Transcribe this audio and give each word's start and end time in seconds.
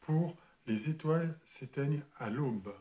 Pour 0.00 0.36
Les 0.66 0.88
étoiles 0.88 1.38
s'éteignent 1.44 2.02
à 2.18 2.30
l'aube. 2.30 2.74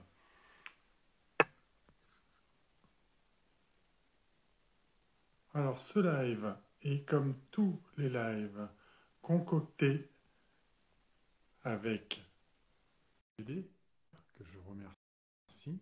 Alors 5.54 5.80
ce 5.80 6.00
live 6.00 6.55
est 6.84 7.05
comme 7.08 7.36
tous 7.52 7.80
les 7.98 8.09
lives 8.09 8.68
concoctés 9.22 10.09
avec 11.64 12.23
que 13.38 14.44
je 14.44 14.58
remercie. 14.70 15.80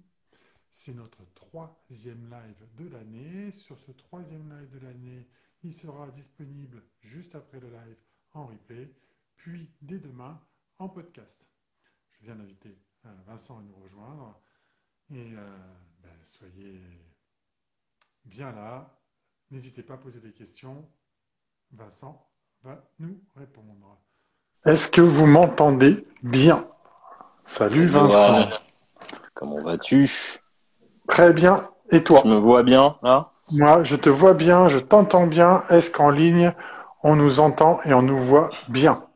C'est 0.71 0.93
notre 0.93 1.23
troisième 1.33 2.29
live 2.29 2.67
de 2.77 2.89
l'année. 2.89 3.51
Sur 3.51 3.77
ce 3.77 3.91
troisième 3.91 4.49
live 4.49 4.69
de 4.69 4.85
l'année, 4.85 5.27
il 5.63 5.73
sera 5.73 6.07
disponible 6.09 6.81
juste 7.01 7.35
après 7.35 7.59
le 7.59 7.67
live 7.67 7.97
en 8.33 8.45
replay, 8.47 8.89
puis 9.39 9.71
dès 9.81 9.97
demain 9.97 10.37
en 10.77 10.89
podcast. 10.89 11.47
Je 12.11 12.25
viens 12.25 12.35
d'inviter 12.35 12.77
euh, 13.05 13.09
Vincent 13.25 13.57
à 13.57 13.61
nous 13.61 13.75
rejoindre 13.81 14.37
et 15.11 15.33
euh, 15.33 15.57
ben, 16.03 16.11
soyez 16.23 16.81
bien 18.25 18.51
là. 18.51 18.99
N'hésitez 19.49 19.81
pas 19.81 19.95
à 19.95 19.97
poser 19.97 20.19
des 20.19 20.33
questions. 20.33 20.85
Vincent 21.71 22.29
va 22.63 22.83
nous 22.99 23.19
répondre. 23.35 23.97
Est-ce 24.65 24.91
que 24.91 25.01
vous 25.01 25.25
m'entendez 25.25 26.05
bien? 26.21 26.67
Salut 27.45 27.87
Vincent. 27.87 28.49
Comment 29.33 29.63
vas-tu? 29.63 30.09
Très 31.07 31.31
bien. 31.31 31.69
Et 31.91 32.03
toi? 32.03 32.21
Tu 32.21 32.27
me 32.27 32.35
vois 32.35 32.63
bien 32.63 32.99
là? 33.01 33.31
Moi, 33.51 33.83
je 33.83 33.95
te 33.95 34.09
vois 34.09 34.33
bien, 34.33 34.67
je 34.67 34.77
t'entends 34.77 35.25
bien. 35.25 35.63
Est-ce 35.69 35.89
qu'en 35.89 36.11
ligne, 36.11 36.53
on 37.01 37.15
nous 37.15 37.39
entend 37.39 37.81
et 37.83 37.93
on 37.93 38.03
nous 38.03 38.19
voit 38.19 38.49
bien? 38.67 39.08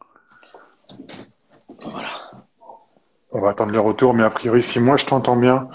Voilà. 1.79 2.07
On 3.31 3.41
va 3.41 3.49
attendre 3.49 3.71
le 3.71 3.79
retour, 3.79 4.13
mais 4.13 4.23
a 4.23 4.29
priori, 4.29 4.61
si 4.61 4.79
moi 4.79 4.95
je 4.95 5.05
t'entends 5.05 5.35
bien, 5.35 5.67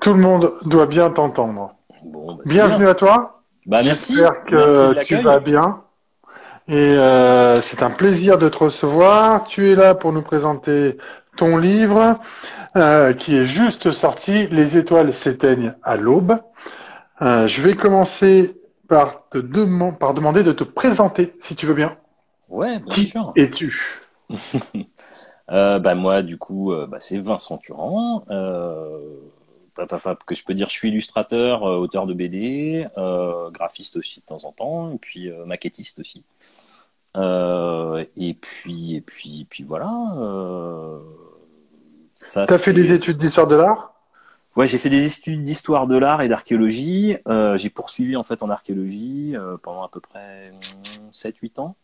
tout 0.00 0.12
le 0.12 0.20
monde 0.20 0.54
doit 0.64 0.86
bien 0.86 1.10
t'entendre. 1.10 1.74
Bon, 2.04 2.34
bah, 2.34 2.42
Bienvenue 2.46 2.84
bien. 2.84 2.90
à 2.90 2.94
toi. 2.94 3.42
Bah 3.66 3.80
merci. 3.84 4.16
J'espère 4.16 4.44
que 4.44 4.94
Merci 4.94 5.06
tu 5.06 5.22
vas 5.22 5.38
bien. 5.38 5.82
Et 6.68 6.74
euh, 6.74 7.60
c'est 7.62 7.82
un 7.82 7.90
plaisir 7.90 8.38
de 8.38 8.48
te 8.48 8.58
recevoir. 8.58 9.44
Tu 9.44 9.70
es 9.70 9.74
là 9.74 9.94
pour 9.94 10.12
nous 10.12 10.22
présenter 10.22 10.98
ton 11.36 11.56
livre 11.56 12.18
euh, 12.76 13.14
qui 13.14 13.36
est 13.36 13.46
juste 13.46 13.90
sorti, 13.90 14.48
Les 14.48 14.76
étoiles 14.76 15.14
s'éteignent 15.14 15.74
à 15.82 15.96
l'aube. 15.96 16.38
Euh, 17.22 17.46
je 17.46 17.62
vais 17.62 17.74
commencer 17.74 18.56
par 18.88 19.28
te 19.30 19.38
par 19.90 20.14
demander 20.14 20.42
de 20.42 20.52
te 20.52 20.64
présenter, 20.64 21.34
si 21.40 21.56
tu 21.56 21.66
veux 21.66 21.74
bien. 21.74 21.96
Ouais, 22.48 22.78
bien 22.78 22.94
Qui 22.94 23.04
sûr. 23.04 23.34
es-tu? 23.36 24.00
Euh, 25.50 25.78
bah 25.78 25.94
moi, 25.94 26.22
du 26.22 26.36
coup, 26.36 26.74
euh, 26.74 26.86
bah, 26.86 26.98
c'est 27.00 27.16
Vincent 27.16 27.56
Turand. 27.56 28.26
Euh, 28.30 29.16
que 30.26 30.34
je 30.34 30.44
peux 30.44 30.52
dire, 30.52 30.68
je 30.68 30.74
suis 30.74 30.88
illustrateur, 30.88 31.62
auteur 31.62 32.06
de 32.06 32.12
BD, 32.12 32.86
graphiste 33.52 33.96
aussi 33.96 34.20
de 34.20 34.26
temps 34.26 34.44
en 34.44 34.52
temps, 34.52 34.92
et 34.92 34.98
puis 34.98 35.30
maquettiste 35.46 36.00
aussi. 36.00 36.22
Et 37.16 38.34
puis, 38.34 38.96
et 38.96 39.00
puis, 39.00 39.46
puis 39.48 39.64
voilà. 39.64 39.90
Euh, 40.18 40.98
ça, 42.14 42.46
Tu 42.46 42.54
as 42.54 42.58
fait 42.58 42.72
des 42.72 42.92
études 42.92 43.18
d'histoire 43.18 43.46
de 43.46 43.56
l'art? 43.56 43.94
Ouais, 44.56 44.66
j'ai 44.66 44.78
fait 44.78 44.90
des 44.90 45.06
études 45.06 45.44
d'histoire 45.44 45.86
de 45.86 45.96
l'art 45.96 46.20
et 46.22 46.28
d'archéologie. 46.28 47.16
Euh, 47.28 47.56
j'ai 47.56 47.70
poursuivi 47.70 48.16
en 48.16 48.24
fait 48.24 48.42
en 48.42 48.50
archéologie 48.50 49.36
euh, 49.36 49.56
pendant 49.62 49.84
à 49.84 49.88
peu 49.88 50.00
près 50.00 50.52
7-8 51.12 51.60
ans. 51.60 51.76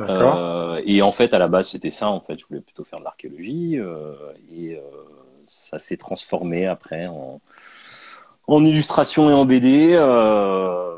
Euh, 0.00 0.80
et 0.84 1.02
en 1.02 1.12
fait, 1.12 1.32
à 1.34 1.38
la 1.38 1.48
base, 1.48 1.68
c'était 1.70 1.90
ça. 1.90 2.08
En 2.08 2.20
fait, 2.20 2.38
je 2.38 2.46
voulais 2.46 2.60
plutôt 2.60 2.84
faire 2.84 2.98
de 3.00 3.04
l'archéologie. 3.04 3.78
euh, 3.78 4.14
et 4.54 4.76
euh, 4.76 4.80
ça 5.46 5.78
s'est 5.78 5.96
transformé 5.96 6.66
après 6.66 7.06
en, 7.06 7.40
en 8.46 8.64
illustration 8.64 9.30
et 9.30 9.32
en 9.32 9.44
BD 9.46 9.96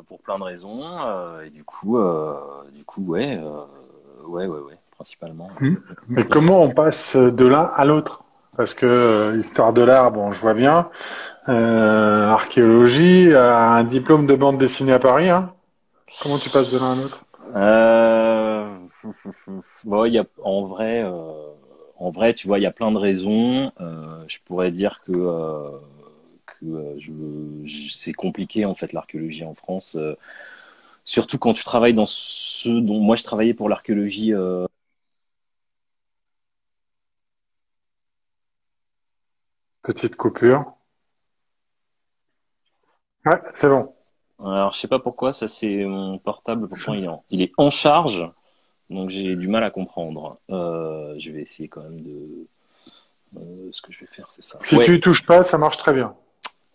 pour 0.09 0.19
plein 0.21 0.39
de 0.39 0.45
raisons. 0.45 0.83
et 1.47 1.51
du 1.51 1.63
coup, 1.65 1.99
du 2.75 2.85
coup, 2.85 3.05
ouais, 3.07 3.39
ouais, 4.27 4.47
ouais, 4.47 4.59
ouais, 4.59 4.79
principalement. 4.91 5.51
Mais 6.09 6.25
comment 6.25 6.63
on 6.63 6.71
passe 6.71 7.17
de 7.17 7.47
l'un 7.47 7.71
à 7.77 7.85
l'autre? 7.85 8.25
Parce 8.57 8.75
que 8.75 9.39
histoire 9.39 9.73
de 9.73 9.83
l'art, 9.83 10.11
bon, 10.11 10.33
je 10.33 10.41
vois 10.41 10.55
bien. 10.55 10.91
Archéologie, 11.47 13.33
un 13.35 13.85
diplôme 13.85 14.27
de 14.27 14.35
bande 14.35 14.59
dessinée 14.59 14.93
à 14.93 14.99
Paris. 14.99 15.29
Hein? 15.31 15.53
Comment 16.23 16.39
tu 16.39 16.51
passes 16.51 16.73
de 16.73 16.79
l'un 16.79 16.93
à 16.93 16.97
l'autre? 16.97 17.25
Bon, 19.85 20.05
il 20.07 20.15
y 20.15 20.19
a, 20.19 20.25
en 20.43 20.65
vrai, 20.65 21.03
euh, 21.05 21.53
en 21.97 22.11
vrai, 22.11 22.35
tu 22.35 22.47
vois, 22.47 22.59
il 22.59 22.63
y 22.63 22.67
a 22.67 22.71
plein 22.73 22.93
de 22.93 22.99
raisons. 22.99 23.73
Euh, 23.81 24.25
je 24.29 24.39
pourrais 24.45 24.71
dire 24.71 25.01
que, 25.05 25.13
euh, 25.15 25.79
que 26.47 26.97
je, 26.99 27.13
je- 27.65 27.93
c'est 27.93 28.13
compliqué 28.13 28.65
en 28.65 28.75
fait 28.75 28.93
l'archéologie 28.93 29.45
en 29.45 29.55
France, 29.55 29.97
surtout 31.05 31.39
quand 31.39 31.53
tu 31.53 31.65
travailles 31.65 31.95
dans 31.95 32.07
ce 32.07 32.69
dont 32.69 33.01
moi 33.01 33.17
je 33.17 33.23
travaillais 33.25 33.55
pour 33.55 33.69
l'archéologie. 33.69 34.33
Petite 39.83 40.17
coupure. 40.17 40.65
Ouais, 43.27 43.39
c'est 43.55 43.69
bon. 43.69 43.95
alors, 44.39 44.73
je 44.73 44.79
sais 44.81 44.89
pas 44.89 44.99
pourquoi, 44.99 45.33
ça 45.33 45.47
c'est 45.49 45.85
mon 45.85 46.19
portable. 46.19 46.69
Pourtant, 46.69 46.95
il 46.95 47.05
est 47.05 47.09
en, 47.09 47.25
il 47.31 47.43
est 47.43 47.53
en 47.59 47.71
charge, 47.71 48.31
donc 48.91 49.11
j'ai 49.11 49.37
du 49.37 49.49
mal 49.49 49.65
à 49.65 49.71
comprendre. 49.71 50.39
Euh, 50.51 51.15
je 51.19 51.31
vais 51.31 51.43
essayer 51.43 51.69
quand 51.69 51.83
même 51.83 52.01
de. 52.03 52.47
euh, 53.37 53.69
ce 53.73 53.83
que 53.83 53.93
je 53.93 54.01
vais 54.01 54.07
faire, 54.07 54.31
c'est 54.31 54.43
ça. 54.43 54.59
Si 54.63 54.77
Ouais. 54.77 54.85
tu 54.85 54.97
y 54.97 55.01
touches 55.01 55.25
pas, 55.25 55.43
ça 55.43 55.59
marche 55.59 55.79
très 55.79 55.93
bien. 55.93 56.15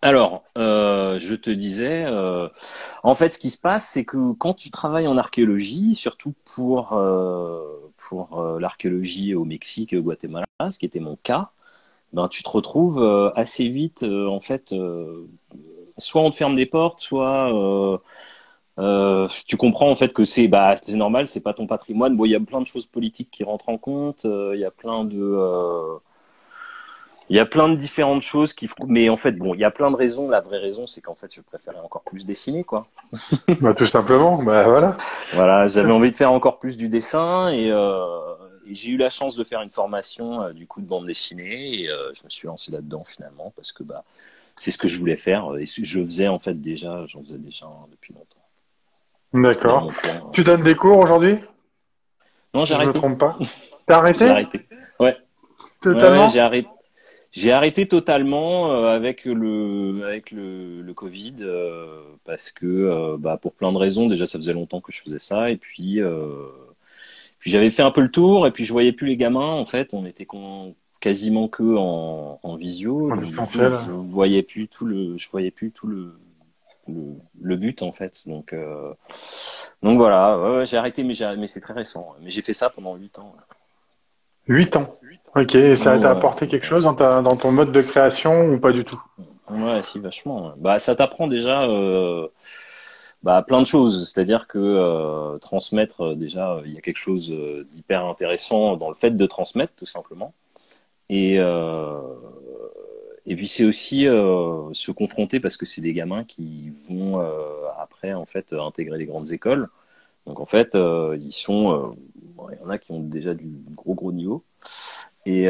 Alors, 0.02 0.44
euh, 0.56 1.18
je 1.18 1.34
te 1.34 1.50
disais, 1.50 2.04
euh, 2.06 2.48
en 3.02 3.14
fait, 3.14 3.32
ce 3.32 3.38
qui 3.38 3.50
se 3.50 3.58
passe, 3.58 3.88
c'est 3.88 4.04
que 4.04 4.32
quand 4.34 4.54
tu 4.54 4.70
travailles 4.70 5.08
en 5.08 5.16
archéologie, 5.16 5.94
surtout 5.94 6.34
pour 6.54 6.92
euh, 6.92 7.62
pour 7.96 8.38
euh, 8.40 8.60
l'archéologie 8.60 9.34
au 9.34 9.44
Mexique 9.44 9.92
et 9.92 9.96
au 9.96 10.02
Guatemala, 10.02 10.46
ce 10.70 10.78
qui 10.78 10.86
était 10.86 11.00
mon 11.00 11.16
cas, 11.22 11.50
ben 12.12 12.28
tu 12.28 12.42
te 12.42 12.50
retrouves 12.50 13.32
assez 13.36 13.68
vite, 13.68 14.02
euh, 14.04 14.28
en 14.28 14.40
fait, 14.40 14.72
euh, 14.72 15.26
soit 15.98 16.22
on 16.22 16.30
te 16.30 16.36
ferme 16.36 16.54
des 16.54 16.66
portes, 16.66 17.00
soit 17.00 18.00
euh, 18.78 19.28
tu 19.46 19.56
comprends 19.56 19.90
en 19.90 19.96
fait 19.96 20.12
que 20.12 20.24
c'est 20.24 20.48
bah 20.48 20.76
c'est 20.76 20.96
normal, 20.96 21.26
c'est 21.26 21.40
pas 21.40 21.54
ton 21.54 21.66
patrimoine. 21.66 22.16
Bon, 22.16 22.24
il 22.24 22.30
y 22.30 22.34
a 22.34 22.40
plein 22.40 22.60
de 22.60 22.66
choses 22.66 22.86
politiques 22.86 23.30
qui 23.30 23.44
rentrent 23.44 23.68
en 23.68 23.78
compte, 23.78 24.24
euh, 24.24 24.52
il 24.54 24.60
y 24.60 24.64
a 24.64 24.70
plein 24.70 25.04
de 25.04 25.18
euh, 25.20 25.98
il 27.28 27.36
y 27.36 27.40
a 27.40 27.46
plein 27.46 27.68
de 27.68 27.74
différentes 27.74 28.22
choses 28.22 28.52
qui 28.54 28.68
mais 28.86 29.08
en 29.08 29.16
fait 29.16 29.32
bon, 29.32 29.54
il 29.54 29.60
y 29.60 29.64
a 29.64 29.70
plein 29.70 29.90
de 29.90 29.96
raisons. 29.96 30.28
La 30.28 30.40
vraie 30.40 30.58
raison, 30.58 30.86
c'est 30.86 31.00
qu'en 31.00 31.14
fait, 31.14 31.34
je 31.34 31.40
préférais 31.40 31.80
encore 31.82 32.02
plus 32.02 32.24
dessiner 32.24 32.62
quoi. 32.64 32.86
bah, 33.60 33.74
tout 33.74 33.86
simplement. 33.86 34.42
Bah 34.42 34.64
voilà. 34.68 34.96
Voilà, 35.32 35.66
j'avais 35.68 35.92
envie 35.92 36.10
de 36.10 36.16
faire 36.16 36.32
encore 36.32 36.58
plus 36.58 36.76
du 36.76 36.88
dessin 36.88 37.48
et, 37.48 37.70
euh, 37.70 38.04
et 38.66 38.74
j'ai 38.74 38.90
eu 38.90 38.96
la 38.96 39.10
chance 39.10 39.36
de 39.36 39.42
faire 39.42 39.60
une 39.60 39.70
formation 39.70 40.42
euh, 40.42 40.52
du 40.52 40.66
coup 40.66 40.80
de 40.80 40.86
bande 40.86 41.06
dessinée 41.06 41.82
et 41.82 41.90
euh, 41.90 42.12
je 42.14 42.24
me 42.24 42.30
suis 42.30 42.46
lancé 42.46 42.70
là-dedans 42.70 43.02
finalement 43.04 43.52
parce 43.56 43.72
que 43.72 43.82
bah 43.82 44.04
c'est 44.56 44.70
ce 44.70 44.78
que 44.78 44.88
je 44.88 44.98
voulais 44.98 45.16
faire 45.16 45.56
et 45.58 45.66
je 45.66 46.04
faisais 46.04 46.28
en 46.28 46.38
fait 46.38 46.54
déjà, 46.60 47.06
j'en 47.06 47.22
faisais 47.22 47.38
déjà 47.38 47.66
depuis 47.90 48.14
longtemps. 48.14 48.35
D'accord. 49.42 49.92
coin. 50.02 50.30
Tu 50.32 50.44
donnes 50.44 50.62
des 50.62 50.74
cours 50.74 50.98
aujourd'hui? 50.98 51.38
Non, 52.54 52.64
Si 52.64 52.68
j'ai 52.68 52.74
je 52.74 52.78
me 52.78 52.84
arrêté. 52.84 52.98
trompe 52.98 53.18
pas. 53.18 53.38
T'as 53.86 53.98
arrêté? 53.98 54.18
J'ai 54.24 54.30
arrêté. 54.30 54.60
Ouais. 55.00 55.16
Totalement? 55.82 56.26
Ouais, 56.26 56.32
j'ai 56.32 56.40
arrêté. 56.40 56.68
J'ai 57.32 57.52
arrêté 57.52 57.86
totalement 57.86 58.72
euh, 58.72 58.96
avec 58.96 59.26
le 59.26 60.00
avec 60.06 60.30
le, 60.30 60.80
le 60.80 60.94
Covid 60.94 61.34
euh, 61.40 62.00
parce 62.24 62.50
que 62.50 62.64
euh, 62.64 63.16
bah 63.18 63.36
pour 63.36 63.52
plein 63.52 63.72
de 63.72 63.76
raisons 63.76 64.08
déjà 64.08 64.26
ça 64.26 64.38
faisait 64.38 64.54
longtemps 64.54 64.80
que 64.80 64.90
je 64.90 65.02
faisais 65.02 65.18
ça 65.18 65.50
et 65.50 65.58
puis 65.58 66.00
euh, 66.00 66.46
puis 67.38 67.50
j'avais 67.50 67.70
fait 67.70 67.82
un 67.82 67.90
peu 67.90 68.00
le 68.00 68.10
tour 68.10 68.46
et 68.46 68.52
puis 68.52 68.64
je 68.64 68.72
voyais 68.72 68.92
plus 68.92 69.06
les 69.06 69.18
gamins 69.18 69.52
en 69.52 69.66
fait 69.66 69.92
on 69.92 70.06
était 70.06 70.24
con- 70.24 70.74
quasiment 70.98 71.48
que 71.48 71.76
en, 71.76 72.40
en 72.42 72.56
visio 72.56 73.10
En 73.12 73.16
donc, 73.16 73.24
je 73.26 73.90
voyais 73.90 74.42
plus 74.42 74.66
tout 74.68 74.86
le 74.86 75.18
je 75.18 75.28
voyais 75.28 75.50
plus 75.50 75.72
tout 75.72 75.88
le 75.88 76.14
le, 76.88 77.14
le 77.40 77.56
but 77.56 77.82
en 77.82 77.92
fait 77.92 78.22
donc 78.26 78.52
euh, 78.52 78.92
donc 79.82 79.98
voilà 79.98 80.38
ouais, 80.38 80.56
ouais, 80.58 80.66
j'ai 80.66 80.76
arrêté 80.76 81.04
mais 81.04 81.46
c'est 81.46 81.60
très 81.60 81.74
récent 81.74 82.14
mais 82.20 82.30
j'ai 82.30 82.42
fait 82.42 82.54
ça 82.54 82.70
pendant 82.70 82.94
huit 82.96 83.18
ans 83.18 83.34
8 84.48 84.76
ans. 84.76 84.98
Ok, 85.34 85.54
et 85.54 85.76
ça 85.76 85.98
t'a 85.98 86.10
apporté 86.10 86.46
quelque 86.46 86.66
chose 86.66 86.84
dans, 86.84 86.94
ta, 86.94 87.20
dans 87.20 87.36
ton 87.36 87.52
mode 87.52 87.72
de 87.72 87.82
création 87.82 88.46
ou 88.48 88.60
pas 88.60 88.72
du 88.72 88.84
tout? 88.84 89.00
Ouais, 89.50 89.82
si, 89.82 89.98
vachement. 89.98 90.54
Bah, 90.56 90.78
ça 90.78 90.94
t'apprend 90.94 91.26
déjà 91.26 91.64
euh, 91.64 92.28
bah, 93.22 93.44
plein 93.46 93.60
de 93.60 93.66
choses. 93.66 94.10
C'est-à-dire 94.10 94.46
que 94.46 94.58
euh, 94.58 95.38
transmettre, 95.38 96.14
déjà, 96.14 96.60
il 96.64 96.72
y 96.72 96.78
a 96.78 96.80
quelque 96.80 96.98
chose 96.98 97.34
d'hyper 97.72 98.04
intéressant 98.06 98.76
dans 98.76 98.88
le 98.88 98.94
fait 98.94 99.10
de 99.10 99.26
transmettre, 99.26 99.74
tout 99.76 99.86
simplement. 99.86 100.32
Et, 101.10 101.38
euh, 101.38 102.00
et 103.26 103.34
puis, 103.34 103.48
c'est 103.48 103.64
aussi 103.64 104.06
euh, 104.06 104.72
se 104.72 104.92
confronter 104.92 105.40
parce 105.40 105.56
que 105.56 105.66
c'est 105.66 105.80
des 105.80 105.92
gamins 105.92 106.24
qui 106.24 106.72
vont 106.88 107.20
euh, 107.20 107.26
après, 107.78 108.12
en 108.14 108.24
fait, 108.24 108.52
intégrer 108.52 108.98
les 108.98 109.06
grandes 109.06 109.32
écoles. 109.32 109.68
Donc, 110.26 110.40
en 110.40 110.46
fait, 110.46 110.74
euh, 110.76 111.18
ils 111.20 111.32
sont, 111.32 111.96
il 112.52 112.58
y 112.58 112.64
en 112.64 112.70
a 112.70 112.78
qui 112.78 112.92
ont 112.92 113.00
déjà 113.00 113.34
du 113.34 113.48
gros 113.74 113.94
gros 113.94 114.12
niveau. 114.12 114.44
Et 115.26 115.48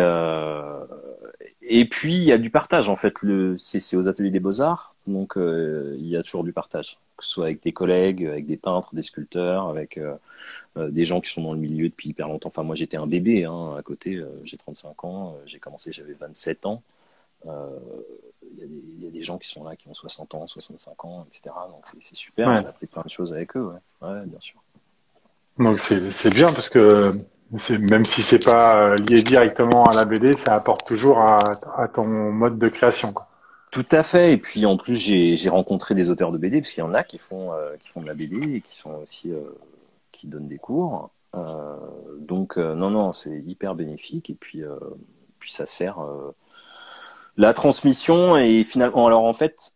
et 1.69 1.85
puis 1.89 2.15
il 2.15 2.23
y 2.23 2.33
a 2.33 2.39
du 2.39 2.49
partage 2.49 2.89
en 2.89 2.97
fait. 2.97 3.21
Le 3.23 3.57
c'est 3.59 3.97
aux 3.97 4.09
ateliers 4.09 4.31
des 4.31 4.41
beaux 4.41 4.63
arts, 4.63 4.95
donc 5.07 5.35
il 5.37 6.07
y 6.07 6.17
a 6.17 6.23
toujours 6.23 6.45
du 6.45 6.53
partage, 6.53 6.99
que 7.17 7.25
ce 7.25 7.31
soit 7.31 7.47
avec 7.47 7.63
des 7.63 7.73
collègues, 7.73 8.25
avec 8.25 8.47
des 8.47 8.57
peintres, 8.57 8.95
des 8.95 9.03
sculpteurs, 9.03 9.69
avec 9.69 10.01
des 10.77 11.05
gens 11.05 11.21
qui 11.21 11.31
sont 11.31 11.43
dans 11.43 11.53
le 11.53 11.59
milieu 11.59 11.89
depuis 11.91 12.09
hyper 12.11 12.29
longtemps. 12.29 12.49
Enfin 12.49 12.63
moi 12.63 12.75
j'étais 12.75 12.97
un 12.97 13.07
bébé 13.07 13.45
hein, 13.45 13.75
à 13.79 13.83
côté, 13.83 14.23
j'ai 14.45 14.57
35 14.57 15.05
ans, 15.05 15.37
j'ai 15.45 15.59
commencé 15.59 15.93
j'avais 15.93 16.15
27 16.15 16.65
ans. 16.65 16.83
Il 18.59 19.05
y, 19.05 19.07
a 19.07 19.11
des 19.11 19.23
gens 19.23 19.39
qui 19.39 19.49
sont 19.49 19.65
là 19.65 19.77
qui 19.77 19.89
ont 19.89 19.95
60 19.95 20.35
ans, 20.35 20.47
65 20.47 21.05
ans, 21.05 21.27
etc. 21.29 21.55
Donc 21.69 21.85
c'est 22.01 22.17
super, 22.17 22.61
j'ai 22.61 22.67
appris 22.67 22.87
plein 22.87 23.03
de 23.03 23.11
choses 23.11 23.33
avec 23.33 23.57
eux, 23.57 23.67
ouais, 23.67 24.09
ouais 24.09 24.27
bien 24.27 24.41
sûr. 24.41 24.63
Donc 25.59 25.79
c'est 25.81 26.31
bien 26.31 26.53
parce 26.53 26.69
que 26.69 27.15
même 27.79 28.07
si 28.07 28.23
c'est 28.23 28.45
pas 28.45 28.95
lié 28.97 29.23
directement 29.23 29.85
à 29.85 29.95
la 29.95 30.05
BD, 30.05 30.37
ça 30.37 30.55
apporte 30.55 30.87
toujours 30.87 31.19
à, 31.19 31.39
à 31.77 31.89
ton 31.89 32.07
mode 32.07 32.59
de 32.59 32.69
création. 32.69 33.13
Quoi. 33.13 33.29
Tout 33.71 33.87
à 33.91 34.03
fait. 34.03 34.33
Et 34.33 34.39
puis 34.39 34.65
en 34.65 34.77
plus, 34.77 34.97
j'ai 34.97 35.49
rencontré 35.49 35.95
des 35.95 36.09
auteurs 36.09 36.33
de 36.33 36.39
BD 36.39 36.61
parce 36.61 36.73
qu'il 36.73 36.83
y 36.83 36.87
en 36.87 36.95
a 36.95 37.05
qui 37.05 37.19
font 37.19 37.53
euh, 37.53 37.77
qui 37.79 37.89
font 37.89 38.01
de 38.01 38.07
la 38.07 38.15
BD 38.15 38.57
et 38.57 38.61
qui 38.61 38.75
sont 38.75 38.95
aussi 39.03 39.31
euh, 39.33 39.43
qui 40.13 40.29
donnent 40.29 40.47
des 40.47 40.57
cours. 40.57 41.11
Euh, 41.35 41.77
donc 42.19 42.57
non 42.57 42.91
non, 42.91 43.13
c'est 43.13 43.39
hyper 43.47 43.75
bénéfique 43.75 44.31
et 44.31 44.35
puis 44.35 44.63
puis 45.39 45.53
ça 45.53 45.67
sert 45.67 45.99
la 47.37 47.53
transmission 47.53 48.37
et 48.37 48.65
finalement 48.65 49.07
alors 49.07 49.25
en 49.25 49.33
fait 49.33 49.75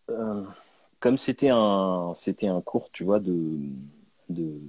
comme 1.01 1.19
c'était 1.19 1.51
un 1.51 2.13
c'était 2.15 2.49
un 2.49 2.61
cours 2.61 2.91
tu 2.93 3.05
vois 3.05 3.21
de 3.21 3.59
de 4.29 4.61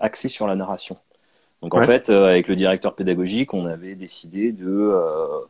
axé 0.00 0.28
sur 0.28 0.46
la 0.46 0.56
narration. 0.56 0.96
Donc 1.62 1.74
en 1.74 1.82
fait, 1.82 2.08
euh, 2.08 2.24
avec 2.24 2.48
le 2.48 2.56
directeur 2.56 2.94
pédagogique, 2.94 3.52
on 3.52 3.66
avait 3.66 3.94
décidé 3.94 4.50
de 4.52 4.66
euh, 4.66 5.40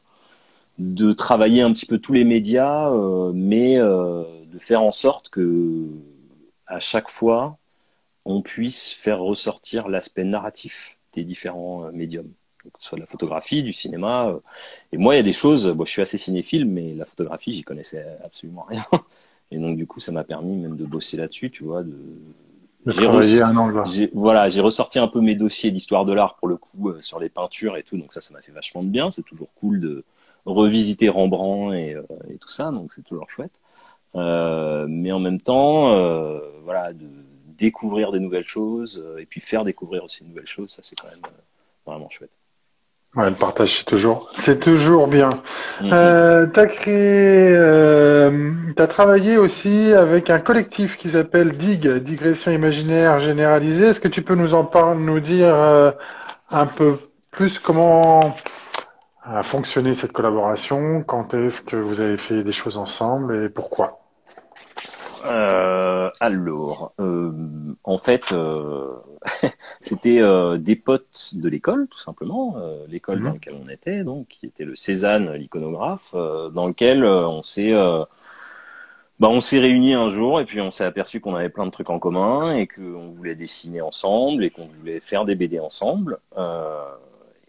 de 0.79 1.13
travailler 1.13 1.63
un 1.63 1.73
petit 1.73 1.87
peu 1.87 1.99
tous 1.99 2.13
les 2.13 2.25
médias, 2.25 2.91
euh, 2.91 3.33
mais 3.35 3.77
de 3.77 4.59
faire 4.59 4.83
en 4.83 4.93
sorte 4.93 5.29
que 5.29 5.87
à 6.67 6.81
chaque 6.81 7.09
fois, 7.09 7.59
on 8.25 8.43
puisse 8.43 8.91
faire 8.93 9.21
ressortir 9.21 9.89
l'aspect 9.89 10.25
narratif 10.25 10.99
des 11.13 11.25
différents 11.25 11.91
médiums, 11.93 12.33
que 12.65 12.71
ce 12.81 12.89
soit 12.89 12.99
la 12.99 13.07
photographie, 13.07 13.63
du 13.63 13.73
cinéma. 13.73 14.35
Et 14.93 14.99
moi, 14.99 15.15
il 15.15 15.19
y 15.19 15.21
a 15.21 15.25
des 15.25 15.33
choses. 15.33 15.67
Bon, 15.69 15.85
je 15.85 15.91
suis 15.91 16.03
assez 16.03 16.19
cinéphile, 16.19 16.67
mais 16.67 16.95
la 16.95 17.05
photographie, 17.05 17.53
j'y 17.53 17.63
connaissais 17.63 18.05
absolument 18.25 18.67
rien. 18.69 18.85
Et 19.53 19.59
donc, 19.59 19.77
du 19.77 19.87
coup, 19.87 19.99
ça 19.99 20.13
m'a 20.13 20.23
permis 20.23 20.57
même 20.57 20.77
de 20.77 20.85
bosser 20.85 21.17
là-dessus, 21.17 21.51
tu 21.51 21.65
vois, 21.65 21.83
de 21.83 21.97
j'ai 22.87 23.43
un 23.43 23.57
angle. 23.57 23.83
Voilà, 24.15 24.49
j'ai 24.49 24.61
ressorti 24.61 24.99
un 24.99 25.09
peu 25.09 25.21
mes 25.21 25.35
dossiers 25.35 25.71
d'histoire 25.71 26.05
de 26.05 26.13
l'art 26.13 26.37
pour 26.37 26.49
le 26.49 26.57
coup 26.57 26.89
euh, 26.89 27.03
sur 27.03 27.19
les 27.19 27.29
peintures 27.29 27.77
et 27.77 27.83
tout, 27.83 27.97
donc 27.99 28.13
ça, 28.13 28.21
ça 28.21 28.33
m'a 28.33 28.41
fait 28.41 28.53
vachement 28.53 28.83
de 28.83 28.89
bien. 28.89 29.11
C'est 29.11 29.23
toujours 29.23 29.53
cool 29.55 29.81
de 29.81 30.05
revisiter 30.47 31.09
Rembrandt 31.09 31.77
et, 31.77 31.95
euh, 31.95 32.03
et 32.31 32.39
tout 32.39 32.49
ça, 32.49 32.71
donc 32.71 32.93
c'est 32.93 33.03
toujours 33.03 33.31
chouette. 33.31 33.53
Euh, 34.17 34.87
mais 34.89 35.13
en 35.13 35.21
même 35.21 35.41
temps, 35.41 35.93
euh, 35.93 36.41
voilà, 36.65 36.93
de 36.93 37.07
découvrir 37.59 38.13
des 38.13 38.21
nouvelles 38.21 38.49
choses 38.49 39.05
et 39.19 39.27
puis 39.27 39.41
faire 39.41 39.65
découvrir 39.65 40.05
aussi 40.05 40.25
de 40.25 40.29
nouvelles 40.29 40.47
choses, 40.47 40.71
ça 40.71 40.83
c'est 40.83 40.97
quand 40.97 41.09
même 41.09 41.21
vraiment 41.85 42.09
chouette. 42.09 42.33
Ouais, 43.17 43.29
le 43.29 43.35
partage, 43.35 43.79
c'est 43.79 43.85
toujours, 43.85 44.31
c'est 44.35 44.61
toujours 44.61 45.09
bien. 45.09 45.31
Mhm. 45.81 45.91
Euh, 45.93 46.47
t'as 46.47 46.67
créé, 46.67 47.49
euh, 47.51 48.53
t'as 48.77 48.87
travaillé 48.87 49.37
aussi 49.37 49.93
avec 49.93 50.31
un 50.31 50.39
collectif 50.39 50.97
qui 50.97 51.11
s'appelle 51.11 51.51
DIG, 51.51 51.89
Digression 52.05 52.53
imaginaire 52.53 53.19
généralisée. 53.19 53.87
Est-ce 53.87 54.01
que 54.01 54.07
tu 54.07 54.23
peux 54.23 54.37
nous 54.37 54.55
en 54.55 54.65
parler, 54.65 55.01
nous 55.01 55.19
dire 55.19 55.53
euh, 55.53 55.91
un 56.53 56.67
peu 56.67 56.99
plus 57.33 57.59
comment 57.59 58.37
a 59.25 59.43
fonctionné 59.43 59.97
cette 59.97 60.13
collaboration? 60.13 61.03
Quand 61.03 61.35
est-ce 61.35 61.63
que 61.63 61.75
vous 61.75 62.01
avez 62.01 62.17
fait 62.17 62.45
des 62.45 62.53
choses 62.53 62.79
ensemble 62.79 63.45
et 63.45 63.49
pourquoi? 63.49 63.99
Euh, 65.27 65.80
alors, 66.19 66.93
euh, 67.01 67.33
en 67.85 67.99
fait, 67.99 68.33
euh, 68.33 68.95
c'était 69.81 70.21
euh, 70.21 70.59
des 70.59 70.77
potes 70.77 71.31
de 71.35 71.49
l'école, 71.49 71.89
tout 71.89 72.01
simplement, 72.01 72.57
euh, 72.59 72.87
l'école 72.89 73.21
dans 73.21 73.29
mhm. 73.29 73.35
laquelle 73.35 73.57
on 73.65 73.69
était, 73.69 74.05
donc 74.05 74.29
qui 74.29 74.47
était 74.47 74.65
le 74.65 74.75
Cézanne, 74.75 75.33
l'iconographe, 75.35 76.13
dans 76.13 76.67
lequel 76.67 77.05
on 77.05 77.43
s'est, 77.43 77.73
bah, 79.19 79.29
on 79.29 79.41
s'est 79.41 79.59
réunis 79.59 79.95
un 79.95 80.09
jour 80.09 80.41
et 80.41 80.45
puis 80.45 80.61
on 80.61 80.71
s'est 80.71 80.85
aperçu 80.85 81.21
qu'on 81.21 81.35
avait 81.35 81.49
plein 81.49 81.67
de 81.67 81.71
trucs 81.71 81.91
en 81.91 81.99
commun 81.99 82.55
et 82.55 82.67
qu'on 82.67 83.11
voulait 83.11 83.35
dessiner 83.35 83.81
ensemble 83.81 84.45
et 84.45 84.51
qu'on 84.51 84.67
voulait 84.67 85.01
faire 85.01 85.25
des 85.25 85.35
BD 85.35 85.61
ensemble. 85.61 86.19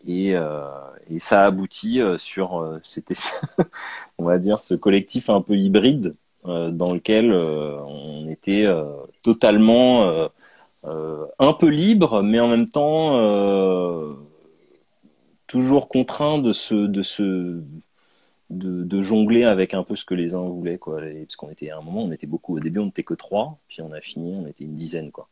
et, 0.08 0.36
et 1.10 1.20
ça 1.20 1.44
a 1.44 1.46
abouti 1.46 2.02
sur, 2.18 2.80
c'était, 2.84 3.16
on 4.18 4.26
va 4.26 4.38
dire, 4.38 4.62
ce 4.62 4.76
collectif 4.76 5.30
un 5.30 5.42
peu 5.42 5.56
hybride 5.56 6.16
euh, 6.16 6.16
dans 6.44 6.94
lequel 6.94 7.32
euh, 7.32 7.78
on 7.86 8.28
était 8.28 8.66
euh, 8.66 8.86
totalement 9.22 10.30
un 10.84 11.54
peu 11.54 11.68
libre, 11.68 12.22
mais 12.24 12.40
en 12.40 12.48
même 12.48 12.70
temps 12.70 13.20
toujours 15.48 15.90
contraint 15.90 16.40
de 16.40 16.54
se 16.54 16.74
de 16.74 17.04
se 17.04 17.62
de, 18.50 18.84
de, 18.84 19.02
jongler 19.02 19.46
avec 19.46 19.74
un 19.74 19.84
peu 19.84 19.96
ce 19.96 20.04
que 20.04 20.14
les 20.14 20.34
uns 20.36 20.42
voulaient 20.42 20.78
quoi. 20.78 21.00
Parce 21.00 21.36
qu'on 21.36 21.50
était 21.50 21.70
à 21.70 21.78
un 21.78 21.82
moment 21.82 22.04
on 22.04 22.12
était 22.12 22.28
beaucoup 22.28 22.58
au 22.58 22.60
début 22.60 22.80
on 22.80 22.86
n'était 22.86 23.04
que 23.04 23.14
trois 23.14 23.58
puis 23.68 23.82
on 23.82 23.92
a 23.92 24.02
fini 24.02 24.36
on 24.36 24.48
était 24.48 24.64
une 24.64 24.74
dizaine 24.74 25.12
quoi. 25.12 25.28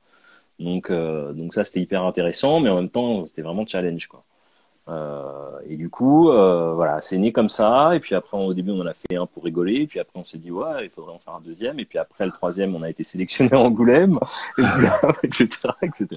Donc 0.60 0.92
donc 0.92 1.54
ça 1.54 1.64
c'était 1.64 1.82
hyper 1.82 2.04
intéressant 2.04 2.60
mais 2.60 2.70
en 2.70 2.76
même 2.76 2.90
temps 2.90 3.26
c'était 3.26 3.42
vraiment 3.42 3.66
challenge 3.66 4.08
quoi 4.08 4.24
euh, 4.90 5.60
et 5.68 5.76
du 5.76 5.90
coup, 5.90 6.30
euh, 6.30 6.74
voilà, 6.74 7.02
c'est 7.02 7.18
né 7.18 7.32
comme 7.32 7.50
ça. 7.50 7.96
Et 7.96 8.00
puis 8.00 8.16
après, 8.16 8.38
au 8.38 8.54
début, 8.54 8.72
on 8.72 8.82
en 8.82 8.88
a 8.88 8.94
fait 8.94 9.16
un 9.16 9.26
pour 9.26 9.44
rigoler. 9.44 9.82
Et 9.82 9.88
puis 9.88 10.00
après, 10.00 10.20
on 10.20 10.26
s'est 10.26 10.38
dit, 10.38 10.52
ouais, 10.52 10.86
il 10.86 10.90
faudrait 10.90 11.14
en 11.14 11.20
faire 11.20 11.36
un 11.36 11.42
deuxième. 11.42 11.80
Et 11.80 11.86
puis 11.86 11.98
après, 11.98 12.26
le 12.26 12.32
troisième, 12.32 12.76
on 12.76 12.82
a 12.82 12.90
été 12.90 13.04
sélectionné 13.04 13.54
en 13.56 13.66
Angoulême, 13.66 14.20
etc., 15.24 15.50
etc. 15.84 16.08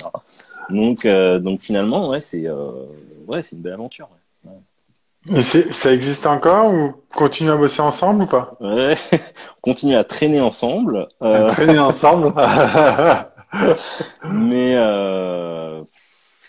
Donc, 0.70 1.04
euh, 1.04 1.38
donc 1.38 1.60
finalement, 1.60 2.08
ouais, 2.10 2.20
c'est 2.20 2.48
ouais, 3.26 3.42
c'est 3.42 3.56
une 3.56 3.62
belle 3.62 3.74
aventure. 3.74 4.08
Ouais. 4.44 4.52
Et 5.30 5.42
ça 5.42 5.92
existe 5.92 6.26
encore 6.26 6.72
ou 6.72 6.94
continue 7.14 7.50
à 7.50 7.56
bosser 7.56 7.80
ensemble 7.80 8.24
ou 8.24 8.26
pas? 8.26 8.56
Ouais, 8.60 8.94
on 9.12 9.60
continue 9.60 9.94
à 9.94 10.04
traîner 10.04 10.40
ensemble. 10.40 11.08
À 11.20 11.44
traîner 11.46 11.78
ensemble. 11.78 12.32
mais 14.24 14.74
euh, 14.76 15.82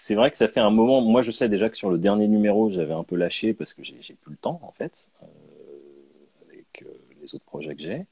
c'est 0.04 0.16
vrai 0.16 0.30
que 0.30 0.36
ça 0.36 0.50
fait 0.50 0.60
un 0.60 0.70
moment. 0.70 1.00
Moi, 1.00 1.22
je 1.22 1.32
sais 1.32 1.48
déjà 1.48 1.70
que 1.70 1.78
sur 1.78 1.90
le 1.90 1.98
dernier 1.98 2.28
numéro, 2.28 2.70
j'avais 2.70 2.94
un 2.94 3.06
peu 3.06 3.16
lâché 3.16 3.54
parce 3.54 3.74
que 3.74 3.84
j'ai 3.86 4.16
plus 4.16 4.32
le 4.32 4.36
temps, 4.36 4.60
en 4.62 4.72
fait, 4.72 5.08
euh, 5.22 5.26
avec 6.50 6.84
euh, 6.86 6.90
les 7.22 7.34
autres 7.34 7.46
projets 7.46 7.74
que 7.74 7.82
j'ai. 7.82 8.06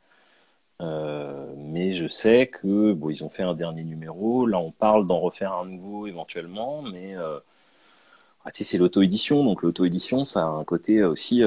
Euh, 0.79 1.53
mais 1.57 1.91
je 1.91 2.07
sais 2.07 2.47
que 2.47 2.93
bon, 2.93 3.09
ils 3.09 3.25
ont 3.25 3.29
fait 3.29 3.43
un 3.43 3.53
dernier 3.53 3.83
numéro. 3.83 4.45
Là, 4.45 4.57
on 4.57 4.71
parle 4.71 5.05
d'en 5.05 5.19
refaire 5.19 5.51
un 5.51 5.65
nouveau 5.65 6.07
éventuellement, 6.07 6.81
mais 6.81 7.13
ah, 7.17 8.51
tu 8.53 8.59
sais, 8.59 8.63
c'est 8.63 8.77
l'auto-édition, 8.77 9.43
donc 9.43 9.61
l'auto-édition, 9.61 10.23
ça 10.23 10.43
a 10.43 10.47
un 10.47 10.63
côté 10.63 11.03
aussi, 11.03 11.43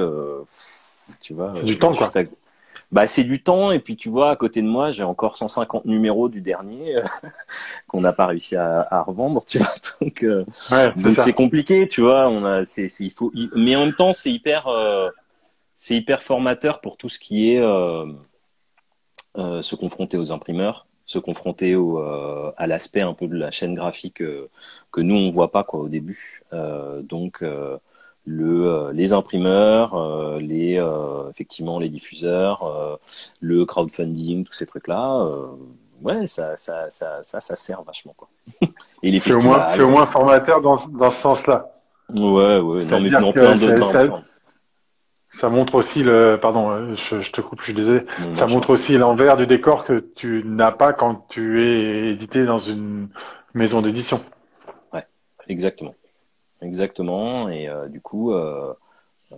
tu 1.21 1.33
vois. 1.33 1.55
du 1.63 1.79
temps, 1.79 1.95
quoi 1.95 2.13
bah 2.95 3.09
c'est 3.09 3.25
du 3.25 3.43
temps 3.43 3.73
et 3.73 3.81
puis 3.81 3.97
tu 3.97 4.09
vois 4.09 4.31
à 4.31 4.37
côté 4.37 4.63
de 4.63 4.69
moi 4.69 4.93
j'ai 4.93 5.03
encore 5.03 5.35
150 5.35 5.85
numéros 5.85 6.29
du 6.29 6.41
dernier 6.41 6.97
euh, 6.97 7.03
qu'on 7.89 8.01
n'a 8.01 8.13
pas 8.13 8.27
réussi 8.27 8.55
à, 8.55 8.87
à, 8.89 9.03
revendre 9.03 9.45
tu 9.45 9.59
vois. 9.59 9.75
Donc 10.01 10.23
euh, 10.23 10.45
c'est 11.17 11.33
compliqué 11.33 11.89
tu 11.89 12.03
vois 12.03 12.29
on 12.29 12.45
a 12.45 12.65
c'est 12.65 12.87
il 13.01 13.11
faut 13.11 13.33
mais 13.57 13.75
en 13.75 13.81
même 13.81 13.97
temps 13.97 14.13
c'est 14.13 14.31
hyper 14.31 14.69
euh, 14.69 15.11
c'est 15.75 15.97
hyper 15.97 16.23
formateur 16.23 16.81
pour 16.81 16.97
tout 16.97 17.09
ce 17.09 17.19
qui 17.19 17.51
est 17.51 17.61
se 19.35 19.75
confronter 19.75 20.17
aux 20.17 20.31
imprimeurs 20.31 20.87
se 21.05 21.19
confronter 21.19 21.75
au, 21.75 21.99
à 21.99 22.67
l'aspect 22.69 23.01
un 23.01 23.13
peu 23.13 23.27
de 23.27 23.37
la 23.37 23.51
chaîne 23.51 23.75
graphique 23.75 24.23
que 24.93 25.01
nous 25.01 25.17
on 25.17 25.31
voit 25.31 25.51
pas 25.51 25.65
quoi 25.65 25.81
au 25.81 25.89
début. 25.89 26.43
Donc 27.03 27.43
le, 28.27 28.67
euh, 28.67 28.93
les 28.93 29.13
imprimeurs, 29.13 29.95
euh, 29.95 30.41
les 30.41 30.79
euh, 30.79 31.29
effectivement 31.31 31.79
les 31.79 31.89
diffuseurs, 31.89 32.99
le 33.41 33.65
crowdfunding, 33.65 34.45
tous 34.45 34.53
ces 34.53 34.67
trucs-là. 34.67 35.27
ouais, 36.03 36.27
ça, 36.27 36.57
ça, 36.57 36.91
ça, 36.91 37.23
ça, 37.23 37.41
ça 37.41 37.57
sert 37.57 37.83
vachement 37.83 38.15
quoi. 38.17 38.29
Et 39.03 39.11
les 39.11 39.21
c'est 39.21 39.35
au 39.35 39.41
moins, 39.41 39.69
c'est 39.71 39.83
au 39.83 39.91
moins 39.91 40.07
formateur 40.07 40.61
dans, 40.61 40.77
dans 40.87 41.11
ce 41.11 41.21
sens-là. 41.21 41.71
Ouais, 42.11 42.59
ouais. 42.59 42.85
Non, 42.85 43.01
mais 43.01 43.11
non, 43.11 43.33
plein 43.33 43.57
d'autres. 43.57 43.93
Ça, 43.93 44.23
ça, 45.33 45.49
montre 45.49 45.75
aussi 45.75 46.03
le, 46.03 46.39
pardon, 46.41 46.95
je, 46.95 47.21
je 47.21 47.33
te 47.33 47.41
coupe, 47.41 47.61
je 47.61 47.65
suis 47.65 47.75
désolé. 47.75 48.05
ça 48.33 48.47
montre 48.47 48.71
aussi 48.71 48.97
l'envers 48.97 49.37
du 49.37 49.47
décor 49.47 49.85
que 49.85 49.99
tu 50.15 50.43
n'as 50.47 50.71
pas 50.71 50.93
quand 50.93 51.27
tu 51.29 51.63
es 51.63 52.13
édité 52.13 52.45
dans 52.45 52.59
une 52.59 53.09
maison 53.53 53.83
d'édition. 53.83 54.23
Ouais, 54.93 55.07
exactement. 55.49 55.95
Exactement. 56.65 57.49
Et 57.49 57.69
euh, 57.69 57.89
du 57.89 58.01
coup, 58.01 58.33
euh, 58.33 58.73
euh, 59.33 59.37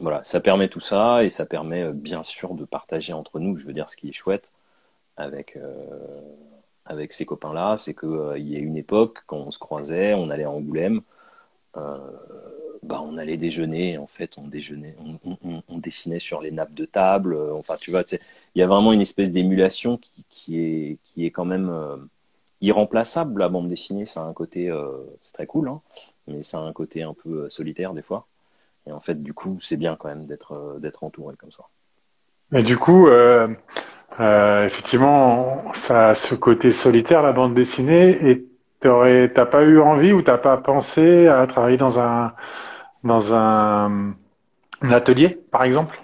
voilà, 0.00 0.22
ça 0.24 0.40
permet 0.40 0.68
tout 0.68 0.80
ça 0.80 1.24
et 1.24 1.28
ça 1.28 1.46
permet 1.46 1.92
bien 1.92 2.22
sûr 2.22 2.54
de 2.54 2.64
partager 2.64 3.12
entre 3.12 3.40
nous. 3.40 3.56
Je 3.58 3.66
veux 3.66 3.72
dire, 3.72 3.90
ce 3.90 3.96
qui 3.96 4.08
est 4.08 4.12
chouette 4.12 4.50
avec 5.16 5.58
avec 6.84 7.12
ces 7.12 7.26
copains-là, 7.26 7.76
c'est 7.78 7.94
qu'il 7.94 8.48
y 8.48 8.56
a 8.56 8.58
une 8.58 8.76
époque, 8.76 9.22
quand 9.26 9.36
on 9.38 9.50
se 9.50 9.58
croisait, 9.58 10.14
on 10.14 10.30
allait 10.30 10.44
à 10.44 10.50
Angoulême, 10.50 11.02
bah, 11.74 13.00
on 13.04 13.16
allait 13.18 13.36
déjeuner, 13.36 13.98
en 13.98 14.06
fait, 14.06 14.36
on 14.38 14.48
déjeunait, 14.48 14.96
on, 15.68 15.78
dessinait 15.78 16.18
sur 16.18 16.40
les 16.40 16.50
nappes 16.50 16.74
de 16.74 16.84
table. 16.84 17.36
enfin, 17.52 17.76
tu 17.80 17.90
vois, 17.92 18.02
il 18.10 18.58
y 18.60 18.62
a 18.62 18.66
vraiment 18.66 18.92
une 18.92 19.00
espèce 19.00 19.30
d'émulation 19.30 19.98
qui, 20.28 20.58
est, 20.58 20.98
qui 21.04 21.26
est 21.26 21.30
quand 21.30 21.44
même 21.44 21.70
irremplaçable. 22.62 23.40
La 23.40 23.48
bande 23.48 23.68
dessinée, 23.68 24.06
ça 24.06 24.22
a 24.22 24.24
un 24.24 24.32
côté, 24.32 24.72
c'est 25.20 25.34
très 25.34 25.46
cool, 25.46 25.68
hein, 25.68 25.80
mais 26.26 26.42
ça 26.42 26.58
a 26.58 26.62
un 26.62 26.72
côté 26.72 27.02
un 27.02 27.14
peu 27.14 27.48
solitaire 27.48 27.92
des 27.92 28.02
fois. 28.02 28.26
Et 28.86 28.92
en 28.92 29.00
fait, 29.00 29.22
du 29.22 29.32
coup, 29.32 29.58
c'est 29.60 29.76
bien 29.76 29.96
quand 29.96 30.08
même 30.08 30.26
d'être 30.26 30.52
euh, 30.52 30.78
d'être 30.78 31.04
entouré 31.04 31.36
comme 31.36 31.52
ça. 31.52 31.64
Et 32.52 32.62
du 32.62 32.76
coup, 32.76 33.08
euh, 33.08 33.48
euh, 34.20 34.66
effectivement, 34.66 35.72
ça 35.74 36.10
a 36.10 36.14
ce 36.14 36.34
côté 36.34 36.72
solitaire, 36.72 37.22
la 37.22 37.32
bande 37.32 37.54
dessinée. 37.54 38.18
Et 38.28 38.46
t'as 38.80 39.46
pas 39.46 39.62
eu 39.62 39.80
envie 39.80 40.12
ou 40.12 40.22
t'as 40.22 40.38
pas 40.38 40.56
pensé 40.56 41.28
à 41.28 41.46
travailler 41.46 41.76
dans 41.76 41.98
un 42.00 42.32
dans 43.04 43.34
un, 43.34 44.14
atelier, 44.82 45.40
par 45.50 45.64
exemple? 45.64 46.00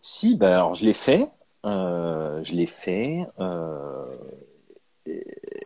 Si, 0.00 0.36
ben 0.36 0.54
alors 0.54 0.74
je 0.74 0.84
l'ai 0.84 0.92
fait. 0.92 1.26
je 1.64 2.54
l'ai 2.54 2.66
fait 2.66 3.26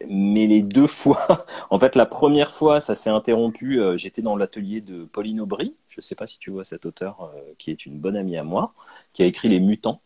mais 0.09 0.47
les 0.47 0.63
deux 0.63 0.87
fois, 0.87 1.47
en 1.71 1.79
fait, 1.79 1.97
la 1.97 2.07
première 2.07 2.53
fois, 2.53 2.81
ça 2.81 2.95
s'est 2.95 3.11
interrompu. 3.11 3.81
Euh, 3.81 3.97
j'étais 3.97 4.23
dans 4.23 4.37
l'atelier 4.37 4.81
de 4.81 5.05
Pauline 5.05 5.41
Aubry. 5.41 5.75
Je 5.89 5.99
ne 5.99 6.03
sais 6.03 6.15
pas 6.15 6.27
si 6.27 6.39
tu 6.39 6.51
vois 6.51 6.65
cet 6.65 6.87
auteur 6.87 7.31
euh, 7.35 7.41
qui 7.59 7.71
est 7.71 7.87
une 7.87 7.99
bonne 7.99 8.17
amie 8.17 8.37
à 8.37 8.45
moi, 8.45 8.75
qui 9.13 9.23
a 9.23 9.27
écrit 9.27 9.49
Les 9.49 9.61
Mutants. 9.61 10.01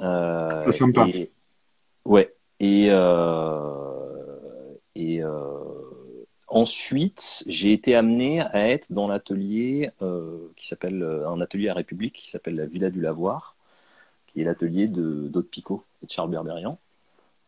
Euh, 0.00 0.70
et, 1.06 1.30
ouais. 2.04 2.34
Et, 2.60 2.86
et 4.94 5.22
ensuite, 6.48 7.44
j'ai 7.46 7.72
été 7.72 7.94
amené 7.94 8.40
à 8.40 8.68
être 8.68 8.92
dans 8.92 9.08
l'atelier 9.08 9.90
qui 10.56 10.68
s'appelle 10.68 11.02
un 11.26 11.40
atelier 11.40 11.68
à 11.70 11.74
République 11.74 12.14
qui 12.14 12.30
s'appelle 12.30 12.54
la 12.56 12.66
Villa 12.66 12.90
du 12.90 13.00
Lavoir, 13.00 13.56
qui 14.28 14.42
est 14.42 14.44
l'atelier 14.44 14.86
de 14.86 15.28
d'Aude 15.28 15.48
Picot 15.48 15.84
et 16.02 16.06
de 16.06 16.10
Charles 16.12 16.30
Berberian. 16.30 16.78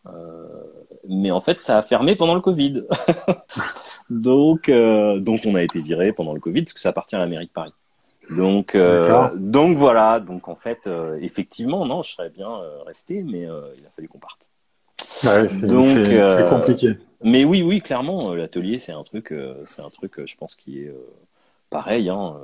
Euh, 0.06 0.46
mais 1.08 1.30
en 1.30 1.40
fait, 1.40 1.60
ça 1.60 1.78
a 1.78 1.82
fermé 1.82 2.16
pendant 2.16 2.34
le 2.34 2.40
Covid. 2.40 2.84
donc, 4.10 4.68
euh, 4.68 5.18
donc 5.18 5.40
on 5.44 5.54
a 5.54 5.62
été 5.62 5.80
viré 5.80 6.12
pendant 6.12 6.34
le 6.34 6.40
Covid 6.40 6.62
parce 6.62 6.74
que 6.74 6.80
ça 6.80 6.90
appartient 6.90 7.16
à 7.16 7.20
la 7.20 7.26
mairie 7.26 7.46
de 7.46 7.52
Paris. 7.52 7.72
Donc, 8.30 8.74
euh, 8.74 9.30
donc 9.34 9.76
voilà. 9.76 10.20
Donc 10.20 10.48
en 10.48 10.56
fait, 10.56 10.88
effectivement, 11.20 11.84
non, 11.84 12.02
je 12.02 12.12
serais 12.12 12.30
bien 12.30 12.48
resté, 12.86 13.22
mais 13.22 13.42
il 13.42 13.86
a 13.86 13.90
fallu 13.94 14.08
qu'on 14.08 14.18
parte. 14.18 14.48
donc 15.62 15.86
c'est 15.86 16.48
compliqué. 16.48 16.98
Mais 17.22 17.44
oui, 17.44 17.62
oui, 17.62 17.80
clairement, 17.80 18.34
l'atelier, 18.34 18.78
c'est 18.78 18.92
un 18.92 19.02
truc, 19.02 19.34
c'est 19.64 19.82
un 19.82 19.90
truc, 19.90 20.24
je 20.24 20.36
pense, 20.36 20.54
qui 20.54 20.80
est 20.80 20.94
pareil. 21.68 22.08
Hein, 22.08 22.36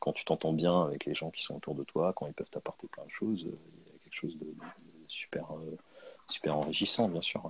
quand 0.00 0.12
tu 0.12 0.24
t'entends 0.24 0.52
bien 0.52 0.82
avec 0.82 1.04
les 1.04 1.14
gens 1.14 1.30
qui 1.30 1.42
sont 1.42 1.56
autour 1.56 1.76
de 1.76 1.84
toi, 1.84 2.12
quand 2.14 2.26
ils 2.26 2.34
peuvent 2.34 2.50
t'apporter 2.50 2.88
plein 2.88 3.04
de 3.04 3.10
choses, 3.10 3.42
il 3.42 3.48
y 3.48 3.96
a 3.96 3.98
quelque 4.04 4.14
chose 4.14 4.36
de 4.38 4.46
super 5.08 5.46
super 6.28 6.56
enrichissant, 6.56 7.08
bien 7.08 7.20
sûr. 7.20 7.42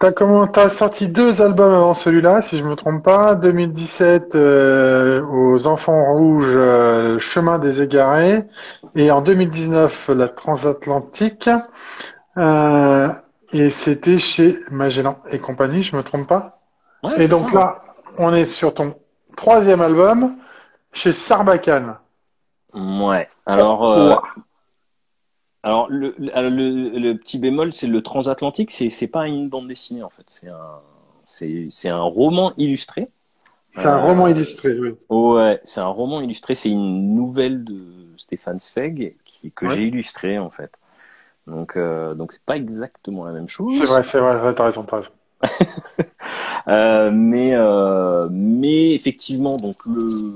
T'as 0.00 0.12
comment 0.12 0.44
as 0.44 0.70
sorti 0.70 1.08
deux 1.08 1.42
albums 1.42 1.74
avant 1.74 1.92
celui-là, 1.92 2.40
si 2.40 2.56
je 2.56 2.64
me 2.64 2.74
trompe 2.74 3.04
pas. 3.04 3.34
2017 3.34 4.34
euh, 4.34 5.22
aux 5.22 5.66
Enfants 5.66 6.14
Rouges, 6.14 6.54
euh, 6.56 7.18
Chemin 7.18 7.58
des 7.58 7.82
Égarés, 7.82 8.46
et 8.94 9.10
en 9.10 9.20
2019 9.20 10.08
la 10.08 10.28
Transatlantique. 10.28 11.50
Euh, 12.38 13.08
et 13.52 13.68
c'était 13.68 14.16
chez 14.16 14.58
Magellan 14.70 15.18
et 15.28 15.38
compagnie, 15.38 15.82
je 15.82 15.94
me 15.94 16.02
trompe 16.02 16.26
pas. 16.26 16.60
et 17.18 17.28
donc 17.28 17.52
là, 17.52 17.76
on 18.16 18.32
est 18.32 18.46
sur 18.46 18.72
ton 18.72 18.94
troisième 19.36 19.82
album 19.82 20.36
chez 20.94 21.12
Sarbacane. 21.12 21.96
Ouais. 22.72 23.28
Alors, 23.44 24.22
alors 25.62 25.88
le, 25.90 26.14
le, 26.18 27.14
petit 27.14 27.38
bémol, 27.38 27.72
c'est 27.72 27.86
le 27.86 28.02
transatlantique, 28.02 28.70
c'est 28.70 28.88
c'est 28.88 29.08
pas 29.08 29.26
une 29.26 29.48
bande 29.48 29.68
dessinée 29.68 30.02
en 30.02 30.08
fait, 30.08 30.24
c'est 30.26 30.48
un 30.48 30.80
c'est 31.24 31.66
c'est 31.70 31.88
un 31.88 32.02
roman 32.02 32.52
illustré. 32.56 33.10
C'est 33.76 33.86
un 33.86 34.00
roman 34.00 34.26
illustré, 34.26 34.76
oui. 34.78 34.94
Ouais, 35.10 35.60
c'est 35.62 35.80
un 35.80 35.86
roman 35.86 36.20
illustré, 36.20 36.56
c'est 36.56 36.70
une 36.70 37.14
nouvelle 37.14 37.62
de 37.62 37.78
Stéphane 38.16 38.58
Zweig 38.58 39.16
qui 39.24 39.52
que 39.52 39.68
j'ai 39.68 39.84
illustré 39.84 40.38
en 40.38 40.50
fait. 40.50 40.78
Donc 41.46 41.76
euh, 41.76 42.14
donc 42.14 42.32
c'est 42.32 42.44
pas 42.44 42.56
exactement 42.56 43.24
la 43.24 43.32
même 43.32 43.48
chose. 43.48 43.74
C'est 43.78 43.86
vrai, 43.86 44.02
c'est 44.02 44.18
vrai, 44.18 44.54
t'as 44.54 44.64
raison, 44.64 44.82
t'as 44.82 44.96
raison. 44.96 45.10
euh, 46.68 47.10
mais 47.12 47.54
euh, 47.54 48.28
mais 48.30 48.94
effectivement 48.94 49.56
donc 49.56 49.76
le 49.86 50.32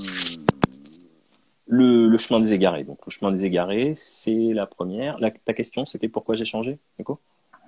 le, 1.67 2.17
chemin 2.19 2.41
des 2.41 2.53
égarés. 2.53 2.85
Donc, 2.85 2.99
le 3.07 3.11
chemin 3.11 3.33
des 3.33 3.45
égarés, 3.45 3.93
c'est 3.95 4.53
la 4.53 4.67
première. 4.67 5.19
ta 5.45 5.53
question, 5.53 5.85
c'était 5.85 6.09
pourquoi 6.09 6.35
j'ai 6.35 6.45
changé, 6.45 6.79
Nico? 6.99 7.21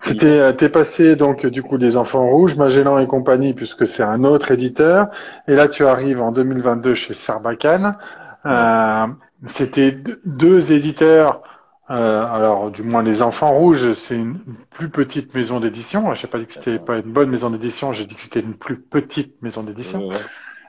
C'était, 0.03 0.27
euh, 0.27 0.53
t'es 0.53 0.69
passé 0.69 1.17
donc 1.17 1.47
du 1.47 1.63
coup 1.63 1.79
des 1.79 1.97
Enfants 1.97 2.29
Rouges, 2.29 2.57
Magellan 2.57 2.99
et 2.99 3.07
compagnie, 3.07 3.55
puisque 3.55 3.87
c'est 3.87 4.03
un 4.03 4.25
autre 4.25 4.51
éditeur. 4.51 5.09
Et 5.49 5.55
là, 5.55 5.69
tu 5.69 5.87
arrives 5.87 6.21
en 6.21 6.33
2022 6.33 6.95
chez 6.95 7.15
Sarbacane. 7.15 7.97
Euh, 8.45 9.07
c'était 9.47 9.99
deux 10.25 10.73
éditeurs. 10.73 11.43
Euh, 11.89 12.25
alors, 12.27 12.71
du 12.71 12.83
moins, 12.83 13.03
les 13.03 13.23
Enfants 13.23 13.53
Rouges, 13.53 13.95
c'est 13.95 14.17
une 14.17 14.39
plus 14.71 14.91
petite 14.91 15.35
maison 15.35 15.61
d'édition. 15.61 16.15
Je 16.15 16.27
n'ai 16.27 16.31
pas 16.31 16.39
dit 16.39 16.47
que 16.47 16.53
c'était 16.53 16.79
pas 16.79 16.97
une 16.97 17.13
bonne 17.13 17.31
maison 17.31 17.51
d'édition. 17.51 17.93
J'ai 17.93 18.07
dit 18.07 18.15
que 18.15 18.21
c'était 18.21 18.41
une 18.41 18.55
plus 18.55 18.79
petite 18.79 19.41
maison 19.43 19.63
d'édition. 19.63 20.11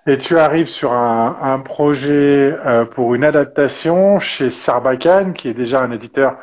Et 0.08 0.18
tu 0.18 0.40
arrives 0.40 0.68
sur 0.68 0.94
un, 0.94 1.60
projet 1.60 2.56
euh, 2.66 2.86
pour 2.86 3.14
une 3.14 3.26
adaptation 3.26 4.20
chez 4.20 4.50
Sarbacane, 4.50 5.34
qui 5.34 5.50
est 5.50 5.54
déjà 5.54 5.82
un 5.82 5.92
éditeur 5.92 6.38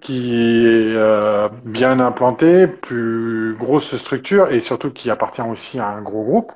qui 0.00 0.34
est 0.34 0.94
euh, 0.94 1.48
bien 1.64 1.98
implanté, 2.00 2.66
plus 2.66 3.56
grosse 3.58 3.96
structure 3.96 4.50
et 4.52 4.60
surtout 4.60 4.92
qui 4.92 5.10
appartient 5.10 5.42
aussi 5.42 5.80
à 5.80 5.88
un 5.88 6.02
gros 6.02 6.22
groupe 6.22 6.52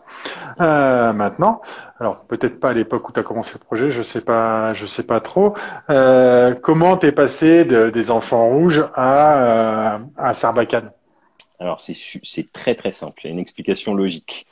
euh, 0.61 1.13
maintenant. 1.13 1.61
Alors 1.99 2.21
peut-être 2.27 2.61
pas 2.61 2.71
à 2.71 2.73
l'époque 2.73 3.09
où 3.09 3.13
tu 3.13 3.21
as 3.21 3.23
commencé 3.23 3.53
le 3.55 3.59
projet, 3.59 3.91
je 3.91 4.03
sais 4.03 4.21
pas, 4.21 4.75
je 4.75 4.87
sais 4.87 5.03
pas 5.03 5.21
trop. 5.21 5.55
Euh, 5.91 6.55
comment 6.55 6.97
t'es 6.97 7.13
passé 7.13 7.65
de, 7.65 7.91
des 7.91 8.11
enfants 8.11 8.49
rouges 8.49 8.85
à, 8.95 10.01
à 10.17 10.35
Sarbacane? 10.35 10.93
Alors 11.59 11.81
c'est 11.81 12.53
très 12.53 12.75
très 12.75 12.93
simple, 12.93 13.23
il 13.25 13.27
y 13.27 13.31
a 13.31 13.33
une 13.33 13.41
explication 13.41 13.95
logique. 13.95 14.47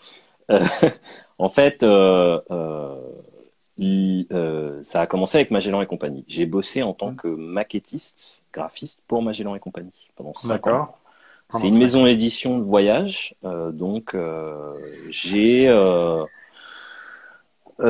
Euh, 1.40 1.44
en 1.44 1.48
fait, 1.48 1.82
euh, 1.82 2.40
euh, 3.80 4.80
ça 4.82 5.00
a 5.00 5.06
commencé 5.06 5.38
avec 5.38 5.50
Magellan 5.50 5.82
et 5.82 5.86
compagnie. 5.86 6.24
J'ai 6.28 6.46
bossé 6.46 6.82
en 6.82 6.94
tant 6.94 7.14
que 7.14 7.28
maquettiste, 7.28 8.42
graphiste 8.52 9.02
pour 9.06 9.22
Magellan 9.22 9.54
et 9.54 9.60
compagnie 9.60 10.08
pendant 10.16 10.34
cinq 10.34 10.66
ans. 10.66 10.94
C'est 11.52 11.66
une 11.66 11.78
maison 11.78 12.06
édition 12.06 12.58
de 12.58 12.62
voyage, 12.62 13.34
donc 13.72 14.16
j'ai 15.10 15.66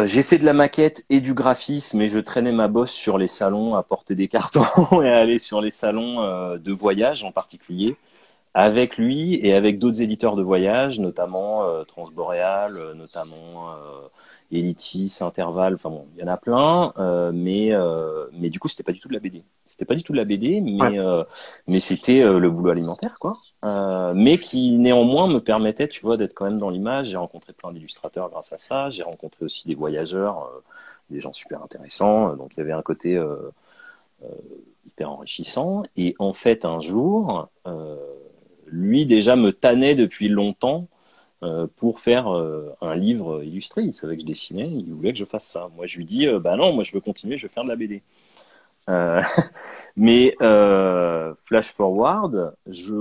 j'ai 0.04 0.22
fait 0.22 0.38
de 0.38 0.44
la 0.46 0.54
maquette 0.54 1.04
et 1.10 1.20
du 1.20 1.34
graphisme 1.34 2.00
et 2.00 2.08
je 2.08 2.18
traînais 2.18 2.52
ma 2.52 2.68
bosse 2.68 2.92
sur 2.92 3.18
les 3.18 3.26
salons 3.26 3.74
à 3.74 3.82
porter 3.82 4.14
des 4.14 4.28
cartons 4.28 4.64
et 5.02 5.10
à 5.10 5.18
aller 5.18 5.38
sur 5.38 5.60
les 5.60 5.70
salons 5.70 6.56
de 6.56 6.72
voyage 6.72 7.22
en 7.22 7.32
particulier 7.32 7.98
avec 8.54 8.96
lui 8.98 9.36
et 9.46 9.54
avec 9.54 9.78
d'autres 9.78 10.02
éditeurs 10.02 10.34
de 10.34 10.42
voyage, 10.42 10.98
notamment 10.98 11.64
euh, 11.64 11.84
Transboréal, 11.84 12.76
euh, 12.76 12.94
notamment 12.94 13.70
euh, 13.70 14.08
Elitis, 14.50 15.18
Interval, 15.20 15.74
enfin 15.74 15.90
bon, 15.90 16.06
il 16.16 16.20
y 16.20 16.24
en 16.24 16.28
a 16.28 16.36
plein, 16.36 16.92
euh, 16.98 17.30
mais 17.32 17.72
euh, 17.72 18.26
mais 18.32 18.50
du 18.50 18.58
coup 18.58 18.66
c'était 18.66 18.82
pas 18.82 18.90
du 18.90 18.98
tout 18.98 19.06
de 19.06 19.14
la 19.14 19.20
BD. 19.20 19.44
C'était 19.66 19.84
pas 19.84 19.94
du 19.94 20.02
tout 20.02 20.12
de 20.12 20.16
la 20.16 20.24
BD, 20.24 20.60
mais 20.60 20.98
mais 21.68 21.78
c'était 21.80 22.24
le 22.24 22.50
boulot 22.50 22.70
alimentaire 22.70 23.18
quoi. 23.20 23.38
mais 24.14 24.38
qui 24.38 24.78
néanmoins 24.78 25.28
me 25.28 25.38
permettait, 25.38 25.86
tu 25.88 26.00
vois, 26.02 26.16
d'être 26.16 26.34
quand 26.34 26.44
même 26.46 26.58
dans 26.58 26.70
l'image. 26.70 27.08
J'ai 27.08 27.16
rencontré 27.16 27.52
plein 27.52 27.72
d'illustrateurs 27.72 28.30
grâce 28.30 28.52
à 28.52 28.58
ça. 28.58 28.90
J'ai 28.90 29.04
rencontré 29.04 29.44
aussi 29.44 29.68
des 29.68 29.76
voyageurs, 29.76 30.50
des 31.10 31.20
gens 31.20 31.32
super 31.32 31.62
intéressants. 31.62 32.34
Donc 32.34 32.50
il 32.56 32.58
y 32.58 32.62
avait 32.62 32.72
un 32.72 32.82
côté 32.82 33.22
hyper 34.86 35.10
enrichissant. 35.10 35.84
Et 35.96 36.16
en 36.18 36.32
fait 36.32 36.64
un 36.64 36.80
jour 36.80 37.48
lui 38.70 39.06
déjà 39.06 39.36
me 39.36 39.52
tannait 39.52 39.94
depuis 39.94 40.28
longtemps 40.28 40.88
euh, 41.42 41.66
pour 41.76 42.00
faire 42.00 42.28
euh, 42.34 42.76
un 42.82 42.94
livre 42.96 43.42
illustré. 43.42 43.82
Il 43.82 43.94
savait 43.94 44.16
que 44.16 44.22
je 44.22 44.26
dessinais, 44.26 44.68
il 44.68 44.92
voulait 44.92 45.12
que 45.12 45.18
je 45.18 45.24
fasse 45.24 45.46
ça. 45.46 45.70
Moi, 45.74 45.86
je 45.86 45.96
lui 45.96 46.04
dis, 46.04 46.26
euh, 46.26 46.38
bah 46.38 46.56
non, 46.56 46.74
moi 46.74 46.84
je 46.84 46.92
veux 46.92 47.00
continuer, 47.00 47.38
je 47.38 47.44
veux 47.44 47.48
faire 47.48 47.64
de 47.64 47.70
la 47.70 47.76
BD. 47.76 48.02
mais 49.96 50.34
flash 51.44 51.70
forward, 51.70 52.54
je 52.66 52.92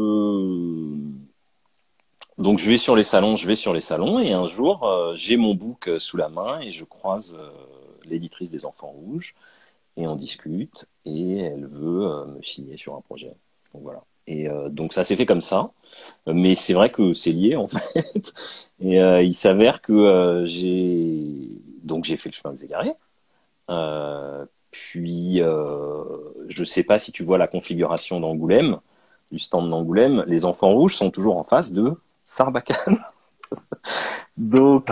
donc 2.38 2.60
je 2.60 2.70
vais 2.70 2.78
sur 2.78 2.96
les 2.96 3.04
salons, 3.04 3.36
je 3.36 3.48
vais 3.48 3.56
sur 3.56 3.74
les 3.74 3.82
salons, 3.82 4.20
et 4.20 4.32
un 4.34 4.48
jour 4.48 4.88
j'ai 5.16 5.36
mon 5.36 5.56
book 5.56 5.90
sous 5.98 6.16
la 6.18 6.30
main 6.30 6.60
et 6.60 6.72
je 6.72 6.84
croise 6.86 7.36
l'éditrice 8.06 8.52
des 8.52 8.66
Enfants 8.66 8.92
Rouges 8.92 9.34
et 9.98 10.06
on 10.08 10.16
discute 10.16 10.88
et 11.06 11.40
elle 11.40 11.66
veut 11.66 12.26
me 12.28 12.42
signer 12.44 12.78
sur 12.78 12.96
un 12.96 13.02
projet. 13.02 13.34
Donc 13.74 13.84
voilà. 13.84 14.04
Et 14.32 14.48
donc 14.70 14.94
ça 14.94 15.04
s'est 15.04 15.16
fait 15.16 15.26
comme 15.26 15.42
ça. 15.42 15.72
Mais 16.28 16.54
c'est 16.54 16.74
vrai 16.74 16.92
que 16.92 17.16
c'est 17.16 17.32
lié 17.32 17.56
en 17.56 17.68
fait. 17.68 18.34
Et 18.80 18.98
il 18.98 19.34
s'avère 19.34 19.82
que 19.82 20.44
j'ai 20.46 21.50
donc 21.84 22.06
j'ai 22.06 22.16
fait 22.16 22.30
le 22.30 22.36
chemin 22.36 22.54
des 22.54 22.64
égarés. 22.64 22.94
puis 24.72 25.40
je 25.40 26.64
sais 26.64 26.84
pas 26.84 27.00
si 27.00 27.12
tu 27.12 27.24
vois 27.24 27.40
la 27.40 27.48
configuration 27.48 28.20
d'Angoulême, 28.20 28.78
du 29.32 29.40
stand 29.40 29.70
d'Angoulême. 29.70 30.24
Les 30.28 30.46
enfants 30.46 30.74
rouges 30.74 30.96
sont 30.96 31.10
toujours 31.10 31.38
en 31.38 31.44
face 31.44 31.72
de 31.72 31.94
Sarbacane. 32.24 33.00
donc 34.38 34.90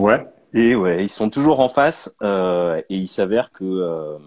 ouais. 0.00 0.26
Et 0.54 0.76
ouais, 0.76 1.04
ils 1.04 1.10
sont 1.10 1.30
toujours 1.30 1.58
en 1.58 1.68
face. 1.68 2.14
Euh, 2.22 2.80
et 2.88 2.96
il 2.96 3.08
s'avère 3.08 3.50
que 3.50 3.64
euh, 3.64 4.18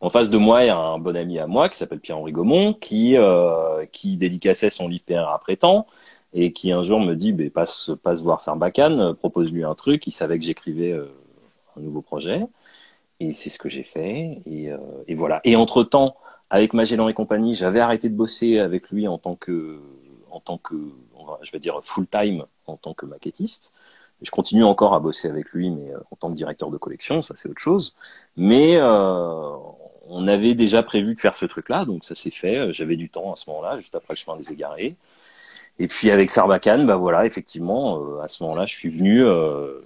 en 0.00 0.10
face 0.10 0.30
de 0.30 0.38
moi, 0.38 0.64
il 0.64 0.66
y 0.68 0.70
a 0.70 0.78
un 0.78 0.98
bon 0.98 1.16
ami 1.16 1.38
à 1.38 1.46
moi 1.46 1.68
qui 1.68 1.76
s'appelle 1.76 2.00
Pierre-Henri 2.00 2.32
Gaumont, 2.32 2.74
qui 2.74 3.16
euh, 3.16 3.84
qui 3.92 4.16
dédicaçait 4.16 4.70
son 4.70 4.88
livre 4.88 5.04
PR 5.06 5.28
après 5.32 5.56
temps 5.56 5.86
et 6.34 6.52
qui 6.52 6.72
un 6.72 6.82
jour 6.82 7.00
me 7.00 7.14
dit 7.14 7.32
bah, 7.32 7.44
passe 7.52 7.90
passe 8.02 8.22
voir 8.22 8.40
Sarbacane, 8.40 9.14
propose-lui 9.14 9.64
un 9.64 9.74
truc. 9.74 10.06
Il 10.06 10.12
savait 10.12 10.38
que 10.38 10.44
j'écrivais 10.44 10.92
un 11.76 11.80
nouveau 11.80 12.02
projet 12.02 12.46
et 13.20 13.32
c'est 13.32 13.50
ce 13.50 13.58
que 13.58 13.68
j'ai 13.68 13.82
fait. 13.82 14.40
Et, 14.46 14.70
et 15.08 15.14
voilà. 15.14 15.40
Et 15.44 15.56
entre 15.56 15.82
temps, 15.82 16.16
avec 16.50 16.74
Magellan 16.74 17.08
et 17.08 17.14
compagnie, 17.14 17.54
j'avais 17.54 17.80
arrêté 17.80 18.08
de 18.08 18.14
bosser 18.14 18.58
avec 18.58 18.90
lui 18.90 19.08
en 19.08 19.18
tant 19.18 19.36
que 19.36 19.80
en 20.30 20.40
tant 20.40 20.58
que 20.58 20.74
je 21.42 21.50
vais 21.52 21.58
dire 21.58 21.80
full 21.82 22.06
time 22.06 22.44
en 22.66 22.76
tant 22.76 22.94
que 22.94 23.06
maquettiste. 23.06 23.72
Je 24.20 24.30
continue 24.30 24.64
encore 24.64 24.94
à 24.94 25.00
bosser 25.00 25.28
avec 25.28 25.52
lui, 25.52 25.70
mais 25.70 25.92
euh, 25.92 25.98
en 26.10 26.16
tant 26.16 26.30
que 26.30 26.34
directeur 26.34 26.70
de 26.70 26.76
collection, 26.76 27.22
ça 27.22 27.34
c'est 27.36 27.48
autre 27.48 27.60
chose. 27.60 27.94
Mais 28.36 28.76
euh, 28.76 29.54
on 30.08 30.28
avait 30.28 30.54
déjà 30.54 30.82
prévu 30.82 31.14
de 31.14 31.20
faire 31.20 31.34
ce 31.34 31.46
truc-là, 31.46 31.84
donc 31.84 32.04
ça 32.04 32.14
s'est 32.14 32.30
fait. 32.30 32.72
J'avais 32.72 32.96
du 32.96 33.08
temps 33.10 33.32
à 33.32 33.36
ce 33.36 33.48
moment-là, 33.50 33.78
juste 33.78 33.94
après 33.94 34.14
le 34.14 34.18
chemin 34.18 34.36
des 34.36 34.52
égarés. 34.52 34.96
Et 35.78 35.86
puis 35.86 36.10
avec 36.10 36.30
Sarbacane, 36.30 36.86
bah 36.86 36.96
voilà, 36.96 37.24
effectivement, 37.24 38.02
euh, 38.02 38.20
à 38.20 38.28
ce 38.28 38.42
moment-là, 38.42 38.66
je 38.66 38.74
suis 38.74 38.88
venu. 38.88 39.24
Euh, 39.24 39.80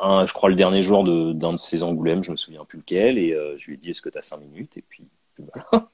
un, 0.00 0.26
je 0.26 0.32
crois 0.32 0.50
le 0.50 0.56
dernier 0.56 0.82
jour 0.82 1.04
de 1.04 1.32
d'un 1.32 1.52
de 1.52 1.58
ces 1.58 1.82
Angoulême, 1.82 2.24
je 2.24 2.30
me 2.30 2.36
souviens 2.36 2.64
plus 2.64 2.78
lequel, 2.78 3.18
et 3.18 3.32
euh, 3.32 3.56
je 3.56 3.68
lui 3.68 3.74
ai 3.74 3.76
dit 3.76 3.90
est-ce 3.90 4.02
que 4.02 4.10
tu 4.10 4.18
as 4.18 4.22
cinq 4.22 4.40
minutes? 4.40 4.76
Et 4.76 4.84
puis, 4.86 5.04
voilà. 5.38 5.88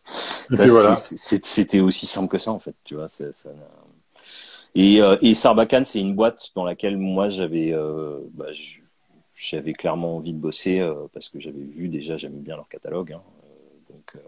voilà. 0.67 0.97
C'était 0.97 1.81
aussi 1.81 2.07
simple 2.07 2.29
que 2.29 2.39
ça 2.39 2.51
en 2.51 2.59
fait, 2.59 2.75
tu 2.85 2.95
vois. 2.95 3.09
Ça, 3.09 3.33
ça, 3.33 3.51
et, 4.75 5.01
euh, 5.01 5.17
et 5.23 5.35
Sarbacane, 5.35 5.85
c'est 5.85 6.01
une 6.01 6.15
boîte 6.15 6.51
dans 6.55 6.65
laquelle 6.65 6.97
moi 6.97 7.29
j'avais 7.29 7.73
euh, 7.73 8.19
bah, 8.33 8.47
j'avais 9.39 9.73
clairement 9.73 10.17
envie 10.17 10.33
de 10.33 10.39
bosser 10.39 10.81
euh, 10.81 10.95
parce 11.13 11.29
que 11.29 11.39
j'avais 11.39 11.63
vu 11.63 11.89
déjà, 11.89 12.17
j'aimais 12.17 12.41
bien 12.41 12.57
leur 12.57 12.69
catalogue. 12.69 13.13
Hein, 13.13 13.23
donc, 13.89 14.23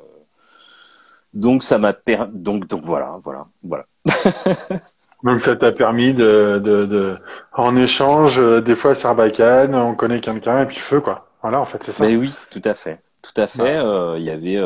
donc 1.34 1.62
ça 1.62 1.78
m'a 1.78 1.92
per... 1.92 2.26
donc 2.32 2.66
donc 2.68 2.84
voilà, 2.84 3.18
voilà, 3.22 3.46
voilà. 3.62 3.86
donc 5.24 5.40
ça 5.40 5.56
t'a 5.56 5.72
permis 5.72 6.14
de, 6.14 6.60
de, 6.64 6.86
de, 6.86 7.18
en 7.52 7.76
échange, 7.76 8.40
des 8.62 8.76
fois 8.76 8.94
Sarbacane, 8.94 9.74
on 9.74 9.94
connaît 9.94 10.20
quelqu'un 10.20 10.62
et 10.62 10.66
puis 10.66 10.78
feu 10.78 11.00
quoi. 11.00 11.26
Voilà, 11.42 11.60
en 11.60 11.64
fait, 11.64 11.82
c'est 11.82 11.92
ça. 11.92 12.04
Mais 12.04 12.16
oui, 12.16 12.32
tout 12.50 12.62
à 12.64 12.74
fait, 12.74 13.00
tout 13.22 13.38
à 13.38 13.46
fait. 13.46 13.78
Il 14.18 14.22
y 14.22 14.30
avait, 14.30 14.62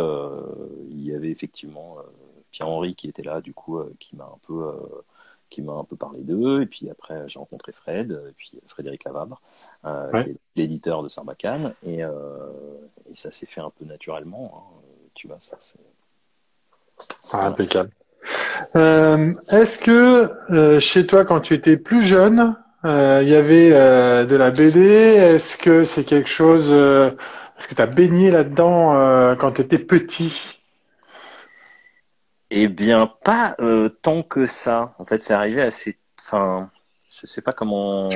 il 0.91 1.05
y 1.05 1.15
avait 1.15 1.31
effectivement 1.31 1.97
Pierre-Henri 2.51 2.95
qui 2.95 3.09
était 3.09 3.23
là, 3.23 3.41
du 3.41 3.55
coup, 3.55 3.81
qui 3.99 4.17
m'a 4.17 4.25
un 4.25 4.39
peu 4.47 4.73
qui 5.55 5.63
m'a 5.63 5.75
un 5.75 5.85
peu 5.85 5.95
parlé 5.95 6.21
d'eux. 6.21 6.63
Et 6.63 6.67
puis 6.67 6.91
après, 6.91 7.23
j'ai 7.29 7.39
rencontré 7.39 7.71
Fred, 7.71 8.11
et 8.11 8.33
puis 8.37 8.53
Frédéric 8.67 9.05
Lavabre, 9.05 9.41
euh, 9.85 10.23
qui 10.23 10.31
est 10.31 10.37
l'éditeur 10.57 11.03
de 11.03 11.09
Sarbacane. 11.09 11.75
Et, 11.87 12.03
euh, 12.03 12.11
et 13.11 13.15
ça 13.15 13.31
s'est 13.31 13.47
fait 13.47 13.61
un 13.61 13.71
peu 13.71 13.85
naturellement. 13.85 14.53
Hein. 14.57 14.81
Tu 15.15 15.29
vois, 15.29 15.39
ça 15.39 15.57
c'est. 15.61 15.79
Ah, 17.33 17.47
impeccable. 17.47 17.91
Euh, 18.75 19.35
est-ce 19.49 19.79
que 19.79 20.81
chez 20.81 21.07
toi, 21.07 21.25
quand 21.25 21.41
tu 21.41 21.55
étais 21.55 21.77
plus 21.77 22.03
jeune, 22.03 22.57
il 22.85 23.29
y 23.29 23.35
avait 23.35 23.71
de 24.27 24.37
la 24.37 24.51
BD 24.51 24.81
Est-ce 24.81 25.57
que 25.57 25.85
c'est 25.85 26.05
quelque 26.05 26.29
chose. 26.29 26.73
Est-ce 26.73 27.69
que 27.69 27.75
tu 27.75 27.83
as 27.83 27.87
baigné 27.87 28.33
là-dedans 28.33 29.37
quand 29.37 29.53
tu 29.53 29.61
étais 29.61 29.79
petit? 29.79 30.64
Eh 32.57 32.69
bien, 32.69 33.11
pas 33.25 33.57
euh, 33.59 33.89
tant 34.03 34.23
que 34.23 34.47
ça. 34.47 34.95
En 34.99 35.05
fait, 35.05 35.23
c'est 35.25 35.35
arrivé 35.35 35.61
assez. 35.61 35.99
Enfin, 36.21 36.71
je 37.11 37.27
sais 37.27 37.43
pas 37.43 37.53
comment. 37.53 38.09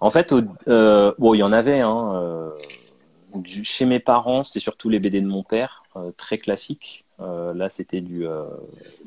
En 0.00 0.10
fait, 0.10 0.32
euh, 0.68 1.14
bon, 1.18 1.32
il 1.32 1.38
y 1.38 1.42
en 1.42 1.52
avait. 1.52 1.80
Hein, 1.80 2.12
euh, 2.16 2.50
chez 3.62 3.86
mes 3.86 4.00
parents, 4.00 4.42
c'était 4.42 4.60
surtout 4.60 4.90
les 4.90 4.98
BD 5.00 5.22
de 5.22 5.26
mon 5.26 5.42
père, 5.42 5.84
très 6.16 6.38
classiques. 6.38 7.04
là, 7.18 7.68
c'était 7.68 8.00
du, 8.00 8.26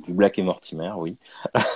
du 0.05 0.13
Black 0.13 0.39
et 0.39 0.41
Mortimer, 0.41 0.91
oui. 0.97 1.15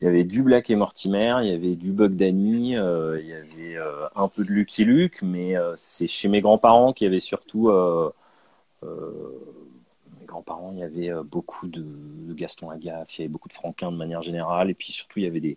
il 0.00 0.04
y 0.04 0.06
avait 0.06 0.24
du 0.24 0.42
Black 0.42 0.68
et 0.68 0.76
Mortimer, 0.76 1.36
il 1.42 1.48
y 1.48 1.54
avait 1.54 1.76
du 1.76 1.92
Bug 1.92 2.16
Danny, 2.16 2.72
il 2.72 3.26
y 3.26 3.32
avait 3.32 3.78
un 4.14 4.28
peu 4.28 4.44
de 4.44 4.50
Lucky 4.50 4.84
Luke, 4.84 5.22
mais 5.22 5.54
c'est 5.76 6.06
chez 6.06 6.28
mes 6.28 6.42
grands-parents 6.42 6.92
qu'il 6.92 7.06
y 7.06 7.08
avait 7.08 7.20
surtout 7.20 7.70
grands-parents, 10.26 10.72
il 10.72 10.78
y 10.78 10.82
avait 10.82 11.10
euh, 11.10 11.22
beaucoup 11.22 11.68
de, 11.68 11.84
Gaston 12.34 12.70
Agaf, 12.70 13.18
il 13.18 13.22
y 13.22 13.24
avait 13.24 13.32
beaucoup 13.32 13.48
de 13.48 13.54
Franquin 13.54 13.90
de 13.90 13.96
manière 13.96 14.22
générale, 14.22 14.70
et 14.70 14.74
puis 14.74 14.92
surtout 14.92 15.20
il 15.20 15.24
y 15.24 15.28
avait 15.28 15.40
des, 15.40 15.56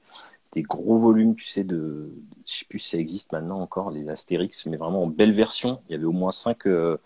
gros 0.58 0.98
volumes, 0.98 1.36
tu 1.36 1.46
sais, 1.46 1.64
de, 1.64 2.12
je 2.46 2.52
sais 2.52 2.66
plus 2.66 2.80
si 2.80 2.90
ça 2.90 2.98
existe 2.98 3.32
maintenant 3.32 3.62
encore, 3.62 3.92
les 3.92 4.10
Astérix, 4.10 4.66
mais 4.66 4.78
vraiment 4.78 5.04
en 5.04 5.08
belle 5.08 5.32
version. 5.32 5.80
Il 5.88 5.94
y 5.94 5.96
avait 5.96 6.06
au 6.06 6.12
moins 6.12 6.32
5, 6.32 6.66
euh, 6.68 6.98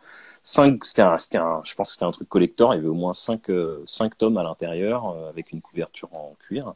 cinq, 0.41 0.85
c'était 0.85 1.01
un, 1.01 1.17
je 1.63 1.75
pense 1.75 1.89
que 1.89 1.93
c'était 1.93 2.05
un 2.05 2.11
truc 2.11 2.29
collector, 2.29 2.73
il 2.73 2.77
y 2.77 2.79
avait 2.79 2.87
au 2.87 2.93
moins 2.93 3.13
5, 3.13 3.49
euh, 3.49 3.81
cinq 3.85 4.17
tomes 4.17 4.37
à 4.37 4.43
l'intérieur, 4.43 5.07
avec 5.29 5.51
une 5.51 5.61
couverture 5.61 6.09
en 6.13 6.35
cuir. 6.39 6.73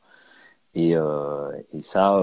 Et, 0.75 0.95
ça, 1.81 2.21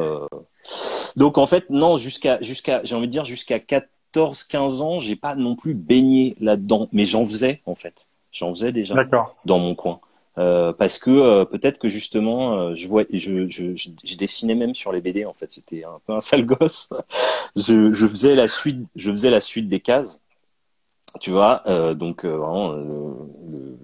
donc 1.17 1.39
en 1.39 1.47
fait, 1.47 1.71
non, 1.71 1.97
jusqu'à, 1.97 2.39
j'ai 2.43 2.95
envie 2.95 3.07
de 3.07 3.13
dire, 3.13 3.25
jusqu'à 3.25 3.59
14, 3.59 4.45
15 4.45 4.83
ans, 4.83 4.99
j'ai 4.99 5.17
pas 5.17 5.35
non 5.35 5.57
plus 5.57 5.75
baigné 5.75 6.37
là-dedans, 6.41 6.89
mais 6.93 7.07
j'en 7.07 7.27
faisais, 7.27 7.63
en 7.67 7.75
fait. 7.75 8.07
J'en 8.35 8.51
faisais 8.53 8.73
déjà 8.73 8.97
dans 9.47 9.59
mon 9.59 9.75
coin. 9.75 10.01
Euh, 10.37 10.73
parce 10.73 10.99
que 10.99 11.11
euh, 11.11 11.45
peut-être 11.45 11.79
que 11.79 11.89
justement 11.89 12.59
euh, 12.59 12.75
je 12.75 12.89
vois 12.89 13.05
je, 13.13 13.49
je, 13.49 13.77
je, 13.77 14.17
dessinais 14.17 14.57
même 14.57 14.75
sur 14.75 14.91
les 14.93 15.01
BD 15.01 15.25
en 15.25 15.33
fait. 15.33 15.55
J'étais 15.55 15.85
un 15.85 16.01
peu 16.05 16.13
un 16.13 16.21
sale 16.21 16.45
gosse. 16.47 16.93
Je, 17.55 17.93
je 17.93 18.07
faisais 18.09 18.35
la 18.35 18.49
suite 18.49 18.85
je 18.97 19.13
faisais 19.13 19.31
la 19.31 19.41
suite 19.41 19.69
des 19.69 19.79
cases. 19.79 20.21
Tu 21.21 21.31
vois 21.31 21.63
donc 21.95 22.25
vraiment 22.25 22.73
le, 22.73 23.79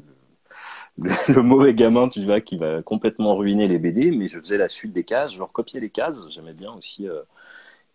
le, 1.28 1.42
mauvais 1.42 1.72
gamin 1.74 2.08
tu 2.08 2.24
vois 2.24 2.40
qui 2.40 2.56
va 2.56 2.82
complètement 2.82 3.36
ruiner 3.36 3.68
les 3.68 3.78
BD 3.78 4.10
mais 4.10 4.26
je 4.26 4.40
faisais 4.40 4.58
la 4.58 4.68
suite 4.68 4.92
des 4.92 5.04
cases. 5.04 5.34
Je 5.34 5.42
recopiais 5.42 5.78
les 5.78 5.90
cases. 5.90 6.28
J'aimais 6.30 6.54
bien 6.54 6.72
aussi 6.72 7.06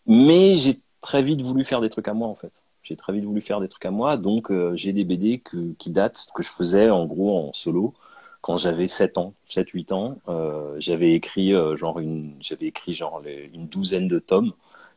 mais 0.07 0.55
j'ai 0.55 0.79
très 1.01 1.21
vite 1.21 1.41
voulu 1.41 1.65
faire 1.65 1.81
des 1.81 1.89
trucs 1.89 2.07
à 2.07 2.13
moi 2.13 2.29
en 2.29 2.35
fait 2.35 2.64
j'ai 2.85 2.95
très 2.95 3.13
vite 3.13 3.25
voulu 3.25 3.41
faire 3.41 3.59
des 3.59 3.67
trucs 3.67 3.85
à 3.85 3.91
moi, 3.91 4.15
donc 4.15 4.51
euh, 4.51 4.75
j'ai 4.75 4.93
des 4.93 5.03
BD 5.03 5.39
que, 5.39 5.73
qui 5.79 5.89
datent, 5.89 6.27
que 6.35 6.43
je 6.43 6.49
faisais 6.49 6.89
en 6.89 7.05
gros 7.05 7.49
en 7.49 7.53
solo 7.53 7.93
quand 8.41 8.57
j'avais 8.57 8.85
7 8.85 9.17
ans, 9.17 9.33
7 9.49 9.69
8 9.71 9.91
ans, 9.91 10.19
euh, 10.29 10.75
j'avais 10.79 11.13
écrit 11.13 11.53
euh, 11.53 11.75
genre 11.77 11.99
une 11.99 12.35
j'avais 12.41 12.67
écrit 12.67 12.93
genre 12.93 13.23
une 13.25 13.67
douzaine 13.67 14.07
de 14.07 14.19
tomes 14.19 14.53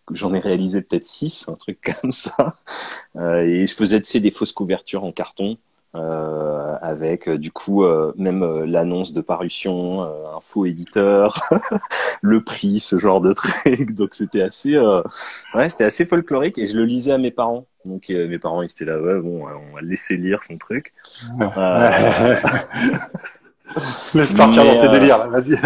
que 0.07 0.15
j'en 0.15 0.35
ai 0.35 0.39
réalisé 0.39 0.83
peut-être 0.83 1.07
6, 1.07 1.49
un 1.49 1.55
truc 1.55 1.81
comme 2.03 2.13
ça. 2.13 2.57
et 3.17 3.67
je 3.67 3.75
faisais 3.75 4.03
tu 4.03 4.21
des 4.21 4.31
fausses 4.31 4.53
couvertures 4.53 5.05
en 5.05 5.13
carton 5.13 5.57
euh, 5.95 6.77
avec 6.83 7.29
du 7.29 7.51
coup 7.51 7.85
même 8.17 8.65
l'annonce 8.65 9.13
de 9.13 9.21
parution, 9.21 10.03
un 10.03 10.41
faux 10.41 10.67
éditeur, 10.67 11.49
le 12.23 12.43
prix, 12.43 12.81
ce 12.81 12.99
genre 12.99 13.21
de 13.21 13.33
truc. 13.33 13.93
Donc 13.95 14.15
c'était 14.15 14.43
assez, 14.43 14.79
ouais, 14.79 15.71
c'était 15.71 15.85
assez 15.85 16.07
folklorique 16.07 16.59
et 16.59 16.67
je 16.67 16.77
le 16.77 16.85
lisais 16.85 17.13
à 17.13 17.19
mes 17.19 17.31
parents. 17.31 17.67
Donc 17.85 18.11
euh, 18.11 18.29
mes 18.29 18.39
parents 18.39 18.63
ils 18.63 18.71
étaient 18.71 18.85
là, 18.85 19.01
ouais, 19.01 19.19
bon, 19.21 19.47
on 19.47 19.75
va 19.75 19.81
laisser 19.81 20.17
lire 20.17 20.45
son 20.45 20.59
truc. 20.59 20.93
Euh... 21.41 22.37
Laisse 24.15 24.33
partir 24.33 24.65
dans 24.65 24.81
tes 24.81 24.89
euh, 24.89 24.93
délires, 24.93 25.29
vas-y. 25.29 25.61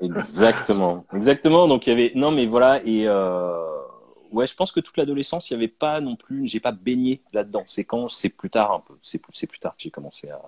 exactement, 0.00 1.04
exactement. 1.14 1.68
Donc 1.68 1.86
il 1.86 1.90
y 1.90 1.92
avait, 1.92 2.12
non 2.14 2.30
mais 2.30 2.46
voilà 2.46 2.80
et 2.84 3.04
euh... 3.06 3.52
ouais, 4.32 4.46
je 4.46 4.54
pense 4.54 4.72
que 4.72 4.80
toute 4.80 4.96
l'adolescence 4.96 5.50
il 5.50 5.54
y 5.54 5.56
avait 5.56 5.68
pas 5.68 6.00
non 6.00 6.16
plus, 6.16 6.46
j'ai 6.46 6.60
pas 6.60 6.72
baigné 6.72 7.22
là-dedans. 7.32 7.64
C'est 7.66 7.84
quand, 7.84 8.08
c'est 8.08 8.30
plus 8.30 8.50
tard 8.50 8.72
un 8.72 8.80
peu, 8.80 8.94
c'est 9.02 9.18
plus 9.18 9.58
tard 9.58 9.76
que 9.76 9.82
j'ai 9.82 9.90
commencé 9.90 10.30
à. 10.30 10.40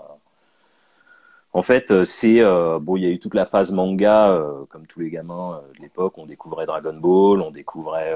En 1.55 1.63
fait, 1.63 2.05
c'est 2.05 2.43
bon, 2.81 2.97
il 2.97 3.03
y 3.05 3.07
a 3.07 3.11
eu 3.11 3.19
toute 3.19 3.35
la 3.35 3.47
phase 3.47 3.73
manga, 3.73 4.39
comme 4.69 4.87
tous 4.87 5.01
les 5.01 5.11
gamins 5.11 5.63
de 5.77 5.83
l'époque. 5.83 6.19
On 6.19 6.27
découvrait 6.27 6.67
Dragon 6.67 6.95
Ball, 6.95 7.41
on 7.41 7.51
découvrait 7.51 8.15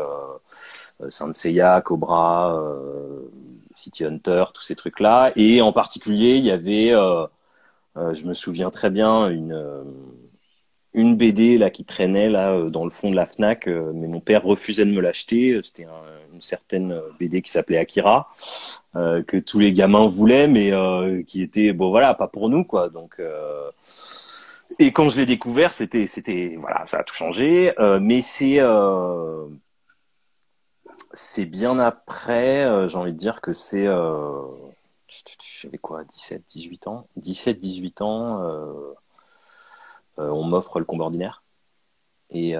euh, 1.02 1.10
Saint 1.10 1.32
Seiya, 1.32 1.80
Cobra, 1.80 2.54
euh, 2.56 3.30
City 3.74 4.04
Hunter, 4.04 4.44
tous 4.54 4.62
ces 4.62 4.76
trucs-là. 4.76 5.32
Et 5.36 5.60
en 5.62 5.72
particulier, 5.72 6.36
il 6.36 6.44
y 6.44 6.50
avait, 6.50 6.92
euh, 6.92 7.26
je 7.96 8.24
me 8.24 8.34
souviens 8.34 8.70
très 8.70 8.90
bien, 8.90 9.28
une 9.30 9.52
une 10.94 11.16
BD 11.16 11.58
là 11.58 11.70
qui 11.70 11.84
traînait 11.84 12.28
là 12.28 12.68
dans 12.68 12.84
le 12.84 12.90
fond 12.90 13.10
de 13.10 13.16
la 13.16 13.26
Fnac, 13.26 13.66
mais 13.66 14.06
mon 14.06 14.20
père 14.20 14.42
refusait 14.44 14.84
de 14.84 14.90
me 14.90 15.00
l'acheter. 15.00 15.58
C'était 15.62 15.86
une 16.32 16.40
certaine 16.40 17.00
BD 17.18 17.42
qui 17.42 17.50
s'appelait 17.50 17.78
Akira, 17.78 18.30
que 18.94 19.38
tous 19.38 19.58
les 19.58 19.72
gamins 19.72 20.06
voulaient, 20.08 20.48
mais 20.48 20.72
qui 21.24 21.42
était 21.42 21.72
bon 21.72 21.90
voilà 21.90 22.14
pas 22.14 22.28
pour 22.28 22.48
nous 22.48 22.64
quoi. 22.64 22.88
Donc 22.88 23.20
et 24.78 24.92
quand 24.92 25.08
je 25.08 25.16
l'ai 25.16 25.26
découvert, 25.26 25.74
c'était 25.74 26.06
c'était 26.06 26.56
voilà 26.58 26.84
ça 26.86 26.98
a 26.98 27.04
tout 27.04 27.14
changé, 27.14 27.72
mais 28.00 28.22
c'est 28.22 28.60
c'est 31.14 31.44
bien 31.44 31.78
après, 31.78 32.88
j'ai 32.88 32.96
envie 32.96 33.12
de 33.12 33.18
dire 33.18 33.40
que 33.40 33.52
c'est 33.52 33.86
j'avais 35.60 35.78
quoi 35.78 36.04
17 36.04 36.42
18 36.48 36.86
ans? 36.86 37.06
17 37.16 37.60
18 37.60 38.02
ans 38.02 38.40
on 40.18 40.44
m'offre 40.44 40.78
le 40.78 40.84
combat 40.84 41.04
ordinaire 41.04 41.42
et 42.30 42.54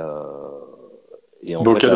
et 1.42 1.56
en 1.56 1.64
fait, 1.64 1.88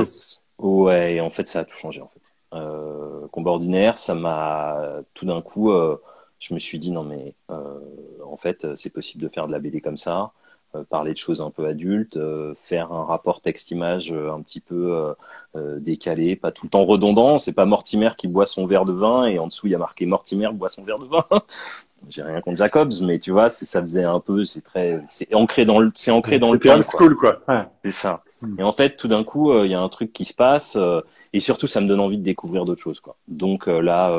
ouais, 0.58 1.14
et 1.14 1.20
en 1.20 1.30
fait, 1.30 1.48
ça 1.48 1.60
a 1.60 1.64
tout 1.64 1.76
changé 1.76 2.00
en 2.00 2.08
fait. 2.08 2.20
Euh, 2.52 3.26
combat 3.28 3.50
ordinaire, 3.52 3.98
ça 3.98 4.14
m'a 4.14 5.00
tout 5.14 5.26
d'un 5.26 5.42
coup, 5.42 5.72
euh, 5.72 6.00
je 6.38 6.54
me 6.54 6.58
suis 6.58 6.78
dit 6.78 6.90
non 6.90 7.02
mais 7.02 7.34
euh, 7.50 7.78
en 8.24 8.36
fait, 8.36 8.66
c'est 8.76 8.92
possible 8.92 9.22
de 9.22 9.28
faire 9.28 9.46
de 9.46 9.52
la 9.52 9.58
BD 9.58 9.80
comme 9.80 9.96
ça, 9.96 10.32
euh, 10.74 10.84
parler 10.84 11.12
de 11.12 11.18
choses 11.18 11.40
un 11.40 11.50
peu 11.50 11.66
adultes, 11.66 12.16
euh, 12.16 12.54
faire 12.60 12.92
un 12.92 13.04
rapport 13.04 13.40
texte-image 13.40 14.12
un 14.12 14.40
petit 14.42 14.60
peu 14.60 15.14
décalé, 15.54 16.36
pas 16.36 16.52
tout 16.52 16.66
le 16.66 16.70
temps 16.70 16.84
redondant. 16.84 17.38
C'est 17.38 17.52
pas 17.52 17.66
Mortimer 17.66 18.10
qui 18.16 18.28
boit 18.28 18.46
son 18.46 18.66
verre 18.66 18.84
de 18.84 18.92
vin 18.92 19.26
et 19.26 19.38
en 19.38 19.46
dessous 19.46 19.66
il 19.66 19.70
y 19.70 19.74
a 19.74 19.78
marqué 19.78 20.06
Mortimer 20.06 20.48
boit 20.52 20.68
son 20.68 20.84
verre 20.84 20.98
de 20.98 21.06
vin. 21.06 21.24
J'ai 22.08 22.22
rien 22.22 22.40
contre 22.40 22.58
Jacobs, 22.58 22.92
mais 23.02 23.18
tu 23.18 23.32
vois, 23.32 23.50
ça 23.50 23.82
faisait 23.82 24.04
un 24.04 24.20
peu, 24.20 24.44
c'est 24.44 24.60
très, 24.60 25.00
c'est 25.06 25.34
ancré 25.34 25.64
dans 25.64 25.80
le, 25.80 25.90
c'est 25.94 26.10
ancré 26.10 26.38
dans 26.38 26.52
le 26.52 26.58
temps. 26.58 26.76
C'était 26.76 27.14
quoi. 27.14 27.40
Ouais. 27.48 27.64
C'est 27.84 27.90
ça. 27.90 28.22
Et 28.58 28.62
en 28.62 28.72
fait, 28.72 28.96
tout 28.96 29.08
d'un 29.08 29.24
coup, 29.24 29.50
euh, 29.50 29.66
il 29.66 29.72
y 29.72 29.74
a 29.74 29.80
un 29.80 29.88
truc 29.88 30.12
qui 30.12 30.24
se 30.24 30.34
passe, 30.34 30.76
euh, 30.76 31.00
et 31.32 31.40
surtout, 31.40 31.66
ça 31.66 31.80
me 31.80 31.88
donne 31.88 32.00
envie 32.00 32.18
de 32.18 32.22
découvrir 32.22 32.64
d'autres 32.64 32.82
choses, 32.82 33.00
quoi. 33.00 33.16
Donc 33.28 33.66
euh, 33.66 33.80
là, 33.80 34.10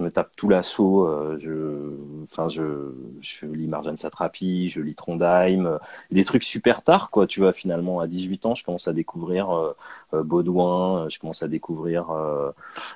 je 0.00 0.04
me 0.04 0.10
tape 0.10 0.30
tout 0.34 0.48
l'assaut. 0.48 1.08
je, 1.38 1.92
enfin, 2.24 2.48
je, 2.48 2.92
je 3.20 3.46
lis 3.46 3.68
Marjane 3.68 3.96
Satrapi, 3.96 4.68
je 4.68 4.80
lis 4.80 4.94
Trondheim, 4.94 5.78
des 6.10 6.24
trucs 6.24 6.42
super 6.42 6.82
tard, 6.82 7.10
quoi. 7.10 7.26
Tu 7.26 7.40
vois, 7.40 7.52
finalement, 7.52 8.00
à 8.00 8.06
18 8.06 8.46
ans, 8.46 8.54
je 8.54 8.64
commence 8.64 8.88
à 8.88 8.92
découvrir 8.92 9.74
Baudouin, 10.12 11.08
je 11.08 11.18
commence 11.18 11.42
à 11.42 11.48
découvrir 11.48 12.06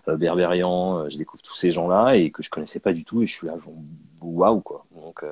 Berberian, 0.06 1.08
je 1.08 1.18
découvre 1.18 1.42
tous 1.42 1.54
ces 1.54 1.70
gens-là 1.70 2.16
et 2.16 2.30
que 2.30 2.42
je 2.42 2.50
connaissais 2.50 2.80
pas 2.80 2.92
du 2.92 3.04
tout, 3.04 3.22
et 3.22 3.26
je 3.26 3.32
suis 3.32 3.46
là, 3.46 3.54
waouh, 4.20 4.60
quoi. 4.60 4.86
Donc, 4.96 5.24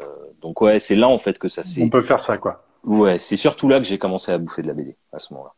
donc 0.43 0.61
ouais, 0.61 0.79
c'est 0.79 0.97
là 0.97 1.09
en 1.09 1.19
fait 1.19 1.39
que 1.39 1.49
ça 1.49 1.63
s'est. 1.63 1.83
On 1.83 1.89
peut 1.89 2.03
faire 2.03 2.21
ça, 2.21 2.39
quoi. 2.39 2.65
Ouais, 2.85 3.19
c'est 3.19 3.37
surtout 3.37 3.69
là 3.69 3.79
que 3.79 3.87
j'ai 3.87 3.99
commencé 3.99 4.33
à 4.33 4.39
bouffer 4.39 4.63
de 4.63 4.69
la 4.69 4.75
BD 4.75 4.97
à 5.13 5.19
ce 5.19 5.33
moment-là. 5.35 5.55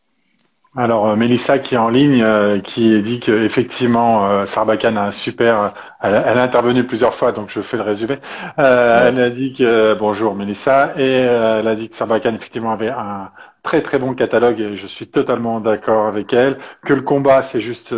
Alors 0.77 1.09
euh, 1.09 1.17
Mélissa 1.17 1.61
qui 1.61 1.77
est 1.77 1.79
en 1.79 1.89
ligne, 1.89 2.21
euh, 2.23 2.59
qui 2.61 3.01
dit 3.01 3.21
que 3.21 3.31
effectivement 3.31 4.29
euh, 4.29 4.47
Sarbacane 4.47 4.99
a 4.99 5.05
un 5.05 5.11
super, 5.13 5.73
elle, 6.03 6.15
a 6.15 6.43
intervenu 6.43 6.85
plusieurs 6.85 7.15
fois, 7.15 7.31
donc 7.31 7.49
je 7.49 7.61
fais 7.61 7.77
le 7.77 7.85
résumé. 7.85 8.19
Elle 8.57 9.21
a 9.21 9.31
dit 9.31 9.53
que 9.53 9.95
bonjour 9.95 10.35
Mélissa 10.35 10.93
et 10.99 11.13
elle 11.13 11.69
a 11.69 11.77
dit 11.77 11.89
que 11.89 11.95
Sarbacane 11.95 12.35
effectivement 12.35 12.73
avait 12.73 12.89
un 12.89 13.31
très 13.63 13.83
très 13.83 14.01
bon 14.01 14.15
catalogue 14.15 14.59
et 14.59 14.77
je 14.77 14.87
suis 14.89 15.07
totalement 15.07 15.61
d'accord 15.61 16.07
avec 16.07 16.33
elle. 16.33 16.59
Que 16.85 16.93
le 16.93 17.03
combat 17.03 17.43
c'est 17.43 17.61
juste 17.61 17.95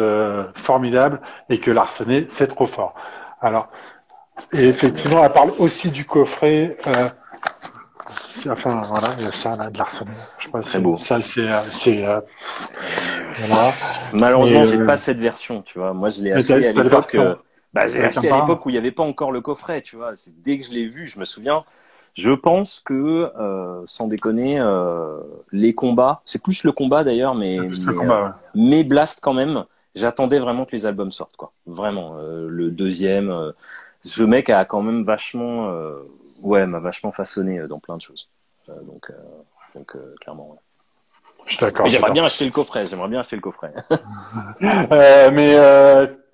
formidable 0.55 1.23
et 1.49 1.59
que 1.61 1.71
l'arsenet 1.71 2.27
c'est 2.29 2.49
trop 2.49 2.67
fort. 2.67 2.95
Alors 3.41 3.71
et 4.53 4.69
effectivement 4.69 5.25
elle 5.25 5.33
parle 5.33 5.53
aussi 5.59 5.91
du 5.91 6.05
coffret. 6.05 6.77
Enfin, 8.48 8.83
voilà, 8.83 9.14
il 9.18 9.24
y 9.24 9.29
a 9.29 9.33
ça, 9.33 9.57
là, 9.57 9.70
de 9.70 9.79
l'arsenal. 9.79 10.14
Je 10.38 10.50
sais 10.50 10.61
Très 10.61 10.81
beau. 10.81 10.96
Ça, 10.96 11.20
c'est, 11.22 11.48
euh, 11.48 11.61
c'est, 11.72 12.07
euh, 12.07 12.20
voilà. 13.35 13.72
Malheureusement, 14.12 14.64
j'ai 14.64 14.79
euh, 14.79 14.85
pas 14.85 14.96
cette 14.96 15.18
version, 15.18 15.62
tu 15.62 15.79
vois. 15.79 15.92
Moi, 15.92 16.11
je 16.11 16.22
l'ai 16.22 16.33
acheté 16.33 16.68
à 16.68 16.72
l'époque, 16.72 17.16
bah, 17.72 17.88
j'ai 17.88 18.02
acheté 18.02 18.31
à 18.31 18.40
l'époque 18.40 18.64
où 18.66 18.70
il 18.70 18.72
n'y 18.72 18.79
avait 18.79 18.92
pas 18.92 19.02
encore 19.02 19.33
le 19.33 19.40
coffret, 19.40 19.83
tu 19.83 19.96
vois. 19.96 20.12
C'est 20.14 20.40
dès 20.42 20.59
que 20.59 20.66
je 20.66 20.70
l'ai 20.70 20.87
vu, 20.87 21.07
je 21.07 21.18
me 21.18 21.24
souviens. 21.24 21.64
Je 22.14 22.33
pense 22.33 22.81
que, 22.81 23.31
sans 23.87 24.07
déconner, 24.07 24.62
les 25.52 25.74
combats, 25.74 26.22
c'est 26.24 26.42
plus 26.42 26.64
le 26.64 26.72
combat 26.72 27.05
d'ailleurs, 27.05 27.35
mais, 27.35 27.59
mais, 28.55 28.85
Blast 28.85 29.20
quand 29.20 29.35
même, 29.35 29.64
j'attendais 29.94 30.38
vraiment 30.38 30.64
que 30.64 30.72
les 30.72 30.87
albums 30.87 31.11
sortent, 31.11 31.37
quoi. 31.37 31.52
Vraiment. 31.66 32.16
le 32.20 32.70
deuxième, 32.70 33.52
ce 34.02 34.22
mec 34.22 34.50
a 34.50 34.64
quand 34.64 34.83
même 34.83 35.02
vachement 35.02 35.70
ouais, 36.42 36.66
m'a 36.66 36.79
vachement 36.79 37.12
façonné 37.12 37.59
euh, 37.59 37.68
dans 37.68 37.79
plein 37.79 37.96
de 37.96 38.03
choses. 38.03 38.29
Euh, 38.68 38.75
donc, 38.83 39.11
euh, 39.11 39.14
donc 39.75 39.96
clairement, 40.20 40.51
ouais. 40.51 40.59
Je 41.46 41.53
suis 41.53 41.61
d'accord. 41.61 41.87
J'aimerais 41.87 42.11
bien 42.11 42.25
acheter 42.25 42.44
le 42.44 42.51
coffret. 42.51 42.87
J'aimerais 42.87 43.09
bien 43.09 43.20
acheter 43.20 43.37
le 43.37 43.42
coffret. 43.42 43.72
euh, 44.62 45.31
mais 45.33 45.57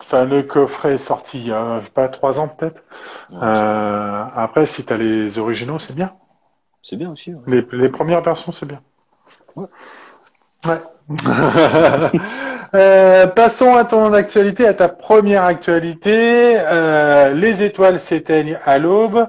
enfin, 0.01 0.25
le 0.25 0.43
coffret 0.43 0.95
est 0.95 0.99
sorti 0.99 1.39
il 1.41 1.49
y 1.49 1.53
a 1.53 1.83
pas 1.93 2.09
trois 2.09 2.41
ans 2.41 2.49
peut-être. 2.49 2.83
après, 3.41 4.65
si 4.65 4.87
tu 4.87 4.93
as 4.93 4.97
les 4.97 5.39
originaux, 5.39 5.79
c'est 5.79 5.95
bien. 5.95 6.15
C'est 6.83 6.97
bien 6.97 7.11
aussi. 7.11 7.35
Les, 7.47 7.65
les, 7.73 7.89
premières 7.91 8.23
versions, 8.23 8.51
c'est 8.51 8.67
bien. 8.67 8.81
Ouais. 9.55 9.67
Ouais. 10.67 10.81
euh, 12.75 13.27
passons 13.27 13.75
à 13.75 13.85
ton 13.85 14.13
actualité, 14.13 14.67
à 14.67 14.75
ta 14.75 14.89
première 14.89 15.45
actualité. 15.45 16.57
Euh, 16.59 17.35
les 17.35 17.63
étoiles 17.63 18.01
s'éteignent 18.01 18.59
à 18.65 18.79
l'aube. 18.79 19.27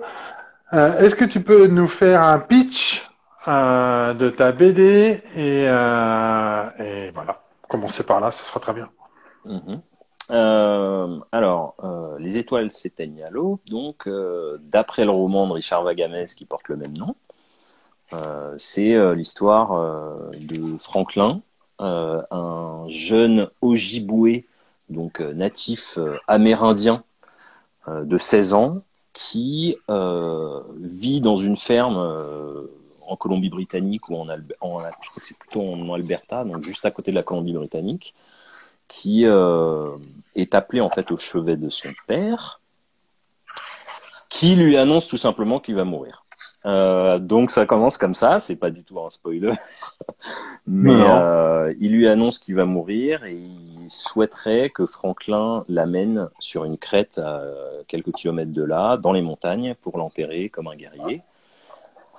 Euh, 0.74 0.98
est-ce 1.00 1.14
que 1.14 1.26
tu 1.26 1.44
peux 1.44 1.68
nous 1.68 1.88
faire 1.88 2.24
un 2.24 2.40
pitch 2.40 3.08
euh, 3.48 4.14
de 4.16 4.30
ta 4.32 4.52
BD 4.52 5.22
euh, 5.38 6.70
et, 6.80 7.12
voilà, 7.12 7.44
commencer 7.70 8.04
par 8.04 8.20
là, 8.20 8.32
ce 8.32 8.44
sera 8.44 8.60
très 8.60 8.74
bien. 8.74 8.90
Mhm. 9.46 9.82
alors, 11.32 11.76
Les 12.18 12.38
étoiles 12.38 12.72
s'éteignent 12.72 13.24
à 13.24 13.30
l'eau, 13.30 13.60
donc 13.68 14.10
d'après 14.62 15.06
le 15.06 15.12
roman 15.12 15.48
de 15.48 15.54
Richard 15.54 15.84
Vagamès 15.84 16.34
qui 16.34 16.46
porte 16.46 16.70
le 16.70 16.78
même 16.78 16.98
nom, 16.98 17.16
c'est 18.58 19.16
l'histoire 19.16 20.32
de 20.40 20.78
Franklin, 20.80 21.42
un 21.80 22.86
jeune 22.88 23.50
Ojibwe, 23.62 24.46
donc 24.90 25.20
natif 25.20 26.00
amérindien 26.28 27.04
de 27.88 28.18
16 28.18 28.54
ans, 28.54 28.82
qui 29.14 29.78
euh, 29.90 30.62
vit 30.80 31.22
dans 31.22 31.38
une 31.38 31.56
ferme 31.56 31.98
euh, 31.98 32.66
en 33.08 33.16
Colombie-Britannique 33.16 34.10
ou 34.10 34.16
en, 34.16 34.28
en, 34.28 34.80
je 34.80 35.10
crois 35.10 35.22
que 35.22 35.26
c'est 35.26 35.38
plutôt 35.38 35.62
en 35.62 35.94
Alberta, 35.94 36.44
donc 36.44 36.64
juste 36.64 36.86
à 36.86 36.92
côté 36.92 37.12
de 37.12 37.16
la 37.16 37.24
Colombie-Britannique, 37.24 38.16
qui 38.88 39.26
euh, 39.26 39.96
est 40.36 40.56
appelé 40.56 40.82
en 40.82 40.90
fait 40.90 41.12
au 41.12 41.18
chevet 41.18 41.58
de 41.58 41.70
son 41.70 41.90
père, 42.08 42.60
qui 44.30 44.56
lui 44.56 44.78
annonce 44.78 45.08
tout 45.08 45.18
simplement 45.18 45.60
qu'il 45.60 45.76
va 45.76 45.84
mourir. 45.84 46.26
Euh, 46.66 47.20
donc 47.20 47.52
ça 47.52 47.66
commence 47.66 47.98
comme 47.98 48.14
ça, 48.14 48.40
c'est 48.40 48.56
pas 48.56 48.72
du 48.72 48.84
tout 48.84 49.00
un 49.00 49.10
spoiler, 49.10 49.52
mais 50.68 50.96
euh, 50.96 51.74
il 51.80 51.92
lui 51.92 52.08
annonce 52.08 52.40
qu'il 52.40 52.56
va 52.56 52.66
mourir 52.66 53.26
et 53.26 53.36
il 53.36 53.73
souhaiterait 53.90 54.70
que 54.70 54.86
Franklin 54.86 55.66
l'amène 55.68 56.30
sur 56.40 56.66
une 56.66 56.78
crête 56.78 57.18
à 57.18 57.42
quelques 57.88 58.12
kilomètres 58.14 58.52
de 58.52 58.64
là, 58.64 58.98
dans 58.98 59.12
les 59.12 59.22
montagnes, 59.22 59.76
pour 59.82 59.98
l'enterrer 59.98 60.50
comme 60.50 60.68
un 60.68 60.76
guerrier. 60.76 61.22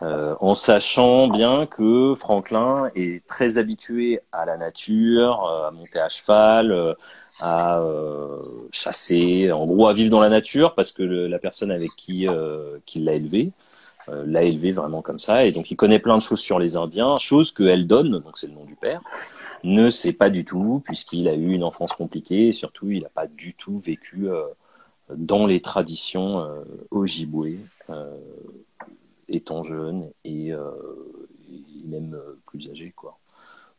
Euh, 0.02 0.34
en 0.40 0.54
sachant 0.54 1.28
bien 1.28 1.66
que 1.66 2.14
Franklin 2.16 2.90
est 2.96 3.24
très 3.26 3.58
habitué 3.58 4.20
à 4.32 4.44
la 4.44 4.56
nature, 4.56 5.46
euh, 5.46 5.68
à 5.68 5.70
monter 5.70 6.00
à 6.00 6.08
cheval, 6.08 6.72
euh, 6.72 6.94
à 7.40 7.80
chasser, 8.70 9.50
en 9.50 9.66
gros 9.66 9.88
à 9.88 9.92
vivre 9.92 10.10
dans 10.10 10.20
la 10.20 10.28
nature 10.28 10.74
parce 10.74 10.92
que 10.92 11.02
la 11.02 11.38
personne 11.40 11.72
avec 11.72 11.90
qui, 11.96 12.28
qui 12.86 13.00
l'a 13.00 13.14
élevé 13.14 13.50
l'a 14.06 14.44
élevé 14.44 14.70
vraiment 14.70 15.02
comme 15.02 15.18
ça 15.18 15.44
et 15.44 15.50
donc 15.50 15.68
il 15.68 15.74
connaît 15.74 15.98
plein 15.98 16.16
de 16.16 16.22
choses 16.22 16.38
sur 16.38 16.60
les 16.60 16.76
Indiens, 16.76 17.18
choses 17.18 17.50
que 17.50 17.64
Eldon, 17.64 18.04
donc 18.04 18.38
c'est 18.38 18.46
le 18.46 18.52
nom 18.52 18.64
du 18.64 18.76
père, 18.76 19.00
ne 19.64 19.90
sait 19.90 20.12
pas 20.12 20.30
du 20.30 20.44
tout 20.44 20.82
puisqu'il 20.84 21.28
a 21.28 21.34
eu 21.34 21.52
une 21.52 21.64
enfance 21.64 21.92
compliquée 21.92 22.48
et 22.48 22.52
surtout 22.52 22.90
il 22.90 23.02
n'a 23.02 23.08
pas 23.08 23.26
du 23.26 23.54
tout 23.54 23.78
vécu 23.78 24.28
dans 25.10 25.46
les 25.46 25.60
traditions 25.60 26.40
euh, 26.40 26.64
Ojibwe, 26.90 27.58
euh, 27.90 28.16
étant 29.28 29.64
jeune 29.64 30.10
et, 30.24 30.52
euh, 30.52 30.70
même 31.84 32.16
plus 32.46 32.68
âgé, 32.70 32.92
quoi. 32.96 33.18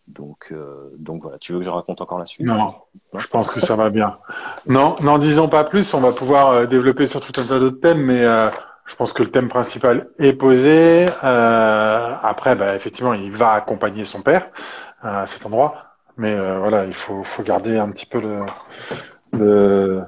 Donc, 0.07 0.53
donc 0.99 1.23
voilà. 1.23 1.39
Tu 1.39 1.51
veux 1.51 1.57
que 1.57 1.65
je 1.65 1.69
raconte 1.71 1.99
encore 1.99 2.19
la 2.19 2.27
suite? 2.27 2.45
Non, 2.45 2.75
je 3.17 3.25
pense 3.25 3.49
que 3.49 3.59
ça 3.59 3.75
va 3.75 3.89
bien. 3.89 4.19
Non, 4.67 4.95
n'en 5.01 5.17
disons 5.17 5.49
pas 5.49 5.63
plus. 5.63 5.95
On 5.95 5.99
va 5.99 6.11
pouvoir 6.11 6.67
développer 6.67 7.07
sur 7.07 7.21
tout 7.21 7.31
un 7.41 7.43
tas 7.43 7.57
d'autres 7.57 7.79
thèmes, 7.79 8.03
mais 8.03 8.21
je 8.21 8.95
pense 8.95 9.13
que 9.13 9.23
le 9.23 9.31
thème 9.31 9.49
principal 9.49 10.09
est 10.19 10.33
posé. 10.33 11.07
après, 11.23 12.55
bah, 12.55 12.75
effectivement, 12.75 13.15
il 13.15 13.31
va 13.31 13.53
accompagner 13.53 14.05
son 14.05 14.21
père 14.21 14.51
à 15.05 15.25
cet 15.27 15.45
endroit, 15.45 15.95
mais 16.17 16.35
voilà, 16.35 16.85
il 16.85 16.93
faut, 16.93 17.23
faut 17.23 17.43
garder 17.43 17.77
un 17.77 17.89
petit 17.89 18.05
peu 18.05 18.19
le, 18.19 18.39
le 19.37 20.03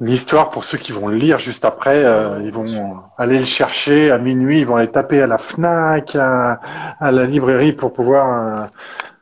l'histoire 0.00 0.50
pour 0.50 0.64
ceux 0.64 0.78
qui 0.78 0.92
vont 0.92 1.08
le 1.08 1.16
lire 1.16 1.38
juste 1.38 1.64
après. 1.64 2.04
Euh, 2.04 2.40
ils 2.42 2.52
vont 2.52 3.02
aller 3.16 3.38
le 3.38 3.44
chercher 3.44 4.10
à 4.10 4.18
minuit, 4.18 4.60
ils 4.60 4.66
vont 4.66 4.76
aller 4.76 4.90
taper 4.90 5.22
à 5.22 5.26
la 5.26 5.38
Fnac, 5.38 6.16
à, 6.16 6.60
la 7.00 7.24
librairie 7.24 7.72
pour 7.72 7.92
pouvoir 7.92 8.26
euh, 8.62 8.66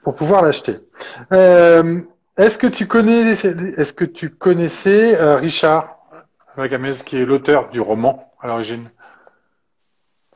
pour 0.03 0.15
pouvoir 0.15 0.43
l'acheter. 0.43 0.79
Euh, 1.33 2.01
Est-ce 2.39 2.57
que 2.57 2.67
tu 2.67 2.87
connais, 2.87 3.33
est-ce 3.33 3.93
que 3.93 4.07
tu 4.07 4.31
connaissais 4.31 5.21
euh, 5.21 5.37
Richard 5.37 5.99
Vagamez, 6.57 6.95
qui 7.05 7.17
est 7.19 7.27
l'auteur 7.27 7.69
du 7.69 7.81
roman 7.81 8.33
à 8.41 8.47
l'origine? 8.47 8.91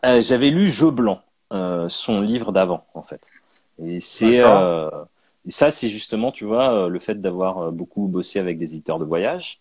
Euh, 0.05 0.21
J'avais 0.21 0.51
lu 0.51 0.69
Jeu 0.69 0.91
blanc, 0.91 1.21
euh, 1.53 1.89
son 1.89 2.21
livre 2.21 2.53
d'avant, 2.53 2.85
en 2.93 3.03
fait. 3.03 3.31
Et 3.83 4.01
c'est 4.01 4.43
ça, 5.47 5.71
c'est 5.71 5.91
justement, 5.91 6.33
tu 6.33 6.47
vois, 6.47 6.89
le 6.89 6.99
fait 6.99 7.21
d'avoir 7.21 7.71
beaucoup 7.71 8.07
bossé 8.07 8.39
avec 8.39 8.57
des 8.57 8.75
éditeurs 8.75 8.99
de 8.99 9.05
voyage. 9.05 9.61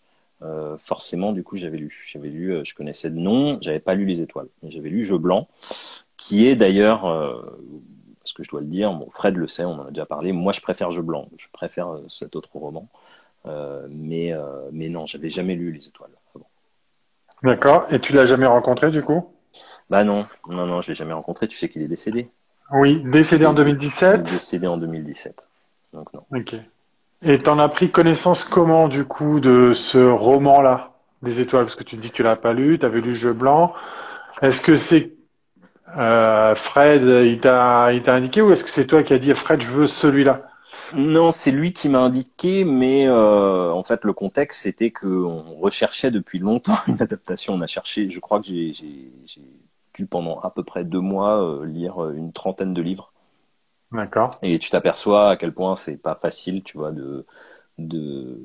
forcément, 0.78 1.32
du 1.32 1.42
coup, 1.42 1.56
j'avais 1.56 1.76
lu. 1.76 2.04
J'avais 2.10 2.30
lu, 2.30 2.64
je 2.64 2.74
connaissais 2.74 3.10
de 3.10 3.18
nom, 3.18 3.58
j'avais 3.60 3.80
pas 3.80 3.94
lu 3.94 4.06
Les 4.06 4.22
Étoiles, 4.22 4.48
mais 4.62 4.70
j'avais 4.70 4.88
lu 4.88 5.04
Jeu 5.04 5.18
blanc, 5.18 5.46
qui 6.16 6.46
est 6.46 6.56
d'ailleurs 6.56 7.04
parce 8.24 8.32
que 8.32 8.42
je 8.42 8.48
dois 8.48 8.60
le 8.60 8.66
dire, 8.66 8.90
bon, 8.94 9.10
Fred 9.10 9.36
le 9.36 9.46
sait, 9.46 9.64
on 9.64 9.72
en 9.72 9.86
a 9.86 9.90
déjà 9.90 10.06
parlé. 10.06 10.32
Moi, 10.32 10.54
je 10.54 10.62
préfère 10.62 10.90
Jeu 10.90 11.02
blanc. 11.02 11.28
Je 11.36 11.46
préfère 11.52 11.88
euh, 11.88 12.04
cet 12.08 12.36
autre 12.36 12.48
roman. 12.54 12.88
Euh, 13.44 13.86
mais, 13.90 14.32
euh, 14.32 14.70
mais 14.72 14.88
non, 14.88 15.04
j'avais 15.04 15.28
jamais 15.28 15.54
lu 15.54 15.70
Les 15.70 15.86
Étoiles. 15.86 16.10
D'accord. 17.42 17.84
Et 17.90 18.00
tu 18.00 18.14
l'as 18.14 18.24
jamais 18.24 18.46
rencontré 18.46 18.90
du 18.90 19.02
coup? 19.02 19.30
Bah 19.90 20.02
non, 20.04 20.26
non, 20.48 20.64
non, 20.64 20.80
je 20.80 20.88
l'ai 20.88 20.94
jamais 20.94 21.12
rencontré. 21.12 21.46
Tu 21.46 21.58
sais 21.58 21.68
qu'il 21.68 21.82
est 21.82 21.88
décédé. 21.88 22.30
Oui, 22.72 23.02
décédé 23.04 23.46
en 23.46 23.54
2017. 23.54 24.22
décédé 24.24 24.66
en 24.66 24.76
2017. 24.76 25.48
Donc 25.92 26.12
non. 26.12 26.22
Ok. 26.34 26.54
Et 27.22 27.38
tu 27.38 27.48
en 27.48 27.58
as 27.58 27.68
pris 27.68 27.90
connaissance 27.90 28.44
comment 28.44 28.88
du 28.88 29.04
coup 29.04 29.40
de 29.40 29.72
ce 29.72 29.98
roman-là, 29.98 30.92
Les 31.22 31.40
Étoiles? 31.40 31.64
Parce 31.64 31.76
que 31.76 31.84
tu 31.84 31.96
dis 31.96 32.10
que 32.10 32.16
tu 32.16 32.22
l'as 32.22 32.36
pas 32.36 32.52
lu, 32.52 32.78
tu 32.78 32.84
avais 32.84 33.00
lu 33.00 33.14
Jeu 33.14 33.32
blanc. 33.32 33.72
Est-ce 34.42 34.60
que 34.60 34.76
c'est 34.76 35.12
euh, 35.96 36.54
Fred, 36.54 37.02
il 37.02 37.40
t'a, 37.40 37.92
il 37.92 38.02
t'a 38.02 38.14
indiqué 38.14 38.42
ou 38.42 38.52
est-ce 38.52 38.64
que 38.64 38.70
c'est 38.70 38.86
toi 38.86 39.02
qui 39.02 39.12
as 39.12 39.18
dit 39.18 39.32
Fred, 39.34 39.62
je 39.62 39.68
veux 39.68 39.86
celui-là? 39.86 40.42
Non, 40.94 41.30
c'est 41.30 41.50
lui 41.50 41.72
qui 41.72 41.88
m'a 41.88 42.00
indiqué, 42.00 42.64
mais 42.64 43.06
euh, 43.08 43.70
en 43.70 43.82
fait 43.84 44.04
le 44.04 44.12
contexte 44.12 44.62
c'était 44.62 44.90
qu'on 44.90 45.42
recherchait 45.60 46.10
depuis 46.10 46.38
longtemps 46.38 46.76
une 46.88 47.00
adaptation. 47.00 47.54
On 47.54 47.60
a 47.60 47.66
cherché, 47.66 48.10
je 48.10 48.20
crois 48.20 48.40
que 48.40 48.46
j'ai, 48.46 48.72
j'ai, 48.74 49.10
j'ai 49.24 49.42
dû 49.94 50.06
pendant 50.06 50.40
à 50.40 50.50
peu 50.50 50.64
près 50.64 50.84
deux 50.84 51.00
mois 51.00 51.42
euh, 51.42 51.64
lire 51.64 52.10
une 52.10 52.32
trentaine 52.32 52.74
de 52.74 52.82
livres. 52.82 53.12
D'accord. 53.92 54.30
Et 54.42 54.58
tu 54.58 54.70
t'aperçois 54.70 55.30
à 55.30 55.36
quel 55.36 55.52
point 55.52 55.76
c'est 55.76 55.96
pas 55.96 56.16
facile, 56.16 56.62
tu 56.64 56.78
vois, 56.78 56.90
de, 56.90 57.24
de. 57.78 58.38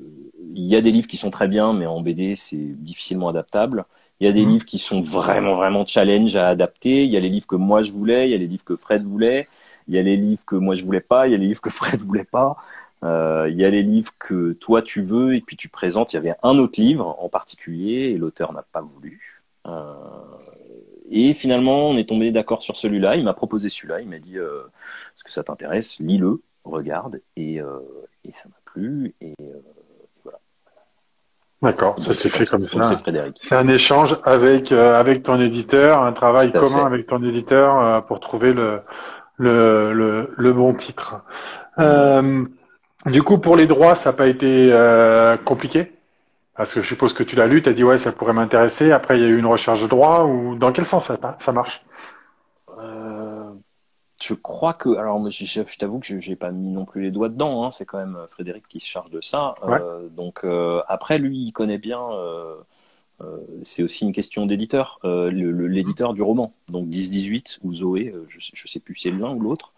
Il 0.54 0.64
y 0.66 0.76
a 0.76 0.80
des 0.80 0.92
livres 0.92 1.08
qui 1.08 1.16
sont 1.16 1.30
très 1.30 1.48
bien, 1.48 1.72
mais 1.72 1.86
en 1.86 2.00
BD 2.00 2.36
c'est 2.36 2.56
difficilement 2.56 3.28
adaptable. 3.28 3.84
Il 4.20 4.26
y 4.26 4.30
a 4.30 4.32
des 4.32 4.44
mmh. 4.44 4.48
livres 4.48 4.64
qui 4.66 4.78
sont 4.78 5.00
vraiment, 5.00 5.54
vraiment 5.54 5.86
challenge 5.86 6.36
à 6.36 6.48
adapter. 6.48 7.04
Il 7.04 7.10
y 7.10 7.16
a 7.16 7.20
les 7.20 7.30
livres 7.30 7.46
que 7.46 7.56
moi 7.56 7.82
je 7.82 7.90
voulais, 7.90 8.28
il 8.28 8.32
y 8.32 8.34
a 8.34 8.38
les 8.38 8.46
livres 8.46 8.64
que 8.64 8.76
Fred 8.76 9.02
voulait, 9.02 9.48
il 9.88 9.94
y 9.94 9.98
a 9.98 10.02
les 10.02 10.16
livres 10.16 10.44
que 10.46 10.56
moi 10.56 10.74
je 10.74 10.84
voulais 10.84 11.00
pas, 11.00 11.26
il 11.26 11.32
y 11.32 11.34
a 11.34 11.38
les 11.38 11.46
livres 11.46 11.62
que 11.62 11.70
Fred 11.70 12.00
voulait 12.00 12.24
pas. 12.24 12.56
Euh, 13.02 13.48
il 13.50 13.56
y 13.58 13.64
a 13.64 13.70
les 13.70 13.82
livres 13.82 14.12
que 14.18 14.52
toi 14.52 14.82
tu 14.82 15.00
veux 15.02 15.34
et 15.34 15.40
puis 15.40 15.56
tu 15.56 15.68
présentes. 15.68 16.12
Il 16.12 16.16
y 16.16 16.18
avait 16.18 16.34
un 16.42 16.58
autre 16.58 16.80
livre 16.80 17.16
en 17.18 17.28
particulier 17.28 18.10
et 18.10 18.18
l'auteur 18.18 18.52
n'a 18.52 18.62
pas 18.62 18.82
voulu. 18.82 19.44
Euh, 19.66 19.94
et 21.10 21.34
finalement, 21.34 21.90
on 21.90 21.96
est 21.96 22.08
tombé 22.08 22.30
d'accord 22.30 22.62
sur 22.62 22.76
celui-là. 22.76 23.16
Il 23.16 23.24
m'a 23.24 23.34
proposé 23.34 23.68
celui-là. 23.68 24.00
Il 24.00 24.08
m'a 24.08 24.18
dit 24.18 24.38
euh, 24.38 24.62
Est-ce 25.14 25.24
que 25.24 25.32
ça 25.32 25.42
t'intéresse? 25.42 25.98
Lis-le, 25.98 26.40
regarde. 26.64 27.20
Et, 27.36 27.60
euh, 27.60 27.80
et 28.24 28.32
ça 28.32 28.48
m'a 28.48 28.56
plu. 28.64 29.14
Et 29.20 29.34
euh, 29.40 29.60
D'accord, 31.62 32.02
ça 32.02 32.14
s'est 32.14 32.30
fait 32.30 32.46
comme 32.46 32.64
ça. 32.64 32.96
C'est 33.40 33.54
un 33.54 33.68
échange 33.68 34.16
avec 34.24 34.72
euh, 34.72 34.98
avec 34.98 35.22
ton 35.22 35.38
éditeur, 35.38 36.02
un 36.02 36.12
travail 36.12 36.52
commun 36.52 36.86
avec 36.86 37.06
ton 37.06 37.22
éditeur 37.22 37.78
euh, 37.78 38.00
pour 38.00 38.20
trouver 38.20 38.54
le 38.54 38.80
le, 39.36 39.92
le, 39.92 40.32
le 40.36 40.52
bon 40.54 40.72
titre. 40.72 41.16
Euh, 41.78 42.44
du 43.06 43.22
coup, 43.22 43.38
pour 43.38 43.56
les 43.56 43.66
droits, 43.66 43.94
ça 43.94 44.10
n'a 44.10 44.16
pas 44.16 44.26
été 44.26 44.70
euh, 44.72 45.36
compliqué? 45.38 45.92
Parce 46.60 46.74
que 46.74 46.82
je 46.82 46.88
suppose 46.88 47.14
que 47.14 47.22
tu 47.22 47.36
l'as 47.36 47.46
lu, 47.46 47.62
tu 47.62 47.70
as 47.70 47.72
dit 47.72 47.84
ouais, 47.84 47.96
ça 47.96 48.12
pourrait 48.12 48.34
m'intéresser. 48.34 48.92
Après, 48.92 49.16
il 49.16 49.22
y 49.22 49.24
a 49.24 49.28
eu 49.28 49.38
une 49.38 49.46
recherche 49.46 49.80
de 49.80 49.86
droits 49.86 50.26
ou 50.26 50.56
dans 50.56 50.72
quel 50.72 50.84
sens 50.84 51.06
ça, 51.06 51.38
ça 51.40 51.52
marche? 51.52 51.82
Je 54.22 54.34
crois 54.34 54.74
que, 54.74 54.90
alors 54.96 55.30
je, 55.30 55.44
je 55.46 55.78
t'avoue 55.78 56.00
que 56.00 56.20
je 56.20 56.28
n'ai 56.28 56.36
pas 56.36 56.50
mis 56.50 56.70
non 56.70 56.84
plus 56.84 57.00
les 57.00 57.10
doigts 57.10 57.30
dedans, 57.30 57.64
hein, 57.64 57.70
c'est 57.70 57.86
quand 57.86 57.96
même 57.96 58.16
euh, 58.16 58.26
Frédéric 58.26 58.68
qui 58.68 58.78
se 58.78 58.86
charge 58.86 59.08
de 59.08 59.22
ça. 59.22 59.54
Euh, 59.62 60.10
donc 60.10 60.44
euh, 60.44 60.82
après, 60.86 61.18
lui, 61.18 61.38
il 61.38 61.52
connaît 61.52 61.78
bien, 61.78 61.98
c'est 63.62 63.82
aussi 63.82 64.04
une 64.04 64.12
question 64.12 64.44
d'éditeur, 64.44 64.98
l'éditeur 65.02 66.12
du 66.12 66.20
roman, 66.20 66.52
donc 66.68 66.88
10-18 66.88 67.60
ou 67.62 67.72
Zoé, 67.72 68.14
je 68.28 68.36
ne 68.36 68.68
sais 68.68 68.80
plus 68.80 68.94
si 68.96 69.08
c'est 69.08 69.14
l'un 69.14 69.30
ou 69.30 69.40
l'autre. 69.40 69.72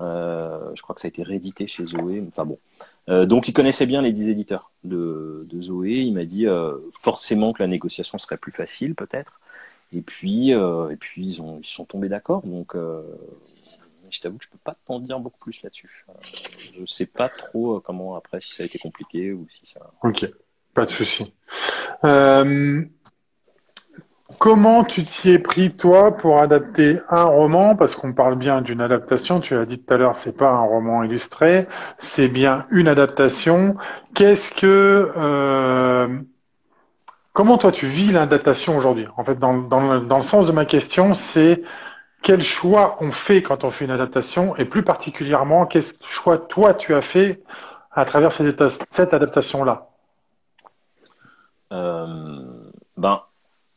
Je 0.00 0.82
crois 0.82 0.94
que 0.94 1.00
ça 1.00 1.06
a 1.06 1.10
été 1.10 1.22
réédité 1.22 1.66
chez 1.66 1.84
Zoé, 1.84 2.22
enfin 2.28 2.44
bon. 2.44 2.58
donc 3.26 3.48
il 3.48 3.52
connaissait 3.52 3.86
bien 3.86 4.02
les 4.02 4.12
10 4.12 4.30
éditeurs 4.30 4.70
de, 4.84 5.46
de 5.48 5.62
Zoé, 5.62 6.02
il 6.02 6.14
m'a 6.14 6.24
dit 6.24 6.46
forcément 6.92 7.52
que 7.52 7.62
la 7.62 7.68
négociation 7.68 8.18
serait 8.18 8.36
plus 8.36 8.52
facile 8.52 8.94
peut-être. 8.94 9.40
Et 9.92 10.02
puis, 10.02 10.50
et 10.50 10.96
puis 11.00 11.26
ils, 11.26 11.42
ont, 11.42 11.58
ils 11.60 11.66
sont 11.66 11.84
tombés 11.84 12.08
d'accord. 12.08 12.42
Donc, 12.46 12.74
je 14.10 14.20
t'avoue 14.20 14.38
que 14.38 14.44
je 14.44 14.50
peux 14.50 14.58
pas 14.58 14.74
t'en 14.86 15.00
dire 15.00 15.18
beaucoup 15.20 15.38
plus 15.38 15.62
là-dessus. 15.62 16.04
Euh, 16.08 16.12
je 16.78 16.84
sais 16.84 17.06
pas 17.06 17.28
trop 17.28 17.76
euh, 17.76 17.80
comment 17.80 18.16
après 18.16 18.40
si 18.40 18.52
ça 18.52 18.62
a 18.62 18.66
été 18.66 18.78
compliqué 18.78 19.32
ou 19.32 19.46
si 19.48 19.66
ça. 19.66 19.80
Ok, 20.02 20.30
pas 20.74 20.86
de 20.86 20.90
souci. 20.90 21.32
Euh, 24.30 24.34
comment 24.38 24.84
tu 24.84 25.04
t'y 25.04 25.30
es 25.30 25.38
pris 25.38 25.74
toi 25.76 26.16
pour 26.16 26.40
adapter 26.40 27.00
un 27.08 27.24
roman? 27.24 27.76
Parce 27.76 27.96
qu'on 27.96 28.12
parle 28.12 28.36
bien 28.36 28.60
d'une 28.62 28.80
adaptation. 28.80 29.40
Tu 29.40 29.54
as 29.54 29.66
dit 29.66 29.78
tout 29.78 29.94
à 29.94 29.96
l'heure, 29.96 30.16
c'est 30.16 30.36
pas 30.36 30.50
un 30.50 30.62
roman 30.62 31.02
illustré, 31.02 31.66
c'est 31.98 32.28
bien 32.28 32.66
une 32.70 32.88
adaptation. 32.88 33.76
Qu'est-ce 34.14 34.54
que 34.54 36.24
Comment 37.38 37.56
toi 37.56 37.70
tu 37.70 37.86
vis 37.86 38.10
l'adaptation 38.10 38.76
aujourd'hui? 38.76 39.06
En 39.16 39.22
fait, 39.22 39.38
dans, 39.38 39.56
dans, 39.58 40.00
dans 40.00 40.16
le 40.16 40.22
sens 40.24 40.48
de 40.48 40.50
ma 40.50 40.64
question, 40.64 41.14
c'est 41.14 41.62
quel 42.20 42.42
choix 42.42 42.96
on 43.00 43.12
fait 43.12 43.44
quand 43.44 43.62
on 43.62 43.70
fait 43.70 43.84
une 43.84 43.92
adaptation 43.92 44.56
et 44.56 44.64
plus 44.64 44.82
particulièrement, 44.82 45.64
quel 45.64 45.84
choix 46.00 46.38
toi 46.38 46.74
tu 46.74 46.96
as 46.96 47.00
fait 47.00 47.40
à 47.92 48.04
travers 48.04 48.32
cette, 48.32 49.14
adaptation-là? 49.14 49.88
Euh, 51.72 52.72
Ben, 52.96 53.20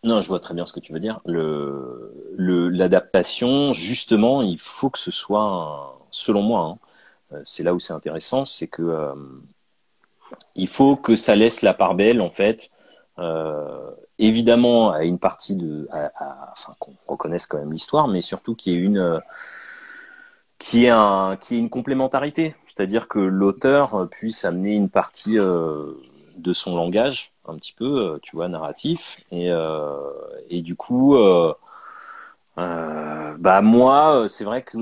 non, 0.04 0.22
je 0.22 0.28
vois 0.28 0.40
très 0.40 0.54
bien 0.54 0.66
ce 0.66 0.74
que 0.74 0.80
tu 0.80 0.94
veux 0.94 1.00
dire. 1.00 1.20
Le, 1.26 2.70
l'adaptation, 2.70 3.74
justement, 3.74 4.42
il 4.42 4.60
faut 4.60 4.90
que 4.90 5.00
ce 5.00 5.12
soit, 5.12 6.00
selon 6.10 6.42
moi, 6.42 6.62
hein, 6.62 6.78
euh, 7.34 7.42
c'est 7.46 7.64
là 7.64 7.74
où 7.74 7.80
c'est 7.80 7.94
intéressant, 7.94 8.46
c'est 8.46 8.68
que 8.68 8.82
euh, 8.82 9.14
il 10.56 10.68
faut 10.68 10.96
que 10.96 11.16
ça 11.16 11.36
laisse 11.36 11.62
la 11.62 11.74
part 11.74 11.96
belle, 11.96 12.22
en 12.22 12.32
fait, 12.32 12.72
évidemment 14.18 14.92
à 14.92 15.04
une 15.04 15.20
partie 15.20 15.56
de, 15.56 15.88
enfin 16.54 16.74
qu'on 16.80 16.94
reconnaisse 17.08 17.46
quand 17.46 17.60
même 17.60 17.72
l'histoire, 17.72 18.08
mais 18.08 18.22
surtout 18.22 18.56
qu'il 18.56 18.74
y 18.74 18.76
ait 18.76 18.80
une, 18.80 19.22
qui 20.58 20.86
est 20.86 20.90
un, 20.90 21.38
qui 21.40 21.56
est 21.56 21.60
une 21.60 21.70
complémentarité, 21.70 22.56
c'est-à-dire 22.68 23.08
que 23.08 23.20
l'auteur 23.20 24.08
puisse 24.10 24.46
amener 24.46 24.76
une 24.76 24.90
partie 24.90 25.38
euh, 25.38 25.94
de 26.38 26.54
son 26.54 26.76
langage, 26.76 27.32
un 27.48 27.56
petit 27.56 27.74
peu, 27.74 27.86
euh, 27.86 28.20
tu 28.22 28.36
vois, 28.36 28.48
narratif, 28.48 29.22
et 29.32 29.52
euh, 29.52 29.98
et 30.50 30.62
du 30.62 30.76
coup, 30.76 31.18
bah 32.58 33.62
moi, 33.62 34.28
c'est 34.28 34.44
vrai 34.44 34.64
que 34.64 34.78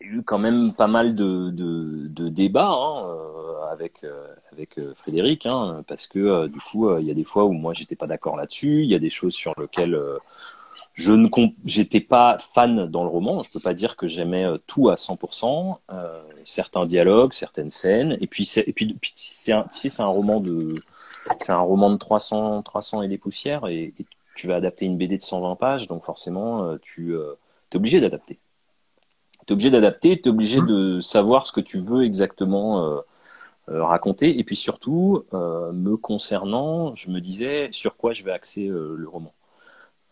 il 0.00 0.06
y 0.06 0.10
a 0.10 0.14
eu 0.14 0.22
quand 0.22 0.38
même 0.38 0.72
pas 0.72 0.86
mal 0.86 1.14
de, 1.14 1.50
débats 2.30 2.70
hein, 2.70 3.06
avec 3.72 4.04
avec 4.58 4.78
euh, 4.78 4.92
Frédéric, 4.94 5.46
hein, 5.46 5.84
parce 5.86 6.08
que 6.08 6.18
euh, 6.18 6.48
du 6.48 6.58
coup, 6.58 6.88
euh, 6.88 7.00
il 7.00 7.06
y 7.06 7.10
a 7.12 7.14
des 7.14 7.24
fois 7.24 7.44
où 7.44 7.52
moi 7.52 7.74
j'étais 7.74 7.94
pas 7.94 8.08
d'accord 8.08 8.36
là-dessus. 8.36 8.82
Il 8.82 8.90
y 8.90 8.94
a 8.94 8.98
des 8.98 9.10
choses 9.10 9.34
sur 9.34 9.54
lesquelles 9.58 9.98
je 10.98 11.12
ne 11.12 11.28
j'étais 11.64 12.00
pas 12.00 12.38
fan 12.38 12.86
dans 12.86 13.02
le 13.04 13.08
roman. 13.08 13.42
Je 13.42 13.50
peux 13.50 13.60
pas 13.60 13.74
dire 13.74 13.96
que 13.96 14.06
j'aimais 14.06 14.46
tout 14.66 14.88
à 14.90 14.96
100%. 14.96 15.78
certains 16.44 16.86
dialogues, 16.86 17.32
certaines 17.32 17.70
scènes, 17.70 18.16
et 18.20 18.26
puis 18.26 18.44
c'est, 18.46 18.64
et 18.66 18.72
puis, 18.72 18.96
c'est 19.14 19.52
un, 19.52 19.62
tu 19.64 19.78
sais, 19.78 19.88
c'est 19.88 20.02
un 20.02 20.06
roman 20.06 20.40
de, 20.40 20.82
c'est 21.38 21.52
un 21.52 21.60
roman 21.60 21.90
de 21.90 21.96
300, 21.96 22.62
300 22.62 23.02
et 23.02 23.08
des 23.08 23.18
poussières, 23.18 23.66
et, 23.68 23.94
tu 24.34 24.46
vas 24.46 24.54
adapter 24.56 24.86
une 24.86 24.96
BD 24.96 25.16
de 25.16 25.22
120 25.22 25.56
pages, 25.56 25.88
donc 25.88 26.04
forcément, 26.04 26.76
tu 26.80 27.16
es 27.16 27.76
obligé 27.76 28.00
d'adapter. 28.00 28.38
Tu 29.46 29.52
es 29.52 29.52
obligé 29.52 29.70
d'adapter, 29.70 30.20
tu 30.20 30.28
es 30.28 30.32
obligé 30.32 30.60
de 30.62 31.00
savoir 31.00 31.44
ce 31.44 31.52
que 31.52 31.60
tu 31.60 31.80
veux 31.80 32.04
exactement 32.04 33.02
euh, 33.70 33.84
raconter. 33.84 34.38
Et 34.38 34.44
puis 34.44 34.56
surtout, 34.56 35.24
euh, 35.34 35.72
me 35.72 35.96
concernant, 35.96 36.94
je 36.96 37.10
me 37.10 37.20
disais 37.20 37.68
sur 37.70 37.96
quoi 37.96 38.12
je 38.14 38.24
vais 38.24 38.32
axer 38.32 38.66
euh, 38.66 38.94
le 38.96 39.08
roman. 39.08 39.32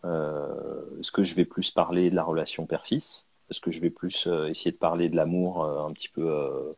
Est-ce 0.03 1.11
que 1.11 1.23
je 1.23 1.35
vais 1.35 1.45
plus 1.45 1.71
parler 1.71 2.09
de 2.09 2.15
la 2.15 2.23
relation 2.23 2.65
père-fils? 2.65 3.25
Est-ce 3.49 3.61
que 3.61 3.71
je 3.71 3.79
vais 3.79 3.89
plus 3.89 4.27
essayer 4.47 4.71
de 4.71 4.77
parler 4.77 5.09
de 5.09 5.15
l'amour 5.15 5.63
un 5.63 5.91
petit 5.91 6.09
peu 6.09 6.75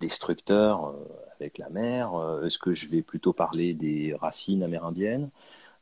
destructeur 0.00 0.94
avec 1.38 1.58
la 1.58 1.68
mère? 1.68 2.12
Est-ce 2.44 2.58
que 2.58 2.72
je 2.72 2.88
vais 2.88 3.02
plutôt 3.02 3.32
parler 3.32 3.74
des 3.74 4.14
racines 4.20 4.62
amérindiennes? 4.62 5.30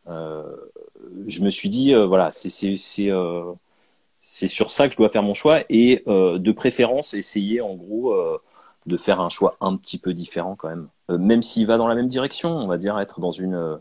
Je 0.06 1.40
me 1.40 1.50
suis 1.50 1.68
dit, 1.68 1.94
voilà, 1.94 2.30
c'est 2.32 2.76
sur 4.20 4.70
ça 4.70 4.86
que 4.86 4.92
je 4.92 4.96
dois 4.96 5.08
faire 5.08 5.22
mon 5.22 5.34
choix 5.34 5.60
et 5.68 6.02
de 6.06 6.52
préférence 6.52 7.14
essayer 7.14 7.60
en 7.60 7.74
gros 7.74 8.16
de 8.86 8.96
faire 8.96 9.20
un 9.20 9.28
choix 9.28 9.56
un 9.60 9.76
petit 9.76 9.98
peu 9.98 10.12
différent 10.12 10.56
quand 10.56 10.68
même, 10.68 10.88
même 11.08 11.42
s'il 11.42 11.66
va 11.68 11.76
dans 11.76 11.86
la 11.86 11.94
même 11.94 12.08
direction, 12.08 12.50
on 12.50 12.66
va 12.66 12.78
dire 12.78 12.98
être 12.98 13.20
dans 13.20 13.30
une 13.30 13.78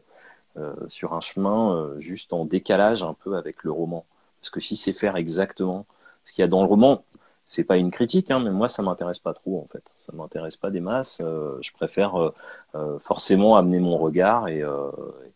sur 0.87 1.13
un 1.13 1.21
chemin 1.21 1.95
juste 1.99 2.33
en 2.33 2.45
décalage 2.45 3.03
un 3.03 3.13
peu 3.13 3.35
avec 3.35 3.63
le 3.63 3.71
roman. 3.71 4.05
Parce 4.41 4.49
que 4.49 4.59
si 4.59 4.75
c'est 4.75 4.93
faire 4.93 5.15
exactement 5.15 5.85
ce 6.23 6.33
qu'il 6.33 6.41
y 6.41 6.45
a 6.45 6.47
dans 6.47 6.61
le 6.61 6.67
roman, 6.67 7.03
c'est 7.45 7.63
pas 7.65 7.77
une 7.77 7.91
critique, 7.91 8.31
hein, 8.31 8.39
mais 8.39 8.49
moi 8.49 8.69
ça 8.69 8.81
m'intéresse 8.81 9.19
pas 9.19 9.33
trop 9.33 9.59
en 9.59 9.67
fait. 9.71 9.83
Ça 10.05 10.13
m'intéresse 10.15 10.55
pas 10.55 10.69
des 10.69 10.79
masses. 10.79 11.21
Euh, 11.21 11.57
je 11.61 11.71
préfère 11.73 12.15
euh, 12.15 12.33
euh, 12.75 12.97
forcément 12.99 13.57
amener 13.57 13.79
mon 13.79 13.97
regard 13.97 14.47
et, 14.47 14.63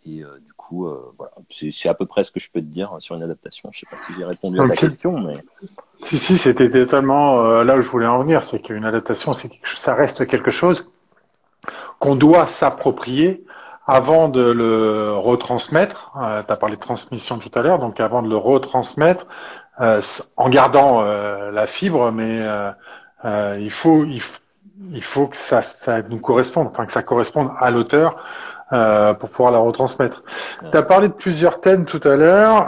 et 0.06 0.24
du 0.46 0.54
coup 0.56 0.88
voilà, 1.18 1.34
c'est 1.50 1.90
à 1.90 1.94
peu 1.94 2.06
près 2.06 2.24
ce 2.24 2.32
que 2.32 2.40
je 2.40 2.50
peux 2.50 2.62
te 2.62 2.66
dire 2.66 2.96
sur 3.00 3.16
une 3.16 3.24
adaptation. 3.24 3.70
Je 3.74 3.80
sais 3.80 3.88
pas 3.90 3.98
si 3.98 4.14
j'ai 4.18 4.24
répondu 4.24 4.60
à 4.62 4.68
ta 4.68 4.76
question, 4.76 5.20
mais 5.20 5.36
si 6.00 6.18
si, 6.18 6.38
c'était 6.38 6.70
totalement 6.70 7.64
là 7.64 7.78
où 7.78 7.82
je 7.82 7.90
voulais 7.90 8.08
en 8.08 8.20
venir, 8.22 8.44
c'est 8.44 8.60
qu'une 8.60 8.86
adaptation, 8.86 9.34
c'est 9.34 9.52
ça 9.76 9.94
reste 9.94 10.26
quelque 10.26 10.52
chose 10.52 10.92
qu'on 12.00 12.16
doit 12.16 12.48
s'approprier 12.48 13.44
avant 13.88 14.30
de 14.30 14.42
le 14.42 15.14
retransmettre, 15.14 16.12
euh, 16.22 16.42
tu 16.44 16.52
as 16.52 16.58
parlé 16.58 16.76
de 16.76 16.82
transmission 16.82 17.38
tout 17.38 17.52
à 17.54 17.62
l'heure, 17.62 17.80
donc 17.80 18.00
avant 18.00 18.22
de 18.22 18.30
le 18.30 18.38
retransmettre, 18.38 19.28
euh, 19.82 20.02
en 20.38 20.50
gardant 20.50 21.02
euh, 21.02 21.52
la 21.52 21.68
fibre, 21.68 22.12
mais 22.12 22.38
euh, 22.40 23.58
il, 23.60 23.72
faut, 23.72 24.06
il, 24.06 24.22
il, 24.92 25.04
faut 25.04 25.28
que 25.28 25.36
ça, 25.36 25.62
ça 25.62 26.02
nous 26.02 26.20
corresponde, 26.20 26.68
enfin 26.68 26.86
que 26.86 26.94
ça 26.94 27.04
corresponde 27.04 27.50
à 27.60 27.72
l'auteur 27.72 28.16
pour 29.20 29.30
pouvoir 29.30 29.52
la 29.52 29.60
retransmettre. 29.60 30.24
Tu 30.72 30.78
as 30.78 30.82
parlé 30.82 31.08
de 31.08 31.14
plusieurs 31.14 31.62
thèmes 31.62 31.86
tout 31.86 32.02
à 32.04 32.16
l'heure, 32.16 32.68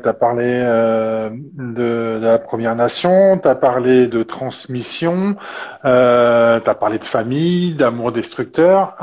tu 0.00 0.08
as 0.08 0.12
parlé 0.12 0.60
de, 0.60 2.18
de, 2.18 2.18
la 2.20 2.38
Première 2.38 2.76
Nation, 2.76 3.38
tu 3.42 3.48
as 3.48 3.54
parlé 3.54 4.06
de 4.06 4.22
transmission, 4.22 5.34
tu 5.82 5.88
as 5.88 6.76
parlé 6.78 6.98
de 6.98 7.04
famille, 7.04 7.74
d'amour 7.74 8.12
destructeur. 8.12 8.94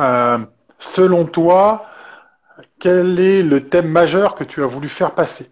Selon 0.79 1.25
toi, 1.25 1.85
quel 2.79 3.19
est 3.19 3.41
le 3.41 3.69
thème 3.69 3.87
majeur 3.87 4.35
que 4.35 4.43
tu 4.43 4.63
as 4.63 4.67
voulu 4.67 4.89
faire 4.89 5.13
passer? 5.13 5.49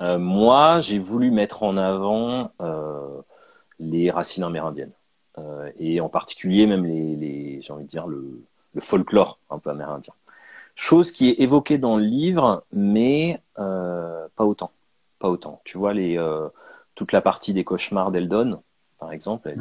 Euh, 0.00 0.18
Moi, 0.18 0.80
j'ai 0.80 0.98
voulu 0.98 1.30
mettre 1.30 1.62
en 1.62 1.76
avant 1.76 2.50
euh, 2.60 3.20
les 3.78 4.10
racines 4.10 4.44
amérindiennes. 4.44 4.92
Euh, 5.38 5.70
et 5.78 6.00
en 6.00 6.08
particulier 6.08 6.66
même 6.66 6.84
les, 6.86 7.60
j'ai 7.60 7.72
envie 7.72 7.84
de 7.84 7.88
dire 7.88 8.06
le, 8.06 8.42
folklore 8.78 9.38
un 9.50 9.58
peu 9.58 9.70
amérindien. 9.70 10.12
Chose 10.74 11.10
qui 11.10 11.30
est 11.30 11.40
évoquée 11.40 11.78
dans 11.78 11.96
le 11.96 12.04
livre, 12.04 12.64
mais 12.72 13.40
pas 13.54 14.44
autant, 14.44 14.70
pas 15.18 15.30
autant. 15.30 15.62
Tu 15.64 15.78
vois 15.78 15.94
les 15.94 16.18
toute 16.94 17.12
la 17.12 17.22
partie 17.22 17.54
des 17.54 17.64
cauchemars 17.64 18.10
d'Eldon, 18.10 18.62
par 18.98 19.12
exemple, 19.12 19.54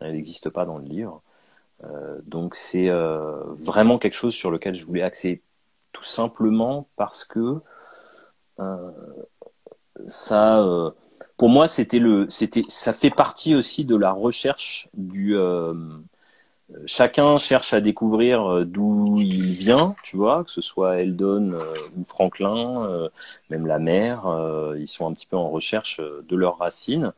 elle 0.00 0.12
n'existe 0.12 0.50
pas 0.50 0.64
dans 0.64 0.78
le 0.78 0.84
livre. 0.84 1.22
Euh, 1.84 2.18
donc 2.24 2.54
c'est 2.54 2.88
euh, 2.88 3.42
vraiment 3.58 3.98
quelque 3.98 4.14
chose 4.14 4.34
sur 4.34 4.50
lequel 4.50 4.74
je 4.74 4.84
voulais 4.84 5.02
axer 5.02 5.42
tout 5.92 6.04
simplement 6.04 6.88
parce 6.96 7.24
que 7.24 7.60
euh, 8.60 8.90
ça, 10.06 10.64
pour 11.36 11.48
moi, 11.48 11.68
c'était 11.68 11.98
le, 11.98 12.26
c'était, 12.30 12.62
ça 12.68 12.92
fait 12.92 13.10
partie 13.10 13.54
aussi 13.54 13.84
de 13.84 13.96
la 13.96 14.12
recherche 14.12 14.88
du. 14.94 15.36
chacun 16.86 17.38
cherche 17.38 17.72
à 17.72 17.80
découvrir 17.80 18.66
d'où 18.66 19.18
il 19.20 19.52
vient, 19.52 19.94
tu 20.02 20.16
vois, 20.16 20.44
que 20.44 20.50
ce 20.50 20.60
soit 20.60 20.98
Eldon 20.98 21.58
ou 21.96 22.04
Franklin, 22.04 23.08
même 23.50 23.66
la 23.66 23.78
mère, 23.78 24.24
ils 24.78 24.88
sont 24.88 25.06
un 25.06 25.14
petit 25.14 25.26
peu 25.26 25.36
en 25.36 25.48
recherche 25.48 26.00
de 26.00 26.36
leurs 26.36 26.58
racines 26.58 27.12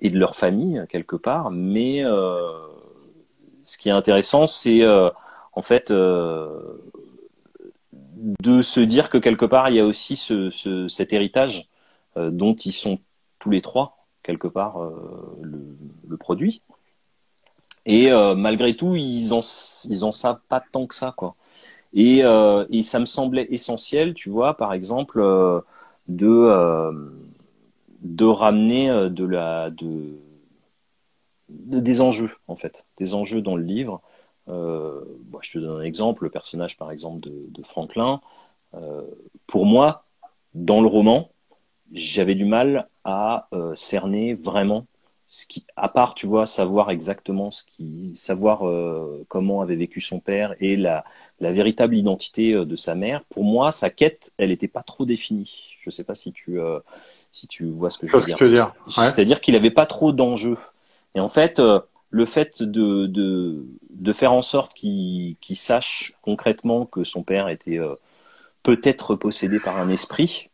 et 0.00 0.10
de 0.10 0.18
leur 0.18 0.36
famille 0.36 0.84
quelque 0.88 1.16
part, 1.16 1.50
mais 1.50 2.04
ce 3.68 3.76
qui 3.76 3.90
est 3.90 3.92
intéressant, 3.92 4.46
c'est 4.46 4.82
euh, 4.82 5.10
en 5.52 5.60
fait 5.60 5.90
euh, 5.90 6.80
de 8.40 8.62
se 8.62 8.80
dire 8.80 9.10
que 9.10 9.18
quelque 9.18 9.44
part 9.44 9.68
il 9.68 9.76
y 9.76 9.80
a 9.80 9.84
aussi 9.84 10.16
ce, 10.16 10.88
cet 10.88 11.12
héritage 11.12 11.68
euh, 12.16 12.30
dont 12.30 12.54
ils 12.54 12.72
sont 12.72 12.98
tous 13.38 13.50
les 13.50 13.60
trois 13.60 14.06
quelque 14.22 14.48
part 14.48 14.78
le, 15.42 16.16
produit. 16.16 16.62
Et 17.86 18.10
malgré 18.36 18.76
tout, 18.76 18.96
ils 18.96 19.32
en 19.32 19.40
ils 19.84 20.04
en 20.04 20.12
savent 20.12 20.40
pas 20.48 20.62
tant 20.72 20.86
que 20.86 20.94
ça 20.94 21.14
quoi. 21.16 21.34
Et, 21.94 22.18
et 22.18 22.82
ça 22.82 22.98
me 22.98 23.06
semblait 23.06 23.46
essentiel, 23.50 24.12
tu 24.12 24.28
vois, 24.28 24.54
par 24.54 24.74
exemple, 24.74 25.22
de 26.08 26.92
de 28.02 28.24
ramener 28.26 29.08
de 29.08 29.24
la 29.24 29.70
de 29.70 30.18
des 31.48 32.00
enjeux 32.00 32.30
en 32.46 32.56
fait, 32.56 32.86
des 32.96 33.14
enjeux 33.14 33.42
dans 33.42 33.56
le 33.56 33.62
livre. 33.62 34.00
Euh, 34.48 35.04
je 35.42 35.52
te 35.52 35.58
donne 35.58 35.80
un 35.80 35.84
exemple, 35.84 36.24
le 36.24 36.30
personnage 36.30 36.76
par 36.76 36.90
exemple 36.90 37.20
de, 37.20 37.62
Franklin. 37.62 38.20
Euh, 38.74 39.02
pour 39.46 39.66
moi, 39.66 40.04
dans 40.54 40.80
le 40.80 40.88
roman, 40.88 41.30
j'avais 41.92 42.34
du 42.34 42.44
mal 42.44 42.88
à 43.04 43.48
euh, 43.52 43.74
cerner 43.74 44.34
vraiment 44.34 44.86
ce 45.30 45.44
qui, 45.44 45.66
à 45.76 45.90
part, 45.90 46.14
tu 46.14 46.26
vois, 46.26 46.46
savoir 46.46 46.90
exactement 46.90 47.50
ce 47.50 47.62
qui, 47.62 48.12
savoir 48.16 48.62
comment 49.28 49.60
avait 49.60 49.76
vécu 49.76 50.00
son 50.00 50.20
père 50.20 50.54
et 50.58 50.74
la, 50.74 51.04
la 51.38 51.52
véritable 51.52 51.94
identité 51.94 52.54
de 52.54 52.76
sa 52.76 52.94
mère. 52.94 53.22
Pour 53.24 53.44
moi, 53.44 53.70
sa 53.70 53.90
quête, 53.90 54.32
elle 54.38 54.48
n'était 54.48 54.68
pas 54.68 54.82
trop 54.82 55.04
définie. 55.04 55.76
Je 55.82 55.90
ne 55.90 55.92
sais 55.92 56.04
pas 56.04 56.14
si 56.14 56.32
tu, 56.32 56.58
si 57.30 57.46
tu 57.46 57.66
vois 57.66 57.90
ce 57.90 57.98
que 57.98 58.06
je 58.06 58.16
veux 58.16 58.24
dire. 58.24 58.72
C'est-à-dire 58.88 59.42
qu'il 59.42 59.52
n'avait 59.52 59.70
pas 59.70 59.84
trop 59.84 60.12
d'enjeux. 60.12 60.56
Et 61.18 61.20
en 61.20 61.28
fait, 61.28 61.58
euh, 61.58 61.80
le 62.10 62.26
fait 62.26 62.62
de, 62.62 63.06
de, 63.06 63.66
de 63.90 64.12
faire 64.12 64.32
en 64.32 64.40
sorte 64.40 64.72
qu'il 64.72 65.36
sache 65.54 66.12
concrètement 66.22 66.86
que 66.86 67.02
son 67.02 67.24
père 67.24 67.48
était 67.48 67.80
euh, 67.80 67.96
peut-être 68.62 69.16
possédé 69.16 69.58
par 69.58 69.78
un 69.78 69.88
esprit, 69.88 70.48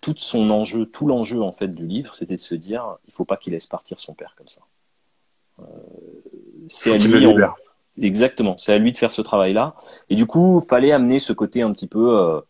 tout 0.00 0.14
son 0.16 0.50
enjeu, 0.50 0.86
tout 0.86 1.04
l'enjeu 1.04 1.42
en 1.42 1.50
fait 1.50 1.66
du 1.66 1.84
livre, 1.84 2.14
c'était 2.14 2.36
de 2.36 2.40
se 2.40 2.54
dire, 2.54 2.96
il 3.08 3.12
faut 3.12 3.24
pas 3.24 3.36
qu'il 3.36 3.52
laisse 3.52 3.66
partir 3.66 3.98
son 3.98 4.14
père 4.14 4.36
comme 4.36 4.46
ça. 4.46 4.60
Euh, 5.58 5.64
c'est 6.68 6.94
à 6.94 6.98
lui, 6.98 7.26
exactement, 8.00 8.56
c'est 8.56 8.72
à 8.72 8.78
lui 8.78 8.92
de 8.92 8.96
faire 8.96 9.10
ce 9.10 9.20
travail-là. 9.20 9.74
Et 10.10 10.14
du 10.14 10.26
coup, 10.26 10.64
fallait 10.68 10.92
amener 10.92 11.18
ce 11.18 11.32
côté 11.32 11.62
un 11.62 11.72
petit 11.72 11.88
peu 11.88 12.40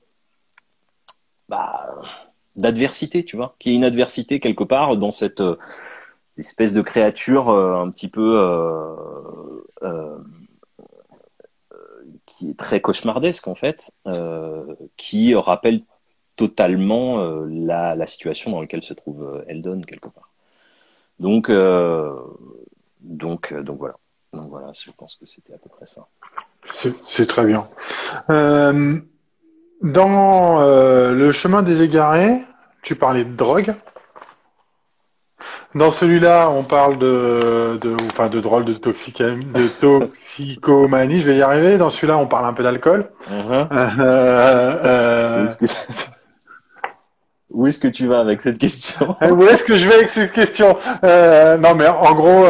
bah, 1.48 1.88
d'adversité, 2.56 3.24
tu 3.24 3.36
vois, 3.36 3.56
qui 3.58 3.70
est 3.70 3.74
une 3.74 3.84
adversité 3.84 4.38
quelque 4.38 4.64
part 4.64 4.98
dans 4.98 5.10
cette 5.10 5.42
espèce 6.40 6.72
de 6.72 6.82
créature 6.82 7.50
euh, 7.50 7.80
un 7.80 7.90
petit 7.90 8.08
peu 8.08 8.32
euh, 8.36 8.96
euh, 9.82 10.18
qui 12.26 12.50
est 12.50 12.58
très 12.58 12.80
cauchemardesque 12.80 13.46
en 13.48 13.54
fait, 13.54 13.92
qui 14.96 15.34
rappelle 15.34 15.82
totalement 16.36 17.22
la, 17.46 18.06
situation 18.06 18.50
dans 18.50 18.60
laquelle 18.60 18.82
se 18.82 18.94
trouve 18.94 19.44
Eldon 19.46 19.82
quelque 19.82 20.08
part. 20.08 20.30
Donc, 21.18 21.50
donc, 23.00 23.52
donc 23.54 23.78
voilà. 23.78 23.96
Donc 24.32 24.48
voilà, 24.48 24.70
je 24.72 24.90
pense 24.92 25.16
que 25.16 25.26
c'était 25.26 25.52
à 25.54 25.58
peu 25.58 25.68
près 25.68 25.86
ça. 25.86 26.06
C'est 27.06 27.26
très 27.26 27.44
bien. 27.44 27.68
dans 29.82 30.60
le 30.62 31.32
chemin 31.32 31.62
des 31.62 31.82
égarés, 31.82 32.40
tu 32.82 32.96
parlais 32.96 33.24
de 33.24 33.34
drogue. 33.34 33.74
Dans 35.74 35.92
celui-là, 35.92 36.50
on 36.50 36.64
parle 36.64 36.98
de, 36.98 37.78
de, 37.80 37.94
enfin, 38.08 38.28
de 38.28 38.40
drôle, 38.40 38.64
de, 38.64 38.72
de 38.72 38.78
toxicomanie, 39.80 41.20
je 41.20 41.30
vais 41.30 41.36
y 41.36 41.42
arriver. 41.42 41.78
Dans 41.78 41.90
celui-là, 41.90 42.18
on 42.18 42.26
parle 42.26 42.46
un 42.46 42.52
peu 42.52 42.64
d'alcool. 42.64 43.08
Uh-huh. 43.30 43.68
Euh, 43.70 44.78
euh, 44.84 45.46
où 47.50 47.68
est-ce 47.68 47.78
que 47.78 47.86
tu 47.86 48.08
vas 48.08 48.18
avec 48.18 48.40
cette 48.40 48.58
question 48.58 49.14
Où 49.30 49.44
est-ce 49.44 49.62
que 49.62 49.76
je 49.76 49.86
vais 49.86 49.94
avec 49.94 50.08
cette 50.08 50.32
question 50.32 50.76
euh, 51.04 51.56
Non, 51.56 51.76
mais 51.76 51.86
en 51.86 52.14
gros, 52.14 52.46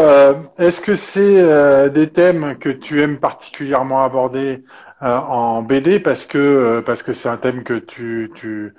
est-ce 0.59 0.81
que 0.81 0.95
c'est 0.95 1.91
des 1.91 2.09
thèmes 2.09 2.57
que 2.59 2.71
tu 2.71 3.03
aimes 3.03 3.19
particulièrement 3.19 4.03
aborder 4.03 4.65
en 5.03 5.61
BD 5.63 6.01
parce 6.01 6.25
que 6.27 6.81
parce 6.85 7.03
que 7.03 7.15
c'est 7.15 7.29
un 7.29 7.39
thème 7.39 7.65
que 7.65 7.75
tu 7.75 8.31
tu 8.35 8.75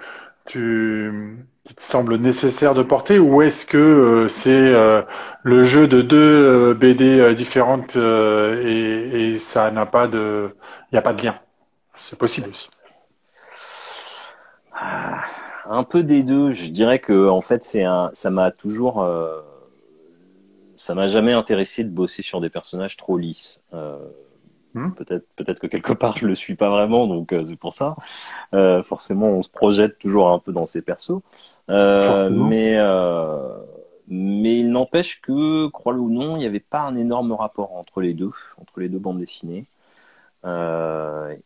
qui 0.52 1.76
te 1.76 1.82
semble 1.82 2.18
nécessaire 2.18 2.74
de 2.74 2.84
porter 2.84 3.20
ou 3.20 3.42
est-ce 3.42 3.66
que 3.66 3.78
euh, 3.78 4.28
c'est 4.28 4.52
euh, 4.52 5.02
le 5.44 5.64
jeu 5.64 5.88
de 5.88 6.02
deux 6.02 6.18
euh, 6.18 6.74
BD 6.74 7.34
différentes 7.36 7.96
et, 7.96 9.34
et, 9.34 9.40
ça 9.40 9.72
n'a 9.72 9.86
pas 9.86 10.08
de 10.08 10.54
il 10.92 10.96
n'y 10.96 11.00
a 11.00 11.02
pas 11.02 11.14
de 11.14 11.24
lien? 11.24 11.40
C'est 11.98 12.18
possible 12.18 12.50
aussi. 12.50 12.70
Ah, 14.74 15.24
un 15.70 15.84
peu 15.84 16.04
des 16.04 16.24
deux. 16.24 16.52
Je 16.52 16.70
dirais 16.72 17.00
que 17.00 17.30
en 17.30 17.42
fait 17.42 17.64
c'est 17.64 17.84
un 17.84 18.10
ça 18.12 18.30
m'a 18.30 18.52
toujours 18.52 19.08
ça 20.76 20.96
m'a 20.96 21.08
jamais 21.08 21.34
intéressé 21.34 21.84
de 21.84 21.90
bosser 21.90 22.24
sur 22.24 22.42
des 22.42 22.50
personnages 22.50 22.98
trop 22.98 23.18
lisses 23.18 23.64
Hmm. 24.74 24.92
Peut-être, 24.92 25.26
peut-être 25.36 25.60
que 25.60 25.68
quelque 25.68 25.94
part 25.94 26.18
je 26.18 26.26
le 26.26 26.36
suis 26.36 26.56
pas 26.56 26.70
vraiment, 26.70 27.08
donc 27.08 27.36
c'est 27.46 27.58
pour 27.58 27.74
ça. 27.74 27.96
forcément, 28.84 29.28
on 29.28 29.42
se 29.42 29.50
projette 29.50 30.00
toujours 30.00 30.30
un 30.30 30.40
peu 30.40 30.52
dans 30.52 30.66
ces 30.66 30.82
persos. 30.82 31.22
mais 31.68 32.78
mais 34.14 34.60
il 34.60 34.72
n'empêche 34.72 35.22
que, 35.22 35.68
crois-le 35.68 36.00
ou 36.00 36.10
non, 36.10 36.36
il 36.36 36.40
n'y 36.40 36.46
avait 36.46 36.60
pas 36.60 36.82
un 36.82 36.98
énorme 36.98 37.32
rapport 37.32 37.78
entre 37.78 38.02
les 38.02 38.14
deux, 38.14 38.32
entre 38.60 38.82
les 38.82 38.90
deux 38.90 39.00
bandes 39.00 39.20
dessinées. 39.20 39.66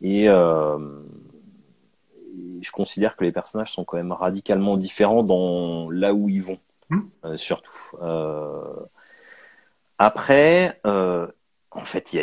et 0.02 0.30
je 2.66 2.72
considère 2.72 3.16
que 3.16 3.24
les 3.24 3.32
personnages 3.32 3.72
sont 3.72 3.84
quand 3.84 3.98
même 3.98 4.12
radicalement 4.12 4.78
différents 4.78 5.24
dans 5.24 5.90
là 5.90 6.14
où 6.14 6.30
ils 6.30 6.44
vont, 6.44 6.60
hmm. 6.90 7.02
euh, 7.26 7.38
surtout. 7.38 7.92
Euh, 8.02 8.76
après, 9.98 10.80
euh, 10.86 11.28
en 11.76 11.86
fait, 11.86 12.18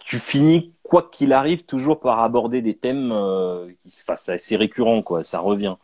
tu 0.00 0.18
finis 0.18 0.72
quoi 0.82 1.08
qu'il 1.10 1.32
arrive 1.32 1.64
toujours 1.64 2.00
par 2.00 2.20
aborder 2.20 2.62
des 2.62 2.76
thèmes 2.76 3.12
qui 3.82 3.90
se 3.90 4.04
fassent 4.04 4.28
assez 4.28 4.56
récurrents, 4.56 5.02
quoi. 5.02 5.24
Ça 5.24 5.40
revient. 5.40 5.76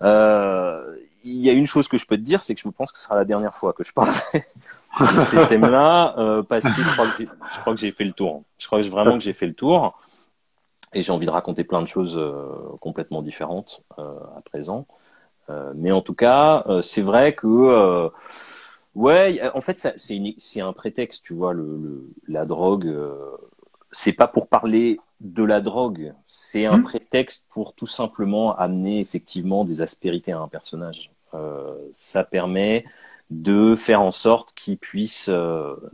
Il 0.00 1.40
y 1.40 1.50
a 1.50 1.52
une 1.52 1.66
chose 1.66 1.88
que 1.88 1.98
je 1.98 2.06
peux 2.06 2.16
te 2.16 2.22
dire, 2.22 2.42
c'est 2.42 2.54
que 2.54 2.60
je 2.60 2.68
me 2.68 2.72
pense 2.72 2.92
que 2.92 2.98
ce 2.98 3.04
sera 3.04 3.16
la 3.16 3.24
dernière 3.24 3.54
fois 3.54 3.72
que 3.72 3.82
je 3.82 3.92
parlerai 3.92 4.44
de 5.16 5.20
ces 5.20 5.46
thèmes-là, 5.48 6.42
parce 6.48 6.64
que 6.64 6.82
je 6.82 7.60
crois 7.60 7.74
que 7.74 7.80
j'ai 7.80 7.92
fait 7.92 8.04
le 8.04 8.12
tour. 8.12 8.42
Je 8.58 8.66
crois 8.66 8.80
que 8.80 8.86
vraiment 8.88 9.18
que 9.18 9.24
j'ai 9.24 9.34
fait 9.34 9.46
le 9.46 9.54
tour 9.54 9.98
et 10.94 11.02
j'ai 11.02 11.12
envie 11.12 11.26
de 11.26 11.30
raconter 11.30 11.64
plein 11.64 11.82
de 11.82 11.88
choses 11.88 12.16
euh, 12.16 12.46
complètement 12.80 13.20
différentes 13.20 13.82
euh, 13.98 14.14
à 14.36 14.40
présent. 14.40 14.86
Euh, 15.50 15.72
mais 15.74 15.92
en 15.92 16.00
tout 16.00 16.14
cas, 16.14 16.64
c'est 16.82 17.02
vrai 17.02 17.34
que 17.34 18.10
ouais, 18.94 19.40
en 19.54 19.60
fait, 19.60 19.94
c'est 19.96 20.60
un 20.60 20.72
prétexte, 20.72 21.24
tu 21.24 21.34
vois, 21.34 21.52
le, 21.52 22.10
la 22.28 22.44
drogue. 22.44 22.94
c'est 23.92 24.12
pas 24.12 24.28
pour 24.28 24.48
parler 24.48 24.98
de 25.20 25.44
la 25.44 25.60
drogue, 25.60 26.12
c'est 26.26 26.66
un 26.66 26.78
mmh. 26.78 26.84
prétexte 26.84 27.46
pour 27.50 27.74
tout 27.74 27.86
simplement 27.86 28.56
amener 28.56 29.00
effectivement 29.00 29.64
des 29.64 29.80
aspérités 29.82 30.32
à 30.32 30.38
un 30.38 30.48
personnage. 30.48 31.10
ça 31.92 32.24
permet 32.24 32.84
de 33.30 33.74
faire 33.74 34.02
en 34.02 34.10
sorte 34.10 34.52
qu'il 34.54 34.76
puisse 34.76 35.30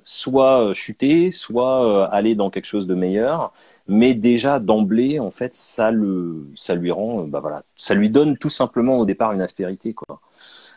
soit 0.04 0.72
chuter, 0.74 1.30
soit 1.30 2.06
aller 2.06 2.34
dans 2.34 2.50
quelque 2.50 2.66
chose 2.66 2.86
de 2.86 2.94
meilleur, 2.94 3.52
mais 3.90 4.14
déjà 4.14 4.60
d'emblée 4.60 5.18
en 5.18 5.32
fait 5.32 5.52
ça 5.52 5.90
le 5.90 6.46
ça 6.54 6.76
lui 6.76 6.92
rend 6.92 7.24
bah 7.24 7.40
voilà 7.40 7.64
ça 7.74 7.94
lui 7.94 8.08
donne 8.08 8.38
tout 8.38 8.48
simplement 8.48 8.98
au 8.98 9.04
départ 9.04 9.32
une 9.32 9.40
aspérité 9.40 9.94
quoi 9.94 10.20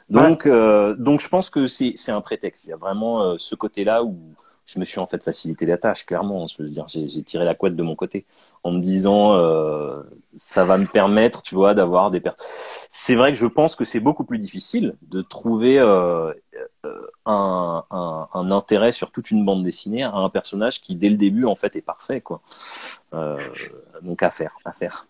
donc 0.09 0.45
euh, 0.45 0.95
donc 0.95 1.21
je 1.21 1.29
pense 1.29 1.49
que 1.49 1.67
c'est 1.67 2.11
un 2.11 2.21
prétexte 2.21 2.65
il 2.65 2.69
y 2.69 2.73
a 2.73 2.77
vraiment 2.77 3.23
euh, 3.23 3.35
ce 3.37 3.55
côté 3.55 3.83
là 3.83 4.03
où 4.03 4.17
je 4.65 4.79
me 4.79 4.85
suis 4.85 4.99
en 4.99 5.05
fait 5.05 5.21
facilité 5.23 5.65
la 5.65 5.77
tâche 5.77 6.05
clairement 6.05 6.47
je 6.47 6.61
veux 6.61 6.69
dire 6.69 6.85
j'ai 6.87 7.23
tiré 7.23 7.45
la 7.45 7.55
couette 7.55 7.75
de 7.75 7.83
mon 7.83 7.95
côté 7.95 8.25
en 8.63 8.71
me 8.71 8.79
disant 8.79 9.33
euh, 9.33 10.01
ça 10.37 10.65
va 10.65 10.77
me 10.77 10.85
permettre 10.85 11.41
tu 11.41 11.55
vois 11.55 11.73
d'avoir 11.73 12.11
des 12.11 12.19
pertes 12.19 12.43
c'est 12.89 13.15
vrai 13.15 13.31
que 13.31 13.37
je 13.37 13.45
pense 13.45 13.75
que 13.75 13.85
c'est 13.85 13.99
beaucoup 13.99 14.23
plus 14.23 14.37
difficile 14.37 14.95
de 15.01 15.21
trouver 15.21 15.79
euh, 15.79 16.33
un, 17.25 17.83
un, 17.91 18.27
un, 18.33 18.51
intérêt 18.51 18.91
sur 18.91 19.11
toute 19.11 19.31
une 19.31 19.45
bande 19.45 19.63
dessinée 19.63 20.03
à 20.03 20.13
un 20.13 20.29
personnage 20.29 20.81
qui 20.81 20.95
dès 20.95 21.09
le 21.09 21.17
début 21.17 21.45
en 21.45 21.55
fait 21.55 21.75
est 21.75 21.81
parfait 21.81 22.21
quoi. 22.21 22.41
Euh, 23.13 23.37
donc 24.01 24.23
à 24.23 24.31
faire, 24.31 24.57
à 24.65 24.71
faire. 24.71 25.07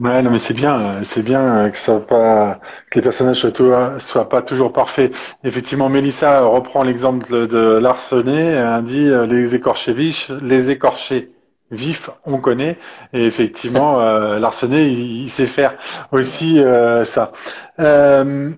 Ouais, 0.00 0.22
non, 0.22 0.30
mais 0.30 0.40
c'est 0.40 0.54
bien, 0.54 1.04
c'est 1.04 1.22
bien 1.22 1.70
que 1.70 1.76
ça 1.78 2.00
pas, 2.00 2.60
que 2.90 2.98
les 2.98 3.02
personnages 3.02 3.38
soient, 3.48 4.00
soient 4.00 4.28
pas 4.28 4.42
toujours 4.42 4.72
parfaits. 4.72 5.14
Effectivement, 5.44 5.88
Mélissa 5.88 6.42
reprend 6.44 6.82
l'exemple 6.82 7.46
de 7.46 7.78
l'arsené, 7.78 8.34
elle 8.34 8.82
dit 8.82 9.08
euh, 9.08 9.24
les 9.24 9.54
écorchés 9.54 9.92
vifs, 9.92 10.30
les 10.42 10.70
écorchés 10.70 11.30
vifs, 11.70 12.10
on 12.24 12.38
connaît, 12.40 12.76
et 13.12 13.24
effectivement, 13.24 14.00
euh, 14.00 14.40
il, 14.72 15.30
sait 15.30 15.46
faire 15.46 15.76
aussi 16.10 16.58
euh, 16.58 17.04
ça. 17.04 17.32
Euh, 17.78 18.50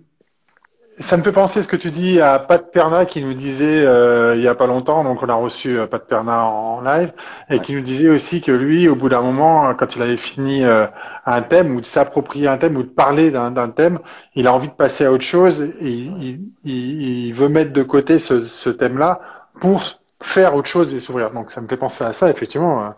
ça 0.99 1.16
me 1.18 1.22
fait 1.22 1.32
penser 1.32 1.62
ce 1.62 1.68
que 1.68 1.76
tu 1.76 1.90
dis 1.90 2.20
à 2.20 2.38
Pat 2.38 2.72
Perna 2.72 3.05
qui 3.05 3.22
nous 3.22 3.34
disait 3.34 3.84
euh, 3.84 4.34
il 4.34 4.42
y 4.42 4.49
a 4.49 4.55
pas 4.55 4.66
longtemps, 4.66 5.05
donc 5.05 5.22
on 5.22 5.28
a 5.28 5.34
reçu 5.34 5.78
euh, 5.78 5.86
Pat 5.86 6.03
Perna 6.03 6.47
en, 6.47 6.80
live, 6.80 7.12
et 7.51 7.61
qui 7.61 7.74
nous 7.74 7.82
disait 7.82 8.09
aussi 8.09 8.40
que 8.40 8.51
lui, 8.51 8.88
au 8.88 8.94
bout 8.94 9.11
d'un 9.11 9.20
moment, 9.20 9.74
quand 9.74 9.94
il 9.94 10.03
avait 10.03 10.16
fini 10.16 10.64
euh, 10.64 10.86
un 11.26 11.42
thème 11.42 11.76
ou 11.76 11.80
de 11.82 11.86
s'approprier 11.86 12.49
un 12.49 12.57
thème 12.57 12.76
ou 12.76 12.82
de 12.82 12.88
parler 12.88 13.30
d'un 13.30 13.68
thème, 13.68 13.99
il 14.34 14.47
a 14.47 14.55
envie 14.55 14.68
de 14.68 14.72
passer 14.72 15.05
à 15.05 15.12
autre 15.12 15.24
chose 15.24 15.61
et 15.61 15.90
il, 15.90 16.40
il, 16.64 17.26
il 17.26 17.32
veut 17.34 17.49
mettre 17.49 17.72
de 17.72 17.82
côté 17.82 18.18
ce, 18.18 18.47
ce 18.47 18.70
thème-là 18.70 19.20
pour 19.61 19.82
faire 20.22 20.55
autre 20.55 20.68
chose 20.68 20.94
et 20.94 21.01
s'ouvrir. 21.01 21.30
Donc 21.30 21.51
ça 21.51 21.61
me 21.61 21.68
fait 21.68 21.76
penser 21.76 22.05
à 22.05 22.14
ça, 22.14 22.30
effectivement. 22.30 22.94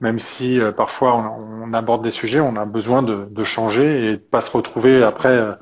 même 0.00 0.20
si 0.20 0.60
parfois 0.76 1.16
on, 1.16 1.64
on, 1.70 1.74
aborde 1.74 2.04
des 2.04 2.12
sujets, 2.12 2.40
on 2.40 2.56
a 2.56 2.64
besoin 2.64 3.02
de, 3.02 3.26
de 3.28 3.44
changer 3.44 4.06
et 4.06 4.12
de 4.12 4.16
pas 4.22 4.40
se 4.40 4.50
retrouver 4.52 5.02
après 5.02 5.56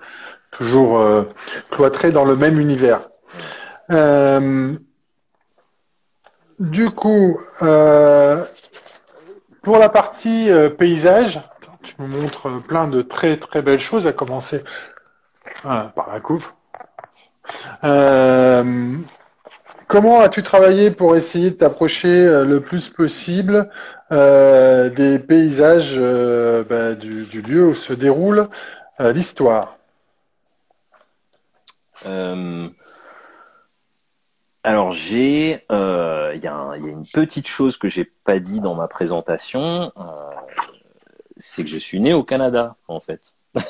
toujours 0.50 0.98
euh, 0.98 1.24
cloîtré 1.70 2.10
dans 2.10 2.24
le 2.24 2.36
même 2.36 2.60
univers. 2.60 3.08
Euh, 3.90 4.74
du 6.58 6.90
coup, 6.90 7.40
euh, 7.62 8.44
pour 9.62 9.78
la 9.78 9.88
partie 9.88 10.50
paysage, 10.78 11.40
tu 11.82 11.94
me 12.00 12.08
montres 12.08 12.62
plein 12.66 12.88
de 12.88 13.02
très 13.02 13.36
très 13.36 13.62
belles 13.62 13.80
choses, 13.80 14.06
à 14.06 14.12
commencer 14.12 14.64
par 15.62 16.08
la 16.12 16.20
coupe. 16.20 16.44
comment 19.86 20.20
as-tu 20.20 20.42
travaillé 20.42 20.90
pour 20.90 21.16
essayer 21.16 21.50
de 21.50 21.56
t'approcher 21.56 22.44
le 22.44 22.60
plus 22.60 22.88
possible 22.88 23.70
des 24.10 25.18
paysages 25.26 25.98
bah, 25.98 26.94
du, 26.94 27.42
lieu 27.42 27.68
où 27.68 27.74
se 27.74 27.92
déroule 27.92 28.48
l'histoire? 28.98 29.77
Euh, 32.06 32.68
alors 34.62 34.92
j'ai, 34.92 35.64
euh, 35.72 36.32
il 36.34 36.42
y, 36.42 36.46
a 36.46 36.76
une 36.76 37.06
petite 37.06 37.46
chose 37.46 37.76
que 37.76 37.88
j'ai 37.88 38.04
pas 38.04 38.38
dit 38.38 38.60
dans 38.60 38.74
ma 38.74 38.88
présentation, 38.88 39.92
euh, 39.96 40.30
c'est 41.36 41.64
que 41.64 41.70
je 41.70 41.78
suis 41.78 42.00
né 42.00 42.12
au 42.12 42.22
Canada 42.22 42.76
en 42.88 43.00
fait. 43.00 43.34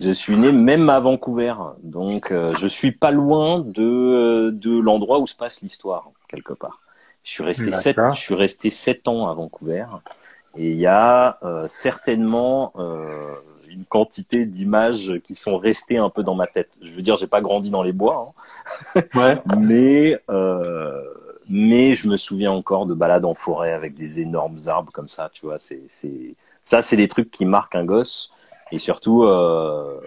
je 0.00 0.10
suis 0.10 0.36
né 0.36 0.52
même 0.52 0.88
à 0.88 1.00
Vancouver, 1.00 1.54
donc 1.82 2.32
je 2.32 2.66
suis 2.66 2.92
pas 2.92 3.10
loin 3.10 3.60
de 3.60 4.50
de 4.52 4.78
l'endroit 4.78 5.18
où 5.18 5.26
se 5.26 5.34
passe 5.34 5.60
l'histoire 5.60 6.10
quelque 6.28 6.52
part. 6.52 6.80
Je 7.24 7.32
suis 7.32 7.42
resté 7.42 7.72
sept, 7.72 7.96
je 8.14 8.20
suis 8.20 8.36
resté 8.36 8.70
sept 8.70 9.08
ans 9.08 9.28
à 9.28 9.34
Vancouver 9.34 9.86
et 10.56 10.70
il 10.70 10.76
y 10.78 10.86
a 10.86 11.40
certainement 11.66 12.72
une 13.76 13.84
quantité 13.84 14.46
d'images 14.46 15.20
qui 15.24 15.34
sont 15.34 15.58
restées 15.58 15.98
un 15.98 16.10
peu 16.10 16.22
dans 16.22 16.34
ma 16.34 16.46
tête. 16.46 16.70
Je 16.80 16.90
veux 16.90 17.02
dire, 17.02 17.16
j'ai 17.16 17.26
pas 17.26 17.40
grandi 17.40 17.70
dans 17.70 17.82
les 17.82 17.92
bois, 17.92 18.34
hein. 18.96 19.02
ouais. 19.14 19.42
mais 19.58 20.18
euh, 20.30 21.02
mais 21.48 21.94
je 21.94 22.08
me 22.08 22.16
souviens 22.16 22.52
encore 22.52 22.86
de 22.86 22.94
balades 22.94 23.24
en 23.24 23.34
forêt 23.34 23.72
avec 23.72 23.94
des 23.94 24.20
énormes 24.20 24.58
arbres 24.66 24.92
comme 24.92 25.08
ça. 25.08 25.30
Tu 25.32 25.46
vois, 25.46 25.58
c'est 25.58 25.82
c'est 25.88 26.34
ça, 26.62 26.82
c'est 26.82 26.96
des 26.96 27.08
trucs 27.08 27.30
qui 27.30 27.44
marquent 27.44 27.76
un 27.76 27.84
gosse. 27.84 28.32
Et 28.72 28.78
surtout, 28.78 29.24
euh, 29.24 30.00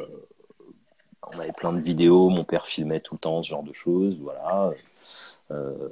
on 1.33 1.39
avait 1.39 1.53
plein 1.53 1.71
de 1.71 1.79
vidéos. 1.79 2.29
Mon 2.29 2.43
père 2.43 2.65
filmait 2.65 2.99
tout 2.99 3.15
le 3.15 3.19
temps 3.19 3.41
ce 3.41 3.49
genre 3.49 3.63
de 3.63 3.73
choses. 3.73 4.17
Voilà. 4.19 4.71
Euh, 5.51 5.89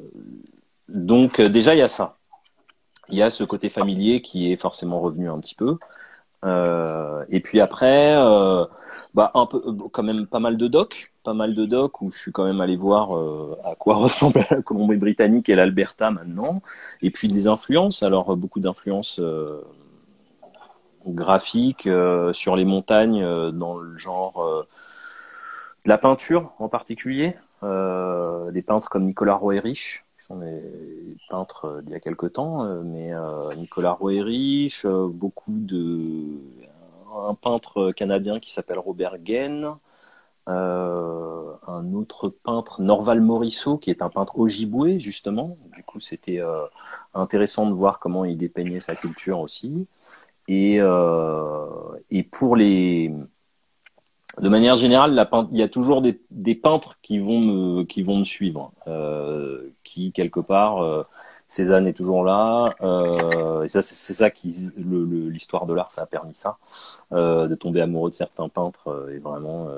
donc 0.90 1.40
déjà, 1.42 1.76
il 1.76 1.80
y 1.80 1.82
a 1.82 1.88
ça. 1.88 2.16
Il 3.10 3.18
y 3.18 3.22
a 3.22 3.30
ce 3.30 3.46
côté 3.46 3.70
familier 3.70 4.22
qui 4.22 4.52
est 4.52 4.58
forcément 4.58 5.00
revenu 5.00 5.30
un 5.30 5.40
petit 5.40 5.56
peu. 5.56 5.78
Euh, 6.46 7.26
et 7.30 7.40
puis 7.40 7.60
après, 7.62 8.16
euh, 8.16 8.66
bah 9.14 9.32
un 9.34 9.46
peu, 9.46 9.62
quand 9.92 10.04
même 10.04 10.28
pas 10.28 10.40
mal 10.40 10.58
de 10.58 10.68
docs, 10.68 11.12
pas 11.24 11.34
mal 11.34 11.56
de 11.56 11.66
docs 11.66 12.02
où 12.02 12.12
je 12.12 12.18
suis 12.18 12.32
quand 12.32 12.46
même 12.46 12.62
allé 12.62 12.76
voir 12.76 13.18
euh, 13.18 13.58
à 13.66 13.76
quoi 13.76 13.96
ressemble 13.98 14.46
la 14.50 14.62
Colombie-Britannique 14.62 15.50
et 15.50 15.56
l'Alberta 15.56 16.12
maintenant. 16.12 16.62
Et 17.02 17.12
puis 17.12 17.28
des 17.28 17.48
influences, 17.48 18.04
alors 18.04 18.36
beaucoup 18.38 18.60
d'influences 18.60 19.20
graphiques 21.08 21.90
sur 22.34 22.56
les 22.56 22.66
montagnes 22.66 23.52
dans 23.52 23.78
le 23.78 23.98
genre 23.98 24.66
de 25.86 25.90
la 25.90 25.98
peinture 25.98 26.52
en 26.60 26.70
particulier, 26.70 27.36
des 27.64 28.62
peintres 28.62 28.90
comme 28.90 29.06
Nicolas 29.06 29.36
Roerich 29.36 30.04
sont 30.28 30.38
des 30.38 30.62
peintres 31.30 31.66
euh, 31.66 31.82
d'il 31.82 31.92
y 31.92 31.96
a 31.96 32.00
quelque 32.00 32.26
temps, 32.26 32.64
euh, 32.66 32.82
mais 32.84 33.14
euh, 33.14 33.54
Nicolas 33.56 33.92
Rouerich, 33.92 34.86
beaucoup 34.86 35.54
de 35.54 36.40
un 37.16 37.34
peintre 37.36 37.92
canadien 37.94 38.40
qui 38.40 38.52
s'appelle 38.52 38.80
Robert 38.80 39.18
Gaine, 39.20 39.76
un 40.46 41.94
autre 41.94 42.30
peintre, 42.30 42.82
Norval 42.82 43.22
Morisseau, 43.22 43.78
qui 43.78 43.90
est 43.90 44.02
un 44.02 44.10
peintre 44.10 44.40
ojiboué, 44.40 45.00
justement. 45.00 45.58
Du 45.76 45.84
coup, 45.84 46.00
c'était 46.00 46.42
intéressant 47.14 47.66
de 47.68 47.74
voir 47.74 48.00
comment 48.00 48.24
il 48.24 48.38
dépeignait 48.38 48.80
sa 48.80 48.96
culture 48.96 49.40
aussi. 49.40 49.88
Et, 50.48 50.76
et 52.12 52.24
pour 52.24 52.56
les, 52.56 53.12
de 54.40 54.50
manière 54.50 54.76
générale, 54.76 55.28
il 55.52 55.58
y 55.58 55.64
a 55.64 55.68
toujours 55.68 56.02
des, 56.02 56.56
peintres 56.56 56.98
qui 57.02 57.20
vont 57.20 57.40
me, 57.40 57.84
qui 57.84 58.04
vont 58.04 58.18
me 58.18 58.24
suivre, 58.24 58.72
euh, 58.88 59.70
qui 59.84 60.12
quelque 60.12 60.40
part, 60.40 60.84
euh, 60.84 61.04
Cézanne 61.48 61.88
est 61.88 61.94
toujours 61.94 62.24
là. 62.24 62.76
Euh, 62.82 63.64
et 63.64 63.70
ça, 63.70 63.82
c'est 63.82 64.14
ça 64.14 64.30
qui, 64.30 64.70
l'histoire 64.76 65.66
de 65.66 65.74
l'art, 65.74 65.92
ça 65.92 66.04
a 66.04 66.06
permis 66.06 66.36
ça, 66.36 66.58
euh, 67.14 67.48
de 67.48 67.56
tomber 67.56 67.82
amoureux 67.82 68.10
de 68.10 68.16
certains 68.16 68.50
peintres. 68.50 68.90
Euh, 68.90 69.16
et 69.16 69.20
vraiment, 69.20 69.70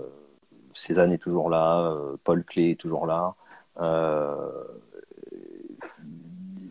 Cézanne 0.73 1.13
est 1.13 1.19
toujours 1.19 1.49
là, 1.49 1.95
Paul 2.23 2.43
Klee 2.43 2.71
est 2.71 2.79
toujours 2.79 3.05
là. 3.05 3.35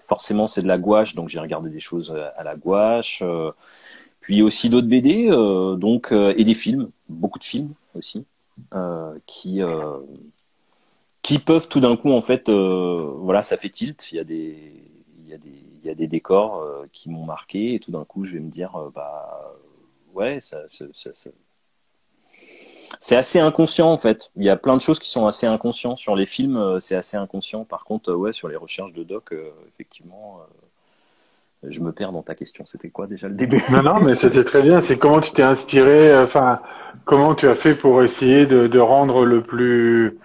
forcément, 0.00 0.46
c'est 0.46 0.62
de 0.62 0.68
la 0.68 0.78
gouache, 0.78 1.14
donc 1.14 1.28
j'ai 1.28 1.38
regardé 1.38 1.70
des 1.70 1.80
choses 1.80 2.14
à 2.36 2.42
la 2.42 2.56
gouache. 2.56 3.22
Puis 4.28 4.42
aussi 4.42 4.68
d'autres 4.68 4.88
BD, 4.88 5.28
donc 5.78 6.12
et 6.12 6.44
des 6.44 6.52
films, 6.52 6.90
beaucoup 7.08 7.38
de 7.38 7.44
films 7.44 7.72
aussi, 7.94 8.26
qui 9.24 9.62
qui 11.22 11.38
peuvent 11.38 11.66
tout 11.66 11.80
d'un 11.80 11.96
coup 11.96 12.12
en 12.12 12.20
fait 12.20 12.50
voilà 12.50 13.42
ça 13.42 13.56
fait 13.56 13.70
tilt 13.70 14.12
il 14.12 14.16
y 14.16 14.18
a 14.18 14.24
des 14.24 14.84
il 15.24 15.30
y 15.30 15.32
a 15.32 15.38
des 15.38 15.64
il 15.82 15.86
y 15.86 15.90
a 15.90 15.94
des 15.94 16.08
décors 16.08 16.62
qui 16.92 17.08
m'ont 17.08 17.24
marqué 17.24 17.72
et 17.72 17.78
tout 17.78 17.90
d'un 17.90 18.04
coup 18.04 18.26
je 18.26 18.34
vais 18.34 18.40
me 18.40 18.50
dire 18.50 18.72
bah 18.94 19.50
ouais 20.12 20.42
ça, 20.42 20.58
c'est 23.00 23.16
assez 23.16 23.38
inconscient 23.38 23.90
en 23.90 23.98
fait. 23.98 24.30
Il 24.36 24.44
y 24.44 24.48
a 24.48 24.56
plein 24.56 24.76
de 24.76 24.82
choses 24.82 24.98
qui 24.98 25.08
sont 25.08 25.26
assez 25.26 25.46
inconscients. 25.46 25.96
Sur 25.96 26.16
les 26.16 26.26
films, 26.26 26.56
euh, 26.56 26.80
c'est 26.80 26.96
assez 26.96 27.16
inconscient. 27.16 27.64
Par 27.64 27.84
contre, 27.84 28.10
euh, 28.10 28.16
ouais, 28.16 28.32
sur 28.32 28.48
les 28.48 28.56
recherches 28.56 28.92
de 28.92 29.04
doc, 29.04 29.32
euh, 29.32 29.50
effectivement, 29.68 30.40
je 31.66 31.80
me 31.80 31.92
perds 31.92 32.12
dans 32.12 32.22
ta 32.22 32.34
question. 32.34 32.64
C'était 32.66 32.90
quoi 32.90 33.06
déjà 33.06 33.28
le 33.28 33.34
début? 33.34 33.62
Non, 33.70 33.82
non, 33.82 34.00
mais 34.00 34.14
c'était 34.14 34.44
très 34.44 34.62
bien. 34.62 34.80
C'est 34.80 34.96
comment 34.96 35.20
tu 35.20 35.32
t'es 35.32 35.42
inspiré, 35.42 36.16
enfin, 36.18 36.60
comment 37.04 37.34
tu 37.34 37.48
as 37.48 37.54
fait 37.54 37.74
pour 37.74 38.02
essayer 38.02 38.46
de, 38.46 38.78
rendre 38.78 39.24
le 39.24 39.42
plus 39.42 40.18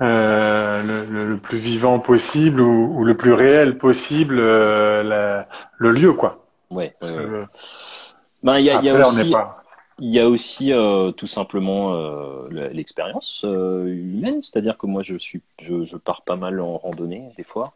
le, 0.00 1.36
plus 1.36 1.58
vivant 1.58 1.98
possible 1.98 2.60
ou, 2.60 3.04
le 3.04 3.16
plus 3.16 3.32
réel 3.32 3.78
possible 3.78 4.36
le 4.36 5.44
lieu, 5.78 6.12
quoi. 6.12 6.44
Ouais. 6.70 6.94
Ben, 8.42 8.58
il 8.58 8.64
y 8.64 8.70
a, 8.70 8.82
y 8.82 8.90
a 8.90 9.08
aussi. 9.08 9.34
Il 10.00 10.12
y 10.12 10.18
a 10.18 10.28
aussi 10.28 10.72
euh, 10.72 11.12
tout 11.12 11.28
simplement 11.28 11.94
euh, 11.94 12.48
l'expérience 12.72 13.44
euh, 13.44 13.86
humaine, 13.86 14.42
c'est-à-dire 14.42 14.76
que 14.76 14.86
moi 14.86 15.02
je 15.04 15.16
suis, 15.16 15.40
je, 15.62 15.84
je, 15.84 15.96
pars 15.96 16.22
pas 16.22 16.34
mal 16.34 16.60
en 16.60 16.76
randonnée 16.76 17.30
des 17.36 17.44
fois, 17.44 17.74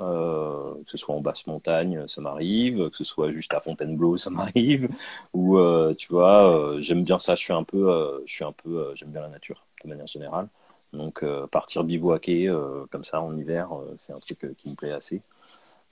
euh, 0.00 0.74
que 0.84 0.90
ce 0.90 0.96
soit 0.96 1.14
en 1.14 1.20
basse 1.20 1.46
montagne, 1.46 2.06
ça 2.06 2.20
m'arrive, 2.20 2.90
que 2.90 2.96
ce 2.96 3.04
soit 3.04 3.30
juste 3.30 3.54
à 3.54 3.60
Fontainebleau, 3.60 4.16
ça 4.18 4.30
m'arrive, 4.30 4.88
ou 5.32 5.58
euh, 5.58 5.94
tu 5.94 6.08
vois, 6.08 6.76
j'aime 6.80 7.04
bien 7.04 7.18
ça, 7.18 7.34
je 7.34 7.42
suis 7.42 7.52
un 7.52 7.64
peu, 7.64 8.22
je 8.26 8.32
suis 8.32 8.44
un 8.44 8.52
peu, 8.52 8.92
j'aime 8.94 9.10
bien 9.10 9.22
la 9.22 9.28
nature 9.28 9.64
de 9.84 9.88
manière 9.88 10.06
générale, 10.06 10.48
donc 10.92 11.24
partir 11.50 11.84
bivouaquer 11.84 12.52
comme 12.90 13.04
ça 13.04 13.20
en 13.20 13.36
hiver, 13.36 13.70
c'est 13.96 14.12
un 14.12 14.20
truc 14.20 14.56
qui 14.56 14.68
me 14.70 14.74
plaît 14.74 14.92
assez. 14.92 15.22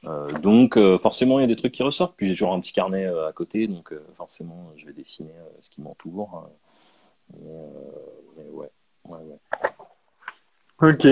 Euh, 0.05 0.31
donc 0.39 0.77
euh, 0.77 0.99
forcément 0.99 1.39
il 1.39 1.43
y 1.43 1.45
a 1.45 1.49
des 1.49 1.57
trucs 1.57 1.73
qui 1.73 1.83
ressortent. 1.83 2.15
Puis 2.17 2.27
j'ai 2.27 2.35
toujours 2.35 2.53
un 2.53 2.61
petit 2.61 2.73
carnet 2.73 3.07
euh, 3.07 3.29
à 3.29 3.33
côté, 3.33 3.67
donc 3.67 3.93
forcément 4.17 4.73
je 4.77 4.87
vais 4.87 4.93
dessiner 4.93 5.33
ce 5.61 5.71
qui 5.71 5.81
m'entoure. 5.81 6.49
Mais, 7.35 8.49
ouais, 8.53 8.71
ouais, 9.05 9.19
ouais. 9.19 9.39
Ok. 10.83 11.07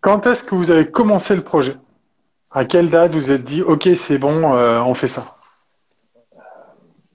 Quand 0.00 0.26
est-ce 0.26 0.42
que 0.44 0.54
vous 0.54 0.70
avez 0.70 0.90
commencé 0.90 1.34
le 1.34 1.42
projet? 1.42 1.76
À 2.50 2.64
quelle 2.64 2.90
date 2.90 3.14
vous 3.14 3.30
êtes 3.30 3.44
dit 3.44 3.62
ok 3.62 3.88
c'est 3.96 4.18
bon, 4.18 4.44
on 4.44 4.94
fait 4.94 5.08
ça? 5.08 5.36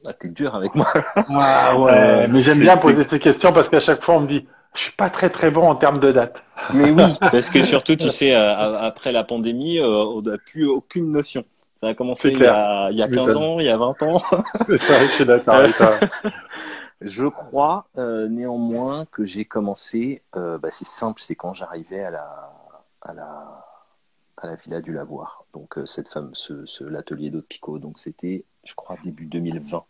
Ah, 0.05 0.13
T'es 0.13 0.30
dur 0.30 0.53
avec 0.53 0.76
moi. 0.76 0.88
ah 1.15 1.78
ouais, 1.80 2.28
mais 2.30 2.41
j'aime 2.41 2.59
bien 2.59 2.78
poser 2.78 3.03
ces 3.03 3.19
questions 3.19 3.53
parce 3.53 3.69
qu'à 3.69 3.80
chaque 3.80 4.03
fois 4.03 4.15
on 4.15 4.21
me 4.21 4.28
dit 4.28 4.45
je 4.74 4.82
suis 4.82 4.91
pas 4.91 5.09
très 5.09 5.30
très 5.30 5.51
bon 5.51 5.69
en 5.69 5.76
termes 5.76 5.99
de 5.99 6.11
date. 6.11 6.41
Mais 6.74 6.89
oui, 6.91 7.03
parce 7.19 7.49
que 7.49 7.63
surtout, 7.63 7.95
tu 7.95 8.09
sais, 8.09 8.34
euh, 8.34 8.80
après 8.80 9.11
la 9.11 9.24
pandémie, 9.24 9.80
euh, 9.80 9.86
on 9.86 10.21
n'a 10.21 10.38
plus 10.38 10.65
aucune 10.65 11.11
notion. 11.11 11.43
Ça 11.76 11.88
a 11.88 11.93
commencé 11.93 12.32
il 12.32 12.39
y, 12.39 12.45
a, 12.45 12.89
il 12.91 12.97
y 12.97 13.03
a 13.03 13.07
15 13.07 13.36
ans, 13.36 13.59
il 13.59 13.65
y 13.65 13.69
a 13.69 13.78
20 13.78 14.01
ans. 14.03 14.21
C'est 14.67 14.78
ça, 14.78 15.05
je 15.05 15.11
suis 15.11 15.26
d'accord 15.26 15.55
avec 15.55 15.76
toi. 15.76 15.99
Je 17.01 17.26
crois 17.26 17.88
euh, 17.97 18.30
néanmoins 18.30 19.05
que 19.11 19.26
j'ai 19.26 19.43
commencé, 19.43 20.21
euh, 20.38 20.57
bah, 20.57 20.69
c'est 20.71 20.88
simple, 20.88 21.21
c'est 21.21 21.36
quand 21.36 21.53
j'arrivais 21.53 22.01
à 22.01 22.11
la, 22.11 22.53
à 23.03 23.13
la, 23.13 23.65
à 24.37 24.47
la 24.47 24.55
Villa 24.55 24.81
du 24.81 24.93
Lavoir. 24.93 25.45
Donc 25.53 25.77
euh, 25.77 25.85
cette 25.85 26.07
femme, 26.07 26.31
ce, 26.33 26.65
ce 26.65 26.83
l'atelier 26.83 27.29
d'eau 27.29 27.39
de 27.39 27.45
Picot. 27.45 27.79
Donc 27.79 27.99
c'était, 27.99 28.43
je 28.63 28.73
crois, 28.73 28.97
début 29.03 29.25
2020. 29.25 29.83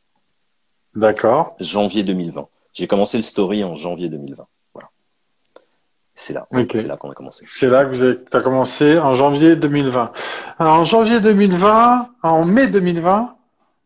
D'accord. 0.95 1.55
Janvier 1.59 2.03
2020. 2.03 2.47
J'ai 2.73 2.87
commencé 2.87 3.17
le 3.17 3.23
story 3.23 3.63
en 3.63 3.75
janvier 3.75 4.09
2020. 4.09 4.45
C'est 6.15 6.33
là, 6.33 6.47
c'est 6.51 6.83
là 6.83 6.95
qu'on 6.95 7.09
a 7.09 7.15
commencé. 7.15 7.45
C'est 7.49 7.67
là 7.67 7.85
que 7.85 7.89
vous 7.89 8.01
avez 8.03 8.19
as 8.31 8.41
commencé 8.41 8.99
en 8.99 9.15
janvier 9.15 9.55
2020. 9.55 10.11
Alors, 10.59 10.75
en 10.75 10.85
janvier 10.85 11.19
2020, 11.21 12.09
en 12.21 12.45
mai 12.45 12.67
2020, 12.67 13.35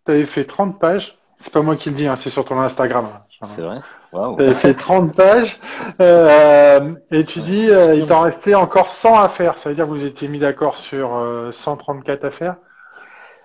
tu 0.05 0.11
avais 0.11 0.25
fait 0.25 0.43
30 0.43 0.77
pages. 0.77 1.17
C'est 1.39 1.53
pas 1.53 1.61
moi 1.61 1.77
qui 1.77 1.89
le 1.89 1.95
dis, 1.95 2.05
hein, 2.05 2.17
c'est 2.17 2.29
sur 2.29 2.43
ton 2.43 2.59
Instagram. 2.59 3.07
C'est 3.43 3.61
vrai? 3.61 3.79
Wow. 4.17 4.37
Fait 4.53 4.73
30 4.73 5.13
pages 5.15 5.59
euh, 6.01 6.95
et 7.11 7.23
tu 7.23 7.39
dis 7.41 7.69
euh, 7.69 7.93
il 7.93 8.07
t'en 8.07 8.21
restait 8.21 8.55
encore 8.55 8.89
100 8.89 9.19
à 9.19 9.29
faire. 9.29 9.59
Ça 9.59 9.69
veut 9.69 9.75
dire 9.75 9.85
que 9.85 9.91
vous 9.91 10.05
étiez 10.05 10.27
mis 10.27 10.39
d'accord 10.39 10.77
sur 10.77 11.09
134 11.51 12.23
euh, 12.23 12.27
à 12.27 12.31
faire? 12.31 12.55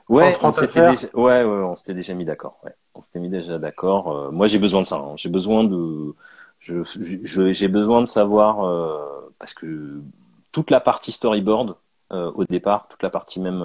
Ouais, 0.09 0.37
on 0.43 0.51
s'était 0.51 0.91
déjà, 0.91 1.07
ouais, 1.15 1.45
ouais, 1.45 1.45
on 1.45 1.77
s'était 1.77 1.95
déjà 1.95 2.15
mis 2.15 2.25
d'accord. 2.25 2.59
Ouais. 2.65 2.75
On 2.95 3.03
s'était 3.03 3.19
mis 3.19 3.29
déjà 3.29 3.59
d'accord. 3.59 4.33
Moi, 4.33 4.47
j'ai 4.47 4.59
besoin 4.59 4.81
de 4.81 4.87
ça. 4.87 4.97
Hein. 4.97 5.13
J'ai 5.17 5.29
besoin 5.29 5.65
de 5.65 6.15
je, 6.59 6.83
j'ai 7.53 7.69
besoin 7.69 8.01
de 8.01 8.07
savoir 8.07 8.57
parce 9.39 9.53
que 9.53 10.01
toute 10.53 10.71
la 10.71 10.81
partie 10.81 11.13
storyboard 11.13 11.77
au 12.11 12.45
départ, 12.45 12.89
toute 12.89 13.03
la 13.03 13.11
partie 13.11 13.41
même 13.41 13.63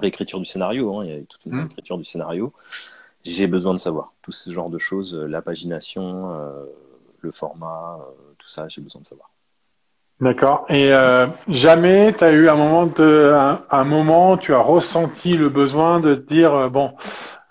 réécriture 0.00 0.38
du 0.38 0.46
scénario, 0.46 0.96
hein, 0.96 1.04
il 1.04 1.10
y 1.10 1.14
a 1.14 1.20
toute 1.28 1.44
une 1.46 1.52
mmh. 1.52 1.58
réécriture 1.58 1.98
du 1.98 2.04
scénario. 2.04 2.52
J'ai 3.24 3.46
besoin 3.46 3.74
de 3.74 3.78
savoir 3.78 4.12
tout 4.22 4.32
ce 4.32 4.50
genre 4.50 4.70
de 4.70 4.78
choses, 4.78 5.14
la 5.14 5.42
pagination, 5.42 6.30
le 7.20 7.30
format, 7.30 7.98
tout 8.38 8.48
ça, 8.48 8.68
j'ai 8.68 8.80
besoin 8.80 9.00
de 9.00 9.06
savoir. 9.06 9.30
D'accord. 10.20 10.64
Et 10.68 10.92
jamais 11.48 12.14
tu 12.16 12.24
as 12.24 12.30
eu 12.30 12.48
un 12.48 12.54
moment 12.54 12.86
de, 12.86 13.32
un, 13.34 13.62
un, 13.70 13.84
moment, 13.84 14.36
tu 14.36 14.54
as 14.54 14.60
ressenti 14.60 15.36
le 15.36 15.48
besoin 15.48 16.00
de 16.00 16.14
te 16.14 16.32
dire 16.32 16.70
bon, 16.70 16.94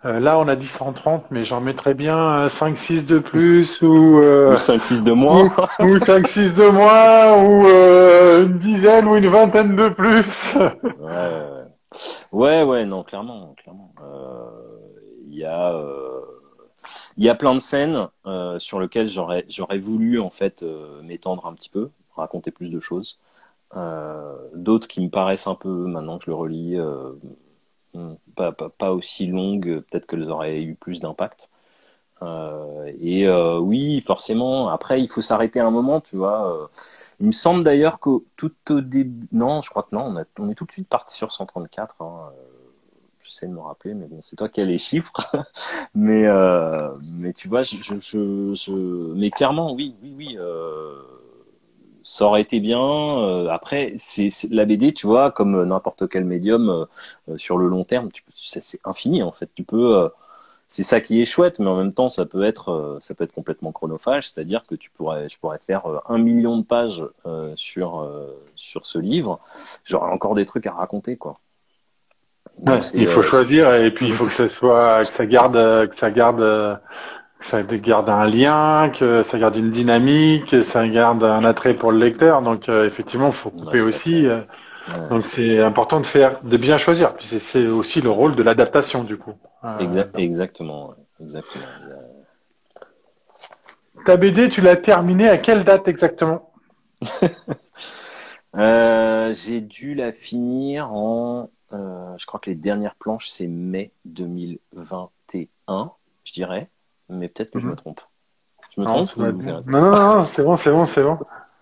euh, 0.05 0.19
là, 0.19 0.37
on 0.37 0.47
a 0.47 0.55
dit 0.55 0.67
130, 0.67 1.25
mais 1.31 1.43
j'en 1.43 1.59
mettrais 1.59 1.95
bien 1.95 2.47
5-6 2.47 3.05
de 3.05 3.17
plus 3.17 3.81
ou, 3.81 4.21
euh, 4.21 4.55
5-6 4.55 5.03
de 5.03 5.11
moins. 5.11 5.45
ou, 5.79 5.97
5-6 5.97 6.53
de 6.53 6.69
moins 6.69 7.43
ou 7.43 7.67
euh, 7.67 8.45
une 8.45 8.57
dizaine 8.59 9.07
ou 9.07 9.15
une 9.15 9.27
vingtaine 9.27 9.75
de 9.75 9.89
plus. 9.89 10.55
ouais, 10.55 11.33
ouais, 12.31 12.63
ouais, 12.63 12.85
non, 12.85 13.03
clairement, 13.03 13.55
clairement. 13.61 13.91
Y 15.37 15.45
a, 15.45 15.73
il 17.17 17.23
y 17.23 17.29
a 17.29 17.35
plein 17.35 17.55
de 17.55 17.59
scènes 17.59 18.07
sur 18.59 18.79
lesquelles 18.79 19.09
j'aurais, 19.09 19.45
j'aurais 19.49 19.79
voulu 19.79 20.19
en 20.19 20.29
fait 20.29 20.63
m'étendre 21.03 21.45
un 21.45 21.53
petit 21.53 21.69
peu, 21.69 21.89
raconter 22.15 22.51
plus 22.51 22.69
de 22.69 22.79
choses. 22.79 23.19
D'autres 24.53 24.87
qui 24.87 25.01
me 25.01 25.09
paraissent 25.09 25.47
un 25.47 25.55
peu, 25.55 25.69
maintenant 25.69 26.17
que 26.17 26.25
je 26.25 26.31
le 26.31 26.35
relis 26.35 26.77
pas, 28.35 28.51
pas, 28.51 28.91
aussi 28.91 29.27
longues, 29.27 29.81
peut-être 29.89 30.05
qu'elles 30.07 30.29
auraient 30.29 30.61
eu 30.61 30.75
plus 30.75 30.99
d'impact. 30.99 31.49
Euh, 32.23 32.91
et 32.99 33.27
euh, 33.27 33.59
oui, 33.59 34.01
forcément, 34.01 34.69
après, 34.69 35.01
il 35.01 35.07
faut 35.09 35.21
s'arrêter 35.21 35.59
un 35.59 35.71
moment, 35.71 36.01
tu 36.01 36.15
vois. 36.17 36.51
Euh, 36.51 36.67
il 37.19 37.27
me 37.27 37.31
semble 37.31 37.63
d'ailleurs 37.63 37.99
que 37.99 38.09
tout 38.35 38.53
au 38.69 38.81
début... 38.81 39.27
Non, 39.31 39.61
je 39.61 39.69
crois 39.69 39.83
que 39.83 39.95
non, 39.95 40.13
on, 40.39 40.49
est 40.49 40.55
tout 40.55 40.65
de 40.65 40.71
suite 40.71 40.89
parti 40.89 41.15
sur 41.15 41.31
134. 41.31 42.01
Hein. 42.01 42.31
J'essaie 43.27 43.47
de 43.47 43.51
me 43.53 43.59
rappeler, 43.59 43.93
mais 43.93 44.07
bon, 44.07 44.19
c'est 44.21 44.35
toi 44.35 44.49
qui 44.49 44.61
as 44.61 44.65
les 44.65 44.77
chiffres. 44.77 45.11
mais, 45.95 46.25
mais 47.13 47.33
tu 47.33 47.47
vois, 47.47 47.63
je, 47.63 47.75
je, 47.77 48.53
je, 48.55 49.13
Mais 49.15 49.29
clairement, 49.29 49.73
oui, 49.73 49.95
oui, 50.01 50.13
oui 50.17 50.37
ça 52.07 52.25
aurait 52.25 52.41
été 52.41 52.59
bien. 52.61 52.79
Euh, 52.79 53.49
après, 53.49 53.93
c'est 53.97 54.29
la 54.49 54.63
BD, 54.65 54.93
tu 54.93 55.07
vois, 55.07 55.29
comme 55.31 55.61
n'importe 55.65 56.07
quel 56.07 56.23
médium 56.23 56.69
euh, 56.69 56.85
euh, 57.29 57.37
sur 57.37 57.57
le 57.57 57.67
long 57.67 57.83
terme, 57.83 58.09
c'est 58.33 58.79
infini 58.85 59.21
en 59.23 59.31
fait. 59.33 59.49
Tu 59.55 59.63
peux, 59.63 60.09
c'est 60.69 60.83
ça 60.83 61.01
qui 61.01 61.21
est 61.21 61.25
chouette, 61.25 61.59
mais 61.59 61.67
en 61.67 61.77
même 61.77 61.93
temps, 61.93 62.09
ça 62.09 62.25
peut 62.25 62.43
être, 62.43 62.97
ça 63.01 63.13
peut 63.15 63.23
être 63.25 63.33
complètement 63.33 63.71
chronophage, 63.73 64.29
c'est-à-dire 64.29 64.65
que 64.67 64.75
tu 64.75 64.89
pourrais, 64.91 65.29
je 65.29 65.39
pourrais 65.39 65.59
faire 65.59 65.83
un 66.09 66.17
million 66.17 66.57
de 66.57 66.63
pages 66.63 67.03
sur 67.55 68.09
sur 68.55 68.85
ce 68.85 68.99
livre, 68.99 69.39
j'aurais 69.85 70.11
encore 70.11 70.35
des 70.35 70.45
trucs 70.45 70.67
à 70.67 70.73
raconter, 70.73 71.17
quoi. 71.17 71.39
Il 72.93 73.07
faut 73.07 73.21
choisir 73.21 73.73
et 73.73 73.91
puis 73.91 74.07
il 74.07 74.13
faut 74.13 74.25
que 74.25 74.31
ça 74.31 74.49
soit, 74.49 74.99
que 74.99 75.13
ça 75.13 75.25
garde, 75.25 75.87
que 75.89 75.95
ça 75.95 76.11
garde 76.11 76.79
ça 77.39 77.63
garde 77.63 78.09
un 78.09 78.25
lien, 78.25 78.89
que 78.89 79.23
ça 79.23 79.37
garde 79.37 79.55
une 79.55 79.71
dynamique, 79.71 80.47
que 80.47 80.61
ça 80.61 80.87
garde 80.87 81.23
un 81.23 81.43
attrait 81.43 81.73
pour 81.73 81.91
le 81.91 81.99
lecteur. 81.99 82.41
Donc 82.41 82.69
euh, 82.69 82.87
effectivement, 82.87 83.27
il 83.27 83.33
faut 83.33 83.49
couper 83.49 83.81
aussi. 83.81 84.25
Euh, 84.25 84.41
donc 85.09 85.25
c'est 85.25 85.59
important 85.59 85.99
de 85.99 86.05
faire, 86.05 86.41
de 86.43 86.57
bien 86.57 86.77
choisir. 86.77 87.15
Puis 87.15 87.27
c'est 87.39 87.67
aussi 87.67 88.01
le 88.01 88.09
rôle 88.09 88.35
de 88.35 88.43
l'adaptation 88.43 89.03
du 89.03 89.17
coup. 89.17 89.33
Euh, 89.63 89.77
exactement, 89.79 90.93
exactement. 91.21 91.65
Ta 94.05 94.15
BD, 94.15 94.49
tu 94.49 94.61
l'as 94.61 94.77
terminée 94.77 95.29
à 95.29 95.37
quelle 95.37 95.63
date 95.63 95.87
exactement? 95.87 96.51
Euh, 98.55 99.35
j'ai 99.35 99.61
dû 99.61 99.93
la 99.93 100.11
finir 100.11 100.91
en, 100.91 101.43
euh, 101.43 101.45
je 101.71 102.25
crois 102.25 102.39
que 102.39 102.49
les 102.49 102.55
dernières 102.55 102.95
planches 102.95 103.29
c'est 103.29 103.47
mai 103.47 103.91
2021, 104.05 105.91
je 106.23 106.33
dirais, 106.33 106.69
mais 107.09 107.27
peut-être 107.27 107.51
que 107.51 107.59
je 107.59 107.65
me 107.65 107.71
Mhm. 107.71 107.77
trompe. 107.77 108.01
Je 108.75 108.81
me 108.81 108.85
Non, 108.85 109.05
trompe 109.05 109.17
ou- 109.17 109.41
non, 109.41 109.61
non, 109.67 110.15
non, 110.15 110.25
c'est 110.25 110.43
bon, 110.43 110.55
c'est 110.55 110.71
bon, 110.71 110.85
c'est 110.85 111.03
bon. 111.03 111.19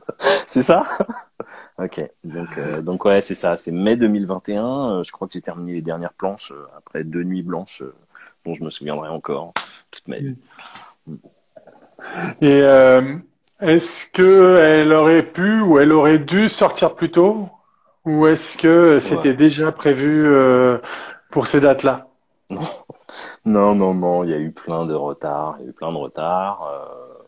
C'est 0.47 0.61
ça 0.61 0.83
Ok, 1.77 2.01
donc 2.23 2.47
euh, 2.57 2.81
donc 2.81 3.03
ouais, 3.03 3.19
c'est 3.19 3.35
ça, 3.35 3.57
c'est 3.57 3.71
mai 3.73 3.97
2021. 3.97 4.91
euh, 4.99 5.03
je 5.03 5.11
crois 5.11 5.27
que 5.27 5.33
j'ai 5.33 5.41
terminé 5.41 5.73
les 5.73 5.81
dernières 5.81 6.13
planches 6.13 6.51
euh, 6.51 6.65
après 6.77 7.03
deux 7.03 7.23
nuits 7.23 7.43
blanches 7.43 7.81
euh, 7.81 7.93
dont 8.45 8.55
je 8.55 8.63
me 8.63 8.69
souviendrai 8.69 9.09
encore 9.09 9.53
toute 9.91 10.07
ma 10.07 10.17
vie. 10.19 10.35
Et 12.41 12.61
euh, 12.61 13.17
est-ce 13.59 14.09
que 14.11 14.55
elle 14.57 14.93
aurait 14.93 15.23
pu 15.23 15.59
ou 15.61 15.79
elle 15.79 15.91
aurait 15.91 16.19
dû 16.19 16.47
sortir 16.49 16.95
plus 16.95 17.11
tôt? 17.11 17.49
Ou 18.05 18.25
est-ce 18.27 18.57
que 18.57 18.99
c'était 18.99 19.33
Ouais. 19.33 19.35
déjà 19.35 19.71
prévu 19.71 20.25
euh, 20.27 20.77
pour 21.29 21.47
ces 21.47 21.59
dates-là? 21.59 22.07
Non, 23.45 23.75
non, 23.75 23.93
non, 23.93 24.23
il 24.23 24.29
y 24.31 24.33
a 24.33 24.39
eu 24.39 24.51
plein 24.51 24.85
de 24.85 24.93
retards, 24.93 25.57
il 25.59 25.63
y 25.65 25.67
a 25.67 25.69
eu 25.69 25.73
plein 25.73 25.91
de 25.91 25.97
retards. 25.97 26.63
euh, 26.63 27.23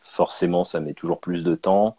forcément, 0.00 0.64
ça 0.64 0.80
met 0.80 0.94
toujours 0.94 1.20
plus 1.20 1.44
de 1.44 1.54
temps. 1.54 1.96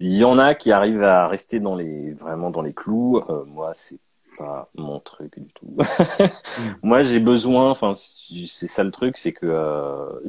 Il 0.00 0.16
y 0.16 0.24
en 0.24 0.38
a 0.38 0.54
qui 0.54 0.72
arrivent 0.72 1.02
à 1.04 1.28
rester 1.28 1.60
dans 1.60 1.76
les 1.76 2.12
vraiment 2.14 2.50
dans 2.50 2.62
les 2.62 2.74
clous. 2.74 3.18
Euh, 3.30 3.44
moi, 3.46 3.72
c'est 3.74 4.00
pas 4.38 4.70
mon 4.76 5.00
truc 5.00 5.38
du 5.38 5.48
tout. 5.54 5.76
Moi, 6.82 7.02
j'ai 7.02 7.20
besoin. 7.20 7.70
Enfin, 7.70 7.94
c'est 7.96 8.66
ça 8.68 8.84
le 8.84 8.90
truc, 8.90 9.16
c'est 9.16 9.32
que 9.32 9.46
euh, 9.46 10.20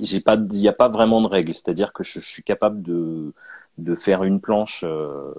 j'ai 0.00 0.20
pas, 0.20 0.36
il 0.36 0.58
n'y 0.60 0.68
a 0.68 0.72
pas 0.72 0.88
vraiment 0.88 1.20
de 1.22 1.26
règles. 1.26 1.54
C'est-à-dire 1.54 1.92
que 1.92 2.04
je, 2.04 2.20
je 2.20 2.26
suis 2.26 2.42
capable 2.42 2.82
de 2.82 3.32
de 3.78 3.94
faire 3.94 4.24
une 4.24 4.40
planche. 4.40 4.82
euh, 4.84 5.34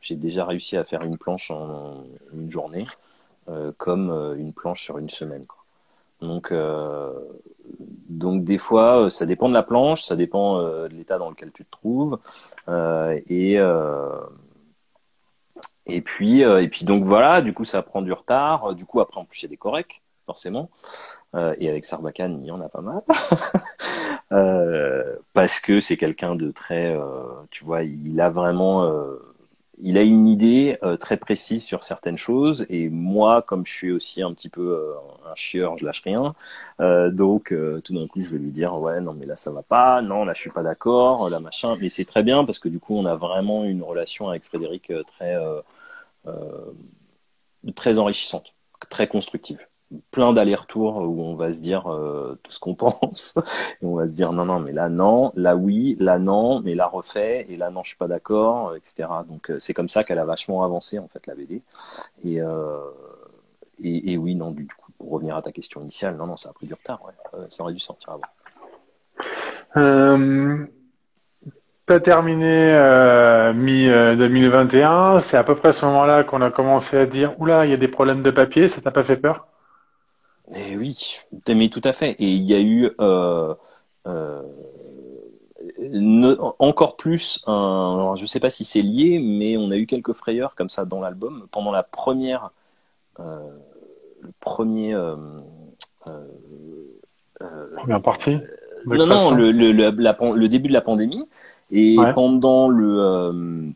j'ai 0.00 0.16
déjà 0.16 0.44
réussi 0.44 0.76
à 0.76 0.84
faire 0.84 1.02
une 1.02 1.18
planche 1.18 1.50
en 1.50 2.04
une 2.32 2.50
journée, 2.50 2.86
euh, 3.48 3.72
comme 3.78 4.10
euh, 4.10 4.36
une 4.36 4.52
planche 4.52 4.82
sur 4.82 4.98
une 4.98 5.08
semaine. 5.08 5.46
Quoi. 5.46 5.64
Donc, 6.20 6.52
euh, 6.52 7.12
donc 8.08 8.44
des 8.44 8.58
fois, 8.58 9.10
ça 9.10 9.24
dépend 9.24 9.48
de 9.48 9.54
la 9.54 9.62
planche, 9.62 10.02
ça 10.02 10.16
dépend 10.16 10.62
de 10.62 10.88
l'état 10.88 11.18
dans 11.18 11.30
lequel 11.30 11.52
tu 11.52 11.64
te 11.64 11.70
trouves, 11.70 12.18
et 13.28 13.58
et 15.86 16.00
puis 16.02 16.40
et 16.40 16.68
puis 16.68 16.84
donc 16.84 17.04
voilà, 17.04 17.40
du 17.42 17.54
coup 17.54 17.64
ça 17.64 17.82
prend 17.82 18.02
du 18.02 18.12
retard. 18.12 18.74
Du 18.74 18.84
coup 18.84 19.00
après 19.00 19.20
en 19.20 19.24
plus 19.24 19.42
il 19.42 19.44
y 19.44 19.46
a 19.46 19.50
des 19.50 19.56
corrects 19.56 20.02
forcément, 20.26 20.70
et 21.34 21.68
avec 21.68 21.84
Sarbacane 21.84 22.40
il 22.42 22.46
y 22.46 22.50
en 22.50 22.60
a 22.60 22.68
pas 22.68 22.80
mal, 22.80 23.02
parce 25.34 25.60
que 25.60 25.80
c'est 25.80 25.96
quelqu'un 25.96 26.36
de 26.36 26.50
très, 26.50 26.98
tu 27.50 27.64
vois, 27.64 27.82
il 27.82 28.20
a 28.20 28.30
vraiment 28.30 28.90
il 29.80 29.98
a 29.98 30.02
une 30.02 30.28
idée 30.28 30.78
euh, 30.82 30.96
très 30.96 31.16
précise 31.16 31.64
sur 31.64 31.84
certaines 31.84 32.16
choses 32.18 32.66
et 32.68 32.88
moi 32.88 33.42
comme 33.42 33.66
je 33.66 33.72
suis 33.72 33.92
aussi 33.92 34.22
un 34.22 34.32
petit 34.34 34.48
peu 34.48 34.62
euh, 34.62 34.94
un 35.30 35.34
chieur 35.34 35.78
je 35.78 35.84
lâche 35.84 36.02
rien 36.02 36.34
Euh, 36.80 37.10
donc 37.10 37.54
tout 37.84 37.94
d'un 37.94 38.06
coup 38.08 38.22
je 38.22 38.28
vais 38.30 38.38
lui 38.38 38.50
dire 38.50 38.74
ouais 38.74 39.00
non 39.00 39.14
mais 39.14 39.26
là 39.26 39.36
ça 39.36 39.50
va 39.50 39.62
pas 39.62 40.02
non 40.02 40.24
là 40.24 40.32
je 40.34 40.40
suis 40.40 40.50
pas 40.50 40.62
d'accord 40.62 41.28
là 41.30 41.40
machin. 41.40 41.76
Mais 41.80 41.88
c'est 41.88 42.04
très 42.04 42.22
bien 42.22 42.44
parce 42.44 42.58
que 42.58 42.68
du 42.68 42.78
coup 42.80 42.96
on 42.96 43.06
a 43.06 43.16
vraiment 43.16 43.64
une 43.64 43.82
relation 43.82 44.28
avec 44.28 44.44
Frédéric 44.44 44.92
très 45.06 45.34
très 47.74 47.98
enrichissante 47.98 48.54
très 48.90 49.06
constructive 49.08 49.66
plein 50.10 50.32
d'allers-retours 50.32 50.96
où 50.96 51.22
on 51.22 51.34
va 51.34 51.52
se 51.52 51.60
dire 51.60 51.90
euh, 51.90 52.38
tout 52.42 52.52
ce 52.52 52.58
qu'on 52.58 52.74
pense. 52.76 53.38
Et 53.82 53.86
on 53.86 53.94
va 53.94 54.08
se 54.08 54.14
dire 54.14 54.32
non 54.32 54.44
non 54.44 54.60
mais 54.60 54.72
là 54.72 54.88
non 54.88 55.32
là 55.34 55.56
oui 55.56 55.96
là 55.98 56.18
non 56.18 56.60
mais 56.60 56.74
là 56.74 56.86
refait 56.86 57.46
et 57.48 57.56
là 57.56 57.70
non 57.70 57.82
je 57.82 57.88
suis 57.88 57.98
pas 57.98 58.08
d'accord 58.08 58.74
etc 58.76 59.08
donc 59.28 59.50
euh, 59.50 59.58
c'est 59.58 59.74
comme 59.74 59.88
ça 59.88 60.04
qu'elle 60.04 60.18
a 60.18 60.24
vachement 60.24 60.62
avancé 60.62 60.98
en 60.98 61.08
fait 61.08 61.26
la 61.26 61.34
BD 61.34 61.62
et, 62.24 62.40
euh, 62.40 62.78
oui 63.80 64.34
non 64.34 64.50
du 64.50 64.66
coup 64.66 64.92
pour 64.98 65.10
revenir 65.10 65.36
à 65.36 65.42
ta 65.42 65.52
question 65.52 65.80
initiale 65.80 66.16
non 66.16 66.26
non 66.26 66.36
ça 66.36 66.50
a 66.50 66.52
pris 66.52 66.66
du 66.66 66.74
retard 66.74 67.02
ouais. 67.04 67.12
Euh, 67.34 67.46
ça 67.48 67.62
aurait 67.62 67.72
dû 67.72 67.80
sortir 67.80 68.10
avant. 68.10 68.22
Euh, 69.76 70.66
t'as 71.86 72.00
terminé 72.00 72.72
euh, 72.72 73.52
mi-2021, 73.52 75.20
c'est 75.20 75.36
à 75.36 75.44
peu 75.44 75.54
près 75.54 75.68
à 75.68 75.72
ce 75.72 75.84
moment-là 75.86 76.24
qu'on 76.24 76.42
a 76.42 76.50
commencé 76.50 76.96
à 76.96 77.06
dire, 77.06 77.38
oula, 77.40 77.66
il 77.66 77.70
y 77.70 77.74
a 77.74 77.78
des 77.78 77.88
problèmes 77.88 78.22
de 78.22 78.30
papier, 78.30 78.68
ça 78.68 78.80
t'a 78.80 78.90
pas 78.90 79.04
fait 79.04 79.16
peur? 79.16 79.47
Et 80.54 80.76
oui 80.76 81.20
mais 81.48 81.68
tout 81.68 81.80
à 81.84 81.92
fait 81.92 82.12
et 82.12 82.26
il 82.26 82.42
y 82.42 82.54
a 82.54 82.60
eu 82.60 82.90
euh, 83.00 83.54
euh, 84.06 84.42
ne- 85.78 86.36
encore 86.58 86.96
plus 86.96 87.42
un 87.46 87.52
alors, 87.52 88.16
je 88.16 88.26
sais 88.26 88.40
pas 88.40 88.50
si 88.50 88.64
c'est 88.64 88.82
lié 88.82 89.18
mais 89.18 89.56
on 89.56 89.70
a 89.70 89.76
eu 89.76 89.86
quelques 89.86 90.12
frayeurs 90.12 90.54
comme 90.54 90.70
ça 90.70 90.84
dans 90.84 91.00
l'album 91.00 91.46
pendant 91.50 91.72
la 91.72 91.82
première 91.82 92.50
euh, 93.20 93.40
le 94.22 94.30
premier 94.40 94.94
euh, 94.94 95.16
euh, 96.06 96.26
euh, 97.42 97.66
Première 97.76 98.02
partie. 98.02 98.38
non, 98.86 99.06
non, 99.06 99.30
le, 99.30 99.52
le, 99.52 99.72
le, 99.72 99.90
la 99.90 100.14
pan- 100.14 100.32
le 100.32 100.48
début 100.48 100.68
de 100.68 100.72
la 100.72 100.80
pandémie. 100.80 101.28
Et 101.70 101.98
Ouais. 102.02 102.12
pendant 102.14 102.68
le, 102.68 103.72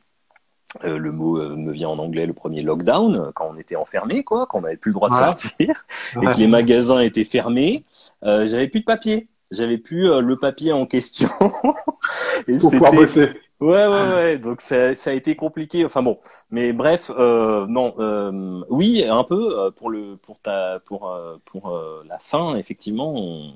euh, 0.85 0.97
le 0.99 1.13
mot 1.13 1.39
euh, 1.39 1.55
me 1.57 1.73
vient 1.73 1.89
en 1.91 1.99
anglais, 1.99 2.27
le 2.27 2.33
premier 2.33 2.61
lockdown, 2.63 3.15
euh, 3.17 3.31
quand 3.35 3.51
on 3.53 3.57
était 3.59 3.77
enfermé, 3.77 4.25
quoi, 4.25 4.47
quand 4.47 4.59
on 4.59 4.63
n'avait 4.63 4.77
plus 4.77 4.91
le 4.91 4.95
droit 4.95 5.09
de 5.11 5.15
Ouais. 5.21 5.21
sortir, 5.21 5.85
et 6.23 6.27
que 6.27 6.39
les 6.39 6.47
magasins 6.47 7.01
étaient 7.01 7.25
fermés, 7.25 7.85
euh, 8.25 8.47
j'avais 8.47 8.69
plus 8.69 8.81
de 8.81 8.85
papier. 8.85 9.29
J'avais 9.51 9.77
plus 9.77 10.05
le 10.21 10.37
papier 10.39 10.73
en 10.73 10.87
question. 10.87 11.29
et 12.49 12.57
Pour 12.57 12.71
pouvoir 12.71 12.93
bosser. 12.93 13.29
Ouais, 13.61 13.87
ouais, 13.87 14.13
ouais. 14.15 14.39
Donc 14.39 14.61
ça, 14.63 14.95
ça 14.95 15.11
a 15.11 15.13
été 15.13 15.37
compliqué. 15.37 15.85
Enfin 15.85 16.03
bon, 16.03 16.19
mais 16.51 16.73
bref, 16.73 17.11
euh, 17.17 17.67
non, 17.69 17.95
euh, 17.99 18.63
oui, 18.71 19.05
un 19.07 19.25
peu 19.25 19.71
pour 19.77 19.91
le, 19.91 20.17
pour 20.17 20.41
ta, 20.41 20.81
pour, 20.87 21.15
pour 21.45 21.69
euh, 21.71 22.03
la 22.09 22.19
fin, 22.19 22.57
effectivement. 22.57 23.13
on- 23.15 23.53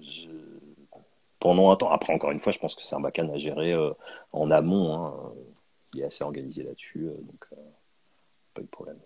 je- 0.00 0.28
pendant 1.40 1.70
un 1.70 1.76
temps. 1.76 1.90
Après, 1.90 2.12
encore 2.14 2.30
une 2.30 2.40
fois, 2.40 2.52
je 2.52 2.58
pense 2.58 2.74
que 2.74 2.82
Sarbacane 2.82 3.30
a 3.30 3.36
géré 3.36 3.72
euh, 3.72 3.90
en 4.32 4.50
amont. 4.50 4.94
Hein, 4.94 5.12
il 5.94 6.00
est 6.00 6.04
assez 6.04 6.24
organisé 6.24 6.62
là-dessus, 6.62 7.06
euh, 7.06 7.14
donc 7.20 7.46
euh, 7.52 7.56
pas 8.54 8.60
eu 8.60 8.64
de 8.64 8.70
problème. 8.70 8.96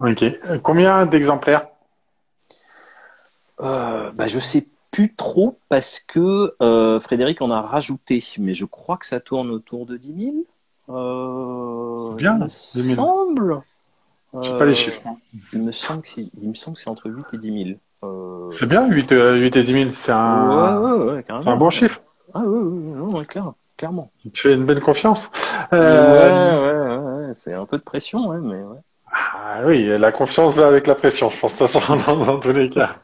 Ok. 0.00 0.24
Combien 0.62 1.06
d'exemplaires? 1.06 1.68
Euh, 3.60 4.12
bah, 4.12 4.26
je 4.28 4.38
sais 4.38 4.66
plus 4.90 5.14
trop 5.14 5.58
parce 5.68 5.98
que 6.00 6.54
euh, 6.62 7.00
Frédéric 7.00 7.40
en 7.42 7.50
a 7.50 7.60
rajouté, 7.62 8.22
mais 8.38 8.54
je 8.54 8.64
crois 8.64 8.96
que 8.98 9.06
ça 9.06 9.20
tourne 9.20 9.50
autour 9.50 9.86
de 9.86 9.96
10 9.96 10.14
000. 10.24 10.36
Euh, 10.88 12.14
Bien, 12.14 12.34
il 12.36 12.40
me 12.42 12.46
10 12.48 12.82
000. 12.82 12.94
semble. 12.94 13.60
J'ai 14.42 14.58
pas 14.58 14.64
les 14.66 14.72
Euh, 14.72 14.74
chiffres. 14.74 15.00
Il 15.54 15.62
me 15.62 15.72
semble 15.72 16.02
que 16.02 16.08
c'est, 16.08 16.28
il 16.40 16.48
me 16.48 16.54
semble 16.54 16.76
que 16.76 16.82
c'est 16.82 16.90
entre 16.90 17.08
8 17.10 17.24
et 17.32 17.38
10 17.38 17.64
000. 17.64 17.78
Euh, 18.04 18.50
C'est 18.52 18.66
bien, 18.68 18.86
8, 18.86 19.10
euh, 19.12 19.36
8 19.36 19.56
et 19.56 19.64
10 19.64 19.72
000. 19.72 19.90
C'est 19.94 20.12
ouais, 20.12 20.18
un, 20.18 20.80
ouais, 20.80 21.14
ouais, 21.14 21.24
c'est 21.40 21.48
un 21.48 21.56
bon 21.56 21.70
chiffre. 21.70 22.02
Ah, 22.34 22.40
ouais, 22.40 22.46
ouais, 22.46 23.00
ouais, 23.00 23.14
ouais, 23.20 23.24
clair, 23.26 23.52
clairement. 23.76 24.12
Tu 24.34 24.42
fais 24.42 24.54
une 24.54 24.66
bonne 24.66 24.80
confiance. 24.80 25.30
Euh, 25.72 26.02
ouais, 26.06 26.96
ouais, 26.98 27.26
ouais, 27.28 27.34
c'est 27.34 27.52
un 27.54 27.66
peu 27.66 27.78
de 27.78 27.82
pression, 27.82 28.28
ouais, 28.28 28.38
mais 28.40 28.62
ouais. 28.62 28.78
ah 29.12 29.60
oui, 29.64 29.86
la 29.98 30.12
confiance 30.12 30.54
va 30.54 30.66
avec 30.66 30.86
la 30.86 30.94
pression, 30.94 31.30
je 31.30 31.38
pense, 31.38 31.54
de 31.54 31.58
toute 31.58 31.68
façon, 31.68 31.96
dans, 32.16 32.24
dans 32.24 32.38
tous 32.40 32.52
les 32.52 32.68
cas. 32.68 32.96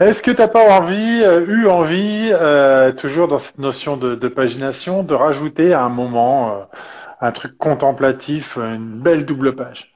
Est-ce 0.00 0.22
que 0.22 0.30
t'as 0.30 0.48
pas 0.48 0.70
envie, 0.78 1.22
euh, 1.22 1.46
eu 1.46 1.68
envie, 1.68 2.30
euh, 2.32 2.92
toujours 2.92 3.28
dans 3.28 3.38
cette 3.38 3.58
notion 3.58 3.96
de, 3.96 4.14
de 4.14 4.28
pagination, 4.28 5.02
de 5.02 5.14
rajouter 5.14 5.72
à 5.72 5.82
un 5.82 5.88
moment 5.88 6.52
euh, 6.52 6.64
un 7.20 7.32
truc 7.32 7.56
contemplatif, 7.58 8.56
une 8.56 9.00
belle 9.00 9.26
double 9.26 9.56
page? 9.56 9.94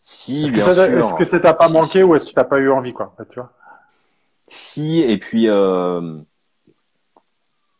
Si, 0.00 0.48
Est-ce 0.48 0.52
que 0.52 0.60
bien 0.60 0.60
ça, 0.60 0.72
sûr. 0.72 0.98
est-ce 0.98 1.14
que 1.14 1.24
ça 1.24 1.38
t'a 1.38 1.54
pas 1.54 1.68
Si, 1.68 1.68
manqué 1.68 2.02
si, 2.02 2.02
ou 2.02 2.16
est-ce 2.16 2.26
que 2.26 2.32
sûr. 2.32 2.34
t'as 2.34 2.42
pas 2.44 2.58
eu 2.58 2.70
envie, 2.70 2.92
quoi, 2.92 3.14
tu 3.30 3.38
vois? 3.38 3.52
Si, 4.46 5.00
et 5.00 5.18
puis, 5.18 5.48
euh, 5.48 6.20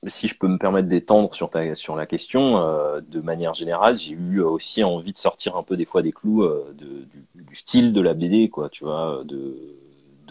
si 0.08 0.28
je 0.28 0.36
peux 0.36 0.48
me 0.48 0.58
permettre 0.58 0.88
d'étendre 0.88 1.34
sur 1.34 1.50
la 1.96 2.06
question, 2.06 2.58
euh, 2.58 3.00
de 3.00 3.20
manière 3.20 3.54
générale, 3.54 3.98
j'ai 3.98 4.12
eu 4.12 4.40
aussi 4.40 4.84
envie 4.84 5.12
de 5.12 5.16
sortir 5.16 5.56
un 5.56 5.62
peu 5.62 5.76
des 5.76 5.84
fois 5.84 6.02
des 6.02 6.12
clous 6.12 6.42
euh, 6.42 6.74
du, 6.74 7.54
style 7.54 7.92
de 7.92 8.00
la 8.00 8.14
BD, 8.14 8.50
quoi, 8.50 8.68
tu 8.68 8.84
vois, 8.84 9.22
de, 9.24 9.56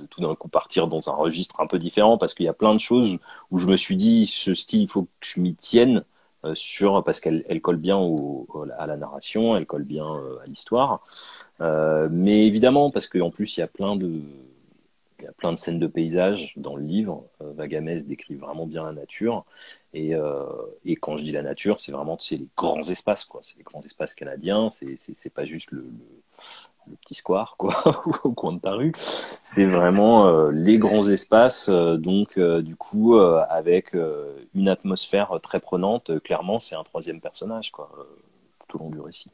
tout 0.10 0.22
d'un 0.22 0.36
coup 0.36 0.48
partir 0.50 0.88
dans 0.88 1.10
un 1.10 1.14
registre 1.14 1.60
un 1.60 1.68
peu 1.68 1.80
différent, 1.80 2.18
parce 2.18 2.34
qu'il 2.34 2.46
y 2.46 2.50
a 2.50 2.54
plein 2.54 2.74
de 2.74 2.80
choses 2.80 3.18
où 3.52 3.60
je 3.60 3.68
me 3.68 3.78
suis 3.78 3.96
dit, 3.96 4.28
ce 4.28 4.54
style, 4.54 4.82
il 4.82 4.88
faut 4.88 5.04
que 5.04 5.10
je 5.22 5.40
m'y 5.42 5.56
tienne 5.56 6.04
euh, 6.46 6.54
sur, 6.56 7.04
parce 7.04 7.20
qu'elle 7.20 7.44
elle 7.50 7.62
colle 7.62 7.78
bien 7.78 7.98
à 8.78 8.86
la 8.88 8.98
narration, 8.98 9.58
elle 9.58 9.66
colle 9.66 9.84
bien 9.84 10.06
euh, 10.06 10.40
à 10.44 10.48
l'histoire, 10.48 11.02
Euh, 11.62 12.08
mais 12.12 12.46
évidemment, 12.48 12.92
parce 12.92 13.08
qu'en 13.08 13.32
plus, 13.32 13.58
il 13.58 13.62
y 13.62 13.64
a 13.64 13.68
plein 13.68 13.96
de 13.96 14.22
il 15.20 15.26
y 15.26 15.28
a 15.28 15.32
plein 15.32 15.52
de 15.52 15.58
scènes 15.58 15.80
de 15.80 15.88
paysages 15.88 16.54
dans 16.58 16.76
le 16.76 16.84
livre. 16.84 17.26
Euh, 17.42 17.52
Vagamès 17.54 18.06
décrit 18.06 18.36
vraiment 18.36 18.66
bien 18.66 18.84
la 18.84 18.92
nature. 18.92 19.46
Et, 19.94 20.16
euh, 20.16 20.46
et 20.86 20.96
quand 20.96 21.18
je 21.18 21.24
dis 21.24 21.32
la 21.32 21.42
nature, 21.42 21.80
c'est 21.80 21.92
vraiment 21.92 22.18
c'est 22.20 22.38
les 22.38 22.48
grands 22.56 22.82
espaces, 22.82 23.26
quoi. 23.26 23.42
C'est 23.44 23.58
les 23.58 23.64
grands 23.64 23.82
espaces 23.82 24.14
canadiens. 24.14 24.70
C'est 24.70 25.34
pas 25.34 25.46
juste 25.46 25.72
le, 25.72 25.86
petit 27.02 27.16
square 27.16 27.56
quoi 27.58 28.02
au 28.24 28.32
coin 28.32 28.54
de 28.54 28.60
ta 28.60 28.72
rue 28.72 28.94
c'est 29.42 29.66
vraiment 29.66 30.28
euh, 30.28 30.52
les 30.52 30.78
grands 30.78 31.06
espaces 31.10 31.70
donc 31.70 32.40
du 32.40 32.78
coup 32.78 33.20
avec 33.20 33.94
une 34.56 34.70
atmosphère 34.70 35.38
très 35.44 35.60
prenante 35.60 36.18
clairement 36.22 36.60
c'est 36.60 36.76
un 36.76 36.86
troisième 36.86 37.20
personnage 37.20 37.74
quoi 37.74 37.90
tout 38.70 38.78
au 38.78 38.84
long 38.84 38.90
du 38.90 39.02
récit 39.02 39.32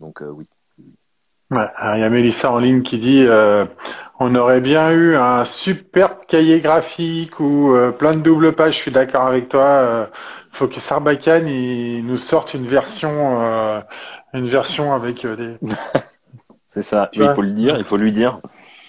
donc 0.00 0.24
oui 0.28 0.48
Ouais, 1.50 1.66
il 1.94 2.00
y 2.00 2.04
a 2.04 2.10
Mélissa 2.10 2.50
en 2.50 2.58
ligne 2.58 2.82
qui 2.82 2.98
dit 2.98 3.26
on 4.18 4.34
aurait 4.34 4.60
bien 4.60 4.90
eu 4.90 5.14
un 5.16 5.44
superbe 5.44 6.18
cahier 6.26 6.60
graphique 6.60 7.38
ou 7.38 7.74
plein 7.98 8.14
de 8.14 8.20
double 8.20 8.52
pages. 8.52 8.74
Je 8.74 8.80
suis 8.80 8.90
d'accord 8.90 9.26
avec 9.26 9.48
toi. 9.48 10.08
Il 10.52 10.56
faut 10.56 10.66
que 10.66 10.80
Sarbacane 10.80 11.48
il 11.48 12.04
nous 12.04 12.18
sorte 12.18 12.54
une 12.54 12.66
version, 12.66 13.82
une 14.32 14.48
version 14.48 14.92
avec 14.92 15.24
des, 15.24 15.56
C'est 16.66 16.82
ça. 16.82 17.08
il 17.14 17.32
faut 17.34 17.42
le 17.42 17.52
dire, 17.52 17.76
il 17.78 17.84
faut 17.84 17.96
lui 17.96 18.12
dire. 18.12 18.40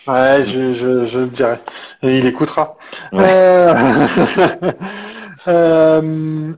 Ouais, 0.08 0.44
je, 0.46 0.74
je, 0.74 1.06
je 1.06 1.20
le 1.20 1.28
dirai. 1.28 1.60
Et 2.02 2.18
il 2.18 2.26
écoutera. 2.26 2.76
Euh, 3.14 3.74
euh... 5.48 6.54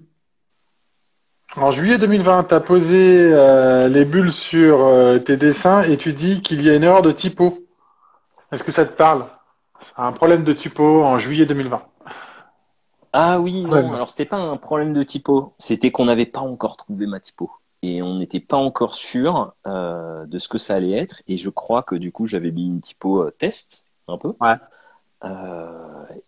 En 1.57 1.71
juillet 1.71 1.97
2020, 1.97 2.43
tu 2.43 2.53
as 2.53 2.59
posé 2.59 3.33
euh, 3.33 3.87
les 3.87 4.05
bulles 4.05 4.31
sur 4.31 4.85
euh, 4.85 5.17
tes 5.17 5.35
dessins 5.35 5.81
et 5.81 5.97
tu 5.97 6.13
dis 6.13 6.41
qu'il 6.43 6.61
y 6.61 6.69
a 6.69 6.75
une 6.75 6.83
erreur 6.83 7.01
de 7.01 7.11
typo. 7.11 7.57
Est-ce 8.51 8.63
que 8.63 8.71
ça 8.71 8.85
te 8.85 8.93
parle? 8.93 9.25
Un 9.97 10.11
problème 10.11 10.43
de 10.43 10.53
typo 10.53 11.03
en 11.03 11.17
juillet 11.17 11.47
2020. 11.47 11.81
Ah 13.13 13.39
oui, 13.39 13.63
non, 13.63 13.93
alors 13.93 14.11
c'était 14.11 14.25
pas 14.25 14.37
un 14.37 14.57
problème 14.57 14.93
de 14.93 15.01
typo, 15.01 15.53
c'était 15.57 15.89
qu'on 15.89 16.05
n'avait 16.05 16.27
pas 16.27 16.41
encore 16.41 16.77
trouvé 16.77 17.07
ma 17.07 17.19
typo 17.19 17.49
et 17.81 18.03
on 18.03 18.19
n'était 18.19 18.39
pas 18.39 18.57
encore 18.57 18.93
sûr 18.93 19.53
euh, 19.65 20.27
de 20.27 20.37
ce 20.37 20.47
que 20.47 20.59
ça 20.59 20.75
allait 20.75 20.91
être. 20.91 21.23
Et 21.27 21.37
je 21.37 21.49
crois 21.49 21.81
que 21.81 21.95
du 21.95 22.11
coup, 22.11 22.27
j'avais 22.27 22.51
mis 22.51 22.67
une 22.67 22.81
typo 22.81 23.31
test 23.31 23.85
un 24.07 24.19
peu. 24.19 24.35
Ouais. 24.39 24.55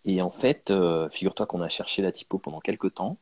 Et 0.04 0.20
en 0.20 0.30
fait, 0.30 0.72
figure-toi 1.10 1.46
qu'on 1.46 1.60
a 1.60 1.68
cherché 1.68 2.02
la 2.02 2.10
typo 2.10 2.38
pendant 2.38 2.58
quelques 2.58 2.94
temps. 2.94 3.18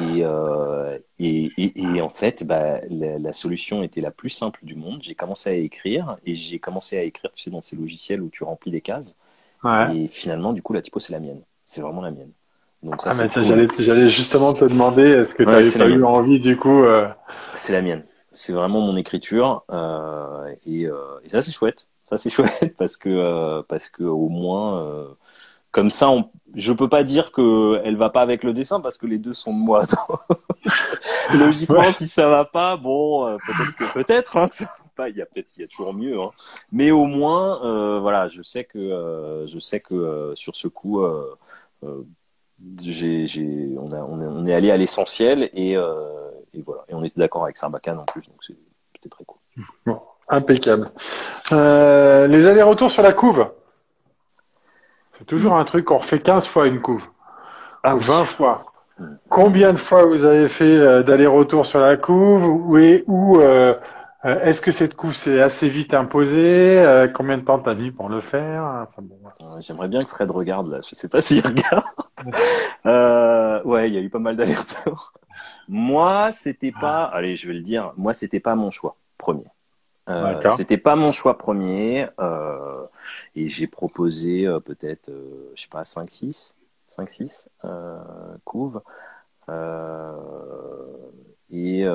Et, 0.00 0.20
euh, 0.22 0.98
et, 1.18 1.50
et, 1.56 1.80
et, 1.80 2.00
en 2.00 2.08
fait, 2.08 2.44
bah, 2.44 2.80
la, 2.88 3.18
la, 3.18 3.32
solution 3.32 3.82
était 3.82 4.00
la 4.00 4.10
plus 4.10 4.30
simple 4.30 4.60
du 4.62 4.74
monde. 4.74 5.00
J'ai 5.02 5.14
commencé 5.14 5.50
à 5.50 5.52
écrire 5.52 6.16
et 6.24 6.34
j'ai 6.34 6.58
commencé 6.58 6.98
à 6.98 7.02
écrire, 7.02 7.30
tu 7.34 7.42
sais, 7.42 7.50
dans 7.50 7.60
ces 7.60 7.76
logiciels 7.76 8.22
où 8.22 8.28
tu 8.28 8.44
remplis 8.44 8.70
des 8.70 8.80
cases. 8.80 9.16
Ouais. 9.64 9.96
Et 9.96 10.08
finalement, 10.08 10.52
du 10.52 10.62
coup, 10.62 10.72
la 10.72 10.82
typo, 10.82 10.98
c'est 10.98 11.12
la 11.12 11.20
mienne. 11.20 11.40
C'est 11.66 11.82
vraiment 11.82 12.02
la 12.02 12.10
mienne. 12.10 12.32
Donc 12.82 13.00
ça, 13.00 13.12
ah, 13.12 13.42
j'allais, 13.42 13.68
j'allais 13.78 14.10
justement 14.10 14.52
te 14.52 14.64
demander, 14.64 15.02
est-ce 15.02 15.34
que 15.34 15.44
tu 15.44 15.48
n'avais 15.48 15.70
pas 15.70 15.88
eu 15.88 16.02
envie 16.02 16.40
du 16.40 16.56
coup 16.56 16.82
euh... 16.82 17.06
C'est 17.54 17.72
la 17.72 17.80
mienne. 17.80 18.02
C'est 18.32 18.52
vraiment 18.52 18.80
mon 18.80 18.96
écriture 18.96 19.64
euh, 19.70 20.52
et, 20.66 20.86
euh, 20.86 21.20
et, 21.22 21.28
ça 21.28 21.42
c'est 21.42 21.52
chouette. 21.52 21.86
Ça 22.10 22.18
c'est 22.18 22.30
chouette 22.30 22.74
parce 22.76 22.96
que 22.96 23.08
euh, 23.08 23.62
parce 23.68 23.88
que 23.88 24.02
au 24.02 24.28
moins 24.28 24.82
euh, 24.82 25.06
comme 25.70 25.90
ça, 25.90 26.10
on, 26.10 26.28
je 26.54 26.72
peux 26.72 26.88
pas 26.88 27.04
dire 27.04 27.32
que 27.32 27.80
elle 27.84 27.96
va 27.96 28.10
pas 28.10 28.22
avec 28.22 28.44
le 28.44 28.52
dessin 28.52 28.80
parce 28.80 28.98
que 28.98 29.06
les 29.06 29.18
deux 29.18 29.34
sont 29.34 29.52
de 29.52 29.58
moi. 29.58 29.82
Logiquement, 31.34 31.80
ouais. 31.80 31.92
si 31.92 32.06
ça 32.06 32.28
va 32.28 32.44
pas, 32.44 32.76
bon, 32.76 33.26
euh, 33.26 33.36
peut-être 33.46 33.76
que 33.76 33.92
peut-être 33.94 34.36
hein, 34.36 34.48
pas. 34.94 35.08
Il 35.08 35.16
y 35.16 35.22
a 35.22 35.26
peut-être 35.26 35.48
il 35.56 35.62
y 35.62 35.64
a 35.64 35.68
toujours 35.68 35.94
mieux, 35.94 36.20
hein. 36.20 36.30
mais 36.70 36.90
au 36.90 37.06
moins, 37.06 38.00
voilà, 38.00 38.28
je 38.28 38.42
sais 38.42 38.64
que 38.64 39.44
je 39.46 39.58
sais 39.58 39.80
que 39.80 40.32
sur 40.36 40.54
ce 40.56 40.68
coup 40.68 41.00
j'ai, 42.80 43.26
j'ai, 43.26 43.68
on, 43.78 43.90
a, 43.90 43.96
on, 43.96 44.20
est, 44.20 44.26
on, 44.26 44.46
est, 44.46 44.54
allé 44.54 44.70
à 44.70 44.76
l'essentiel 44.76 45.50
et, 45.52 45.76
euh, 45.76 46.30
et, 46.54 46.62
voilà. 46.62 46.82
Et 46.88 46.94
on 46.94 47.02
était 47.02 47.18
d'accord 47.18 47.44
avec 47.44 47.56
Sarbacane 47.56 47.98
en 47.98 48.04
plus, 48.04 48.22
donc 48.22 48.42
c'était 48.42 49.08
très 49.08 49.24
cool. 49.24 49.38
Bon, 49.86 50.00
impeccable. 50.28 50.90
Euh, 51.52 52.26
les 52.26 52.46
allers-retours 52.46 52.90
sur 52.90 53.02
la 53.02 53.12
couve? 53.12 53.46
C'est 55.22 55.26
toujours 55.26 55.54
un 55.54 55.62
truc 55.62 55.84
qu'on 55.84 55.98
refait 55.98 56.18
15 56.18 56.46
fois 56.46 56.66
une 56.66 56.80
couve. 56.80 57.06
Ah, 57.84 57.94
ou 57.94 58.00
20 58.00 58.24
fois. 58.24 58.64
Combien 59.28 59.72
de 59.72 59.78
fois 59.78 60.04
vous 60.04 60.24
avez 60.24 60.48
fait 60.48 60.64
euh, 60.64 61.04
d'aller-retour 61.04 61.64
sur 61.64 61.78
la 61.78 61.96
couve 61.96 62.44
ou, 62.44 62.76
ou 63.06 63.40
euh, 63.40 63.74
euh, 64.24 64.40
est-ce 64.40 64.60
que 64.60 64.72
cette 64.72 64.96
couve 64.96 65.14
s'est 65.14 65.40
assez 65.40 65.68
vite 65.68 65.94
imposée 65.94 67.08
Combien 67.14 67.38
de 67.38 67.44
temps 67.44 67.60
t'as 67.60 67.76
mis 67.76 67.92
pour 67.92 68.08
le 68.08 68.20
faire 68.20 68.64
enfin, 68.64 69.00
bon, 69.02 69.16
ouais. 69.22 69.60
J'aimerais 69.60 69.86
bien 69.86 70.02
que 70.02 70.10
Fred 70.10 70.28
regarde 70.28 70.68
là. 70.68 70.80
Je 70.88 70.96
sais 70.96 71.08
pas 71.08 71.22
s'il 71.22 71.46
regarde. 71.46 71.84
euh, 72.86 73.62
ouais, 73.62 73.88
il 73.88 73.94
y 73.94 73.98
a 73.98 74.00
eu 74.00 74.10
pas 74.10 74.18
mal 74.18 74.34
d'allers-retours. 74.34 75.12
Moi, 75.68 76.32
c'était 76.32 76.72
pas. 76.72 77.04
Allez, 77.04 77.36
je 77.36 77.46
vais 77.46 77.54
le 77.54 77.62
dire. 77.62 77.92
Moi, 77.96 78.12
c'était 78.12 78.40
pas 78.40 78.56
mon 78.56 78.72
choix 78.72 78.96
premier. 79.18 79.46
Euh, 80.08 80.50
c'était 80.56 80.78
pas 80.78 80.96
mon 80.96 81.12
choix 81.12 81.38
premier 81.38 82.08
euh, 82.20 82.84
et 83.36 83.48
j'ai 83.48 83.66
proposé 83.68 84.46
euh, 84.46 84.58
peut-être, 84.60 85.08
euh, 85.10 85.52
je 85.54 85.62
sais 85.62 85.68
pas, 85.68 85.84
5 85.84 86.10
6 86.10 86.56
5 86.88 87.08
6 87.10 87.48
euh, 87.64 87.98
couves. 88.44 88.80
Et 91.50 91.86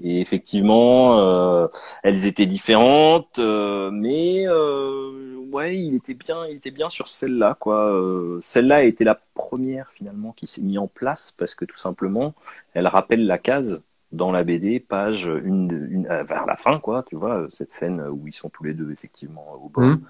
et 0.00 0.20
effectivement, 0.20 1.18
euh, 1.18 1.66
elles 2.02 2.26
étaient 2.26 2.46
différentes, 2.46 3.38
euh, 3.38 3.90
mais 3.90 4.46
euh, 4.46 5.36
ouais, 5.50 5.76
il 5.78 5.94
était 5.96 6.14
bien, 6.14 6.46
il 6.46 6.56
était 6.56 6.70
bien 6.70 6.88
sur 6.88 7.08
celle-là, 7.08 7.56
quoi. 7.58 7.90
Euh, 7.92 8.38
celle-là 8.42 8.84
été 8.84 9.04
la 9.04 9.20
première 9.34 9.90
finalement 9.90 10.32
qui 10.32 10.46
s'est 10.46 10.62
mise 10.62 10.78
en 10.78 10.86
place 10.86 11.32
parce 11.36 11.54
que 11.54 11.64
tout 11.64 11.76
simplement, 11.76 12.34
elle 12.74 12.86
rappelle 12.86 13.26
la 13.26 13.38
case 13.38 13.82
dans 14.12 14.32
la 14.32 14.44
BD, 14.44 14.80
page 14.80 15.24
une, 15.26 15.88
une 15.90 16.06
vers 16.06 16.46
la 16.46 16.56
fin, 16.56 16.80
quoi. 16.80 17.04
Tu 17.08 17.16
vois 17.16 17.46
cette 17.50 17.70
scène 17.70 18.00
où 18.08 18.26
ils 18.26 18.32
sont 18.32 18.48
tous 18.48 18.64
les 18.64 18.74
deux 18.74 18.90
effectivement 18.90 19.58
au 19.62 19.68
bord. 19.68 19.84
Mmh. 19.84 20.00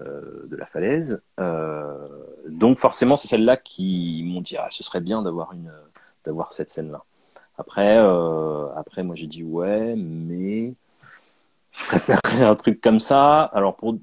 de 0.00 0.56
la 0.56 0.66
falaise. 0.66 1.22
donc 2.48 2.78
forcément, 2.78 3.16
c'est 3.16 3.28
celle-là 3.28 3.56
qui 3.56 4.24
m'ont 4.26 4.40
dit 4.40 4.56
ah 4.56 4.68
ce 4.70 4.82
serait 4.82 5.00
bien 5.00 5.22
d'avoir 5.22 5.52
une 5.52 5.72
d'avoir 6.24 6.52
cette 6.52 6.70
scène-là. 6.70 7.02
Après, 7.58 7.96
euh, 7.98 8.68
après, 8.76 9.02
moi 9.02 9.16
j'ai 9.16 9.26
dit 9.26 9.42
ouais, 9.42 9.94
mais 9.96 10.74
je 11.72 11.84
préférerais 11.86 12.42
un 12.42 12.54
truc 12.54 12.80
comme 12.80 13.00
ça. 13.00 13.42
Alors 13.42 13.76
pour, 13.76 13.96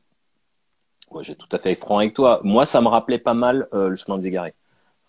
ouais, 1.12 1.24
j'ai 1.24 1.36
tout 1.36 1.48
à 1.52 1.60
fait 1.60 1.76
franc 1.76 2.00
avec 2.00 2.14
toi. 2.14 2.40
Moi, 2.44 2.66
ça 2.66 2.82
me 2.82 2.88
rappelait 2.88 3.20
pas 3.20 3.34
mal 3.34 3.68
euh, 3.74 3.90
le 3.90 3.96
chemin 3.96 4.18
des 4.18 4.28
égarés. 4.28 4.56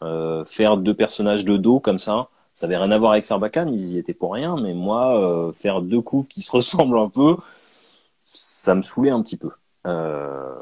Euh, 0.02 0.44
faire 0.44 0.76
deux 0.76 0.94
personnages 0.94 1.44
de 1.44 1.56
dos 1.56 1.80
comme 1.80 1.98
ça, 1.98 2.28
ça 2.54 2.66
avait 2.66 2.76
rien 2.76 2.90
à 2.90 2.98
voir 2.98 3.12
avec 3.12 3.24
Sarbacane, 3.24 3.72
ils 3.72 3.94
y 3.94 3.98
étaient 3.98 4.14
pour 4.14 4.32
rien. 4.32 4.56
Mais 4.60 4.74
moi, 4.74 5.20
euh, 5.20 5.52
faire 5.52 5.82
deux 5.82 6.00
couves 6.00 6.28
qui 6.28 6.40
se 6.40 6.50
ressemblent 6.56 6.98
un 6.98 7.08
peu, 7.08 7.36
ça 8.24 8.74
me 8.74 8.82
saoulait 8.82 9.10
un 9.10 9.22
petit 9.22 9.36
peu. 9.36 9.50
Euh, 9.86 10.54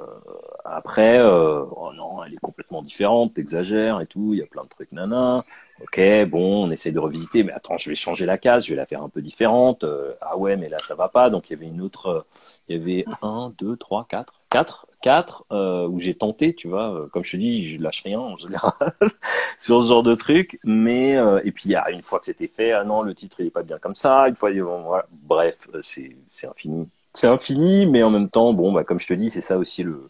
après, 0.65 1.19
euh, 1.21 1.65
oh 1.77 1.93
non, 1.95 2.25
elle 2.25 2.35
est 2.35 2.39
complètement 2.39 2.83
différente, 2.83 3.35
t'exagères 3.35 4.01
et 4.01 4.07
tout, 4.07 4.33
il 4.33 4.41
y 4.41 4.43
a 4.43 4.47
plein 4.47 4.65
de 4.65 4.69
trucs 4.69 4.91
nana. 4.93 5.45
Ok, 5.83 6.01
bon, 6.29 6.67
on 6.67 6.71
essaie 6.71 6.93
de 6.93 6.99
revisiter, 6.99 7.43
mais 7.45 7.53
attends, 7.53 7.77
je 7.79 7.89
vais 7.91 7.95
changer 7.95 8.27
la 8.27 8.39
case, 8.39 8.65
je 8.67 8.71
vais 8.71 8.77
la 8.77 8.87
faire 8.87 9.03
un 9.03 9.09
peu 9.09 9.21
différente. 9.23 9.85
Euh, 9.85 10.15
ah 10.21 10.37
ouais, 10.37 10.57
mais 10.57 10.69
là 10.69 10.79
ça 10.79 10.95
va 10.95 11.09
pas. 11.09 11.31
Donc 11.31 11.51
il 11.51 11.55
y 11.55 11.57
avait 11.57 11.67
une 11.67 11.81
autre, 11.81 12.27
il 12.69 12.77
y 12.77 12.81
avait 12.81 13.05
un, 13.23 13.53
deux, 13.59 13.77
trois, 13.77 14.07
quatre, 14.09 14.41
quatre, 14.51 14.87
quatre 15.03 15.45
euh, 15.53 15.87
où 15.89 16.01
j'ai 16.01 16.15
tenté, 16.15 16.55
tu 16.55 16.69
vois. 16.69 16.95
Euh, 16.95 17.09
comme 17.09 17.25
je 17.25 17.33
te 17.33 17.37
dis, 17.37 17.75
je 17.77 17.83
lâche 17.83 18.03
rien 18.03 18.21
en 18.21 18.37
général 18.39 18.73
sur 19.59 19.83
ce 19.83 19.89
genre 19.89 20.03
de 20.03 20.15
truc. 20.15 20.59
Mais 20.65 21.17
et 21.45 21.53
puis 21.53 21.75
une 21.91 22.03
fois 22.03 22.21
que 22.21 22.27
c'était 22.27 22.49
fait, 22.49 22.73
ah 22.73 22.85
non, 22.85 23.03
le 23.03 23.15
titre 23.15 23.37
il 23.41 23.47
est 23.47 23.51
pas 23.51 23.63
bien 23.63 23.79
comme 23.79 23.97
ça. 23.97 24.29
Une 24.29 24.37
fois, 24.37 24.51
bon, 24.53 24.85
bref, 25.11 25.69
c'est 25.81 26.17
c'est 26.31 26.47
infini, 26.49 26.89
c'est 27.15 27.27
infini, 27.27 27.87
mais 27.87 28.03
en 28.03 28.11
même 28.11 28.31
temps, 28.31 28.53
bon, 28.55 28.73
bah 28.73 28.85
comme 28.85 29.01
je 29.01 29.07
te 29.07 29.15
dis, 29.15 29.31
c'est 29.31 29.41
ça 29.43 29.59
aussi 29.59 29.83
le, 29.83 30.09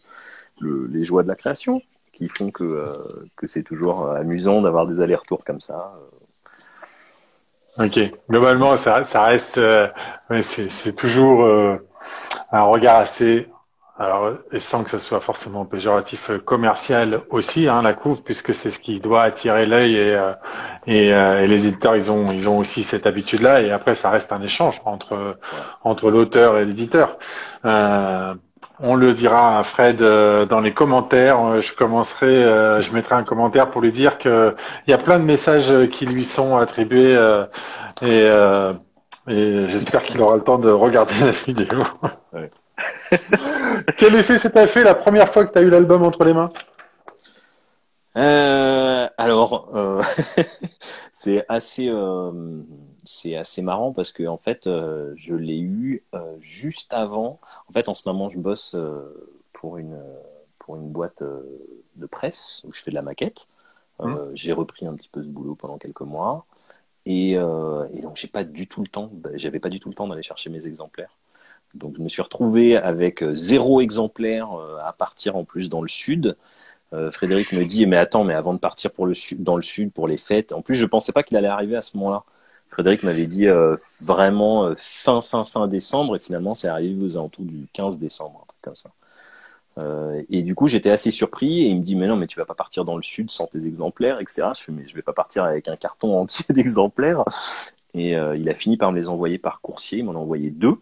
le 0.59 0.87
les 0.87 1.03
joies 1.03 1.23
de 1.23 1.27
la 1.27 1.35
création 1.35 1.81
qui 2.13 2.29
font 2.29 2.51
que, 2.51 2.63
euh, 2.63 3.27
que 3.35 3.47
c'est 3.47 3.63
toujours 3.63 4.09
amusant 4.11 4.61
d'avoir 4.61 4.87
des 4.87 5.01
allers-retours 5.01 5.43
comme 5.43 5.59
ça. 5.59 5.93
Ok, 7.77 7.99
globalement, 8.29 8.77
ça, 8.77 9.03
ça 9.03 9.23
reste, 9.23 9.57
euh, 9.57 9.87
c'est 10.43 10.95
toujours 10.95 11.43
euh, 11.43 11.77
un 12.51 12.63
regard 12.63 12.97
assez, 12.97 13.47
alors, 14.03 14.31
et 14.51 14.59
sans 14.59 14.83
que 14.83 14.89
ce 14.89 14.99
soit 14.99 15.19
forcément 15.19 15.65
péjoratif, 15.65 16.29
euh, 16.29 16.39
commercial 16.39 17.21
aussi, 17.29 17.67
hein, 17.67 17.81
la 17.81 17.93
couve, 17.93 18.21
puisque 18.23 18.53
c'est 18.53 18.71
ce 18.71 18.79
qui 18.79 18.99
doit 18.99 19.23
attirer 19.23 19.65
l'œil 19.65 19.95
et, 19.95 20.15
euh, 20.15 20.33
et, 20.87 21.07
et, 21.07 21.47
les 21.47 21.67
éditeurs, 21.67 21.95
ils 21.95 22.11
ont, 22.11 22.27
ils 22.31 22.49
ont 22.49 22.57
aussi 22.57 22.83
cette 22.83 23.07
habitude-là. 23.07 23.61
Et 23.61 23.71
après, 23.71 23.95
ça 23.95 24.09
reste 24.09 24.31
un 24.31 24.41
échange 24.41 24.81
entre, 24.85 25.37
entre 25.83 26.11
l'auteur 26.11 26.57
et 26.57 26.65
l'éditeur. 26.65 27.17
Euh, 27.65 28.33
on 28.79 28.95
le 28.95 29.13
dira 29.13 29.59
à 29.59 29.63
Fred 29.63 30.01
euh, 30.01 30.45
dans 30.45 30.59
les 30.59 30.73
commentaires. 30.73 31.39
Euh, 31.45 31.61
je 31.61 31.73
commencerai, 31.73 32.43
euh, 32.43 32.81
je 32.81 32.93
mettrai 32.93 33.15
un 33.15 33.23
commentaire 33.23 33.69
pour 33.71 33.81
lui 33.81 33.91
dire 33.91 34.17
que 34.17 34.55
il 34.87 34.91
y 34.91 34.93
a 34.93 34.97
plein 34.97 35.19
de 35.19 35.23
messages 35.23 35.71
qui 35.89 36.05
lui 36.05 36.25
sont 36.25 36.57
attribués 36.57 37.17
et, 38.01 38.27
et 39.27 39.69
j'espère 39.69 40.03
qu'il 40.03 40.21
aura 40.21 40.35
le 40.35 40.41
temps 40.43 40.57
de 40.57 40.69
regarder 40.69 41.13
la 41.21 41.31
vidéo. 41.31 41.83
Ouais. 42.33 42.51
Quel 43.97 44.15
effet 44.15 44.37
ça 44.37 44.49
t'a 44.49 44.67
fait 44.67 44.83
la 44.83 44.95
première 44.95 45.31
fois 45.31 45.45
que 45.45 45.53
tu 45.53 45.59
as 45.59 45.61
eu 45.61 45.69
l'album 45.69 46.03
entre 46.03 46.23
les 46.23 46.33
mains? 46.33 46.51
Euh, 48.15 49.07
Alors, 49.17 49.71
c'est 51.13 51.45
assez 51.49 51.91
c'est 53.03 53.35
assez 53.35 53.61
marrant 53.61 53.91
parce 53.91 54.11
que 54.11 54.25
en 54.27 54.37
fait, 54.37 54.67
euh, 54.67 55.13
je 55.17 55.35
l'ai 55.35 55.59
eu 55.59 56.03
euh, 56.13 56.35
juste 56.39 56.93
avant. 56.93 57.39
En 57.69 57.73
fait, 57.73 57.89
en 57.89 57.93
ce 57.93 58.07
moment, 58.07 58.29
je 58.29 58.37
bosse 58.37 58.75
pour 59.53 59.77
une 59.77 59.99
pour 60.59 60.75
une 60.77 60.89
boîte 60.89 61.23
de 61.95 62.05
presse 62.05 62.63
où 62.65 62.73
je 62.73 62.81
fais 62.81 62.91
de 62.91 62.95
la 62.95 63.01
maquette. 63.01 63.47
Mmh. 63.99 64.15
J'ai 64.33 64.53
repris 64.53 64.87
un 64.87 64.95
petit 64.95 65.09
peu 65.09 65.21
ce 65.21 65.27
boulot 65.27 65.55
pendant 65.55 65.77
quelques 65.77 66.01
mois 66.01 66.45
et, 67.05 67.33
et 67.33 68.01
donc 68.01 68.15
j'ai 68.15 68.27
pas 68.27 68.43
du 68.43 68.67
tout 68.67 68.81
le 68.81 68.87
temps. 68.87 69.09
Bah, 69.11 69.31
j'avais 69.35 69.59
pas 69.59 69.69
du 69.69 69.79
tout 69.79 69.89
le 69.89 69.95
temps 69.95 70.07
d'aller 70.07 70.23
chercher 70.23 70.49
mes 70.49 70.67
exemplaires. 70.67 71.15
Donc 71.73 71.95
je 71.97 72.01
me 72.01 72.09
suis 72.09 72.21
retrouvé 72.21 72.77
avec 72.77 73.23
zéro 73.33 73.81
exemplaire 73.81 74.49
à 74.83 74.93
partir 74.93 75.35
en 75.35 75.43
plus 75.43 75.69
dans 75.69 75.81
le 75.81 75.87
sud. 75.87 76.35
Euh, 76.93 77.09
Frédéric 77.11 77.51
me 77.53 77.65
dit 77.65 77.85
mais 77.87 77.97
attends 77.97 78.23
mais 78.23 78.33
avant 78.33 78.53
de 78.53 78.59
partir 78.59 78.91
pour 78.91 79.05
le 79.07 79.13
sud, 79.13 79.41
dans 79.41 79.55
le 79.55 79.63
sud 79.63 79.91
pour 79.91 80.07
les 80.07 80.17
fêtes 80.17 80.53
en 80.53 80.61
plus 80.61 80.75
je 80.75 80.85
pensais 80.85 81.11
pas 81.11 81.23
qu'il 81.23 81.37
allait 81.37 81.47
arriver 81.47 81.75
à 81.75 81.81
ce 81.81 81.97
moment-là. 81.97 82.23
Frédéric 82.69 83.03
m'avait 83.03 83.27
dit 83.27 83.47
euh, 83.47 83.75
vraiment 84.01 84.65
euh, 84.65 84.75
fin 84.77 85.21
fin 85.21 85.43
fin 85.43 85.67
décembre 85.67 86.15
et 86.15 86.19
finalement 86.19 86.53
c'est 86.53 86.67
arrivé 86.67 87.03
aux 87.03 87.17
alentours 87.17 87.45
du 87.45 87.67
15 87.73 87.97
décembre 87.99 88.41
un 88.43 88.45
truc 88.47 88.61
comme 88.61 88.75
ça. 88.75 88.89
Et 90.29 90.43
du 90.43 90.53
coup 90.53 90.67
j'étais 90.67 90.91
assez 90.91 91.09
surpris 91.09 91.63
et 91.63 91.67
il 91.69 91.79
me 91.79 91.83
dit 91.83 91.95
mais 91.95 92.05
non 92.05 92.15
mais 92.15 92.27
tu 92.27 92.37
vas 92.37 92.45
pas 92.45 92.53
partir 92.53 92.85
dans 92.85 92.95
le 92.95 93.01
sud 93.01 93.31
sans 93.31 93.47
tes 93.47 93.65
exemplaires 93.65 94.19
etc 94.19 94.49
je 94.55 94.61
fais 94.61 94.71
mais 94.71 94.85
je 94.85 94.93
vais 94.93 95.01
pas 95.01 95.13
partir 95.13 95.43
avec 95.45 95.67
un 95.67 95.75
carton 95.75 96.19
entier 96.19 96.45
d'exemplaires. 96.53 97.23
Et 97.95 98.11
il 98.11 98.49
a 98.49 98.55
fini 98.55 98.77
par 98.77 98.91
me 98.91 98.99
les 98.99 99.09
envoyer 99.09 99.39
par 99.39 99.61
coursier 99.61 99.99
il 99.99 100.05
m'en 100.05 100.13
a 100.13 100.17
envoyé 100.17 100.51
deux 100.51 100.77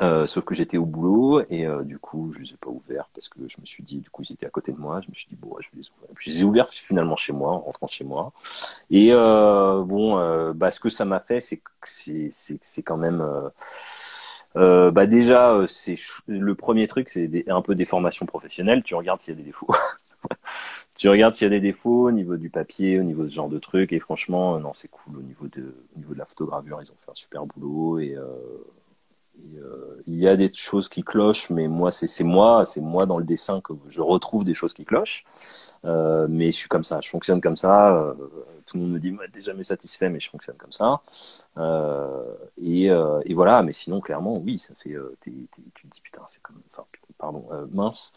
euh, 0.00 0.26
sauf 0.26 0.44
que 0.44 0.54
j'étais 0.54 0.76
au 0.76 0.84
boulot 0.84 1.42
et 1.48 1.66
euh, 1.66 1.82
du 1.82 1.98
coup 1.98 2.30
je 2.34 2.38
les 2.40 2.50
ai 2.50 2.56
pas 2.56 2.68
ouverts 2.68 3.08
parce 3.14 3.30
que 3.30 3.38
je 3.48 3.56
me 3.58 3.64
suis 3.64 3.82
dit 3.82 4.00
du 4.00 4.10
coup 4.10 4.22
ils 4.22 4.32
étaient 4.32 4.46
à 4.46 4.50
côté 4.50 4.72
de 4.72 4.78
moi. 4.78 5.00
Je 5.00 5.08
me 5.08 5.14
suis 5.14 5.26
dit 5.28 5.36
bon 5.36 5.56
je 5.60 5.68
vais 5.72 5.82
les 5.82 5.88
ouvrir. 5.88 6.08
Puis 6.14 6.30
je 6.30 6.36
les 6.36 6.42
ai 6.42 6.44
ouverts 6.44 6.68
finalement 6.68 7.16
chez 7.16 7.32
moi 7.32 7.52
en 7.52 7.60
rentrant 7.60 7.86
chez 7.86 8.04
moi. 8.04 8.32
Et 8.90 9.08
euh, 9.12 9.82
bon 9.84 10.18
euh, 10.18 10.52
bah 10.52 10.70
ce 10.70 10.80
que 10.80 10.90
ça 10.90 11.04
m'a 11.06 11.20
fait 11.20 11.40
c'est 11.40 11.62
c'est 11.82 12.30
c'est 12.60 12.82
quand 12.82 12.98
même 12.98 13.24
euh, 14.56 14.90
bah 14.90 15.06
déjà 15.06 15.66
c'est 15.68 15.96
le 16.26 16.54
premier 16.54 16.86
truc 16.86 17.08
c'est 17.08 17.48
un 17.48 17.62
peu 17.62 17.74
des 17.74 17.86
formations 17.86 18.26
professionnelles. 18.26 18.82
Tu 18.82 18.94
regardes 18.94 19.20
s'il 19.20 19.34
y 19.34 19.36
a 19.36 19.38
des 19.38 19.46
défauts. 19.46 19.68
Tu 20.96 21.10
regardes 21.10 21.34
s'il 21.34 21.44
y 21.44 21.46
a 21.46 21.50
des 21.50 21.60
défauts 21.60 22.08
au 22.08 22.10
niveau 22.10 22.36
du 22.38 22.48
papier 22.48 22.98
au 22.98 23.02
niveau 23.02 23.24
de 23.24 23.28
ce 23.28 23.34
genre 23.34 23.50
de 23.50 23.58
trucs 23.58 23.92
et 23.92 24.00
franchement 24.00 24.58
non 24.58 24.72
c'est 24.72 24.88
cool 24.88 25.18
au 25.18 25.22
niveau 25.22 25.46
de 25.46 25.74
au 25.94 25.98
niveau 25.98 26.14
de 26.14 26.18
la 26.18 26.24
photogravure 26.24 26.80
ils 26.82 26.90
ont 26.90 26.96
fait 26.96 27.10
un 27.10 27.14
super 27.14 27.44
boulot 27.44 27.98
et 27.98 28.14
euh, 28.16 28.24
il 30.06 30.14
y 30.14 30.28
a 30.28 30.36
des 30.36 30.52
choses 30.54 30.88
qui 30.88 31.02
clochent, 31.02 31.50
mais 31.50 31.68
moi, 31.68 31.90
c'est 31.90 32.24
moi, 32.24 32.64
c'est 32.64 32.80
moi 32.80 33.06
dans 33.06 33.18
le 33.18 33.24
dessin 33.24 33.60
que 33.60 33.72
je 33.88 34.00
retrouve 34.00 34.44
des 34.44 34.54
choses 34.54 34.72
qui 34.72 34.84
clochent. 34.84 35.24
Euh, 35.84 36.26
mais 36.28 36.46
je 36.46 36.56
suis 36.56 36.68
comme 36.68 36.84
ça, 36.84 37.00
je 37.02 37.08
fonctionne 37.08 37.40
comme 37.40 37.56
ça. 37.56 37.96
Euh, 37.96 38.14
tout 38.66 38.76
le 38.76 38.82
monde 38.82 38.92
me 38.92 38.98
dit, 38.98 39.16
t'es 39.32 39.42
jamais 39.42 39.62
satisfait, 39.62 40.08
mais 40.08 40.18
je 40.18 40.28
fonctionne 40.28 40.56
comme 40.56 40.72
ça. 40.72 41.00
Euh, 41.58 42.24
et, 42.60 42.90
euh, 42.90 43.20
et, 43.24 43.34
voilà, 43.34 43.62
mais 43.62 43.72
sinon, 43.72 44.00
clairement, 44.00 44.38
oui, 44.38 44.58
ça 44.58 44.74
fait. 44.74 44.96
tu 45.22 45.48
te 45.52 45.86
dis, 45.86 46.00
putain, 46.00 46.22
c'est 46.26 46.42
comme. 46.42 46.60
Enfin, 46.70 46.84
pardon, 47.18 47.44
mince. 47.72 48.12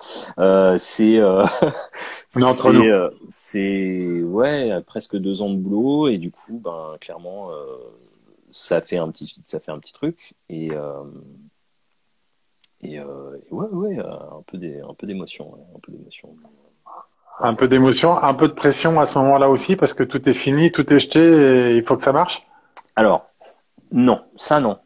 c'est. 0.79 1.21
C'est 3.29 4.21
ouais, 4.21 4.81
presque 4.85 5.17
deux 5.17 5.41
ans 5.41 5.49
de 5.49 5.57
boulot, 5.57 6.07
et 6.07 6.17
du 6.17 6.31
coup, 6.31 6.59
ben, 6.63 6.95
clairement 6.99 7.49
ça 8.51 8.81
fait 8.81 8.97
un 8.97 9.09
petit 9.11 9.35
ça 9.45 9.59
fait 9.59 9.71
un 9.71 9.79
petit 9.79 9.93
truc 9.93 10.33
et 10.49 10.71
euh, 10.73 11.03
et, 12.81 12.99
euh, 12.99 13.37
ouais 13.51 13.67
ouais 13.67 13.99
un 13.99 14.41
peu 14.47 14.57
des 14.57 14.79
un 14.81 14.93
peu 14.93 15.05
d'émotion 15.07 15.53
un 15.75 15.79
peu 15.79 15.91
d'émotion. 15.91 16.35
Un 17.41 17.53
peu 17.53 17.67
d'émotion 17.67 18.17
un 18.17 18.33
peu 18.33 18.47
de 18.47 18.53
pression 18.53 18.99
à 18.99 19.05
ce 19.05 19.17
moment-là 19.19 19.49
aussi 19.49 19.75
parce 19.75 19.93
que 19.93 20.03
tout 20.03 20.27
est 20.27 20.33
fini 20.33 20.71
tout 20.71 20.91
est 20.93 20.99
jeté 20.99 21.19
et 21.19 21.75
il 21.77 21.83
faut 21.83 21.95
que 21.97 22.03
ça 22.03 22.11
marche? 22.13 22.45
Alors 22.95 23.27
non 23.91 24.23
ça 24.35 24.59
non 24.59 24.79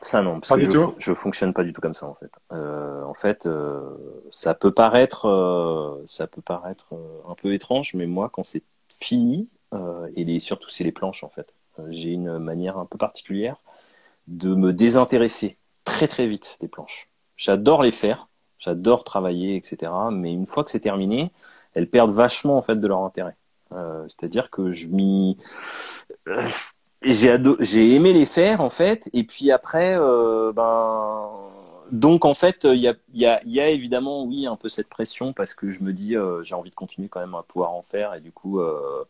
ça 0.00 0.22
non 0.22 0.34
parce 0.40 0.48
pas 0.48 0.54
que 0.56 0.60
du 0.60 0.66
je, 0.66 0.72
tout? 0.72 0.94
je 0.98 1.14
fonctionne 1.14 1.52
pas 1.52 1.62
du 1.64 1.72
tout 1.72 1.80
comme 1.80 1.94
ça 1.94 2.06
en 2.06 2.14
fait. 2.14 2.30
Euh, 2.52 3.02
en 3.04 3.14
fait 3.14 3.46
euh, 3.46 3.96
ça 4.30 4.54
peut 4.54 4.72
paraître 4.72 5.26
euh, 5.26 6.02
ça 6.06 6.26
peut 6.26 6.42
paraître 6.42 6.88
euh, 6.94 7.20
un 7.28 7.34
peu 7.34 7.54
étrange 7.54 7.94
mais 7.94 8.06
moi 8.06 8.28
quand 8.32 8.44
c'est 8.44 8.64
fini 9.00 9.48
et 10.16 10.24
les, 10.24 10.40
surtout 10.40 10.70
c'est 10.70 10.84
les 10.84 10.92
planches 10.92 11.22
en 11.22 11.28
fait. 11.28 11.54
euh, 11.54 11.65
j'ai 11.90 12.10
une 12.10 12.38
manière 12.38 12.78
un 12.78 12.86
peu 12.86 12.98
particulière 12.98 13.56
de 14.28 14.54
me 14.54 14.72
désintéresser 14.72 15.58
très 15.84 16.08
très 16.08 16.26
vite 16.26 16.58
des 16.60 16.68
planches. 16.68 17.08
J'adore 17.36 17.82
les 17.82 17.92
faire, 17.92 18.28
j'adore 18.58 19.04
travailler, 19.04 19.56
etc. 19.56 19.92
Mais 20.10 20.32
une 20.32 20.46
fois 20.46 20.64
que 20.64 20.70
c'est 20.70 20.80
terminé, 20.80 21.32
elles 21.74 21.88
perdent 21.88 22.12
vachement 22.12 22.56
en 22.56 22.62
fait 22.62 22.76
de 22.76 22.86
leur 22.86 23.00
intérêt. 23.00 23.36
Euh, 23.72 24.04
C'est-à-dire 24.08 24.50
que 24.50 24.72
je 24.72 24.86
m'y 24.88 25.38
euh, 26.28 26.42
j'ai 27.02 27.36
j'ai 27.60 27.94
aimé 27.94 28.12
les 28.12 28.26
faire 28.26 28.60
en 28.60 28.70
fait, 28.70 29.10
et 29.12 29.24
puis 29.24 29.50
après, 29.52 29.96
euh, 29.98 30.52
ben 30.52 31.30
donc 31.90 32.24
en 32.24 32.34
fait, 32.34 32.64
il 32.64 32.94
y 33.14 33.26
a, 33.26 33.68
évidemment 33.70 34.24
oui 34.24 34.46
un 34.46 34.56
peu 34.56 34.68
cette 34.68 34.88
pression 34.88 35.32
parce 35.32 35.54
que 35.54 35.70
je 35.70 35.82
me 35.82 35.92
dis 35.92 36.16
euh, 36.16 36.42
j'ai 36.42 36.54
envie 36.54 36.70
de 36.70 36.74
continuer 36.74 37.08
quand 37.08 37.20
même 37.20 37.34
à 37.34 37.42
pouvoir 37.42 37.72
en 37.72 37.82
faire 37.82 38.14
et 38.14 38.20
du 38.20 38.32
coup 38.32 38.60
euh, 38.60 38.80
euh, 39.02 39.04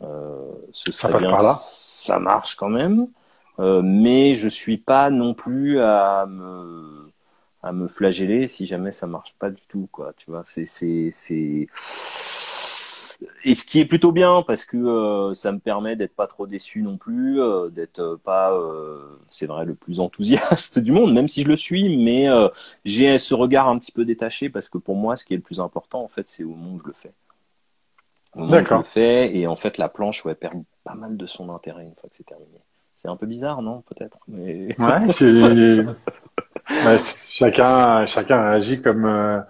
ce 0.00 0.92
serait 0.92 1.18
bien 1.18 1.38
ça 1.40 2.18
marche 2.18 2.54
quand 2.54 2.68
même. 2.68 3.08
Euh, 3.58 3.80
mais 3.82 4.34
je 4.34 4.48
suis 4.48 4.76
pas 4.76 5.10
non 5.10 5.34
plus 5.34 5.80
à 5.80 6.26
me 6.26 7.10
à 7.62 7.72
me 7.72 7.88
flageller 7.88 8.48
si 8.48 8.66
jamais 8.66 8.92
ça 8.92 9.06
marche 9.06 9.34
pas 9.38 9.50
du 9.50 9.62
tout 9.68 9.88
quoi. 9.90 10.12
Tu 10.16 10.30
vois 10.30 10.42
c'est 10.44 10.66
c'est 10.66 11.10
c'est 11.12 11.66
et 13.44 13.54
ce 13.54 13.64
qui 13.64 13.80
est 13.80 13.86
plutôt 13.86 14.12
bien 14.12 14.42
parce 14.46 14.66
que 14.66 14.76
euh, 14.76 15.32
ça 15.32 15.50
me 15.50 15.58
permet 15.58 15.96
d'être 15.96 16.14
pas 16.14 16.26
trop 16.26 16.46
déçu 16.46 16.82
non 16.82 16.98
plus 16.98 17.40
euh, 17.40 17.70
d'être 17.70 18.20
pas 18.22 18.52
euh, 18.52 19.18
c'est 19.28 19.46
vrai 19.46 19.64
le 19.64 19.74
plus 19.74 20.00
enthousiaste 20.00 20.78
du 20.80 20.92
monde 20.92 21.14
même 21.14 21.26
si 21.26 21.42
je 21.42 21.48
le 21.48 21.56
suis 21.56 21.96
mais 21.96 22.26
j'ai 22.84 23.18
ce 23.18 23.32
regard 23.32 23.68
un 23.68 23.78
petit 23.78 23.90
peu 23.90 24.04
détaché 24.04 24.50
parce 24.50 24.68
que 24.68 24.76
pour 24.76 24.96
moi 24.96 25.16
ce 25.16 25.24
qui 25.24 25.32
est 25.32 25.38
le 25.38 25.42
plus 25.42 25.60
important 25.60 26.02
en 26.02 26.08
fait 26.08 26.28
c'est 26.28 26.44
au 26.44 26.50
moment 26.50 26.74
où 26.74 26.80
je 26.80 26.88
le 26.88 26.92
fais 26.92 27.12
le 28.36 28.82
fais 28.84 29.36
et 29.36 29.46
en 29.46 29.56
fait 29.56 29.78
la 29.78 29.88
planche 29.88 30.24
ouais, 30.24 30.34
perd 30.34 30.62
pas 30.84 30.94
mal 30.94 31.16
de 31.16 31.26
son 31.26 31.50
intérêt 31.50 31.84
une 31.84 31.94
fois 31.94 32.08
que 32.08 32.16
c'est 32.16 32.26
terminé. 32.26 32.60
C'est 32.96 33.08
un 33.08 33.16
peu 33.16 33.26
bizarre, 33.26 33.60
non 33.60 33.82
Peut-être. 33.82 34.18
Mais... 34.26 34.74
Ouais, 34.78 35.14
chacun, 37.28 38.06
chacun 38.06 38.42
agit 38.42 38.80
comme, 38.80 39.04
euh, 39.04 39.40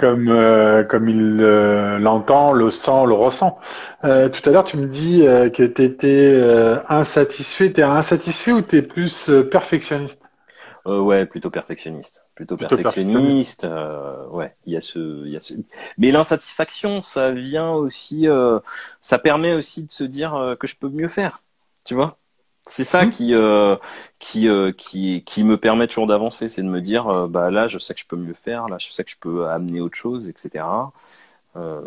comme, 0.00 0.28
euh, 0.28 0.82
comme 0.84 1.08
il 1.08 1.38
euh, 1.40 1.98
l'entend, 1.98 2.52
le 2.52 2.70
sent, 2.70 3.04
le 3.06 3.12
ressent. 3.12 3.58
tout 4.02 4.08
à 4.08 4.50
l'heure, 4.50 4.64
tu 4.64 4.78
me 4.78 4.86
dis 4.86 5.20
que 5.20 5.66
tu 5.66 5.82
étais 5.82 6.42
insatisfait. 6.88 7.72
Tu 7.72 7.80
es 7.80 7.84
insatisfait 7.84 8.52
ou 8.52 8.62
tu 8.62 8.78
es 8.78 8.82
plus 8.82 9.30
perfectionniste? 9.50 10.22
Euh, 10.86 11.00
ouais, 11.00 11.26
plutôt 11.26 11.50
perfectionniste. 11.50 12.24
Plutôt, 12.34 12.56
perfectionniste. 12.56 13.64
Euh, 13.64 14.26
ouais, 14.28 14.54
il 14.66 14.72
y 14.72 14.76
a 14.76 14.80
ce, 14.80 15.24
il 15.26 15.32
y 15.32 15.36
a 15.36 15.40
ce. 15.40 15.54
Mais 15.96 16.10
l'insatisfaction, 16.10 17.00
ça 17.00 17.32
vient 17.32 17.70
aussi, 17.70 18.28
euh, 18.28 18.60
ça 19.00 19.18
permet 19.18 19.54
aussi 19.54 19.84
de 19.84 19.90
se 19.90 20.04
dire 20.04 20.34
euh, 20.34 20.54
que 20.56 20.66
je 20.66 20.76
peux 20.76 20.88
mieux 20.88 21.08
faire. 21.08 21.42
Tu 21.84 21.94
vois? 21.94 22.18
C'est 22.66 22.84
ça 22.84 23.06
mmh. 23.06 23.10
qui, 23.10 23.34
euh, 23.34 23.76
qui, 24.18 24.48
qui, 24.76 25.24
qui 25.24 25.44
me 25.44 25.56
permet 25.56 25.86
toujours 25.86 26.06
d'avancer, 26.06 26.48
c'est 26.48 26.62
de 26.62 26.68
me 26.68 26.82
dire, 26.82 27.26
bah 27.28 27.50
là, 27.50 27.66
je 27.66 27.78
sais 27.78 27.94
que 27.94 28.00
je 28.00 28.06
peux 28.06 28.16
mieux 28.16 28.34
faire, 28.34 28.68
là, 28.68 28.76
je 28.78 28.90
sais 28.90 29.04
que 29.04 29.10
je 29.10 29.16
peux 29.18 29.48
amener 29.48 29.80
autre 29.80 29.96
chose, 29.96 30.28
etc. 30.28 30.66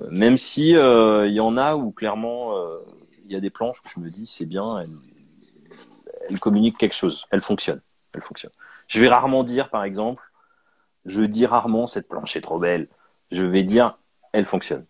même 0.09 0.37
si 0.37 0.71
il 0.71 1.33
y 1.33 1.39
en 1.39 1.55
a 1.55 1.75
où 1.75 1.91
clairement 1.91 2.55
il 3.25 3.31
y 3.31 3.35
a 3.35 3.39
des 3.39 3.51
planches 3.51 3.77
où 3.85 3.89
je 3.95 3.99
me 3.99 4.09
dis 4.09 4.25
c'est 4.25 4.47
bien, 4.47 4.79
elles, 4.79 4.89
elles 6.27 6.39
communiquent 6.39 6.79
quelque 6.79 6.95
chose, 6.95 7.27
elles 7.29 7.43
fonctionnent, 7.43 7.81
elles 8.15 8.23
fonctionnent. 8.23 8.51
Je 8.91 8.99
vais 8.99 9.07
rarement 9.07 9.45
dire, 9.45 9.69
par 9.69 9.85
exemple, 9.85 10.21
je 11.05 11.21
dis 11.21 11.45
rarement 11.45 11.87
cette 11.87 12.09
planche 12.09 12.35
est 12.35 12.41
trop 12.41 12.59
belle. 12.59 12.89
Je 13.31 13.41
vais 13.41 13.63
dire, 13.63 13.97
elle 14.33 14.43
fonctionne. 14.43 14.85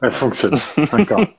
Elle 0.00 0.12
fonctionne. 0.12 0.54
D'accord. 0.92 1.20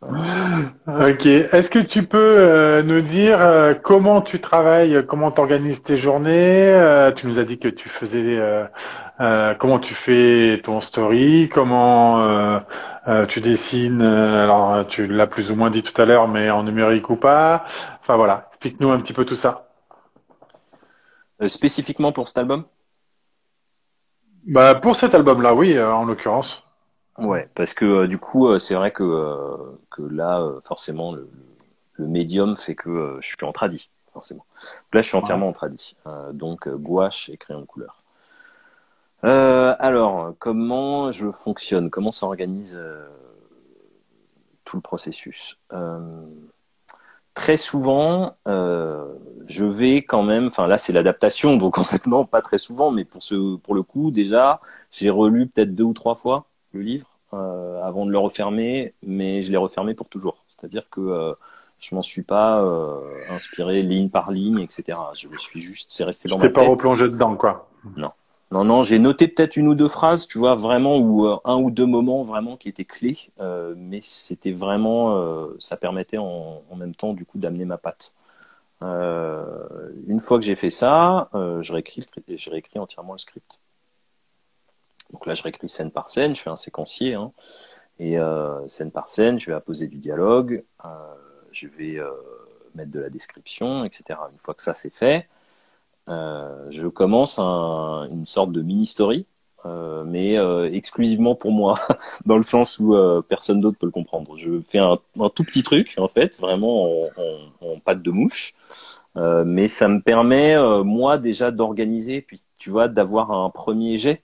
ok. 0.02 1.26
Est-ce 1.26 1.70
que 1.70 1.80
tu 1.80 2.04
peux 2.04 2.36
euh, 2.38 2.84
nous 2.84 3.00
dire 3.00 3.40
euh, 3.40 3.74
comment 3.74 4.20
tu 4.20 4.40
travailles, 4.40 5.04
comment 5.08 5.32
tu 5.32 5.40
organises 5.40 5.82
tes 5.82 5.96
journées 5.96 6.70
euh, 6.72 7.10
Tu 7.10 7.26
nous 7.26 7.40
as 7.40 7.44
dit 7.44 7.58
que 7.58 7.66
tu 7.66 7.88
faisais, 7.88 8.38
comment 9.58 9.80
tu 9.80 9.94
fais 9.94 10.60
ton 10.62 10.80
story, 10.80 11.50
comment 11.52 12.62
tu 13.28 13.40
dessines. 13.40 14.02
alors, 14.02 14.86
tu 14.86 15.08
l'as 15.08 15.26
plus 15.26 15.50
ou 15.50 15.56
moins 15.56 15.70
dit 15.70 15.82
tout 15.82 16.00
à 16.00 16.04
l'heure, 16.04 16.28
mais 16.28 16.48
en 16.48 16.62
numérique 16.62 17.10
ou 17.10 17.16
pas. 17.16 17.64
Enfin 18.00 18.16
voilà, 18.16 18.46
explique-nous 18.50 18.92
un 18.92 18.98
petit 18.98 19.12
peu 19.12 19.24
tout 19.24 19.36
ça. 19.36 19.67
Euh, 21.40 21.48
spécifiquement 21.48 22.12
pour 22.12 22.28
cet 22.28 22.38
album? 22.38 22.64
Bah, 24.44 24.74
Pour 24.74 24.96
cet 24.96 25.14
album-là, 25.14 25.54
oui, 25.54 25.76
euh, 25.76 25.92
en 25.92 26.04
l'occurrence. 26.04 26.64
Ouais, 27.18 27.44
parce 27.54 27.74
que 27.74 27.84
euh, 27.84 28.06
du 28.06 28.18
coup, 28.18 28.58
c'est 28.58 28.74
vrai 28.74 28.92
que, 28.92 29.76
que 29.90 30.02
là, 30.02 30.44
forcément, 30.64 31.12
le, 31.12 31.28
le, 31.94 32.06
médium 32.06 32.56
fait 32.56 32.76
que 32.76 33.18
je 33.20 33.26
suis 33.26 33.36
en 33.42 33.52
tradi, 33.52 33.88
forcément. 34.12 34.46
Là, 34.92 35.02
je 35.02 35.08
suis 35.08 35.16
entièrement 35.16 35.48
en 35.48 35.52
tradi. 35.52 35.96
donc, 36.32 36.68
gouache 36.68 37.28
et 37.28 37.36
crayon 37.36 37.60
de 37.60 37.66
couleur. 37.66 38.02
alors, 39.22 40.32
comment 40.38 41.10
je 41.10 41.30
fonctionne? 41.32 41.90
Comment 41.90 42.12
s'organise 42.12 42.80
tout 44.64 44.76
le 44.76 44.82
processus? 44.82 45.58
Très 47.38 47.56
souvent, 47.56 48.34
euh, 48.48 49.14
je 49.46 49.64
vais 49.64 50.02
quand 50.02 50.24
même. 50.24 50.48
Enfin, 50.48 50.66
là, 50.66 50.76
c'est 50.76 50.92
l'adaptation, 50.92 51.56
donc 51.56 51.78
en 51.82 51.84
fait, 51.84 52.06
non, 52.06 52.24
pas 52.26 52.42
très 52.42 52.58
souvent, 52.58 52.90
mais 52.90 53.04
pour 53.04 53.22
ce, 53.22 53.56
pour 53.56 53.74
le 53.74 53.82
coup, 53.84 54.10
déjà, 54.10 54.60
j'ai 54.90 55.08
relu 55.08 55.46
peut-être 55.46 55.74
deux 55.74 55.84
ou 55.84 55.94
trois 55.94 56.16
fois 56.16 56.46
le 56.72 56.80
livre 56.80 57.06
euh, 57.32 57.80
avant 57.82 58.06
de 58.06 58.10
le 58.10 58.18
refermer, 58.18 58.92
mais 59.04 59.44
je 59.44 59.52
l'ai 59.52 59.56
refermé 59.56 59.94
pour 59.94 60.08
toujours. 60.08 60.44
C'est-à-dire 60.48 60.90
que 60.90 61.00
euh, 61.00 61.32
je 61.78 61.94
m'en 61.94 62.02
suis 62.02 62.22
pas 62.22 62.60
euh, 62.60 62.98
inspiré 63.30 63.82
ligne 63.82 64.10
par 64.10 64.32
ligne, 64.32 64.58
etc. 64.58 64.98
Je 65.14 65.28
me 65.28 65.38
suis 65.38 65.60
juste, 65.60 65.92
c'est 65.92 66.04
resté 66.04 66.28
dans 66.28 66.38
ma 66.38 66.44
tête. 66.44 66.54
pas 66.54 66.66
replongé 66.66 67.08
dedans, 67.08 67.36
quoi. 67.36 67.68
Non. 67.96 68.10
Non, 68.50 68.64
non, 68.64 68.82
j'ai 68.82 68.98
noté 68.98 69.28
peut-être 69.28 69.56
une 69.56 69.68
ou 69.68 69.74
deux 69.74 69.88
phrases, 69.88 70.26
tu 70.26 70.38
vois, 70.38 70.54
vraiment, 70.54 70.96
ou 70.96 71.26
euh, 71.26 71.36
un 71.44 71.56
ou 71.56 71.70
deux 71.70 71.84
moments 71.84 72.24
vraiment 72.24 72.56
qui 72.56 72.70
étaient 72.70 72.86
clés, 72.86 73.30
euh, 73.40 73.74
mais 73.76 74.00
c'était 74.00 74.52
vraiment, 74.52 75.16
euh, 75.18 75.54
ça 75.58 75.76
permettait 75.76 76.16
en, 76.16 76.62
en, 76.70 76.76
même 76.76 76.94
temps, 76.94 77.12
du 77.12 77.26
coup, 77.26 77.38
d'amener 77.38 77.66
ma 77.66 77.76
patte. 77.76 78.14
une 78.80 80.20
fois 80.20 80.38
que 80.38 80.44
j'ai 80.44 80.56
fait 80.56 80.70
ça, 80.70 81.28
je 81.34 81.72
réécris, 81.72 82.06
je 82.28 82.50
réécris 82.50 82.78
entièrement 82.78 83.12
le 83.12 83.18
script. 83.18 83.60
Donc 85.12 85.26
là, 85.26 85.34
je 85.34 85.42
réécris 85.42 85.68
scène 85.68 85.90
par 85.90 86.08
scène, 86.08 86.34
je 86.34 86.40
fais 86.42 86.50
un 86.50 86.56
séquencier, 86.56 87.14
hein, 87.14 87.32
et 87.98 88.16
scène 88.66 88.92
par 88.92 89.08
scène, 89.08 89.40
je 89.40 89.46
vais 89.46 89.54
apposer 89.54 89.88
du 89.88 89.98
dialogue, 89.98 90.64
je 91.52 91.66
vais 91.68 91.98
mettre 92.74 92.92
de 92.92 93.00
la 93.00 93.10
description, 93.10 93.84
etc. 93.84 94.20
Une 94.32 94.38
fois 94.38 94.54
que 94.54 94.62
ça 94.62 94.74
c'est 94.74 94.94
fait, 94.94 95.28
euh, 95.28 95.37
je 96.08 96.86
commence 96.88 97.38
un, 97.38 98.08
une 98.10 98.26
sorte 98.26 98.52
de 98.52 98.62
mini 98.62 98.86
story, 98.86 99.26
euh, 99.66 100.04
mais 100.04 100.38
euh, 100.38 100.70
exclusivement 100.72 101.34
pour 101.34 101.52
moi, 101.52 101.80
dans 102.26 102.36
le 102.36 102.42
sens 102.42 102.78
où 102.78 102.94
personne 103.28 103.60
d'autre 103.60 103.78
peut 103.78 103.86
le 103.86 103.92
comprendre. 103.92 104.36
Je 104.36 104.60
fais 104.60 104.78
un, 104.78 104.98
un, 105.20 105.28
tout 105.30 105.44
petit 105.44 105.62
truc, 105.62 105.94
en 105.98 106.08
fait, 106.08 106.38
vraiment 106.38 107.04
en, 107.06 107.10
en, 107.62 107.72
en 107.72 107.78
pâte 107.80 108.02
de 108.02 108.10
mouche, 108.10 108.54
mais 109.16 109.68
ça 109.68 109.88
me 109.88 110.00
permet 110.00 110.56
moi 110.84 111.18
déjà 111.18 111.50
d'organiser, 111.50 112.22
puis 112.22 112.42
tu 112.58 112.70
vois, 112.70 112.88
d'avoir 112.88 113.32
un 113.32 113.50
premier 113.50 113.96
jet 113.96 114.22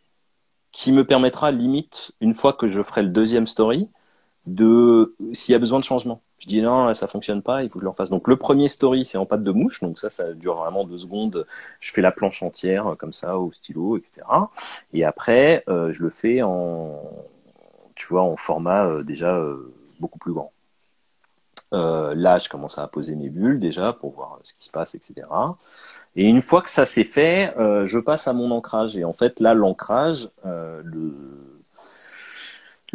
qui 0.72 0.92
me 0.92 1.04
permettra 1.06 1.52
limite 1.52 2.12
une 2.20 2.34
fois 2.34 2.52
que 2.52 2.68
je 2.68 2.82
ferai 2.82 3.02
le 3.04 3.08
deuxième 3.10 3.46
story 3.46 3.88
de 4.46 5.16
s'il 5.32 5.52
y 5.52 5.56
a 5.56 5.58
besoin 5.58 5.78
de 5.78 5.84
changement. 5.84 6.20
Je 6.44 6.48
dis 6.48 6.60
non, 6.60 6.92
ça 6.92 7.06
fonctionne 7.06 7.40
pas, 7.40 7.62
il 7.62 7.70
faut 7.70 7.78
que 7.78 7.80
je 7.80 7.84
le 7.84 7.90
refasse. 7.90 8.10
Donc 8.10 8.28
le 8.28 8.36
premier 8.36 8.68
story, 8.68 9.06
c'est 9.06 9.16
en 9.16 9.24
pâte 9.24 9.42
de 9.42 9.50
mouche, 9.50 9.80
donc 9.80 9.98
ça, 9.98 10.10
ça 10.10 10.34
dure 10.34 10.56
vraiment 10.56 10.84
deux 10.84 10.98
secondes. 10.98 11.46
Je 11.80 11.90
fais 11.90 12.02
la 12.02 12.12
planche 12.12 12.42
entière 12.42 12.88
euh, 12.88 12.94
comme 12.96 13.14
ça 13.14 13.38
au 13.38 13.50
stylo, 13.50 13.96
etc. 13.96 14.26
Et 14.92 15.06
après, 15.06 15.64
euh, 15.70 15.90
je 15.90 16.02
le 16.02 16.10
fais 16.10 16.42
en, 16.42 17.00
tu 17.94 18.06
vois, 18.08 18.20
en 18.20 18.36
format 18.36 18.84
euh, 18.84 19.02
déjà 19.02 19.34
euh, 19.34 19.72
beaucoup 20.00 20.18
plus 20.18 20.34
grand. 20.34 20.52
Euh, 21.72 22.14
là, 22.14 22.36
je 22.36 22.50
commence 22.50 22.76
à 22.76 22.86
poser 22.88 23.16
mes 23.16 23.30
bulles 23.30 23.58
déjà 23.58 23.94
pour 23.94 24.12
voir 24.12 24.38
ce 24.42 24.52
qui 24.52 24.66
se 24.66 24.70
passe, 24.70 24.94
etc. 24.94 25.26
Et 26.14 26.28
une 26.28 26.42
fois 26.42 26.60
que 26.60 26.68
ça 26.68 26.84
c'est 26.84 27.04
fait, 27.04 27.54
je 27.56 27.98
passe 27.98 28.28
à 28.28 28.34
mon 28.34 28.50
ancrage. 28.50 28.98
Et 28.98 29.04
en 29.04 29.14
fait, 29.14 29.40
là, 29.40 29.54
l'ancrage, 29.54 30.28
le 30.44 31.53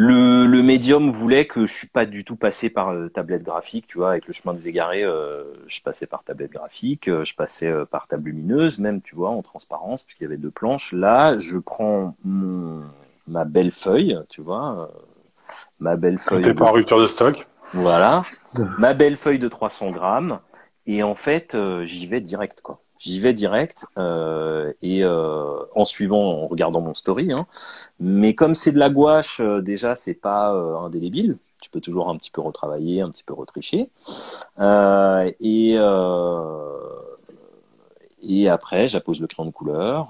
le, 0.01 0.45
le 0.45 0.63
médium 0.63 1.09
voulait 1.09 1.45
que 1.45 1.65
je 1.65 1.73
suis 1.73 1.87
pas 1.87 2.05
du 2.05 2.23
tout 2.23 2.37
passé 2.37 2.69
par 2.69 2.93
euh, 2.93 3.09
tablette 3.09 3.43
graphique, 3.43 3.85
tu 3.85 3.97
vois, 3.97 4.11
avec 4.11 4.27
le 4.27 4.33
chemin 4.33 4.53
des 4.53 4.69
égarés, 4.69 5.03
euh, 5.03 5.43
je 5.67 5.81
passais 5.81 6.07
par 6.07 6.23
tablette 6.23 6.53
graphique, 6.53 7.09
euh, 7.09 7.25
je 7.25 7.35
passais 7.35 7.69
par 7.91 8.07
table 8.07 8.29
lumineuse, 8.29 8.79
même, 8.79 9.01
tu 9.01 9.13
vois, 9.13 9.31
en 9.31 9.41
transparence, 9.41 10.03
puisqu'il 10.03 10.23
y 10.23 10.27
avait 10.27 10.37
deux 10.37 10.51
planches. 10.51 10.93
Là, 10.93 11.37
je 11.37 11.57
prends 11.57 12.15
mon, 12.23 12.83
ma 13.27 13.43
belle 13.43 13.71
feuille, 13.71 14.17
tu 14.29 14.39
vois, 14.39 14.89
ma 15.81 15.97
belle 15.97 16.17
feuille. 16.17 16.53
Pas 16.53 16.69
en 16.69 16.71
rupture 16.71 17.01
de 17.01 17.07
stock. 17.07 17.45
Voilà, 17.73 18.23
ma 18.77 18.93
belle 18.93 19.17
feuille 19.17 19.37
de 19.37 19.49
300 19.49 19.91
grammes, 19.91 20.39
et 20.87 21.03
en 21.03 21.13
fait, 21.13 21.57
j'y 21.83 22.07
vais 22.07 22.21
direct, 22.21 22.61
quoi 22.61 22.79
j'y 22.99 23.19
vais 23.19 23.33
direct 23.33 23.85
euh, 23.97 24.73
et 24.81 25.03
euh, 25.03 25.57
en 25.73 25.85
suivant, 25.85 26.43
en 26.43 26.47
regardant 26.47 26.81
mon 26.81 26.93
story. 26.93 27.31
Hein. 27.31 27.47
Mais 27.99 28.35
comme 28.35 28.53
c'est 28.53 28.71
de 28.71 28.79
la 28.79 28.89
gouache, 28.89 29.39
euh, 29.39 29.61
déjà 29.61 29.95
c'est 29.95 30.13
pas 30.13 30.53
euh, 30.53 30.75
indélébile. 30.77 31.37
Tu 31.61 31.69
peux 31.69 31.81
toujours 31.81 32.09
un 32.09 32.17
petit 32.17 32.31
peu 32.31 32.41
retravailler, 32.41 33.01
un 33.01 33.09
petit 33.09 33.23
peu 33.23 33.33
retricher. 33.33 33.89
Euh, 34.59 35.31
et 35.39 35.75
et 38.21 38.49
après, 38.49 38.89
j'appose 38.89 39.21
le 39.21 39.27
crayon 39.27 39.49
de 39.49 39.53
couleur 39.53 40.09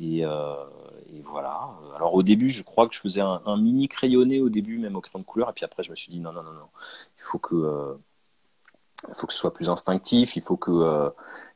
et, 0.00 0.20
et, 0.20 1.20
voilà. 1.24 1.70
Alors 1.96 2.14
au 2.14 2.22
début, 2.22 2.48
je 2.48 2.62
crois 2.62 2.88
que 2.88 2.94
je 2.94 3.00
faisais 3.00 3.20
un, 3.20 3.40
un, 3.44 3.56
mini 3.56 3.88
crayonné 3.88 4.40
au 4.40 4.48
début, 4.48 4.78
même 4.78 4.94
au 4.94 5.00
crayon 5.00 5.20
de 5.20 5.24
couleur. 5.24 5.50
Et 5.50 5.52
puis 5.52 5.64
après, 5.64 5.82
je 5.82 5.90
me 5.90 5.96
suis 5.96 6.12
dit 6.12 6.20
non, 6.20 6.32
non, 6.32 6.42
non, 6.44 6.52
non. 6.52 6.68
Il 7.18 7.22
faut 7.22 7.38
que 7.38 7.96
il 9.08 9.14
faut 9.14 9.26
que 9.26 9.32
ce 9.32 9.38
soit 9.38 9.52
plus 9.52 9.68
instinctif. 9.68 10.36
Il 10.36 10.42
faut 10.42 10.56
que 10.56 11.12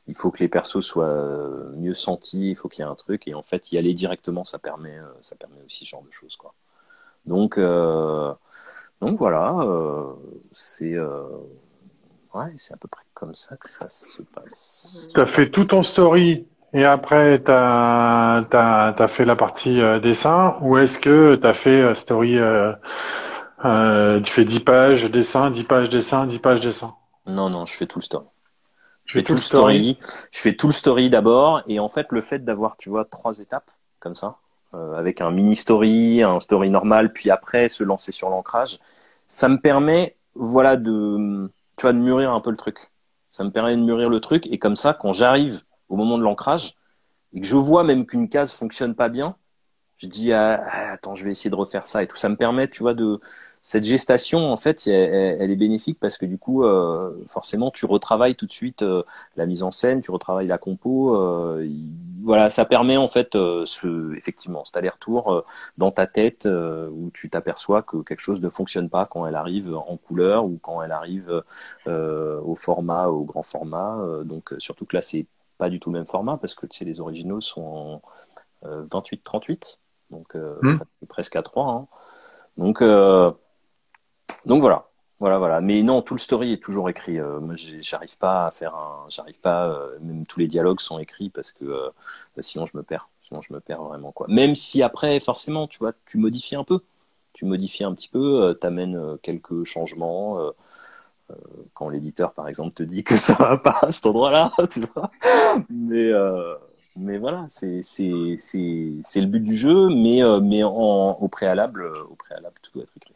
il 0.09 0.15
faut 0.17 0.31
que 0.31 0.39
les 0.39 0.47
persos 0.47 0.81
soient 0.81 1.05
euh, 1.05 1.71
mieux 1.75 1.93
sentis, 1.93 2.49
il 2.49 2.55
faut 2.55 2.67
qu'il 2.67 2.83
y 2.83 2.87
ait 2.87 2.91
un 2.91 2.95
truc, 2.95 3.27
et 3.27 3.35
en 3.35 3.43
fait, 3.43 3.71
y 3.71 3.77
aller 3.77 3.93
directement, 3.93 4.43
ça 4.43 4.57
permet, 4.57 4.97
euh, 4.97 5.05
ça 5.21 5.35
permet 5.35 5.61
aussi 5.65 5.85
ce 5.85 5.91
genre 5.91 6.01
de 6.01 6.11
choses, 6.11 6.35
quoi. 6.35 6.53
Donc, 7.25 7.57
euh, 7.57 8.33
donc 9.01 9.19
voilà, 9.19 9.53
euh, 9.61 10.13
c'est 10.51 10.95
euh, 10.95 11.21
ouais, 12.33 12.55
à 12.71 12.77
peu 12.77 12.87
près 12.87 13.03
comme 13.13 13.35
ça 13.35 13.55
que 13.57 13.69
ça 13.69 13.87
se 13.89 14.23
passe. 14.23 15.09
Tu 15.13 15.19
as 15.19 15.27
fait 15.27 15.51
tout 15.51 15.65
ton 15.65 15.83
story 15.83 16.47
et 16.73 16.85
après 16.85 17.43
tu 17.43 17.51
as, 17.51 18.45
as, 18.51 18.95
as, 18.97 19.07
fait 19.07 19.25
la 19.25 19.35
partie 19.35 19.79
dessin, 20.01 20.57
ou 20.61 20.77
est-ce 20.77 20.97
que 20.97 21.35
tu 21.35 21.45
as 21.45 21.53
fait 21.53 21.93
story, 21.93 22.39
tu 24.23 24.31
fais 24.31 24.45
10 24.45 24.59
pages 24.61 25.11
dessin, 25.11 25.51
10 25.51 25.63
pages 25.65 25.89
dessin, 25.89 26.25
10 26.25 26.39
pages 26.39 26.61
dessin? 26.61 26.95
Non, 27.29 27.49
non, 27.49 27.65
je 27.65 27.73
fais 27.73 27.85
tout 27.85 27.99
le 27.99 28.03
story. 28.03 28.25
Je 29.05 29.13
fais 29.13 29.23
tout, 29.23 29.33
le 29.33 29.41
story. 29.41 29.97
Je 30.31 30.39
fais 30.39 30.55
tout 30.55 30.67
le 30.67 30.73
story 30.73 31.09
d'abord. 31.09 31.63
Et 31.67 31.79
en 31.79 31.89
fait, 31.89 32.07
le 32.11 32.21
fait 32.21 32.45
d'avoir, 32.45 32.77
tu 32.77 32.89
vois, 32.89 33.05
trois 33.05 33.39
étapes 33.39 33.71
comme 33.99 34.13
ça, 34.13 34.37
euh, 34.75 34.93
avec 34.93 35.19
un 35.19 35.31
mini 35.31 35.55
story, 35.55 36.21
un 36.21 36.39
story 36.39 36.69
normal, 36.69 37.11
puis 37.11 37.31
après 37.31 37.69
se 37.69 37.83
lancer 37.83 38.11
sur 38.11 38.29
l'ancrage, 38.29 38.79
ça 39.25 39.49
me 39.49 39.59
permet, 39.59 40.15
voilà, 40.35 40.77
de, 40.77 41.51
tu 41.75 41.81
vois, 41.81 41.93
de 41.93 41.97
mûrir 41.97 42.31
un 42.31 42.39
peu 42.39 42.51
le 42.51 42.57
truc. 42.57 42.91
Ça 43.27 43.43
me 43.43 43.49
permet 43.51 43.75
de 43.75 43.81
mûrir 43.81 44.09
le 44.09 44.19
truc. 44.19 44.45
Et 44.47 44.59
comme 44.59 44.75
ça, 44.75 44.93
quand 44.93 45.11
j'arrive 45.11 45.61
au 45.89 45.95
moment 45.95 46.17
de 46.17 46.23
l'ancrage 46.23 46.75
et 47.33 47.41
que 47.41 47.47
je 47.47 47.55
vois 47.55 47.83
même 47.83 48.05
qu'une 48.05 48.29
case 48.29 48.53
fonctionne 48.53 48.93
pas 48.93 49.09
bien, 49.09 49.35
je 49.97 50.07
dis 50.07 50.33
ah, 50.33 50.63
ah, 50.69 50.91
attends, 50.93 51.15
je 51.15 51.25
vais 51.25 51.31
essayer 51.31 51.49
de 51.49 51.55
refaire 51.55 51.87
ça 51.87 52.03
et 52.03 52.07
tout. 52.07 52.15
Ça 52.15 52.29
me 52.29 52.35
permet, 52.35 52.67
tu 52.67 52.83
vois, 52.83 52.93
de 52.93 53.19
cette 53.69 53.83
gestation, 53.83 54.51
en 54.51 54.57
fait, 54.57 54.87
elle, 54.87 55.37
elle, 55.39 55.51
est 55.51 55.55
bénéfique 55.55 55.99
parce 55.99 56.17
que 56.17 56.25
du 56.25 56.39
coup, 56.39 56.63
euh, 56.63 57.11
forcément, 57.27 57.69
tu 57.69 57.85
retravailles 57.85 58.33
tout 58.33 58.47
de 58.47 58.51
suite 58.51 58.81
euh, 58.81 59.03
la 59.35 59.45
mise 59.45 59.61
en 59.61 59.69
scène, 59.69 60.01
tu 60.01 60.09
retravailles 60.09 60.47
la 60.47 60.57
compo. 60.57 61.15
Euh, 61.15 61.69
voilà, 62.23 62.49
ça 62.49 62.65
permet 62.65 62.97
en 62.97 63.07
fait, 63.07 63.35
euh, 63.35 63.67
ce, 63.67 64.15
effectivement, 64.15 64.65
cet 64.65 64.77
aller-retour 64.77 65.31
euh, 65.31 65.45
dans 65.77 65.91
ta 65.91 66.07
tête 66.07 66.47
où 66.47 67.11
tu 67.13 67.29
t'aperçois 67.29 67.83
que 67.83 67.97
quelque 67.97 68.21
chose 68.21 68.41
ne 68.41 68.49
fonctionne 68.49 68.89
pas 68.89 69.05
quand 69.05 69.27
elle 69.27 69.35
arrive 69.35 69.75
en 69.75 69.97
couleur 69.97 70.45
ou 70.45 70.57
quand 70.59 70.81
elle 70.81 70.91
arrive 70.91 71.43
au 71.85 72.55
format, 72.55 73.09
au 73.09 73.23
grand 73.23 73.43
format. 73.43 74.03
donc, 74.23 74.51
surtout 74.57 74.87
que 74.87 74.95
là, 74.97 75.03
c'est 75.03 75.27
pas 75.59 75.69
du 75.69 75.79
tout 75.79 75.91
le 75.91 75.99
même 75.99 76.07
format 76.07 76.37
parce 76.37 76.55
que 76.55 76.65
tu 76.65 76.79
sais, 76.79 76.85
les 76.85 77.01
originaux 77.01 77.39
sont 77.39 78.01
en 78.65 78.81
28-38, 78.89 79.77
donc 80.09 80.33
mmh. 80.33 80.79
presque 81.07 81.35
à 81.35 81.43
3. 81.43 81.67
Hein. 81.67 81.87
Donc 82.57 82.81
donc 84.45 84.61
voilà. 84.61 84.89
Voilà, 85.19 85.37
voilà. 85.37 85.59
Mais 85.61 85.83
non, 85.83 86.01
tout 86.01 86.13
le 86.13 86.19
story 86.19 86.53
est 86.53 86.63
toujours 86.63 86.89
écrit. 86.89 87.19
Euh, 87.19 87.39
moi, 87.41 87.55
j'arrive 87.81 88.17
pas 88.17 88.47
à 88.47 88.51
faire 88.51 88.73
un, 88.75 89.05
j'arrive 89.09 89.39
pas. 89.39 89.67
Euh, 89.67 89.97
même 90.01 90.25
tous 90.25 90.39
les 90.39 90.47
dialogues 90.47 90.79
sont 90.79 90.97
écrits 90.99 91.29
parce 91.29 91.51
que 91.51 91.65
euh, 91.65 91.89
sinon 92.39 92.65
je 92.65 92.77
me 92.77 92.83
perds. 92.83 93.09
Sinon 93.23 93.41
je 93.41 93.53
me 93.53 93.59
perds 93.59 93.83
vraiment 93.83 94.11
quoi. 94.11 94.27
Même 94.29 94.55
si 94.55 94.81
après, 94.81 95.19
forcément, 95.19 95.67
tu 95.67 95.79
vois, 95.79 95.93
tu 96.05 96.17
modifies 96.17 96.55
un 96.55 96.63
peu. 96.63 96.79
Tu 97.33 97.45
modifies 97.45 97.83
un 97.83 97.93
petit 97.93 98.09
peu, 98.09 98.57
t'amènes 98.59 99.17
quelques 99.21 99.63
changements. 99.65 100.39
quand 101.73 101.89
l'éditeur, 101.89 102.33
par 102.33 102.47
exemple, 102.47 102.73
te 102.73 102.83
dit 102.83 103.03
que 103.03 103.17
ça 103.17 103.33
va 103.35 103.57
pas 103.57 103.77
à 103.81 103.91
cet 103.91 104.05
endroit-là, 104.07 104.51
tu 104.71 104.81
vois. 104.93 105.11
Mais 105.69 106.11
mais 106.95 107.17
voilà, 107.17 107.45
c'est 107.49 107.81
le 108.01 109.25
but 109.25 109.41
du 109.41 109.57
jeu, 109.57 109.89
mais 109.89 110.21
mais 110.41 110.63
au 110.63 111.27
préalable, 111.29 111.85
au 112.09 112.15
préalable, 112.15 112.55
tout 112.61 112.71
doit 112.73 112.83
être 112.83 112.97
écrit. 112.97 113.13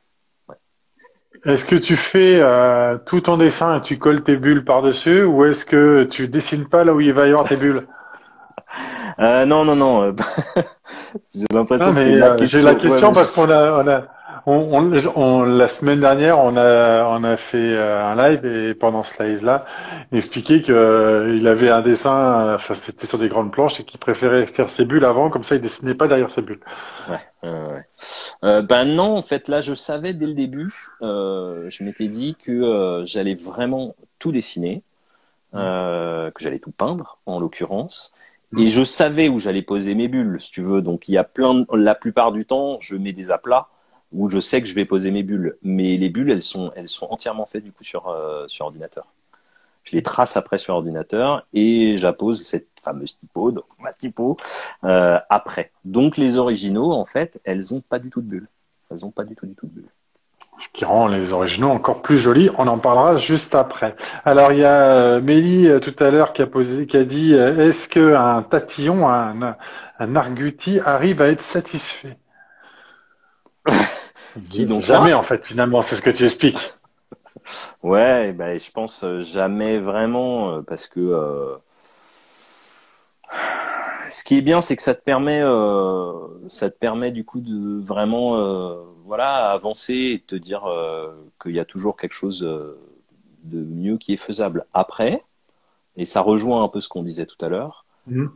Est-ce 1.46 1.66
que 1.66 1.76
tu 1.76 1.96
fais 1.98 2.40
euh, 2.40 2.98
tout 3.06 3.22
ton 3.22 3.38
dessin 3.38 3.78
et 3.78 3.82
tu 3.82 3.98
colles 3.98 4.24
tes 4.24 4.38
bulles 4.38 4.64
par-dessus 4.64 5.24
ou 5.24 5.44
est-ce 5.46 5.66
que 5.66 6.04
tu 6.04 6.28
dessines 6.28 6.68
pas 6.68 6.84
là 6.84 6.94
où 6.94 7.02
il 7.02 7.12
va 7.12 7.28
y 7.28 7.32
avoir 7.32 7.48
tes 7.48 7.58
bulles? 7.58 7.86
Euh, 9.20 9.46
Non, 9.46 9.66
non, 9.66 9.76
non. 9.76 10.16
j'ai 11.36 11.46
l'impression 11.52 11.94
que 11.94 12.00
c'est 12.00 12.16
la 12.16 12.36
question. 12.36 12.60
J'ai 12.60 12.66
la 12.66 12.76
question 12.76 13.14
parce 13.14 13.36
qu'on 13.36 13.50
a, 13.50 13.84
on 13.84 13.88
a, 13.88 14.04
on, 14.46 15.44
la 15.44 15.68
semaine 15.68 16.02
dernière, 16.02 16.39
on 16.39 16.58
a, 16.58 17.06
on 17.08 17.24
a 17.24 17.38
fait 17.38 17.58
euh, 17.58 18.04
un 18.04 18.16
live 18.16 18.46
et 18.46 18.74
pendant 18.74 19.04
ce 19.04 19.24
live-là, 19.24 19.66
il 20.12 20.18
expliquait 20.18 20.62
qu'il 20.62 20.74
euh, 20.74 21.46
avait 21.46 21.70
un 21.70 21.82
dessin, 21.82 22.56
enfin 22.56 22.74
c'était 22.74 23.08
sur 23.08 23.18
des 23.18 23.30
grandes 23.30 23.52
planches 23.52 23.80
et 23.80 23.84
qu'il 23.84 24.00
préférait 24.00 24.46
faire 24.46 24.70
ses 24.70 24.86
bulles 24.86 25.06
avant, 25.06 25.30
comme 25.30 25.44
ça 25.44 25.56
il 25.56 25.62
dessinait 25.62 25.96
pas 25.96 26.08
derrière 26.08 26.30
ses 26.30 26.41
bulles. 26.41 26.60
Ouais, 27.10 27.50
ouais. 27.50 27.86
Euh, 28.44 28.62
ben 28.62 28.86
non, 28.86 29.16
en 29.18 29.24
fait 29.24 29.48
là 29.48 29.62
je 29.62 29.74
savais 29.74 30.14
dès 30.14 30.28
le 30.28 30.34
début, 30.34 30.74
euh, 31.02 31.70
je 31.70 31.84
m'étais 31.84 32.10
dit 32.10 32.36
que 32.36 33.04
j'allais 33.06 33.36
vraiment 33.36 33.96
tout 34.20 34.32
dessiner, 34.32 34.84
que 35.54 36.32
j'allais 36.39 36.60
tout 36.60 36.72
peindre 36.72 37.20
en 37.26 37.39
l'occurrence. 37.39 38.14
Et 38.56 38.68
je 38.68 38.84
savais 38.84 39.30
où 39.30 39.39
j'allais 39.39 39.64
poser 39.64 39.96
mes 39.96 40.08
bulles, 40.08 40.38
si 40.39 40.52
tu 40.52 40.62
veux. 40.62 40.84
Donc 40.84 41.08
il 41.08 41.14
y 41.14 41.18
a 41.18 41.24
plein, 41.24 41.66
la 41.74 41.96
plupart 41.96 42.32
du 42.32 42.46
temps, 42.46 42.78
je 42.82 42.96
mets 42.96 43.12
des 43.12 43.32
aplats 43.32 43.68
où 44.14 44.30
je 44.30 44.39
sais 44.39 44.61
que 44.61 44.68
je 44.68 44.74
vais 44.74 44.86
poser 44.86 45.11
mes 45.11 45.24
bulles. 45.24 45.57
Mais 45.64 45.97
les 45.97 46.09
bulles, 46.09 46.32
elles 46.32 46.43
sont, 46.43 46.72
entièrement 47.09 47.45
faites 47.45 47.64
du 47.64 47.72
coup 47.72 47.84
sur, 47.84 48.07
euh, 48.07 48.47
sur 48.47 48.66
ordinateur. 48.66 49.07
Je 49.84 49.95
les 49.95 50.03
trace 50.03 50.38
après 50.38 50.57
sur 50.57 50.76
ordinateur 50.76 51.45
et 51.53 51.97
j'appose 51.97 52.43
cette 52.43 52.68
fameuse 52.82 53.18
typo, 53.20 53.51
donc 53.51 53.66
ma 53.80 53.91
typo, 53.91 54.38
euh, 54.86 55.20
après. 55.30 55.72
Donc 55.84 56.16
les 56.16 56.38
originaux, 56.38 56.93
en 56.93 57.03
fait, 57.03 57.41
elles 57.43 57.74
ont 57.74 57.82
pas 57.82 57.99
du 57.99 58.09
tout 58.09 58.22
de 58.22 58.28
bulles. 58.28 58.47
Elles 58.91 59.05
ont 59.05 59.11
pas 59.11 59.24
du 59.26 59.36
tout 59.36 59.45
de 59.45 59.51
bulles. 59.61 59.89
Ce 60.59 60.70
qui 60.70 60.86
rend 60.86 61.07
les 61.07 61.34
originaux 61.34 61.70
encore 61.70 62.01
plus 62.01 62.20
jolis. 62.20 62.49
On 62.57 62.68
en 62.68 62.78
parlera 62.78 63.18
juste 63.18 63.55
après. 63.55 63.95
Alors 64.24 64.53
il 64.53 64.59
y 64.59 64.64
a 64.64 64.95
euh, 64.95 65.22
Mélie 65.22 65.68
tout 65.82 65.95
à 66.01 66.11
l'heure 66.11 66.32
qui 66.32 66.43
a 66.43 66.47
posé, 66.47 66.86
qui 66.86 66.95
a 66.95 67.03
dit 67.03 67.34
est-ce 67.34 67.89
que 67.89 68.14
un 68.14 68.43
tatillon, 68.43 69.09
un, 69.09 69.57
un 69.99 70.16
arguti 70.16 70.80
arrive 70.80 71.22
à 71.22 71.30
être 71.30 71.41
satisfait? 71.41 72.18
Qui 74.50 74.66
donc 74.66 74.82
Jamais 74.82 75.14
en 75.14 75.24
fait 75.24 75.46
finalement, 75.46 75.82
c'est 75.82 75.96
ce 75.96 76.02
que 76.02 76.10
tu 76.10 76.26
expliques. 76.26 76.74
Ouais, 77.82 78.32
ben, 78.32 78.60
je 78.60 78.72
pense 78.72 79.04
euh, 79.04 79.22
jamais 79.22 79.80
vraiment 79.80 80.52
euh, 80.52 80.62
parce 80.62 80.88
que 80.88 81.00
euh, 81.00 81.56
ce 84.10 84.24
qui 84.24 84.38
est 84.38 84.42
bien, 84.42 84.62
c'est 84.62 84.76
que 84.76 84.82
ça 84.82 84.94
te 84.94 85.02
permet, 85.02 85.42
ça 86.48 86.70
te 86.70 86.78
permet 86.78 87.12
du 87.12 87.26
coup 87.26 87.40
de 87.40 87.82
vraiment, 87.82 88.86
voilà, 89.06 89.50
avancer 89.52 89.94
et 89.94 90.20
te 90.20 90.36
dire 90.36 90.66
qu'il 91.42 91.54
y 91.54 91.60
a 91.60 91.66
toujours 91.66 91.98
quelque 91.98 92.14
chose 92.14 92.42
de 92.42 93.64
mieux 93.64 93.98
qui 93.98 94.14
est 94.14 94.18
faisable. 94.18 94.68
Après, 94.74 95.24
et 95.96 96.06
ça 96.06 96.22
rejoint 96.22 96.64
un 96.64 96.68
peu 96.68 96.80
ce 96.80 96.90
qu'on 96.90 97.02
disait 97.02 97.26
tout 97.26 97.44
à 97.44 97.50
l'heure. 97.50 97.86
Mmh. 98.06 98.28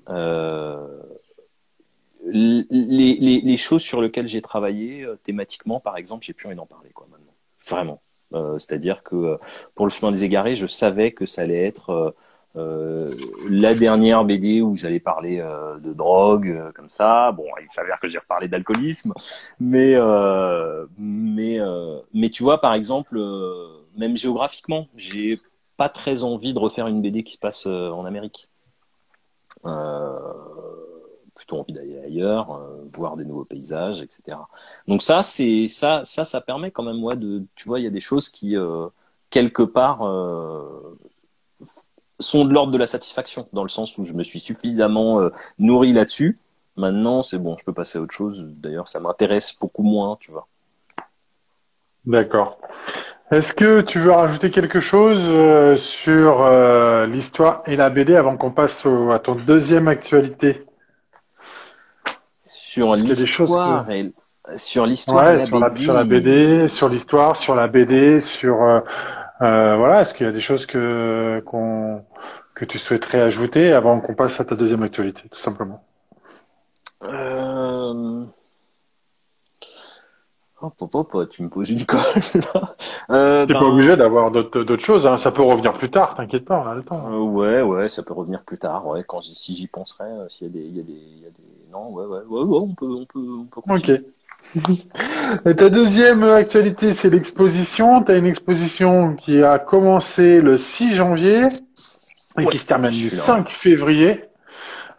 Les, 2.29 2.65
les, 2.69 3.41
les, 3.41 3.57
choses 3.57 3.81
sur 3.81 4.01
lesquelles 4.01 4.27
j'ai 4.27 4.41
travaillé 4.41 5.07
thématiquement, 5.23 5.79
par 5.79 5.97
exemple, 5.97 6.25
j'ai 6.25 6.33
plus 6.33 6.47
envie 6.47 6.55
d'en 6.55 6.65
parler, 6.65 6.89
quoi, 6.93 7.07
maintenant. 7.09 7.33
Vraiment. 7.67 8.01
Euh, 8.33 8.57
c'est-à-dire 8.57 9.03
que 9.03 9.15
euh, 9.15 9.37
pour 9.75 9.85
le 9.85 9.91
chemin 9.91 10.11
des 10.11 10.23
égarés, 10.23 10.55
je 10.55 10.67
savais 10.67 11.11
que 11.11 11.25
ça 11.25 11.43
allait 11.43 11.65
être 11.65 12.15
euh, 12.55 13.15
la 13.49 13.73
dernière 13.73 14.25
BD 14.25 14.61
où 14.61 14.75
j'allais 14.75 14.99
parler 14.99 15.37
de 15.79 15.93
drogue 15.93 16.71
comme 16.73 16.89
ça. 16.89 17.31
Bon, 17.31 17.45
il 17.61 17.69
s'avère 17.71 17.99
que 17.99 18.09
j'ai 18.09 18.17
reparlé 18.17 18.47
d'alcoolisme, 18.47 19.13
mais 19.59 19.95
mais 20.97 21.59
mais 22.13 22.29
tu 22.29 22.43
vois, 22.43 22.59
par 22.59 22.73
exemple, 22.73 23.19
même 23.95 24.17
géographiquement, 24.17 24.87
j'ai 24.95 25.39
pas 25.77 25.89
très 25.89 26.23
envie 26.23 26.53
de 26.53 26.59
refaire 26.59 26.87
une 26.87 27.01
BD 27.01 27.23
qui 27.23 27.33
se 27.33 27.39
passe 27.39 27.67
en 27.67 28.05
Amérique. 28.05 28.49
Euh, 29.65 30.17
plutôt 31.37 31.59
envie 31.59 31.71
d'aller 31.71 31.97
ailleurs, 31.99 32.51
euh, 32.51 32.83
voir 32.91 33.15
des 33.15 33.23
nouveaux 33.23 33.45
paysages, 33.45 34.01
etc. 34.01 34.37
Donc 34.87 35.03
ça, 35.03 35.23
c'est 35.23 35.67
ça, 35.69 36.01
ça, 36.03 36.25
ça 36.25 36.41
permet 36.41 36.71
quand 36.71 36.83
même, 36.83 36.97
moi, 36.97 37.15
de, 37.15 37.43
tu 37.55 37.67
vois, 37.67 37.79
il 37.79 37.83
y 37.83 37.87
a 37.87 37.91
des 37.91 38.01
choses 38.01 38.27
qui 38.27 38.57
euh, 38.57 38.87
quelque 39.29 39.61
part 39.61 40.05
euh, 40.05 40.97
sont 42.19 42.43
de 42.43 42.53
l'ordre 42.53 42.73
de 42.73 42.77
la 42.77 42.87
satisfaction, 42.87 43.47
dans 43.53 43.63
le 43.63 43.69
sens 43.69 43.97
où 43.97 44.03
je 44.03 44.13
me 44.13 44.23
suis 44.23 44.39
suffisamment 44.39 45.29
nourri 45.59 45.93
là-dessus. 45.93 46.39
Maintenant, 46.75 47.21
c'est 47.21 47.37
bon, 47.37 47.55
je 47.59 47.63
peux 47.63 47.73
passer 47.73 47.99
à 47.99 48.01
autre 48.01 48.13
chose. 48.13 48.47
D'ailleurs, 48.57 48.87
ça 48.87 48.99
m'intéresse 48.99 49.55
beaucoup 49.59 49.83
moins, 49.83 50.17
tu 50.19 50.31
vois. 50.31 50.47
D'accord. 52.05 52.57
Est-ce 53.29 53.53
que 53.53 53.81
tu 53.81 53.99
veux 53.99 54.11
rajouter 54.11 54.49
quelque 54.49 54.79
chose 54.79 55.21
sur 55.79 56.49
l'histoire 57.07 57.61
et 57.67 57.75
la 57.75 57.91
BD 57.91 58.15
avant 58.15 58.37
qu'on 58.37 58.51
passe 58.51 58.83
à 59.11 59.19
ton 59.19 59.35
deuxième 59.35 59.87
actualité? 59.87 60.66
Sur 62.77 62.95
l'histoire 62.95 63.85
sur 64.55 64.85
l'histoire 64.85 65.25
ouais, 65.25 65.45
sur, 65.45 65.59
la, 65.59 65.75
sur 65.75 65.93
la 65.93 66.03
BD, 66.03 66.67
sur 66.67 66.89
l'histoire, 66.89 67.35
sur 67.35 67.55
la 67.55 67.67
BD, 67.67 68.21
sur 68.21 68.63
euh, 68.63 68.79
euh, 69.41 69.75
voilà, 69.75 70.01
est-ce 70.01 70.13
qu'il 70.13 70.25
y 70.25 70.29
a 70.29 70.33
des 70.33 70.39
choses 70.39 70.65
que 70.65 71.41
qu'on 71.45 72.03
que 72.55 72.65
tu 72.65 72.79
souhaiterais 72.79 73.21
ajouter 73.21 73.73
avant 73.73 73.99
qu'on 73.99 74.15
passe 74.15 74.39
à 74.39 74.45
ta 74.45 74.55
deuxième 74.55 74.83
actualité, 74.83 75.23
tout 75.29 75.37
simplement? 75.37 75.83
Euh... 77.03 78.23
Oh, 80.59 80.71
tu 81.29 81.43
me 81.43 81.49
poses 81.49 81.69
une 81.69 81.85
colle 81.85 81.99
là. 82.55 82.75
Euh, 83.11 83.45
T'es 83.45 83.53
pas 83.53 83.59
ben 83.59 83.65
obligé 83.67 83.95
d'avoir 83.95 84.31
d'autres 84.31 84.79
choses, 84.79 85.05
hein. 85.05 85.19
ça 85.19 85.31
peut 85.31 85.43
revenir 85.43 85.73
plus 85.73 85.91
tard, 85.91 86.15
t'inquiète 86.15 86.45
pas, 86.45 86.63
on 86.65 86.67
a 86.67 86.73
le 86.73 86.81
temps. 86.81 87.11
Euh, 87.11 87.19
ouais, 87.19 87.61
ouais, 87.61 87.89
ça 87.89 88.01
peut 88.01 88.15
revenir 88.15 88.41
plus 88.41 88.57
tard, 88.57 88.87
ouais, 88.87 89.03
quand 89.07 89.21
si 89.21 89.55
j'y 89.55 89.67
penserai, 89.67 90.05
euh, 90.05 90.27
s'il 90.29 90.47
y 90.47 90.49
a 90.49 90.53
des, 90.53 90.65
il 90.65 90.77
y 90.77 90.79
a 90.79 90.83
des, 90.83 90.93
il 90.93 91.19
y 91.19 91.25
a 91.27 91.29
des 91.29 91.56
non, 91.77 91.89
ouais, 91.91 92.05
ouais, 92.05 92.21
ouais, 92.27 92.59
on 92.59 92.73
peut, 92.73 92.85
on 92.85 93.05
peut, 93.05 93.19
on 93.19 93.45
peut 93.45 93.61
Ok. 93.69 93.91
Et 95.45 95.55
ta 95.55 95.69
deuxième 95.69 96.23
actualité, 96.23 96.93
c'est 96.93 97.09
l'exposition. 97.09 98.03
Tu 98.03 98.11
as 98.11 98.17
une 98.17 98.25
exposition 98.25 99.15
qui 99.15 99.43
a 99.43 99.59
commencé 99.59 100.41
le 100.41 100.57
6 100.57 100.95
janvier 100.95 101.41
et 102.39 102.45
qui 102.45 102.57
se 102.57 102.67
termine 102.67 102.91
le 102.91 103.09
5 103.09 103.49
février. 103.49 104.23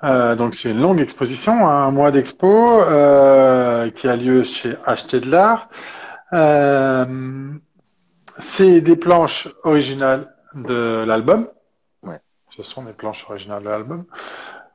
Euh, 0.04 0.36
donc 0.36 0.54
c'est 0.54 0.70
une 0.70 0.80
longue 0.80 1.00
exposition, 1.00 1.52
hein, 1.66 1.86
un 1.86 1.90
mois 1.90 2.12
d'expo 2.12 2.80
euh, 2.82 3.90
qui 3.90 4.06
a 4.06 4.14
lieu 4.14 4.44
chez 4.44 4.76
Acheter 4.84 5.20
de 5.20 5.30
l'art. 5.30 5.68
Euh, 6.32 7.50
c'est 8.38 8.80
des 8.80 8.96
planches 8.96 9.48
originales 9.64 10.32
de 10.54 11.04
l'album. 11.06 11.48
Ouais. 12.04 12.20
Ce 12.56 12.62
sont 12.62 12.82
des 12.84 12.92
planches 12.92 13.26
originales 13.28 13.64
de 13.64 13.68
l'album. 13.68 14.04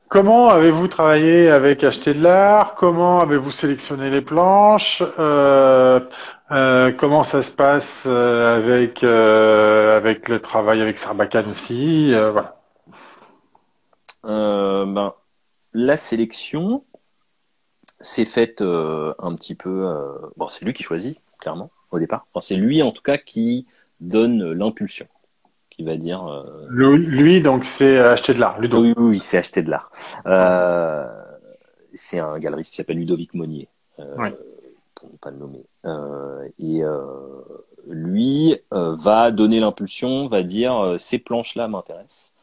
Comment 0.08 0.48
avez-vous 0.48 0.86
travaillé 0.86 1.48
avec 1.50 1.82
Acheter 1.82 2.14
de 2.14 2.22
l'art? 2.22 2.74
Comment 2.76 3.20
avez-vous 3.20 3.50
sélectionné 3.50 4.10
les 4.10 4.20
planches? 4.20 5.02
Euh, 5.18 5.98
euh, 6.52 6.92
Comment 6.92 7.24
ça 7.24 7.42
se 7.42 7.50
passe 7.50 8.04
euh, 8.06 8.56
avec 8.56 9.02
avec 9.02 10.28
le 10.28 10.40
travail 10.40 10.80
avec 10.82 10.98
Sarbacane 10.98 11.50
aussi? 11.50 12.12
Voilà. 12.12 12.60
ben, 14.22 15.14
la 15.72 15.96
sélection 15.96 16.84
s'est 18.00 18.24
faite 18.26 18.60
un 18.60 19.34
petit 19.34 19.54
peu. 19.54 19.88
bon, 20.36 20.48
c'est 20.48 20.64
lui 20.64 20.74
qui 20.74 20.82
choisit 20.82 21.18
clairement 21.40 21.70
au 21.90 21.98
départ. 21.98 22.26
C'est 22.40 22.56
lui 22.56 22.82
en 22.82 22.92
tout 22.92 23.02
cas 23.02 23.18
qui 23.18 23.66
donne 24.00 24.52
l'impulsion 24.52 25.06
qui 25.76 25.82
va 25.82 25.96
dire. 25.96 26.26
Euh, 26.26 26.66
lui, 26.70 27.42
donc, 27.42 27.64
c'est 27.64 27.98
acheter 27.98 28.34
de 28.34 28.40
l'art. 28.40 28.60
Ludo. 28.60 28.80
Oui, 28.80 28.94
oui, 28.96 29.20
c'est 29.20 29.38
acheter 29.38 29.62
de 29.62 29.70
l'art. 29.70 29.90
Euh, 30.26 31.06
c'est 31.92 32.18
un 32.18 32.38
galeriste 32.38 32.70
qui 32.70 32.76
s'appelle 32.76 32.98
Ludovic 32.98 33.34
Monnier. 33.34 33.68
Euh, 33.98 34.14
oui. 34.18 34.28
Pour 34.94 35.10
ne 35.10 35.16
pas 35.16 35.30
le 35.30 35.36
nommer. 35.36 35.64
Euh, 35.84 36.48
et 36.58 36.82
lui 37.86 38.56
va 38.70 39.30
donner 39.30 39.60
l'impulsion, 39.60 40.26
va 40.26 40.42
dire 40.42 40.96
ces 40.98 41.18
planches-là 41.18 41.68
m'intéressent. 41.68 42.33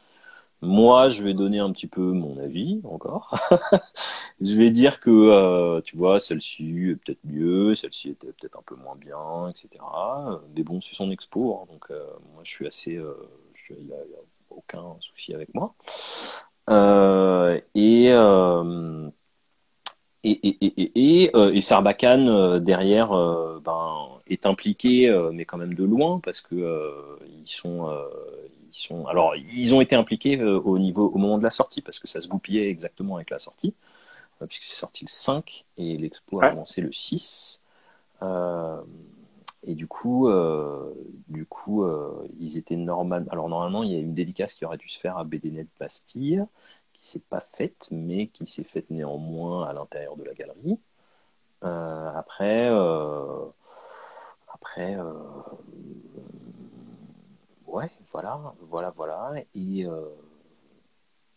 Moi, 0.63 1.09
je 1.09 1.23
vais 1.23 1.33
donner 1.33 1.57
un 1.57 1.71
petit 1.71 1.87
peu 1.87 2.01
mon 2.01 2.37
avis 2.37 2.81
encore. 2.83 3.33
je 4.41 4.53
vais 4.55 4.69
dire 4.69 4.99
que, 4.99 5.09
euh, 5.09 5.81
tu 5.81 5.97
vois, 5.97 6.19
celle-ci 6.19 6.91
est 6.91 6.95
peut-être 6.97 7.19
mieux, 7.23 7.73
celle-ci 7.73 8.09
était 8.11 8.27
peut-être 8.27 8.59
un 8.59 8.63
peu 8.63 8.75
moins 8.75 8.95
bien, 8.95 9.49
etc. 9.49 9.83
Mais 10.55 10.61
bon, 10.63 10.79
c'est 10.79 10.95
son 10.95 11.09
expo, 11.09 11.55
hein, 11.55 11.65
donc 11.71 11.85
euh, 11.89 12.05
moi, 12.33 12.43
je 12.43 12.51
suis 12.51 12.67
assez, 12.67 12.95
euh, 12.95 13.15
il 13.71 13.85
n'y 13.85 13.93
a, 13.93 13.97
aucun 14.51 14.97
souci 14.99 15.33
avec 15.33 15.49
moi. 15.55 15.73
et 17.73 18.11
et, 20.23 20.29
et, 20.47 20.65
et, 20.65 21.23
et, 21.25 21.57
et 21.57 21.61
Sarbacane 21.61 22.59
derrière 22.59 23.09
ben, 23.63 24.09
est 24.27 24.45
impliqué, 24.45 25.09
mais 25.33 25.45
quand 25.45 25.57
même 25.57 25.73
de 25.73 25.83
loin, 25.83 26.19
parce 26.19 26.41
que 26.41 27.17
ils 27.39 27.49
sont 27.49 27.89
sont, 28.73 29.05
alors 29.07 29.35
ils 29.35 29.73
ont 29.75 29.81
été 29.81 29.95
impliqués 29.95 30.37
euh, 30.39 30.59
au 30.59 30.79
niveau, 30.79 31.07
au 31.07 31.17
moment 31.17 31.37
de 31.37 31.43
la 31.43 31.51
sortie 31.51 31.81
parce 31.81 31.99
que 31.99 32.07
ça 32.07 32.21
se 32.21 32.27
goupillait 32.27 32.69
exactement 32.69 33.15
avec 33.15 33.29
la 33.29 33.39
sortie, 33.39 33.73
euh, 34.41 34.45
puisque 34.47 34.63
c'est 34.63 34.75
sorti 34.75 35.05
le 35.05 35.09
5 35.09 35.65
et 35.77 35.97
l'expo 35.97 36.41
a 36.41 36.49
commencé 36.49 36.81
le 36.81 36.91
6. 36.91 37.61
Euh, 38.21 38.81
et 39.63 39.75
du 39.75 39.87
coup, 39.87 40.27
du 41.27 41.45
coup, 41.45 41.85
ils 42.39 42.57
étaient 42.57 42.75
normal. 42.75 43.27
Alors 43.29 43.47
normalement, 43.47 43.83
il 43.83 43.91
y 43.91 43.95
a 43.95 43.99
une 43.99 44.15
dédicace 44.15 44.55
qui 44.55 44.65
aurait 44.65 44.77
dû 44.77 44.89
se 44.89 44.99
faire 44.99 45.19
à 45.19 45.23
BDNet 45.23 45.67
Bastille, 45.79 46.43
qui 46.93 47.05
s'est 47.05 47.21
pas 47.29 47.41
faite, 47.41 47.87
mais 47.91 48.27
qui 48.27 48.47
s'est 48.47 48.63
faite 48.63 48.89
néanmoins 48.89 49.67
à 49.67 49.73
l'intérieur 49.73 50.15
de 50.17 50.23
la 50.23 50.33
galerie. 50.33 50.79
après, 51.61 52.69
après, 54.51 54.97
ouais, 57.71 57.89
voilà, 58.11 58.39
voilà, 58.69 58.93
voilà. 58.95 59.31
Et 59.55 59.85
euh, 59.85 60.09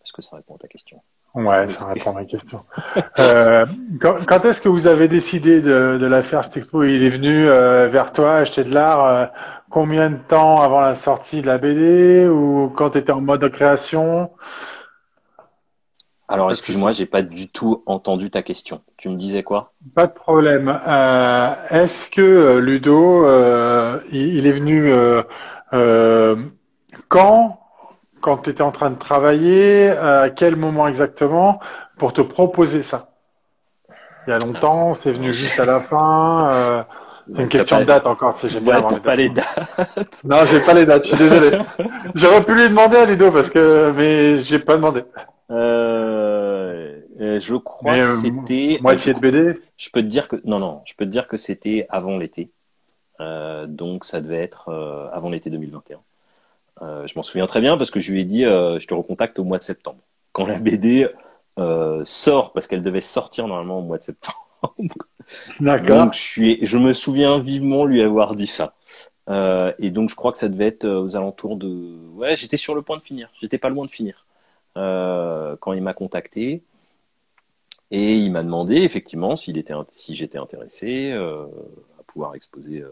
est-ce 0.02 0.12
que 0.12 0.22
ça 0.22 0.36
répond 0.36 0.56
à 0.56 0.58
ta 0.58 0.68
question? 0.68 1.00
Ouais, 1.34 1.68
ça 1.70 1.86
répond 1.94 2.10
à 2.10 2.14
ma 2.14 2.24
question. 2.24 2.64
Euh, 3.18 3.66
quand, 4.00 4.16
quand 4.26 4.44
est-ce 4.44 4.60
que 4.60 4.68
vous 4.68 4.86
avez 4.86 5.08
décidé 5.08 5.60
de, 5.60 5.98
de 5.98 6.06
la 6.06 6.22
faire 6.22 6.44
cette 6.44 6.58
expo? 6.58 6.84
Il 6.84 7.02
est 7.02 7.10
venu 7.10 7.48
euh, 7.48 7.88
vers 7.88 8.12
toi 8.12 8.36
acheter 8.36 8.64
de 8.64 8.72
l'art 8.72 9.04
euh, 9.04 9.26
combien 9.70 10.10
de 10.10 10.18
temps 10.28 10.60
avant 10.60 10.80
la 10.80 10.94
sortie 10.94 11.42
de 11.42 11.46
la 11.46 11.58
BD 11.58 12.26
ou 12.28 12.72
quand 12.76 12.90
tu 12.90 12.98
étais 12.98 13.12
en 13.12 13.20
mode 13.20 13.40
de 13.40 13.48
création? 13.48 14.30
Alors, 16.26 16.50
excuse-moi, 16.50 16.92
j'ai 16.92 17.04
pas 17.04 17.20
du 17.20 17.50
tout 17.50 17.82
entendu 17.84 18.30
ta 18.30 18.42
question. 18.42 18.80
Tu 18.96 19.10
me 19.10 19.16
disais 19.16 19.42
quoi? 19.42 19.72
Pas 19.94 20.06
de 20.06 20.12
problème. 20.12 20.68
Est-ce 20.68 22.10
que 22.10 22.56
Ludo, 22.58 23.24
il, 24.10 24.36
il 24.36 24.46
est 24.46 24.52
venu 24.52 24.90
euh, 25.74 26.36
quand 27.08 27.60
quand 28.20 28.38
tu 28.38 28.50
étais 28.50 28.62
en 28.62 28.72
train 28.72 28.90
de 28.90 28.98
travailler, 28.98 29.90
à 29.90 30.30
quel 30.30 30.56
moment 30.56 30.88
exactement, 30.88 31.60
pour 31.98 32.12
te 32.14 32.22
proposer 32.22 32.82
ça? 32.82 33.10
Il 34.26 34.30
y 34.30 34.32
a 34.32 34.38
longtemps, 34.38 34.94
c'est 34.94 35.12
venu 35.12 35.32
juste 35.32 35.60
à 35.60 35.66
la 35.66 35.80
fin. 35.80 36.48
Euh, 36.50 36.82
c'est 37.34 37.42
une 37.42 37.48
question 37.48 37.80
de 37.80 37.84
date 37.84 38.06
encore, 38.06 38.38
si 38.38 38.48
j'aime 38.48 38.64
bien 38.64 38.74
Ouais, 38.74 38.78
avoir 38.78 38.94
les 38.94 39.00
pas 39.00 39.16
les 39.16 39.28
dates. 39.28 40.24
Non, 40.24 40.44
j'ai 40.46 40.60
pas 40.60 40.74
les 40.74 40.86
dates, 40.86 41.04
je 41.04 41.08
suis 41.14 41.18
désolé. 41.18 41.58
J'aurais 42.14 42.44
pu 42.44 42.54
lui 42.54 42.68
demander 42.68 42.96
à 42.96 43.06
Ludo 43.06 43.30
parce 43.30 43.50
que, 43.50 43.92
mais 43.96 44.42
j'ai 44.42 44.58
pas 44.58 44.76
demandé. 44.76 45.04
Euh, 45.50 47.00
euh, 47.20 47.40
je 47.40 47.54
crois 47.56 47.96
Mais, 47.96 48.04
que 48.04 48.08
euh, 48.08 48.14
c'était. 48.14 48.78
Moitié 48.80 49.12
je, 49.12 49.16
de 49.18 49.20
BD. 49.20 49.60
je 49.76 49.90
peux 49.90 50.00
te 50.02 50.06
dire 50.06 50.28
que 50.28 50.36
non, 50.44 50.58
non, 50.58 50.82
je 50.86 50.94
peux 50.94 51.04
te 51.04 51.10
dire 51.10 51.28
que 51.28 51.36
c'était 51.36 51.86
avant 51.90 52.16
l'été. 52.16 52.50
Euh, 53.20 53.66
donc 53.66 54.04
ça 54.04 54.20
devait 54.20 54.42
être 54.42 54.68
euh, 54.68 55.08
avant 55.12 55.30
l'été 55.30 55.50
2021. 55.50 56.00
Euh, 56.82 57.06
je 57.06 57.14
m'en 57.16 57.22
souviens 57.22 57.46
très 57.46 57.60
bien 57.60 57.76
parce 57.76 57.90
que 57.90 58.00
je 58.00 58.12
lui 58.12 58.20
ai 58.20 58.24
dit, 58.24 58.44
je 58.44 58.86
te 58.86 58.94
recontacte 58.94 59.38
au 59.38 59.44
mois 59.44 59.58
de 59.58 59.62
septembre, 59.62 60.00
quand 60.32 60.46
la 60.46 60.58
BD 60.58 61.08
sort, 62.04 62.52
parce 62.52 62.66
qu'elle 62.66 62.82
devait 62.82 63.00
sortir 63.00 63.46
normalement 63.46 63.78
au 63.78 63.82
mois 63.82 63.98
de 63.98 64.02
septembre. 64.02 64.38
D'accord. 65.60 66.04
Donc 66.04 66.14
je 66.14 66.20
suis, 66.20 66.66
je 66.66 66.78
me 66.78 66.92
souviens 66.94 67.40
vivement 67.40 67.84
lui 67.84 68.02
avoir 68.02 68.34
dit 68.34 68.46
ça. 68.46 68.74
Euh, 69.30 69.72
et 69.78 69.90
donc 69.90 70.10
je 70.10 70.14
crois 70.14 70.32
que 70.32 70.38
ça 70.38 70.48
devait 70.48 70.66
être 70.66 70.86
aux 70.86 71.16
alentours 71.16 71.56
de, 71.56 71.96
ouais, 72.12 72.36
j'étais 72.36 72.58
sur 72.58 72.74
le 72.74 72.82
point 72.82 72.98
de 72.98 73.02
finir, 73.02 73.30
j'étais 73.40 73.56
pas 73.56 73.70
loin 73.70 73.86
de 73.86 73.90
finir 73.90 74.26
euh, 74.76 75.56
quand 75.60 75.72
il 75.72 75.82
m'a 75.82 75.94
contacté 75.94 76.62
et 77.90 78.16
il 78.16 78.30
m'a 78.32 78.42
demandé 78.42 78.76
effectivement 78.76 79.34
s'il 79.36 79.56
était, 79.56 79.72
si 79.92 80.14
j'étais 80.14 80.36
intéressé 80.36 81.10
euh, 81.12 81.46
pouvoir 82.04 82.34
exposer 82.34 82.82
euh, 82.82 82.90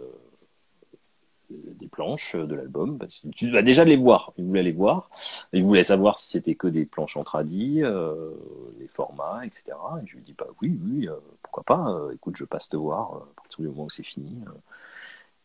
des 1.50 1.86
planches 1.88 2.34
de 2.36 2.54
l'album. 2.54 2.96
Bah, 2.96 3.06
tu 3.36 3.50
vas 3.50 3.62
déjà 3.62 3.84
les 3.84 3.96
voir. 3.96 4.32
Il 4.38 4.44
voulait 4.46 4.62
les 4.62 4.72
voir. 4.72 5.10
Il 5.52 5.64
voulait 5.64 5.82
savoir 5.82 6.18
si 6.18 6.30
c'était 6.30 6.54
que 6.54 6.66
des 6.66 6.86
planches 6.86 7.16
en 7.16 7.24
tradi, 7.24 7.82
euh, 7.82 8.30
les 8.78 8.88
formats, 8.88 9.44
etc. 9.44 9.76
Et 10.02 10.06
je 10.06 10.16
lui 10.16 10.22
dis 10.22 10.34
bah 10.36 10.46
oui, 10.62 10.78
oui, 10.84 11.08
euh, 11.08 11.14
pourquoi 11.42 11.62
pas. 11.64 11.90
euh, 11.90 12.12
écoute, 12.14 12.36
je 12.36 12.44
passe 12.44 12.68
te 12.68 12.76
voir 12.76 13.14
euh, 13.14 13.18
à 13.18 13.34
partir 13.42 13.60
du 13.60 13.68
moment 13.68 13.84
où 13.84 13.90
c'est 13.90 14.02
fini. 14.02 14.34
euh, 14.46 14.52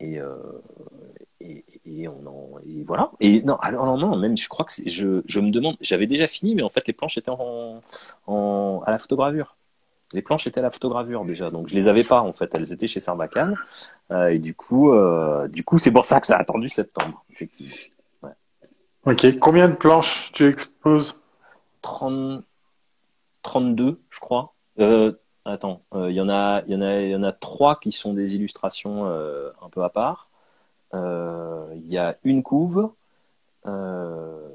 et, 0.02 0.20
euh, 0.20 0.32
voilà. 2.86 3.12
Et 3.20 3.42
non, 3.44 3.56
alors 3.58 3.98
non, 3.98 4.16
même 4.18 4.38
je 4.38 4.48
crois 4.50 4.66
que 4.66 4.72
je, 4.86 5.40
me 5.40 5.50
demande, 5.52 5.78
j'avais 5.82 6.08
déjà 6.08 6.28
fini, 6.28 6.56
mais 6.56 6.64
en 6.64 6.70
fait 6.70 6.88
les 6.88 6.94
planches 6.94 7.18
étaient 7.18 7.32
en, 7.32 7.82
en 8.28 8.82
à 8.86 8.92
la 8.92 8.98
photogravure. 9.00 9.56
Les 10.14 10.22
planches 10.22 10.48
étaient 10.48 10.60
à 10.60 10.64
la 10.64 10.72
photogravure 10.72 11.26
déjà, 11.26 11.52
donc 11.52 11.68
je 11.68 11.76
les 11.76 11.88
avais 11.88 12.04
pas 12.04 12.22
en 12.22 12.34
fait. 12.34 12.50
Elles 12.54 12.72
étaient 12.72 12.88
chez 12.88 13.00
Sarbacane. 13.00 13.56
Euh, 14.12 14.28
et 14.28 14.40
du 14.40 14.56
coup, 14.56 14.94
euh, 14.94 15.48
du 15.48 15.64
coup, 15.64 15.78
c'est 15.78 15.92
pour 15.92 16.06
ça 16.06 16.22
que 16.22 16.28
ça 16.28 16.38
a 16.38 16.42
attendu 16.42 16.70
septembre, 16.70 17.26
effectivement. 17.32 17.76
Ok. 19.06 19.40
Combien 19.40 19.70
de 19.70 19.76
planches 19.76 20.32
tu 20.34 20.48
exposes? 20.48 21.16
30, 21.82 22.44
32, 23.42 24.02
je 24.10 24.20
crois. 24.20 24.54
Euh, 24.80 25.14
attends, 25.46 25.82
euh, 25.94 26.10
il 26.10 26.16
y 26.16 26.22
en 26.22 26.30
a, 26.30 26.62
il 26.68 26.74
y 26.74 26.76
en 26.76 26.82
a, 26.82 27.02
il 27.02 27.10
y 27.10 27.16
en 27.16 27.24
a 27.24 27.32
trois 27.32 27.80
qui 27.80 27.92
sont 27.92 28.14
des 28.14 28.36
illustrations 28.36 29.08
euh, 29.08 29.50
un 29.62 29.70
peu 29.70 29.84
à 29.84 29.90
part. 29.90 30.30
Euh, 30.94 31.68
Il 31.76 31.92
y 31.92 31.98
a 31.98 32.18
une 32.24 32.44
couve 32.44 32.92
euh, 33.66 34.50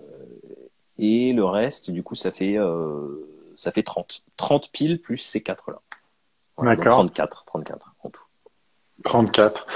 et 0.99 1.33
le 1.33 1.45
reste, 1.45 1.91
du 1.91 2.03
coup, 2.03 2.15
ça 2.15 2.31
fait, 2.31 2.57
euh, 2.59 3.27
ça 3.57 3.73
fait 3.73 3.83
30. 3.83 4.23
30 4.37 4.71
piles 4.73 5.01
plus 5.01 5.19
ces 5.19 5.43
quatre 5.43 5.71
là. 5.71 5.79
Voilà, 6.57 6.77
donc 6.77 6.85
D'accord. 6.85 6.99
34, 6.99 7.45
34 7.47 7.95
en 8.03 8.11
tout. 8.11 8.23
34. 9.05 9.67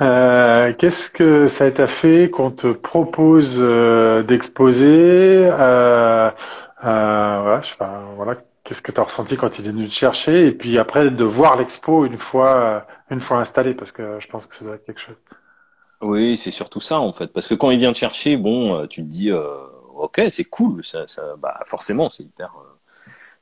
Euh, 0.00 0.72
qu'est-ce 0.74 1.10
que 1.10 1.48
ça 1.48 1.70
t'a 1.70 1.88
fait 1.88 2.30
qu'on 2.30 2.50
te 2.50 2.72
propose 2.72 3.56
euh, 3.58 4.22
d'exposer 4.22 5.48
euh, 5.50 6.30
euh, 6.84 7.40
voilà, 7.42 7.62
voilà, 8.16 8.36
qu'est-ce 8.62 8.82
que 8.82 8.92
tu 8.92 9.00
as 9.00 9.04
ressenti 9.04 9.36
quand 9.36 9.58
il 9.58 9.66
est 9.66 9.70
venu 9.70 9.88
te 9.88 9.94
chercher 9.94 10.46
et 10.46 10.52
puis 10.52 10.78
après 10.78 11.10
de 11.10 11.24
voir 11.24 11.56
l'expo 11.56 12.04
une 12.04 12.18
fois 12.18 12.54
euh, 12.54 12.80
une 13.10 13.20
fois 13.20 13.38
installé 13.38 13.74
parce 13.74 13.92
que 13.92 14.20
je 14.20 14.28
pense 14.28 14.46
que 14.46 14.54
ça 14.54 14.64
doit 14.64 14.74
être 14.74 14.84
quelque 14.84 15.00
chose. 15.00 15.16
Oui, 16.02 16.36
c'est 16.36 16.50
surtout 16.50 16.80
ça 16.80 17.00
en 17.00 17.14
fait, 17.14 17.32
parce 17.32 17.48
que 17.48 17.54
quand 17.54 17.70
il 17.70 17.78
vient 17.78 17.92
te 17.92 17.98
chercher, 17.98 18.36
bon, 18.36 18.74
euh, 18.74 18.86
tu 18.86 19.02
te 19.02 19.08
dis, 19.08 19.32
ok, 19.32 20.20
c'est 20.28 20.44
cool, 20.44 20.84
ça, 20.84 21.06
ça, 21.06 21.22
bah 21.38 21.58
forcément, 21.64 22.10
c'est 22.10 22.24
hyper, 22.24 22.52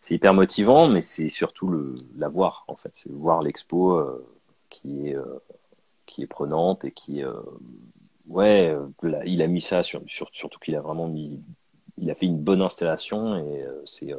c'est 0.05 0.17
hyper 0.17 0.35
motivant, 0.35 0.89
mais 0.89 1.03
c'est 1.03 1.31
surtout 1.31 1.69
le 1.69 1.97
la 2.19 2.29
voir 2.29 2.65
en 2.69 2.77
fait, 2.77 2.93
c'est 2.95 3.13
voir 3.13 3.43
l'expo 3.43 3.95
euh, 3.99 4.27
qui 4.71 5.09
est 5.11 5.17
euh, 5.17 5.41
qui 6.07 6.23
est 6.23 6.29
prenante 6.29 6.85
et 6.85 6.93
qui, 6.93 7.25
euh, 7.25 7.35
ouais, 8.29 8.71
euh, 9.05 9.23
il 9.27 9.43
a 9.43 9.47
mis 9.49 9.61
ça 9.61 9.83
sur, 9.83 10.03
sur- 10.07 10.31
surtout 10.33 10.59
qu'il 10.59 10.77
a 10.77 10.81
vraiment 10.81 11.09
mis, 11.09 11.41
il 11.99 12.11
a 12.11 12.15
fait 12.15 12.27
une 12.27 12.39
bonne 12.39 12.63
installation 12.63 13.37
et 13.39 13.65
euh, 13.65 13.83
c'est 13.87 14.13
euh, 14.15 14.19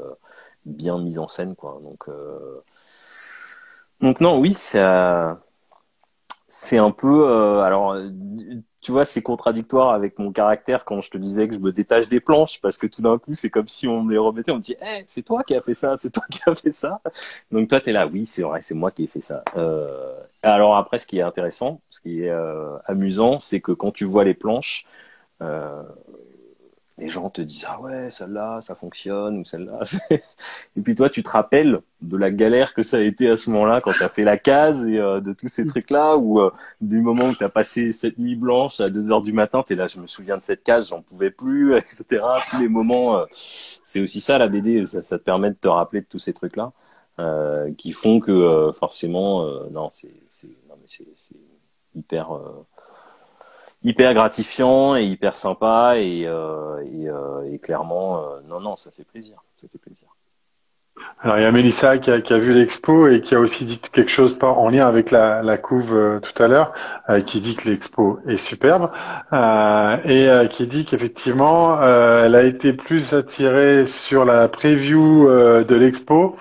bien 0.66 1.00
mis 1.00 1.20
en 1.20 1.28
scène 1.28 1.56
quoi, 1.56 1.80
donc 1.84 2.10
donc 4.02 4.20
non, 4.22 4.40
oui, 4.40 4.54
ça. 4.54 5.40
C'est 6.58 6.78
un 6.78 6.92
peu, 6.92 7.28
euh, 7.30 7.62
alors, 7.64 7.92
euh, 7.94 8.10
tu 8.82 8.92
vois, 8.94 9.04
c'est 9.04 9.22
contradictoire 9.22 9.92
avec 9.92 10.18
mon 10.20 10.32
caractère 10.32 10.86
quand 10.86 11.02
je 11.02 11.10
te 11.12 11.18
disais 11.18 11.50
que 11.50 11.56
je 11.56 11.60
me 11.60 11.74
détache 11.74 12.08
des 12.08 12.22
planches, 12.22 12.62
parce 12.62 12.78
que 12.78 12.88
tout 12.88 13.02
d'un 13.02 13.18
coup, 13.18 13.34
c'est 13.34 13.50
comme 13.50 13.68
si 13.68 13.90
on 13.90 14.02
me 14.04 14.14
les 14.14 14.18
remettait, 14.18 14.52
on 14.52 14.58
me 14.58 14.62
dit, 14.62 14.76
hey, 14.80 15.04
c'est 15.06 15.22
toi 15.22 15.44
qui 15.44 15.54
as 15.54 15.62
fait 15.62 15.74
ça, 15.74 15.98
c'est 15.98 16.12
toi 16.12 16.24
qui 16.32 16.40
as 16.48 16.56
fait 16.56 16.72
ça. 16.72 17.02
Donc 17.52 17.68
toi, 17.68 17.82
t'es 17.82 17.92
là, 17.92 18.08
oui, 18.08 18.26
c'est 18.26 18.44
vrai, 18.44 18.62
c'est 18.62 18.74
moi 18.74 18.92
qui 18.92 19.04
ai 19.04 19.08
fait 19.08 19.20
ça. 19.20 19.44
Euh, 19.58 20.18
alors 20.44 20.78
après, 20.78 20.98
ce 20.98 21.06
qui 21.08 21.18
est 21.20 21.22
intéressant, 21.22 21.82
ce 21.90 22.00
qui 22.00 22.24
est 22.24 22.30
euh, 22.30 22.78
amusant, 22.86 23.40
c'est 23.42 23.60
que 23.60 23.74
quand 23.74 23.92
tu 23.92 24.06
vois 24.06 24.24
les 24.24 24.34
planches, 24.34 24.86
euh, 25.42 25.84
les 26.98 27.10
gens 27.10 27.30
te 27.30 27.42
disent, 27.42 27.66
ah 27.68 27.82
ouais, 27.82 28.10
celle-là, 28.10 28.62
ça 28.62 28.74
fonctionne, 28.74 29.40
ou 29.40 29.46
celle-là. 29.46 29.80
Et 30.78 30.82
puis 30.82 30.96
toi, 30.96 31.10
tu 31.10 31.24
te 31.24 31.30
rappelles 31.30 31.82
de 32.02 32.16
la 32.16 32.32
galère 32.32 32.74
que 32.74 32.84
ça 32.84 32.98
a 32.98 33.02
été 33.02 33.30
à 33.30 33.36
ce 33.36 33.50
moment-là 33.50 33.82
quand 33.82 33.92
tu 33.92 34.04
as 34.04 34.10
fait 34.10 34.24
la 34.24 34.38
case 34.38 34.88
et 34.88 35.00
euh, 35.00 35.20
de 35.20 35.34
tous 35.34 35.48
ces 35.48 35.68
trucs-là, 35.68 36.16
ou 36.16 36.40
euh, 36.40 36.52
du 36.80 37.02
moment 37.02 37.26
où 37.26 37.36
tu 37.36 37.44
as 37.44 37.50
passé 37.50 37.92
cette 37.92 38.18
nuit 38.18 38.36
blanche 38.36 38.80
à 38.80 38.90
2 38.90 39.12
heures 39.12 39.22
du 39.22 39.34
matin, 39.34 39.62
tu 39.66 39.74
es 39.74 39.76
là, 39.76 39.88
je 39.88 40.00
me 40.00 40.08
souviens 40.08 40.38
de 40.38 40.44
cette 40.44 40.64
case, 40.64 40.90
j'en 40.90 41.02
pouvais 41.02 41.32
plus, 41.32 41.76
etc. 41.78 42.24
Tous 42.50 42.60
les 42.60 42.70
moments, 42.70 43.18
euh, 43.18 43.26
c'est 43.34 44.00
aussi 44.02 44.22
ça 44.22 44.38
la 44.38 44.48
BD, 44.48 44.86
ça, 44.86 45.02
ça 45.02 45.18
te 45.20 45.24
permet 45.24 45.50
de 45.50 45.58
te 45.58 45.68
rappeler 45.68 46.02
de 46.02 46.08
tous 46.08 46.20
ces 46.20 46.34
trucs-là, 46.34 46.72
qui 47.78 47.92
font 47.92 48.20
que 48.20 48.72
forcément, 48.78 49.50
non, 49.72 49.90
c'est 49.90 50.12
hyper... 51.94 52.28
hyper 53.86 54.14
gratifiant 54.16 54.96
et 54.96 55.04
hyper 55.04 55.38
sympa 55.38 55.94
et, 55.98 56.26
euh, 56.26 56.82
euh, 57.08 57.58
clairement 57.62 58.18
euh, 58.18 58.22
non 58.50 58.60
non 58.60 58.76
ça 58.76 58.92
fait 58.92 59.06
plaisir 59.06 59.36
ça 59.62 59.68
fait 59.72 59.78
plaisir. 59.78 60.08
Alors 61.22 61.38
il 61.38 61.44
y 61.44 61.46
a 61.46 61.52
Mélissa 61.52 61.98
qui 61.98 62.10
a, 62.12 62.38
vu 62.38 62.54
l'expo 62.54 63.08
et 63.08 63.22
qui 63.22 63.36
a 63.36 63.40
aussi 63.40 63.66
dit 63.66 63.80
quelque 63.80 64.12
chose 64.12 64.38
en 64.42 64.70
lien 64.70 64.88
avec 64.88 65.12
la, 65.12 65.58
couve 65.58 66.22
tout 66.22 66.44
à 66.44 66.48
l'heure, 66.48 66.74
qui 67.26 67.42
dit 67.42 67.56
que 67.56 67.70
l'expo 67.70 68.20
est 68.28 68.38
superbe 68.38 68.92
et 69.34 70.30
qui 70.50 70.68
dit 70.68 70.86
qu'effectivement 70.86 71.82
elle 71.82 72.36
a 72.36 72.44
été 72.44 72.74
plus 72.74 73.14
attirée 73.14 73.86
sur 73.86 74.24
la 74.24 74.48
preview 74.48 75.28
de 75.28 75.76
l'expo 75.76 76.38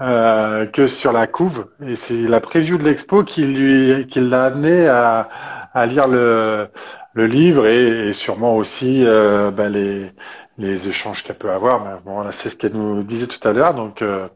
que 0.00 0.86
sur 0.88 1.12
la 1.12 1.26
couve. 1.26 1.66
Et 1.86 1.96
c'est 1.96 2.22
la 2.22 2.40
preview 2.40 2.78
de 2.78 2.84
l'expo 2.84 3.22
qui 3.22 3.44
lui 3.44 4.06
qui 4.08 4.20
l'a 4.20 4.46
amené 4.46 4.88
à, 4.88 5.28
à 5.74 5.86
lire 5.86 6.08
le, 6.08 6.68
le 7.14 7.26
livre 7.26 7.66
et, 7.66 8.08
et 8.08 8.12
sûrement 8.12 8.56
aussi 8.56 9.04
euh, 9.06 9.50
bah, 9.50 9.68
les 9.68 10.12
les 10.58 10.88
échanges 10.88 11.24
qu'elle 11.24 11.38
peut 11.38 11.50
avoir. 11.50 11.84
Mais 11.84 11.92
bon, 12.04 12.20
là, 12.20 12.32
c'est 12.32 12.48
ce 12.50 12.56
qu'elle 12.56 12.74
nous 12.74 13.02
disait 13.02 13.26
tout 13.26 13.46
à 13.48 13.52
l'heure. 13.52 13.74
Donc, 13.74 14.02
euh, 14.02 14.28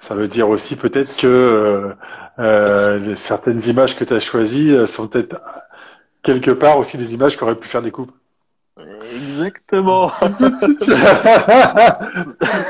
ça 0.00 0.14
veut 0.14 0.28
dire 0.28 0.48
aussi 0.48 0.76
peut-être 0.76 1.16
que 1.16 1.26
euh, 1.26 1.92
euh, 2.38 3.16
certaines 3.16 3.62
images 3.64 3.96
que 3.96 4.04
tu 4.04 4.14
as 4.14 4.20
choisies 4.20 4.70
euh, 4.72 4.86
sont 4.86 5.08
peut-être 5.08 5.36
quelque 6.22 6.50
part 6.50 6.78
aussi 6.78 6.98
des 6.98 7.14
images 7.14 7.36
qui 7.36 7.42
auraient 7.44 7.56
pu 7.58 7.68
faire 7.68 7.82
des 7.82 7.90
coupes. 7.90 8.12
exactement 9.14 10.08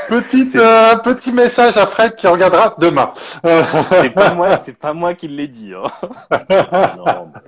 Petite, 0.08 0.56
euh, 0.56 0.96
petit 0.98 1.32
message 1.32 1.76
à 1.76 1.86
Fred 1.86 2.14
qui 2.16 2.26
regardera 2.26 2.74
demain. 2.78 3.12
c'est 3.90 4.10
pas 4.10 4.34
moi 4.34 4.58
c'est 4.58 4.78
pas 4.78 4.92
moi 4.92 5.14
qui 5.14 5.28
l'ai 5.28 5.48
dit 5.48 5.74
hein. 5.74 5.82
non, 6.96 7.32
mais 7.34 7.40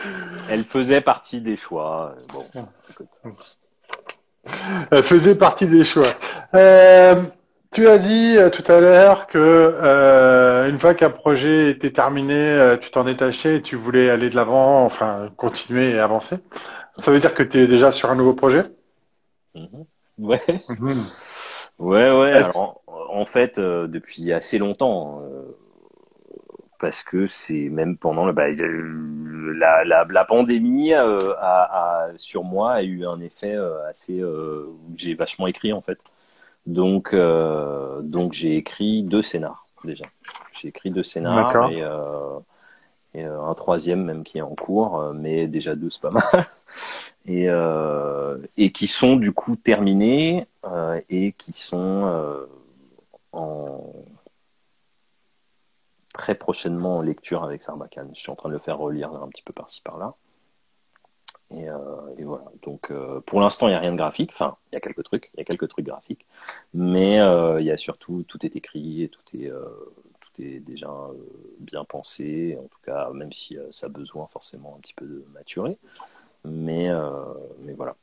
elle 0.50 0.64
faisait 0.64 1.00
partie 1.00 1.40
des 1.40 1.56
choix 1.56 2.14
bon 2.32 2.44
écoute. 2.90 3.08
Elle 4.90 5.02
faisait 5.02 5.34
partie 5.34 5.66
des 5.66 5.84
choix. 5.84 6.12
Euh, 6.54 7.22
Tu 7.72 7.86
as 7.86 7.98
dit 7.98 8.36
euh, 8.38 8.48
tout 8.48 8.64
à 8.72 8.80
l'heure 8.80 9.26
que 9.26 9.38
euh, 9.38 10.70
une 10.70 10.78
fois 10.78 10.94
qu'un 10.94 11.10
projet 11.10 11.70
était 11.70 11.92
terminé, 11.92 12.76
tu 12.80 12.90
t'en 12.90 13.04
détachais 13.04 13.56
et 13.56 13.62
tu 13.62 13.76
voulais 13.76 14.08
aller 14.08 14.30
de 14.30 14.36
l'avant, 14.36 14.84
enfin 14.86 15.30
continuer 15.36 15.90
et 15.90 15.98
avancer. 15.98 16.38
Ça 16.98 17.10
veut 17.10 17.20
dire 17.20 17.34
que 17.34 17.42
tu 17.42 17.62
es 17.62 17.66
déjà 17.66 17.92
sur 17.92 18.10
un 18.10 18.14
nouveau 18.14 18.32
projet? 18.32 18.64
Mhm. 19.54 19.84
Ouais. 20.18 20.42
Ouais, 21.78 22.10
ouais. 22.10 22.32
Alors, 22.32 22.82
en 22.86 23.24
fait, 23.24 23.58
euh, 23.58 23.86
depuis 23.86 24.32
assez 24.32 24.58
longtemps, 24.58 25.22
parce 26.78 27.02
que 27.02 27.26
c'est 27.26 27.68
même 27.70 27.96
pendant 27.96 28.26
le, 28.26 28.32
bah, 28.32 28.48
la, 28.50 29.84
la, 29.84 30.04
la 30.08 30.24
pandémie 30.24 30.92
euh, 30.94 31.34
a, 31.38 32.06
a- 32.10 32.18
sur 32.18 32.44
moi 32.44 32.72
a 32.74 32.82
eu 32.82 33.06
un 33.06 33.20
effet 33.20 33.54
euh, 33.54 33.86
assez 33.88 34.20
euh, 34.20 34.66
j'ai 34.96 35.14
vachement 35.14 35.46
écrit 35.46 35.72
en 35.72 35.80
fait. 35.82 35.98
Donc, 36.66 37.14
euh, 37.14 38.02
donc 38.02 38.34
j'ai 38.34 38.56
écrit 38.56 39.02
deux 39.02 39.22
scénars 39.22 39.66
déjà. 39.84 40.06
J'ai 40.60 40.68
écrit 40.68 40.90
deux 40.90 41.02
scénars 41.04 41.62
et, 41.62 41.82
euh, 41.82 42.38
et 43.14 43.24
euh, 43.24 43.42
un 43.42 43.54
troisième 43.54 44.04
même 44.04 44.24
qui 44.24 44.38
est 44.38 44.42
en 44.42 44.54
cours, 44.54 45.12
mais 45.14 45.48
déjà 45.48 45.74
deux 45.76 45.90
c'est 45.90 46.02
pas 46.02 46.10
mal. 46.10 46.24
Et, 47.26 47.46
euh, 47.50 48.38
et 48.56 48.72
qui 48.72 48.86
sont 48.86 49.16
du 49.16 49.32
coup 49.32 49.56
terminés 49.56 50.46
euh, 50.64 51.00
et 51.10 51.32
qui 51.32 51.52
sont 51.52 52.06
euh, 52.06 52.46
en 53.32 53.82
très 56.18 56.34
prochainement 56.34 56.98
en 56.98 57.00
lecture 57.00 57.44
avec 57.44 57.62
Sarbacane. 57.62 58.10
Je 58.12 58.20
suis 58.20 58.30
en 58.30 58.34
train 58.34 58.48
de 58.48 58.54
le 58.54 58.58
faire 58.58 58.76
relire 58.76 59.10
un 59.12 59.28
petit 59.28 59.42
peu 59.42 59.52
par-ci 59.52 59.80
par-là. 59.82 60.14
Et, 61.50 61.70
euh, 61.70 61.76
voilà. 62.18 62.44
Donc 62.62 62.90
euh, 62.90 63.20
pour 63.20 63.40
l'instant, 63.40 63.68
il 63.68 63.70
n'y 63.70 63.76
a 63.76 63.80
rien 63.80 63.92
de 63.92 63.96
graphique. 63.96 64.30
Enfin, 64.34 64.56
il 64.70 64.74
y 64.74 64.76
a 64.76 64.80
quelques 64.80 65.04
trucs, 65.04 65.30
il 65.34 65.38
y 65.38 65.40
a 65.40 65.44
quelques 65.44 65.68
trucs 65.68 65.86
graphiques, 65.86 66.26
mais 66.74 67.20
euh, 67.20 67.60
il 67.60 67.66
y 67.66 67.70
a 67.70 67.76
surtout 67.76 68.24
tout 68.24 68.44
est 68.44 68.56
écrit 68.56 69.04
et 69.04 69.08
tout 69.08 69.22
est 69.32 69.50
tout 70.20 70.42
est 70.42 70.58
déjà 70.58 70.90
bien 71.60 71.84
pensé. 71.84 72.58
En 72.60 72.66
tout 72.66 72.80
cas, 72.84 73.10
même 73.14 73.32
si 73.32 73.56
ça 73.70 73.86
a 73.86 73.88
besoin 73.88 74.26
forcément 74.26 74.74
un 74.76 74.80
petit 74.80 74.94
peu 74.94 75.06
de 75.06 75.24
maturer. 75.32 75.78
Mais 76.44 76.90
mais 77.60 77.74
voilà. 77.74 77.94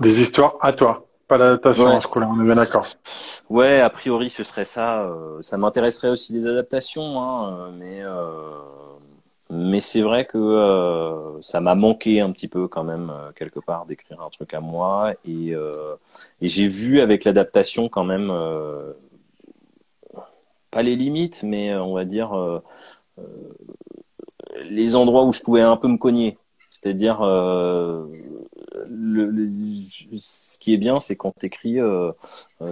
Des 0.00 0.20
histoires 0.20 0.56
à 0.60 0.72
toi, 0.72 1.06
pas 1.32 1.38
l'adaptation 1.38 1.84
Ouais. 1.84 1.96
en 1.96 2.00
scolaire, 2.00 2.28
on 2.30 2.40
est 2.40 2.44
bien 2.44 2.54
d'accord. 2.56 2.86
Ouais, 3.48 3.80
a 3.80 3.90
priori, 3.90 4.30
ce 4.30 4.44
serait 4.44 4.64
ça. 4.64 5.02
euh, 5.04 5.40
ça 5.42 5.58
m'intéresserait 5.58 6.08
aussi 6.10 6.32
des 6.32 6.46
adaptations, 6.46 7.20
hein, 7.20 7.68
euh, 7.68 7.70
mais 7.78 8.00
euh, 8.02 8.60
mais 9.50 9.80
c'est 9.80 10.00
vrai 10.02 10.24
que 10.24 10.38
euh, 10.38 11.40
ça 11.42 11.60
m'a 11.60 11.74
manqué 11.74 12.20
un 12.20 12.32
petit 12.32 12.48
peu 12.48 12.68
quand 12.68 12.84
même 12.84 13.12
quelque 13.36 13.60
part 13.60 13.84
d'écrire 13.86 14.20
un 14.22 14.30
truc 14.30 14.54
à 14.54 14.60
moi 14.60 15.12
et 15.26 15.54
euh, 15.54 15.94
et 16.40 16.48
j'ai 16.48 16.68
vu 16.68 17.00
avec 17.00 17.24
l'adaptation 17.24 17.88
quand 17.88 18.04
même 18.04 18.30
pas 20.70 20.82
les 20.82 20.96
limites, 20.96 21.42
mais 21.42 21.74
on 21.74 21.92
va 21.94 22.04
dire 22.04 22.32
les 24.64 24.94
endroits 24.94 25.24
où 25.24 25.32
je 25.32 25.40
pouvais 25.40 25.60
un 25.62 25.76
peu 25.76 25.88
me 25.88 25.96
cogner. 25.98 26.38
C'est-à-dire, 26.82 27.22
euh, 27.22 28.06
ce 30.18 30.58
qui 30.58 30.74
est 30.74 30.78
bien, 30.78 31.00
c'est 31.00 31.16
quand 31.16 31.34
tu 31.38 31.46
écris 31.46 31.78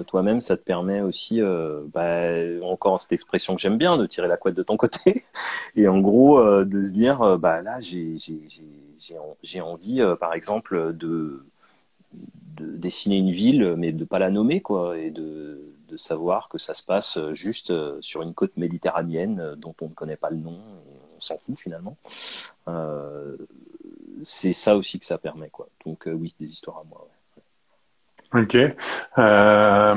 toi-même, 0.06 0.40
ça 0.40 0.56
te 0.56 0.62
permet 0.62 1.00
aussi, 1.00 1.40
euh, 1.40 1.82
bah, 1.92 2.22
encore 2.64 3.00
cette 3.00 3.12
expression 3.12 3.54
que 3.56 3.60
j'aime 3.62 3.78
bien, 3.78 3.98
de 3.98 4.06
tirer 4.06 4.28
la 4.28 4.36
couette 4.36 4.54
de 4.54 4.62
ton 4.62 4.76
côté. 4.76 5.24
Et 5.76 5.88
en 5.88 5.98
gros, 6.00 6.38
euh, 6.38 6.64
de 6.64 6.84
se 6.84 6.92
dire, 6.92 7.20
euh, 7.22 7.36
bah 7.38 7.62
là, 7.62 7.80
j'ai 7.80 8.18
j'ai- 8.18 8.42
j'ai- 8.48 8.64
j'ai 8.98 9.18
en- 9.18 9.36
j'ai 9.42 9.60
envie, 9.60 10.00
euh, 10.00 10.16
par 10.16 10.34
exemple, 10.34 10.92
de, 10.94 11.44
de 12.56 12.66
dessiner 12.76 13.18
une 13.18 13.32
ville, 13.32 13.74
mais 13.76 13.92
de 13.92 14.04
pas 14.04 14.18
la 14.18 14.30
nommer, 14.30 14.60
quoi, 14.60 14.98
et 14.98 15.10
de, 15.10 15.60
de 15.88 15.96
savoir 15.96 16.48
que 16.48 16.58
ça 16.58 16.74
se 16.74 16.82
passe 16.82 17.18
juste 17.32 17.70
euh, 17.70 17.98
sur 18.00 18.22
une 18.22 18.34
côte 18.34 18.56
méditerranéenne 18.56 19.40
euh, 19.40 19.56
dont 19.56 19.74
on 19.80 19.88
ne 19.88 19.94
connaît 19.94 20.16
pas 20.16 20.30
le 20.30 20.36
nom, 20.36 20.58
on 21.16 21.20
s'en 21.20 21.38
fout 21.38 21.56
finalement. 21.58 21.96
Euh, 22.68 23.36
c'est 24.24 24.52
ça 24.52 24.76
aussi 24.76 24.98
que 24.98 25.04
ça 25.04 25.18
permet, 25.18 25.50
quoi. 25.50 25.68
Donc 25.86 26.06
euh, 26.06 26.12
oui, 26.12 26.34
des 26.38 26.50
histoires 26.50 26.78
à 26.78 26.84
moi. 26.88 27.06
ouais. 28.34 28.42
Ok. 28.42 28.56
Euh, 29.18 29.96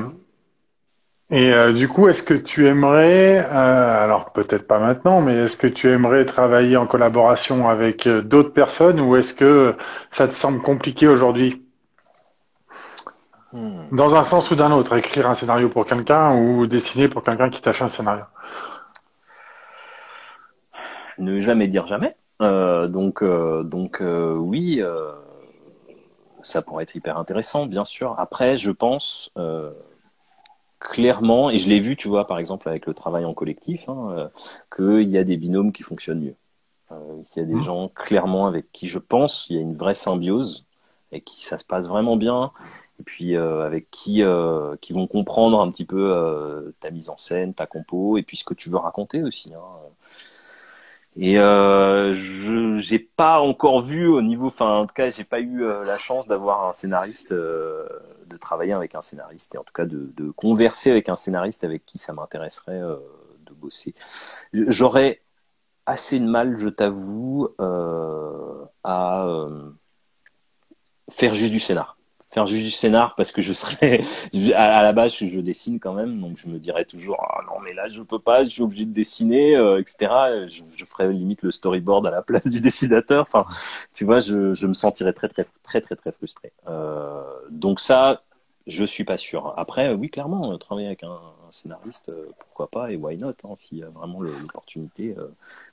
et 1.30 1.52
euh, 1.52 1.74
du 1.74 1.88
coup, 1.88 2.08
est-ce 2.08 2.24
que 2.24 2.34
tu 2.34 2.68
aimerais, 2.68 3.40
alors 3.40 4.34
peut-être 4.34 4.68
pas 4.68 4.80
maintenant, 4.80 5.22
mais 5.22 5.36
est-ce 5.36 5.58
que 5.58 5.68
tu 5.68 5.90
aimerais 5.90 6.26
travailler 6.26 6.78
en 6.78 6.86
collaboration 6.86 7.70
avec 7.70 8.08
d'autres 8.08 8.54
personnes 8.54 9.00
ou 9.00 9.16
est-ce 9.16 9.34
que 9.34 9.76
ça 10.12 10.28
te 10.28 10.34
semble 10.34 10.62
compliqué 10.62 11.08
aujourd'hui, 11.08 11.64
Hmm. 13.54 13.84
dans 13.92 14.16
un 14.16 14.24
sens 14.24 14.50
ou 14.50 14.56
d'un 14.56 14.72
autre, 14.72 14.98
écrire 14.98 15.30
un 15.30 15.36
scénario 15.36 15.70
pour 15.70 15.86
quelqu'un 15.86 16.36
ou 16.36 16.66
dessiner 16.66 17.08
pour 17.08 17.24
quelqu'un 17.24 17.52
qui 17.52 17.62
t'a 17.62 17.72
fait 17.72 17.84
un 17.84 17.88
scénario? 17.88 18.24
Ne 21.20 21.40
jamais 21.40 21.68
dire 21.68 21.86
jamais. 21.86 22.16
Euh, 22.44 22.88
donc, 22.88 23.22
euh, 23.22 23.64
donc 23.64 24.02
euh, 24.02 24.36
oui, 24.36 24.82
ça 26.42 26.62
pourrait 26.62 26.84
être 26.84 26.96
hyper 26.96 27.18
intéressant, 27.18 27.66
bien 27.66 27.84
sûr. 27.84 28.16
Après, 28.20 28.58
je 28.58 28.72
pense 28.72 29.32
clairement, 30.80 31.50
et 31.50 31.60
je 31.60 31.70
l'ai 31.70 31.80
vu, 31.80 31.96
tu 31.96 32.10
vois, 32.10 32.28
par 32.28 32.40
exemple 32.40 32.68
avec 32.68 32.86
le 32.86 32.94
travail 32.94 33.24
en 33.24 33.34
collectif, 33.34 33.88
hein, 33.88 34.30
qu'il 34.76 35.10
y 35.10 35.18
a 35.18 35.24
des 35.24 35.38
binômes 35.38 35.72
qui 35.72 35.84
fonctionnent 35.84 36.20
mieux. 36.20 36.36
Il 37.36 37.40
y 37.40 37.42
a 37.42 37.46
des 37.46 37.56
Mhm. 37.56 37.64
gens 37.64 37.88
clairement 37.96 38.46
avec 38.46 38.72
qui 38.72 38.88
je 38.88 39.00
pense 39.00 39.48
il 39.50 39.56
y 39.56 39.60
a 39.60 39.62
une 39.62 39.76
vraie 39.76 39.96
symbiose 39.96 40.66
et 41.12 41.22
qui 41.22 41.44
ça 41.44 41.58
se 41.58 41.66
passe 41.66 41.88
vraiment 41.88 42.18
bien. 42.18 42.52
Et 43.00 43.04
puis 43.04 43.36
euh, 43.36 43.66
avec 43.66 43.90
qui 43.90 44.22
euh, 44.24 44.76
qui 44.82 44.94
vont 44.94 45.08
comprendre 45.08 45.60
un 45.60 45.72
petit 45.72 45.86
peu 45.86 46.12
euh, 46.14 46.72
ta 46.80 46.92
mise 46.92 47.10
en 47.10 47.18
scène, 47.18 47.54
ta 47.54 47.66
compo, 47.66 48.18
et 48.18 48.24
puis 48.24 48.38
ce 48.38 48.44
que 48.44 48.54
tu 48.54 48.70
veux 48.70 48.78
raconter 48.78 49.24
aussi. 49.24 49.54
Hein. 49.54 49.62
Et 51.16 51.38
euh, 51.38 52.14
je 52.14 52.80
j'ai 52.80 52.98
pas 52.98 53.40
encore 53.40 53.84
vu 53.84 54.08
au 54.08 54.22
niveau, 54.22 54.48
enfin 54.48 54.80
en 54.80 54.88
tout 54.88 54.96
cas 54.96 55.12
j'ai 55.12 55.24
pas 55.24 55.40
eu 55.40 55.64
euh, 55.64 55.84
la 55.84 56.00
chance 56.00 56.28
d'avoir 56.28 56.68
un 56.68 56.74
scénariste, 56.74 57.32
euh, 57.34 57.88
de 58.26 58.36
travailler 58.38 58.74
avec 58.74 58.96
un 58.96 59.02
scénariste 59.02 59.54
et 59.54 59.60
en 59.60 59.64
tout 59.64 59.74
cas 59.74 59.86
de, 59.86 60.12
de 60.18 60.32
converser 60.32 60.90
avec 60.90 61.10
un 61.10 61.16
scénariste 61.16 61.64
avec 61.64 61.86
qui 61.86 62.00
ça 62.00 62.14
m'intéresserait 62.14 62.82
euh, 62.82 62.98
de 63.46 63.54
bosser. 63.54 63.94
J'aurais 64.54 65.22
assez 65.86 66.20
de 66.20 66.26
mal, 66.26 66.58
je 66.60 66.70
t'avoue, 66.70 67.50
euh, 67.62 68.66
à 68.84 69.28
faire 71.10 71.34
juste 71.34 71.52
du 71.54 71.60
scénar. 71.60 71.98
Faire 72.34 72.48
juste 72.48 72.64
du 72.64 72.72
scénar 72.72 73.14
parce 73.14 73.32
que 73.32 73.44
je 73.44 73.54
serais 73.54 74.02
à, 74.56 74.82
la 74.82 74.92
base 74.92 75.16
je, 75.16 75.40
dessine 75.40 75.80
quand 75.80 75.94
même 75.94 76.20
donc 76.20 76.40
je 76.40 76.48
me 76.48 76.58
dirais 76.58 76.84
toujours 76.84 77.18
ah 77.20 77.42
non 77.46 77.60
mais 77.64 77.74
là 77.74 77.88
je 77.90 78.02
peux 78.02 78.18
pas 78.18 78.44
je 78.44 78.50
suis 78.50 78.64
obligé 78.64 78.86
de 78.86 78.94
dessiner 78.94 79.56
euh, 79.56 79.80
etc 79.80 80.12
je, 80.50 80.64
je 80.76 80.86
ferais 80.86 81.12
limite 81.12 81.44
le 81.44 81.52
storyboard 81.52 82.08
à 82.08 82.12
la 82.12 82.24
place 82.24 82.48
du 82.48 82.60
dessinateur. 82.68 83.22
Enfin 83.22 83.46
tu 83.94 84.04
vois 84.04 84.20
je, 84.20 84.54
je 84.54 84.66
me 84.66 84.74
sentirais 84.74 85.14
très 85.14 85.30
très 85.30 85.46
très 85.62 85.82
très 85.82 85.96
très 85.96 86.12
frustré. 86.12 86.52
Euh, 86.68 87.22
donc 87.52 87.80
ça 87.80 88.24
je 88.66 88.84
suis 88.84 89.04
pas 89.04 89.18
sûr. 89.18 89.54
Après 89.56 89.94
oui 89.94 90.10
clairement 90.10 90.54
euh, 90.54 90.58
travailler 90.58 90.88
avec 90.88 91.04
un 91.04 91.20
scénariste 91.54 92.10
euh, 92.10 92.30
pourquoi 92.40 92.68
pas 92.68 92.92
et 92.92 92.98
why 92.98 93.18
not 93.18 93.34
hein, 93.44 93.54
s'il 93.56 93.80
y 93.80 93.84
a 93.84 93.90
vraiment 93.90 94.22
l'opportunité 94.22 95.16
euh. 95.18 95.28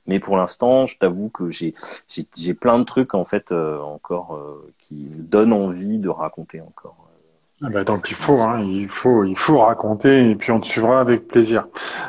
mais 0.07 0.19
pour 0.19 0.37
l'instant 0.37 0.85
je 0.85 0.97
t'avoue 0.97 1.29
que 1.29 1.49
j'ai 1.49 1.73
j'ai 2.07 2.53
plein 2.53 2.79
de 2.79 2.83
trucs 2.83 3.15
en 3.15 3.25
fait 3.25 3.51
euh, 3.51 3.79
encore 3.81 4.39
qui 4.79 4.95
me 4.95 5.23
donnent 5.23 5.53
envie 5.53 5.97
de 5.97 6.09
raconter 6.09 6.61
encore. 6.61 6.95
Ah 7.63 7.69
bah 7.69 7.83
donc 7.83 8.07
il 8.09 8.15
faut, 8.15 8.41
hein, 8.41 8.59
il 8.59 8.89
faut, 8.89 9.23
il 9.23 9.37
faut 9.37 9.59
raconter 9.59 10.31
et 10.31 10.35
puis 10.35 10.51
on 10.51 10.59
te 10.59 10.65
suivra 10.65 10.99
avec 10.99 11.27
plaisir. 11.27 11.67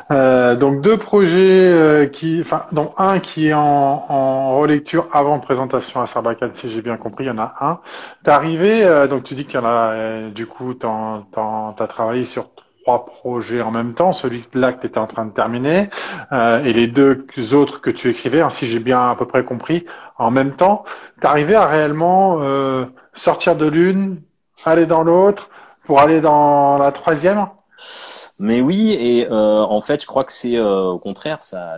Donc 0.09 0.81
deux 0.81 0.97
projets 0.97 2.09
qui, 2.11 2.41
enfin, 2.41 2.65
dont 2.71 2.93
un 2.97 3.19
qui 3.19 3.49
est 3.49 3.53
en, 3.53 4.05
en 4.09 4.57
relecture 4.57 5.07
avant 5.11 5.39
présentation 5.39 6.01
à 6.01 6.07
Sarbacane, 6.07 6.55
si 6.55 6.71
j'ai 6.71 6.81
bien 6.81 6.97
compris, 6.97 7.25
il 7.25 7.27
y 7.27 7.29
en 7.29 7.37
a 7.37 7.53
un. 7.61 7.79
T'es 8.23 8.31
arrivé, 8.31 9.07
donc 9.09 9.23
tu 9.23 9.35
dis 9.35 9.45
qu'il 9.45 9.59
y 9.59 9.63
en 9.63 9.65
a, 9.65 10.29
du 10.29 10.47
coup, 10.47 10.73
t'as 10.73 11.87
travaillé 11.87 12.25
sur 12.25 12.47
trois 12.83 13.05
projets 13.05 13.61
en 13.61 13.71
même 13.71 13.93
temps, 13.93 14.11
celui-là 14.11 14.73
que 14.73 14.81
tu 14.81 14.87
étais 14.87 14.97
en 14.97 15.07
train 15.07 15.25
de 15.25 15.31
terminer, 15.31 15.89
euh, 16.31 16.63
et 16.63 16.73
les 16.73 16.87
deux 16.87 17.25
autres 17.53 17.81
que 17.81 17.89
tu 17.89 18.09
écrivais, 18.09 18.41
hein, 18.41 18.49
si 18.49 18.67
j'ai 18.67 18.79
bien 18.79 19.09
à 19.09 19.15
peu 19.15 19.25
près 19.25 19.43
compris, 19.43 19.85
en 20.17 20.31
même 20.31 20.53
temps. 20.53 20.83
T'es 21.21 21.27
arrivé 21.27 21.55
à 21.55 21.65
réellement 21.65 22.39
euh, 22.41 22.85
sortir 23.13 23.55
de 23.55 23.65
l'une, 23.65 24.21
aller 24.65 24.85
dans 24.85 25.03
l'autre, 25.03 25.49
pour 25.85 26.01
aller 26.01 26.21
dans 26.21 26.77
la 26.77 26.91
troisième? 26.91 27.47
Mais 28.39 28.61
oui, 28.61 28.91
et 28.99 29.27
euh, 29.29 29.61
en 29.61 29.81
fait, 29.81 30.01
je 30.01 30.07
crois 30.07 30.25
que 30.25 30.33
c'est 30.33 30.59
au 30.59 30.99
contraire, 30.99 31.41
ça, 31.41 31.77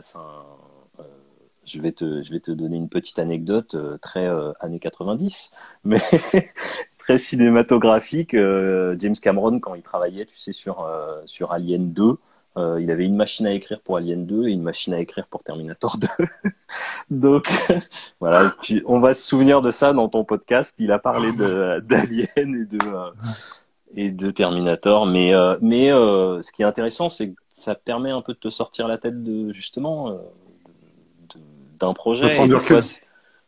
je 1.66 1.80
vais 1.80 1.92
te, 1.92 2.24
je 2.24 2.32
vais 2.32 2.40
te 2.40 2.52
donner 2.52 2.78
une 2.78 2.90
petite 2.90 3.20
anecdote 3.20 3.76
très 4.02 4.26
euh, 4.26 4.54
années 4.60 4.80
90, 4.80 5.52
mais 5.84 6.00
très 7.06 7.18
cinématographique. 7.20 8.34
Euh, 8.34 8.96
James 8.98 9.16
Cameron, 9.22 9.60
quand 9.60 9.76
il 9.76 9.84
travaillait, 9.84 10.26
tu 10.26 10.38
sais, 10.38 10.54
sur 10.54 10.84
euh, 10.84 11.22
sur 11.26 11.52
Alien 11.52 11.92
2, 11.92 12.18
euh, 12.58 12.80
il 12.82 12.90
avait 12.90 13.06
une 13.06 13.16
machine 13.16 13.46
à 13.46 13.52
écrire 13.52 13.80
pour 13.82 13.98
Alien 13.98 14.26
2 14.26 14.48
et 14.48 14.54
une 14.54 14.64
machine 14.64 14.94
à 14.94 15.00
écrire 15.00 15.28
pour 15.28 15.44
Terminator 15.44 15.98
2. 15.98 16.08
Donc 17.12 17.48
voilà, 18.20 18.56
on 18.86 19.00
va 19.00 19.14
se 19.14 19.22
souvenir 19.22 19.62
de 19.62 19.72
ça 19.72 19.94
dans 19.94 20.10
ton 20.10 20.24
podcast. 20.24 20.76
Il 20.80 20.92
a 20.92 21.00
parlé 21.00 21.32
d'Alien 21.34 22.26
et 22.36 22.66
de 22.66 22.80
euh, 22.84 23.12
et 23.94 24.10
de 24.10 24.32
Terminator. 24.32 25.06
Mais, 25.06 25.34
euh, 25.34 25.58
mais 25.62 25.90
ce 25.90 26.52
qui 26.52 26.64
est 26.64 26.66
intéressant, 26.66 27.10
c'est 27.10 27.30
que 27.30 27.36
ça 27.54 27.76
permet 27.76 28.10
un 28.10 28.22
peu 28.22 28.34
de 28.34 28.40
te 28.40 28.50
sortir 28.50 28.88
la 28.88 28.98
tête 28.98 29.24
de 29.24 29.54
justement 29.54 30.18
d'un 31.80 31.94
projet. 31.94 32.42
Et 32.42 32.48
des 32.48 32.60
fois, 32.60 32.80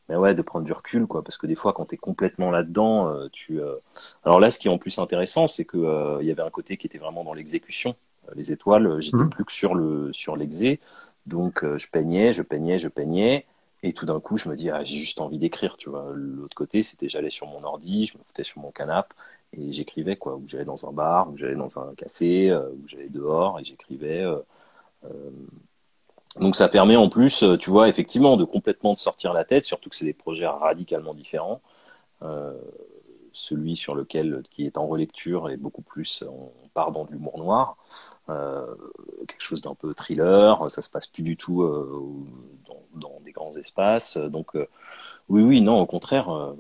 mais 0.10 0.16
ouais, 0.16 0.34
de 0.36 0.42
prendre 0.42 0.66
du 0.66 0.74
recul, 0.74 1.06
quoi. 1.08 1.24
Parce 1.24 1.38
que 1.38 1.48
des 1.48 1.56
fois, 1.56 1.74
quand 1.74 1.86
tu 1.88 1.96
es 1.96 1.98
complètement 1.98 2.52
là-dedans, 2.52 3.10
euh, 3.10 3.28
tu. 3.32 3.60
euh, 3.62 3.76
Alors 4.24 4.40
là, 4.40 4.52
ce 4.52 4.60
qui 4.60 4.68
est 4.68 4.72
en 4.72 4.78
plus 4.78 4.98
intéressant, 5.00 5.48
c'est 5.48 5.66
que 5.66 5.78
euh, 5.78 6.20
il 6.22 6.28
y 6.28 6.32
avait 6.32 6.42
un 6.44 6.50
côté 6.50 6.78
qui 6.78 6.88
était 6.88 6.98
vraiment 6.98 7.24
dans 7.24 7.34
l'exécution. 7.34 7.96
Euh, 8.30 8.34
Les 8.36 8.52
étoiles, 8.52 9.02
j'étais 9.02 9.24
Mhm. 9.24 9.30
plus 9.30 9.46
que 9.46 9.52
sur 9.52 9.76
le 9.76 10.12
sur 10.14 10.38
l'exé. 10.38 10.80
Donc 11.26 11.64
je 11.78 11.88
peignais, 11.90 12.32
je 12.34 12.42
peignais, 12.42 12.80
je 12.80 12.88
peignais. 12.88 13.46
Et 13.84 13.94
tout 13.94 14.06
d'un 14.06 14.20
coup, 14.20 14.38
je 14.38 14.50
me 14.50 14.56
dis, 14.56 14.70
ah, 14.70 14.84
j'ai 14.84 14.98
juste 14.98 15.20
envie 15.22 15.38
d'écrire, 15.40 15.78
tu 15.78 15.90
vois. 15.90 16.08
L'autre 16.16 16.56
côté, 16.56 16.84
c'était 16.84 17.10
j'allais 17.10 17.30
sur 17.30 17.48
mon 17.48 17.64
ordi, 17.64 18.06
je 18.08 18.18
me 18.18 18.24
foutais 18.24 18.44
sur 18.44 18.60
mon 18.62 18.72
canapé 18.72 19.14
et 19.54 19.72
j'écrivais, 19.74 20.16
quoi. 20.18 20.36
Ou 20.36 20.44
j'allais 20.48 20.66
dans 20.66 20.88
un 20.88 20.92
bar, 20.94 21.30
ou 21.30 21.38
j'allais 21.38 21.56
dans 21.56 21.78
un 21.80 21.94
café, 21.96 22.54
ou 22.56 22.88
j'allais 22.88 23.10
dehors 23.10 23.60
et 23.60 23.64
j'écrivais. 23.66 24.24
Euh, 26.38 26.42
euh, 26.42 26.42
Donc 26.42 26.56
ça 26.56 26.70
permet 26.70 26.96
en 26.96 27.10
plus, 27.10 27.44
euh, 27.44 27.58
tu 27.58 27.70
vois, 27.70 27.90
effectivement, 27.90 28.38
de 28.38 28.46
complètement 28.46 28.94
de 28.94 28.98
sortir 28.98 29.34
la 29.34 29.46
tête, 29.46 29.64
surtout 29.66 29.90
que 29.90 29.96
c'est 29.96 30.06
des 30.06 30.14
projets 30.14 30.48
radicalement 30.48 31.14
différents. 31.14 31.62
Euh, 32.24 32.54
celui 33.34 33.76
sur 33.76 33.96
lequel 33.96 34.44
qui 34.50 34.66
est 34.66 34.78
en 34.78 34.88
relecture 34.88 35.50
est 35.50 35.58
beaucoup 35.58 35.84
plus, 35.84 36.24
on 36.28 36.52
part 36.74 36.92
dans 36.92 37.06
de 37.06 37.12
l'humour 37.12 37.38
noir, 37.38 37.78
euh, 38.30 38.66
quelque 39.28 39.44
chose 39.44 39.62
d'un 39.62 39.76
peu 39.76 39.94
thriller. 39.94 40.72
Ça 40.72 40.82
se 40.82 40.90
passe 40.90 41.08
plus 41.08 41.24
du 41.24 41.38
tout 41.38 41.64
euh, 41.64 42.16
dans, 42.68 42.84
dans 43.00 43.20
des 43.22 43.32
grands 43.32 43.56
espaces. 43.58 44.18
Donc 44.18 44.56
euh, 44.56 44.68
oui, 45.30 45.44
oui, 45.44 45.62
non, 45.62 45.80
au 45.82 45.86
contraire. 45.86 46.54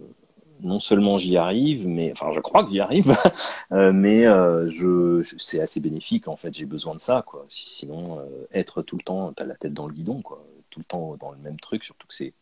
Non 0.61 0.79
seulement 0.79 1.17
j'y 1.17 1.37
arrive, 1.37 1.87
mais 1.87 2.11
enfin 2.11 2.31
je 2.33 2.39
crois 2.39 2.63
que 2.63 2.71
j'y 2.71 2.79
arrive, 2.79 3.15
euh, 3.71 3.91
mais 3.93 4.25
euh, 4.25 4.67
je, 4.69 5.21
c'est 5.37 5.59
assez 5.61 5.79
bénéfique 5.79 6.27
en 6.27 6.35
fait. 6.35 6.53
J'ai 6.53 6.65
besoin 6.65 6.95
de 6.95 6.99
ça 6.99 7.23
quoi. 7.25 7.45
Si- 7.49 7.69
Sinon, 7.69 8.19
euh, 8.19 8.47
être 8.53 8.81
tout 8.81 8.97
le 8.97 9.03
temps, 9.03 9.33
t'as 9.33 9.45
la 9.45 9.55
tête 9.55 9.73
dans 9.73 9.87
le 9.87 9.93
guidon 9.93 10.21
quoi, 10.21 10.43
tout 10.69 10.79
le 10.79 10.85
temps 10.85 11.15
dans 11.19 11.31
le 11.31 11.37
même 11.37 11.59
truc, 11.59 11.83
surtout 11.83 12.07
que 12.07 12.13
c'est 12.13 12.33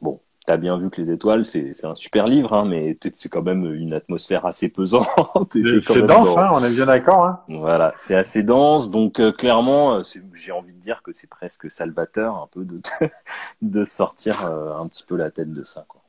bon. 0.00 0.20
T'as 0.46 0.56
bien 0.56 0.78
vu 0.78 0.88
que 0.90 1.00
les 1.00 1.10
étoiles, 1.12 1.44
c'est 1.44 1.74
c'est 1.74 1.86
un 1.86 1.94
super 1.94 2.26
livre, 2.26 2.54
hein, 2.54 2.64
mais 2.64 2.96
c'est 3.12 3.28
quand 3.28 3.42
même 3.42 3.72
une 3.74 3.92
atmosphère 3.92 4.46
assez 4.46 4.70
pesante. 4.70 5.06
C'est 5.52 6.02
dense, 6.06 6.34
dans- 6.34 6.38
hein, 6.38 6.50
on 6.54 6.64
est 6.64 6.74
bien 6.74 6.86
d'accord. 6.86 7.24
Hein. 7.26 7.40
voilà, 7.48 7.94
c'est 7.98 8.14
assez 8.16 8.42
dense, 8.42 8.90
donc 8.90 9.20
euh, 9.20 9.32
clairement, 9.32 10.02
j'ai 10.34 10.50
envie 10.52 10.72
de 10.72 10.80
dire 10.80 11.02
que 11.02 11.12
c'est 11.12 11.28
presque 11.28 11.70
salvateur 11.70 12.36
un 12.36 12.48
peu 12.50 12.64
de 12.64 12.80
de 13.62 13.84
sortir 13.84 14.44
euh, 14.46 14.74
un 14.78 14.88
petit 14.88 15.04
peu 15.04 15.14
la 15.16 15.30
tête 15.30 15.52
de 15.52 15.62
ça, 15.62 15.84
quoi. 15.86 15.99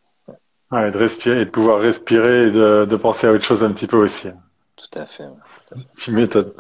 Ouais, 0.72 0.90
de 0.92 0.98
respirer, 0.98 1.42
et 1.42 1.46
de 1.46 1.50
pouvoir 1.52 1.80
respirer 1.80 2.48
et 2.48 2.52
de, 2.52 2.86
de 2.86 2.96
penser 2.96 3.28
à 3.28 3.32
autre 3.32 3.44
chose 3.46 3.64
un 3.64 3.72
petit 3.72 3.88
peu 3.88 3.98
aussi. 3.98 4.30
Tout 4.76 5.00
à 5.00 5.06
fait. 5.06 5.26
ouais. 5.26 5.38
Tu 5.98 6.12
m'étonnes. 6.12 6.54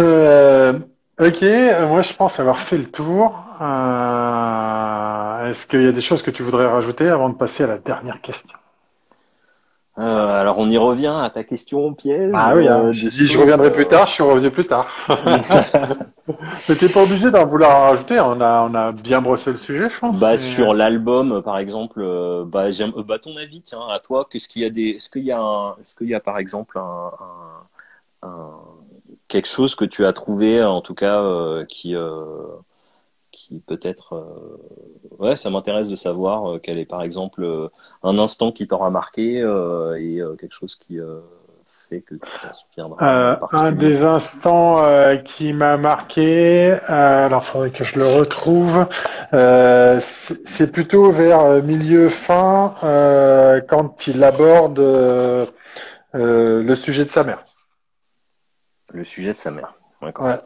Euh, 0.00 0.78
ok, 1.20 1.42
euh, 1.42 1.86
moi 1.88 2.02
je 2.02 2.14
pense 2.14 2.40
avoir 2.40 2.60
fait 2.60 2.78
le 2.78 2.90
tour. 2.90 3.44
Euh, 3.60 5.48
est-ce 5.50 5.66
qu'il 5.66 5.82
y 5.82 5.86
a 5.86 5.92
des 5.92 6.00
choses 6.00 6.22
que 6.22 6.30
tu 6.30 6.42
voudrais 6.42 6.66
rajouter 6.66 7.08
avant 7.08 7.28
de 7.28 7.36
passer 7.36 7.64
à 7.64 7.66
la 7.66 7.78
dernière 7.78 8.20
question? 8.20 8.58
Euh, 9.98 10.40
alors 10.40 10.58
on 10.58 10.70
y 10.70 10.78
revient 10.78 11.12
à 11.22 11.28
ta 11.30 11.44
question 11.44 11.92
piège. 11.94 12.30
Ah 12.34 12.54
oui, 12.54 12.66
hein, 12.68 12.84
euh, 12.86 12.92
je 12.94 13.38
reviendrai 13.38 13.66
euh, 13.68 13.70
plus 13.70 13.86
tard, 13.86 14.06
je 14.06 14.12
suis 14.14 14.22
revenu 14.22 14.50
plus 14.50 14.64
tard. 14.66 14.86
Mais 16.68 16.74
t'es 16.76 16.88
pas 16.88 17.02
obligé 17.02 17.30
d'en 17.30 17.44
vouloir 17.44 17.90
rajouter, 17.90 18.20
on 18.20 18.40
a, 18.40 18.68
on 18.70 18.74
a 18.74 18.92
bien 18.92 19.20
brossé 19.20 19.50
le 19.50 19.58
sujet, 19.58 19.90
je 19.90 19.98
pense. 19.98 20.16
Bah 20.18 20.38
sur 20.38 20.74
l'album 20.74 21.42
par 21.42 21.58
exemple, 21.58 22.02
bah 22.46 22.70
j'aime, 22.70 22.92
bah 23.06 23.18
ton 23.18 23.36
avis 23.36 23.62
tiens 23.62 23.82
à 23.92 23.98
toi, 23.98 24.26
qu'est-ce 24.30 24.48
qu'il 24.48 24.62
y 24.62 24.64
a 24.64 24.70
des, 24.70 24.90
est-ce 24.90 25.10
qu'il 25.10 25.24
y 25.24 25.32
a 25.32 25.40
un, 25.40 25.74
est-ce 25.80 25.94
qu'il 25.96 26.08
y 26.08 26.14
a 26.14 26.20
par 26.20 26.38
exemple 26.38 26.78
un, 26.78 27.10
un, 28.22 28.28
un- 28.28 28.50
quelque 29.28 29.48
chose 29.48 29.74
que 29.74 29.84
tu 29.84 30.06
as 30.06 30.12
trouvé 30.12 30.62
en 30.62 30.80
tout 30.80 30.94
cas 30.94 31.20
euh, 31.22 31.64
qui 31.66 31.94
euh, 31.94 32.42
qui 33.50 33.60
peut-être 33.60 34.14
euh, 34.14 35.18
ouais 35.18 35.36
ça 35.36 35.50
m'intéresse 35.50 35.88
de 35.88 35.96
savoir 35.96 36.48
euh, 36.48 36.58
quel 36.62 36.78
est 36.78 36.84
par 36.84 37.02
exemple 37.02 37.42
euh, 37.42 37.68
un 38.04 38.18
instant 38.18 38.52
qui 38.52 38.66
t'aura 38.68 38.90
marqué 38.90 39.38
et 39.38 40.20
quelque 40.38 40.54
chose 40.54 40.76
qui 40.76 40.98
fait 41.66 42.00
que 42.02 42.14
tu 42.14 42.20
t'en 42.20 42.52
souviendras 42.54 43.38
en 43.40 43.58
un 43.58 43.72
des 43.72 44.04
instants 44.04 44.82
qui 45.24 45.52
m'a 45.52 45.76
marqué, 45.76 46.72
alors 46.86 47.44
faudrait 47.44 47.70
que 47.70 47.82
je 47.84 47.98
le 47.98 48.06
retrouve, 48.06 48.86
c'est 50.00 50.72
plutôt 50.72 51.10
vers 51.10 51.62
milieu 51.62 52.08
fin 52.08 52.74
quand 53.68 54.06
il 54.06 54.22
aborde 54.22 54.78
le 56.12 56.74
sujet 56.76 57.04
de 57.04 57.10
sa 57.10 57.24
mère. 57.24 57.44
le 58.94 59.04
sujet 59.04 59.34
de 59.34 59.38
sa 59.38 59.50
mère 59.50 59.74
d'accord 60.00 60.26
Ouais. 60.26 60.38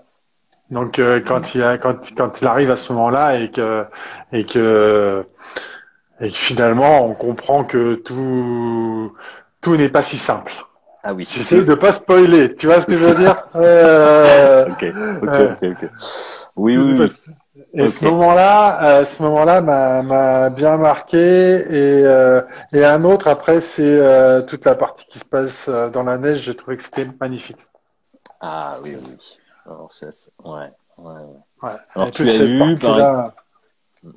Donc 0.70 0.98
euh, 0.98 1.20
quand 1.20 1.54
il 1.54 1.62
a, 1.62 1.78
quand 1.78 1.96
quand 2.16 2.40
il 2.40 2.46
arrive 2.46 2.70
à 2.70 2.76
ce 2.76 2.92
moment-là 2.92 3.38
et 3.38 3.50
que 3.50 3.84
et 4.32 4.44
que 4.46 5.24
et 6.20 6.30
que 6.30 6.36
finalement 6.36 7.06
on 7.06 7.14
comprend 7.14 7.64
que 7.64 7.94
tout 7.96 9.12
tout 9.60 9.76
n'est 9.76 9.90
pas 9.90 10.02
si 10.02 10.16
simple. 10.16 10.52
ah 11.02 11.12
oui 11.12 11.28
J'essaie 11.30 11.64
de 11.64 11.74
pas 11.74 11.92
spoiler, 11.92 12.54
tu 12.54 12.66
vois 12.66 12.80
ce 12.80 12.86
que 12.86 12.94
je 12.94 13.04
veux 13.04 13.14
dire? 13.14 13.36
Euh, 13.56 14.66
ok 14.66 14.84
ok 15.22 15.28
Euh, 15.34 15.54
ok 15.62 15.90
oui 16.56 16.76
oui, 16.76 16.94
oui. 17.00 17.12
Et 17.74 17.88
ce 17.88 18.04
moment-là, 18.04 18.82
euh, 18.84 19.04
ce 19.04 19.22
moment-là 19.22 19.60
m'a 19.60 20.50
bien 20.50 20.76
marqué 20.76 21.18
et 21.18 22.04
euh, 22.04 22.40
et 22.72 22.84
un 22.84 23.04
autre 23.04 23.28
après 23.28 23.60
c'est 23.60 24.44
toute 24.48 24.64
la 24.64 24.74
partie 24.74 25.06
qui 25.06 25.18
se 25.18 25.24
passe 25.24 25.68
dans 25.68 26.02
la 26.04 26.16
neige. 26.18 26.40
J'ai 26.40 26.56
trouvé 26.56 26.76
que 26.78 26.82
c'était 26.82 27.08
magnifique. 27.20 27.60
Ah 28.40 28.78
oui, 28.82 28.96
oui. 28.96 29.38
Alors, 29.66 29.90
ça, 29.90 30.08
ouais, 30.44 30.70
ouais, 30.98 31.12
ouais. 31.62 31.70
Alors, 31.94 32.10
tu 32.10 32.28
as 32.28 32.38
vu, 32.44 32.58
par 32.58 32.96
partie-là, 32.96 33.34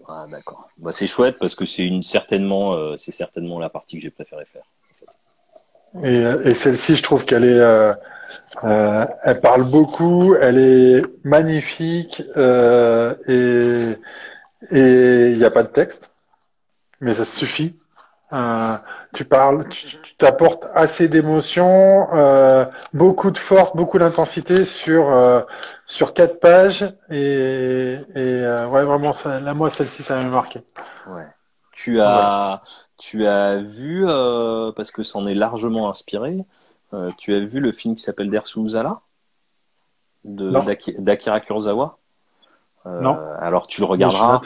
Ah, 0.07 0.25
d'accord. 0.29 0.67
Bah, 0.77 0.91
c'est 0.91 1.07
chouette 1.07 1.37
parce 1.39 1.55
que 1.55 1.65
c'est 1.65 1.87
une 1.87 2.03
certainement, 2.03 2.73
euh, 2.73 2.97
c'est 2.97 3.13
certainement 3.13 3.59
la 3.59 3.69
partie 3.69 3.95
que 3.97 4.03
j'ai 4.03 4.09
préféré 4.11 4.45
faire. 4.45 4.63
en 4.91 6.01
fait. 6.01 6.07
Et, 6.07 6.25
euh, 6.25 6.43
et 6.43 6.53
celle-ci, 6.53 6.95
je 6.97 7.03
trouve 7.03 7.23
qu'elle 7.25 7.45
est, 7.45 7.59
euh, 7.59 7.93
euh, 8.65 9.05
elle 9.23 9.39
parle 9.39 9.63
beaucoup, 9.63 10.35
elle 10.35 10.57
est 10.57 11.01
magnifique 11.23 12.21
euh, 12.35 13.15
et 13.27 13.97
et 14.71 15.29
il 15.31 15.37
n'y 15.37 15.45
a 15.45 15.51
pas 15.51 15.63
de 15.63 15.67
texte, 15.69 16.09
mais 16.99 17.13
ça 17.13 17.25
suffit. 17.25 17.75
Tu 19.17 19.25
parles, 19.25 19.67
tu 19.69 20.15
t'apportes 20.19 20.65
assez 20.75 21.07
d'émotion, 21.07 22.07
euh, 22.13 22.65
beaucoup 22.93 23.31
de 23.31 23.37
force, 23.49 23.75
beaucoup 23.75 23.97
d'intensité 23.97 24.63
sur 24.63 25.03
euh, 25.11 25.41
sur 25.87 26.13
quatre 26.13 26.39
pages 26.39 26.83
et 27.09 27.97
et 28.23 28.41
euh, 28.51 28.67
ouais 28.67 28.83
vraiment 28.83 29.13
ça, 29.13 29.39
là 29.39 29.55
moi 29.55 29.71
celle-ci 29.71 30.03
ça 30.03 30.17
m'a 30.17 30.25
marqué. 30.25 30.61
Ouais. 31.07 31.27
Tu 31.71 31.99
as, 31.99 32.61
tu 32.97 33.25
as 33.25 33.57
vu, 33.57 34.05
euh, 34.07 34.71
parce 34.75 34.91
que 34.91 35.01
c'en 35.01 35.25
est 35.25 35.33
largement 35.35 35.89
inspiré, 35.89 36.45
euh, 36.93 37.09
tu 37.17 37.33
as 37.33 37.39
vu 37.39 37.59
le 37.59 37.71
film 37.71 37.95
qui 37.95 38.03
s'appelle 38.03 38.29
Dersu 38.29 38.59
Uzala 38.59 39.01
de 40.25 40.51
d'Akira 40.99 41.39
Kurosawa? 41.39 41.97
Euh, 42.85 43.01
Non. 43.01 43.17
Alors 43.39 43.65
tu 43.65 43.81
le 43.81 43.87
regarderas. 43.87 44.41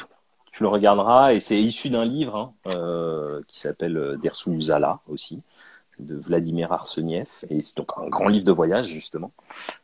Tu 0.51 0.63
le 0.63 0.69
regarderas 0.69 1.33
et 1.33 1.39
c'est 1.39 1.59
issu 1.59 1.89
d'un 1.89 2.05
livre 2.05 2.35
hein, 2.35 2.53
euh, 2.75 3.41
qui 3.47 3.59
s'appelle 3.59 3.97
euh, 3.97 4.17
Dersu 4.17 4.51
Uzala 4.51 4.99
aussi 5.07 5.41
de 5.99 6.15
Vladimir 6.15 6.71
Arseniev 6.71 7.45
et 7.49 7.61
c'est 7.61 7.77
donc 7.77 7.91
un 7.97 8.07
grand 8.09 8.27
livre 8.27 8.45
de 8.45 8.51
voyage 8.51 8.87
justement. 8.87 9.31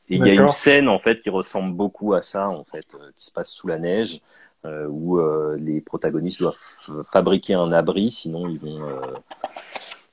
Et 0.09 0.15
il 0.15 0.25
y 0.25 0.29
a 0.29 0.33
une 0.33 0.49
scène 0.49 0.89
en 0.89 0.99
fait 0.99 1.21
qui 1.21 1.29
ressemble 1.29 1.73
beaucoup 1.73 2.13
à 2.13 2.21
ça 2.21 2.49
en 2.49 2.63
fait 2.63 2.87
euh, 2.95 3.11
qui 3.15 3.25
se 3.25 3.31
passe 3.31 3.51
sous 3.51 3.67
la 3.67 3.77
neige 3.77 4.21
euh, 4.65 4.87
où 4.87 5.19
euh, 5.19 5.55
les 5.59 5.81
protagonistes 5.81 6.39
doivent 6.41 6.57
fabriquer 7.11 7.53
un 7.53 7.71
abri 7.71 8.11
sinon 8.11 8.47
ils 8.49 8.59
vont 8.59 8.83
euh, 8.83 9.01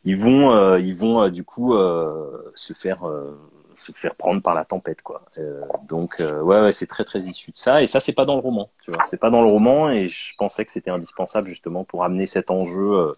ils 0.05 0.17
vont 0.17 0.53
euh, 0.53 0.79
ils 0.79 0.95
vont 0.95 1.23
euh, 1.23 1.31
du 1.31 1.45
coup 1.45 1.75
euh, 1.75 2.53
se 2.55 2.75
faire 2.75 3.09
euh, 3.09 3.39
se 3.79 3.93
faire 3.93 4.15
prendre 4.15 4.43
par 4.43 4.55
la 4.55 4.65
tempête 4.65 5.03
quoi. 5.03 5.23
Euh, 5.39 5.63
donc 5.89 6.21
euh, 6.21 6.41
ouais, 6.41 6.61
ouais 6.61 6.73
c'est 6.73 6.87
très 6.87 7.05
très 7.05 7.21
issu 7.21 7.51
de 7.53 7.57
ça 7.59 7.83
et 7.83 7.87
ça 7.87 8.01
c'est 8.01 8.13
pas 8.13 8.25
dans 8.25 8.35
le 8.35 8.41
roman, 8.41 8.71
tu 8.83 8.91
vois, 8.91 9.03
c'est 9.05 9.17
pas 9.21 9.31
dans 9.31 9.43
le 9.43 9.49
roman 9.49 9.91
et 9.91 10.09
je 10.09 10.35
pensais 10.37 10.65
que 10.65 10.73
c'était 10.73 10.91
indispensable 10.91 11.49
justement 11.49 11.85
pour 11.85 12.05
amener 12.05 12.27
cet 12.27 12.51
enjeu 12.51 12.93
euh, 12.93 13.15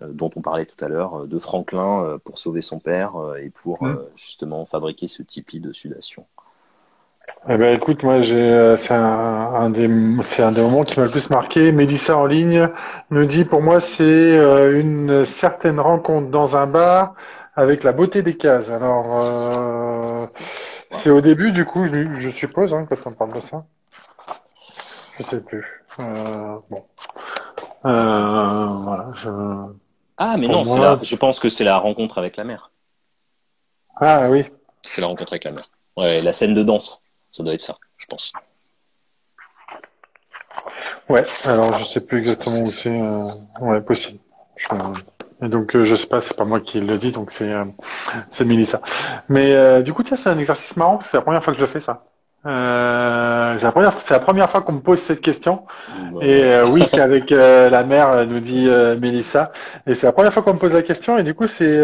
dont 0.00 0.30
on 0.36 0.40
parlait 0.40 0.66
tout 0.66 0.84
à 0.84 0.88
l'heure 0.88 1.26
de 1.26 1.38
Franklin 1.38 2.18
pour 2.24 2.38
sauver 2.38 2.60
son 2.60 2.80
père 2.80 3.12
et 3.40 3.50
pour 3.50 3.82
Mm. 3.82 3.98
justement 4.16 4.64
fabriquer 4.64 5.06
ce 5.08 5.22
tipi 5.22 5.60
de 5.60 5.72
sudation. 5.72 6.26
Eh 7.48 7.56
ben, 7.56 7.74
écoute, 7.74 8.02
moi, 8.02 8.20
j'ai, 8.20 8.74
c'est 8.76 8.94
un, 8.94 9.00
un 9.54 9.70
des, 9.70 9.88
c'est 10.22 10.42
un 10.42 10.52
des 10.52 10.60
moments 10.60 10.84
qui 10.84 10.98
m'a 10.98 11.06
le 11.06 11.10
plus 11.10 11.30
marqué. 11.30 11.72
Mélissa 11.72 12.16
en 12.16 12.26
ligne 12.26 12.68
nous 13.10 13.26
dit, 13.26 13.44
pour 13.44 13.62
moi, 13.62 13.80
c'est 13.80 14.36
une 14.74 15.24
certaine 15.24 15.80
rencontre 15.80 16.28
dans 16.28 16.56
un 16.56 16.66
bar 16.66 17.14
avec 17.54 17.84
la 17.84 17.92
beauté 17.92 18.22
des 18.22 18.36
cases. 18.36 18.68
Alors, 18.68 19.20
euh, 19.20 20.26
c'est 20.92 21.10
au 21.10 21.20
début, 21.20 21.52
du 21.52 21.64
coup, 21.64 21.86
je, 21.86 22.14
je 22.14 22.30
suppose, 22.30 22.72
hein, 22.74 22.86
quand 22.88 22.96
on 23.06 23.12
parle 23.14 23.32
de 23.34 23.40
ça. 23.40 23.64
Je 25.18 25.22
sais 25.24 25.40
plus. 25.40 25.84
Euh, 26.00 26.58
bon. 26.70 26.84
Euh, 27.84 28.66
voilà, 28.82 29.08
je... 29.14 29.28
Ah 30.16 30.36
mais 30.36 30.46
Pour 30.46 30.56
non, 30.56 30.64
c'est 30.64 30.76
moi- 30.76 30.96
la, 30.96 31.02
je 31.02 31.16
pense 31.16 31.40
que 31.40 31.48
c'est 31.48 31.64
la 31.64 31.76
rencontre 31.78 32.18
avec 32.18 32.36
la 32.36 32.44
mère. 32.44 32.70
Ah 33.96 34.28
oui. 34.30 34.44
C'est 34.82 35.00
la 35.00 35.08
rencontre 35.08 35.32
avec 35.32 35.44
la 35.44 35.52
mer. 35.52 35.70
Ouais, 35.96 36.22
la 36.22 36.32
scène 36.32 36.54
de 36.54 36.62
danse, 36.62 37.02
ça 37.30 37.42
doit 37.42 37.54
être 37.54 37.60
ça, 37.60 37.74
je 37.98 38.06
pense. 38.06 38.32
Ouais, 41.08 41.24
alors 41.44 41.72
je 41.74 41.84
sais 41.84 42.00
plus 42.00 42.18
exactement 42.18 42.60
où 42.60 42.66
c'est. 42.66 42.88
Euh... 43.00 43.28
Ouais, 43.60 43.80
possible. 43.80 44.18
Je... 44.56 44.68
Et 45.42 45.48
donc 45.48 45.74
euh, 45.74 45.84
je 45.84 45.94
sais 45.94 46.06
pas, 46.06 46.20
c'est 46.20 46.36
pas 46.36 46.44
moi 46.44 46.60
qui 46.60 46.80
le 46.80 46.98
dis, 46.98 47.12
donc 47.12 47.30
c'est 47.32 47.52
euh, 47.52 47.64
c'est 48.30 48.44
Mélissa. 48.44 48.80
Mais 49.28 49.54
euh, 49.54 49.82
du 49.82 49.92
coup, 49.92 50.02
tiens, 50.04 50.16
c'est 50.16 50.30
un 50.30 50.38
exercice 50.38 50.76
marrant, 50.76 51.00
c'est 51.00 51.16
la 51.16 51.22
première 51.22 51.42
fois 51.42 51.52
que 51.52 51.58
je 51.60 51.66
fais 51.66 51.80
ça. 51.80 52.04
Euh, 52.44 53.56
c'est 53.56 53.64
la 53.64 53.72
première, 53.72 53.92
c'est 54.02 54.14
la 54.14 54.20
première 54.20 54.50
fois 54.50 54.62
qu'on 54.62 54.72
me 54.72 54.80
pose 54.80 55.00
cette 55.00 55.20
question. 55.20 55.64
Et 56.20 56.42
euh, 56.44 56.66
oui, 56.66 56.84
c'est 56.90 57.00
avec 57.00 57.30
euh, 57.32 57.70
la 57.70 57.84
mère, 57.84 58.26
nous 58.26 58.40
dit 58.40 58.68
Mélissa. 59.00 59.52
Et 59.86 59.94
c'est 59.94 60.06
la 60.06 60.12
première 60.12 60.32
fois 60.32 60.42
qu'on 60.42 60.54
me 60.54 60.58
pose 60.58 60.72
la 60.72 60.82
question. 60.82 61.18
Et 61.18 61.22
du 61.24 61.34
coup, 61.34 61.46
c'est 61.46 61.78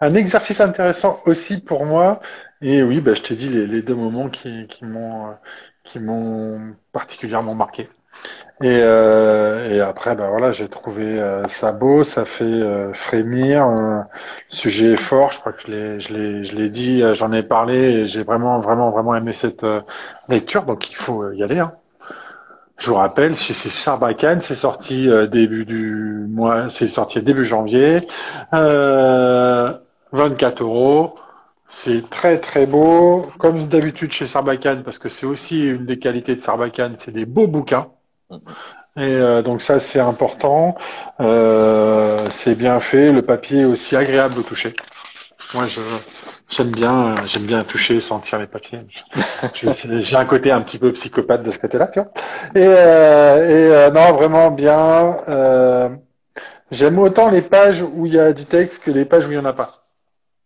un 0.00 0.14
exercice 0.14 0.60
intéressant 0.60 1.20
aussi 1.26 1.60
pour 1.60 1.86
moi. 1.86 2.20
Et 2.62 2.82
oui, 2.82 3.00
bah, 3.00 3.14
je 3.14 3.22
t'ai 3.22 3.34
dit 3.36 3.48
les, 3.48 3.66
les, 3.66 3.82
deux 3.82 3.94
moments 3.94 4.28
qui, 4.30 4.66
qui 4.68 4.84
m'ont 4.84 5.34
qui 5.84 6.00
m'ont 6.00 6.74
particulièrement 6.92 7.54
marqué. 7.54 7.88
Et, 8.62 8.78
euh, 8.82 9.68
et 9.68 9.80
après, 9.80 10.14
ben 10.14 10.28
voilà, 10.30 10.52
j'ai 10.52 10.68
trouvé 10.68 11.04
euh, 11.04 11.46
ça 11.48 11.72
beau, 11.72 12.04
ça 12.04 12.24
fait 12.24 12.44
euh, 12.44 12.92
frémir. 12.92 13.68
le 13.68 14.04
sujet 14.48 14.92
est 14.92 14.96
fort, 14.96 15.32
je 15.32 15.40
crois 15.40 15.52
que 15.52 15.98
je 15.98 16.54
l'ai, 16.54 16.70
dit, 16.70 17.02
j'en 17.14 17.32
ai 17.32 17.42
parlé, 17.42 18.06
j'ai 18.06 18.22
vraiment, 18.22 18.60
vraiment, 18.60 18.90
vraiment 18.90 19.14
aimé 19.16 19.32
cette 19.32 19.66
lecture. 20.28 20.62
Donc 20.64 20.90
il 20.90 20.96
faut 20.96 21.30
y 21.32 21.42
aller. 21.42 21.58
Hein. 21.58 21.72
Je 22.78 22.90
vous 22.90 22.96
rappelle, 22.96 23.36
chez 23.36 23.54
Sarbacane, 23.54 24.40
c'est 24.40 24.54
sorti 24.54 25.08
début 25.30 25.64
du 25.64 26.26
mois, 26.28 26.68
c'est 26.70 26.88
sorti 26.88 27.22
début 27.22 27.44
janvier, 27.44 27.98
24 28.52 30.62
euros. 30.62 31.16
C'est 31.68 32.08
très 32.10 32.38
très 32.40 32.66
beau, 32.66 33.26
comme 33.38 33.64
d'habitude 33.66 34.12
chez 34.12 34.26
Sarbacane, 34.26 34.82
parce 34.84 34.98
que 34.98 35.08
c'est 35.08 35.26
aussi 35.26 35.60
une 35.60 35.86
des 35.86 35.98
qualités 35.98 36.36
de 36.36 36.40
Sarbacane, 36.40 36.94
c'est 36.98 37.12
des 37.12 37.26
beaux 37.26 37.46
bouquins. 37.48 37.88
Et 38.96 39.02
euh, 39.02 39.42
donc 39.42 39.60
ça 39.60 39.80
c'est 39.80 39.98
important, 39.98 40.76
euh, 41.20 42.26
c'est 42.30 42.56
bien 42.56 42.78
fait, 42.78 43.10
le 43.10 43.22
papier 43.22 43.62
est 43.62 43.64
aussi 43.64 43.96
agréable 43.96 44.38
au 44.38 44.42
toucher. 44.42 44.74
Moi 45.52 45.66
je 45.66 45.80
j'aime 46.48 46.70
bien 46.70 47.16
j'aime 47.24 47.42
bien 47.42 47.64
toucher, 47.64 48.00
sentir 48.00 48.38
les 48.38 48.46
papiers. 48.46 48.80
J'ai 49.54 50.16
un 50.16 50.24
côté 50.24 50.52
un 50.52 50.60
petit 50.60 50.78
peu 50.78 50.92
psychopathe 50.92 51.42
de 51.42 51.50
ce 51.50 51.58
côté-là, 51.58 51.88
tu 51.88 51.98
vois. 52.00 52.10
Et, 52.54 52.64
euh, 52.66 53.88
et 53.88 53.92
non 53.92 54.12
vraiment 54.12 54.52
bien. 54.52 55.16
j'aime 56.70 56.98
autant 57.00 57.30
les 57.30 57.42
pages 57.42 57.82
où 57.82 58.06
il 58.06 58.14
y 58.14 58.18
a 58.20 58.32
du 58.32 58.44
texte 58.44 58.84
que 58.84 58.92
les 58.92 59.04
pages 59.04 59.26
où 59.26 59.32
il 59.32 59.36
y 59.36 59.38
en 59.38 59.44
a 59.44 59.52
pas. 59.52 59.86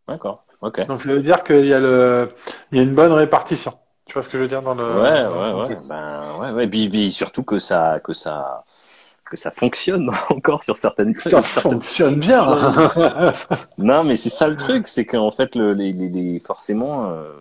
D'accord. 0.08 0.44
Ok. 0.62 0.86
Donc 0.86 1.02
ça 1.02 1.10
veut 1.10 1.20
dire 1.20 1.44
qu'il 1.44 1.66
y 1.66 1.74
a 1.74 1.80
le 1.80 2.30
il 2.72 2.78
y 2.78 2.80
a 2.80 2.84
une 2.84 2.94
bonne 2.94 3.12
répartition. 3.12 3.74
Vois 4.18 4.24
ce 4.24 4.30
que 4.30 4.38
je 4.38 4.42
veux 4.42 4.48
dire 4.48 4.62
dans 4.62 4.74
le. 4.74 4.82
Ouais, 4.82 5.26
ouais, 5.26 5.68
ouais. 5.68 5.78
Ben, 5.84 6.36
ouais, 6.40 6.50
ouais. 6.50 6.66
Puis, 6.66 6.88
puis, 6.88 7.12
surtout 7.12 7.44
que 7.44 7.60
ça, 7.60 8.00
que 8.02 8.12
ça, 8.12 8.64
que 9.24 9.36
ça 9.36 9.52
fonctionne 9.52 10.10
encore 10.30 10.64
sur 10.64 10.76
certaines. 10.76 11.14
Ça 11.20 11.40
fonctionne 11.40 12.16
bien. 12.16 12.44
non, 13.78 14.02
mais 14.02 14.16
c'est 14.16 14.28
ça 14.28 14.48
le 14.48 14.56
truc, 14.56 14.88
c'est 14.88 15.06
qu'en 15.06 15.30
fait, 15.30 15.54
le, 15.54 15.72
les, 15.72 15.92
les, 15.92 16.08
les, 16.08 16.40
forcément, 16.40 17.12
euh, 17.12 17.32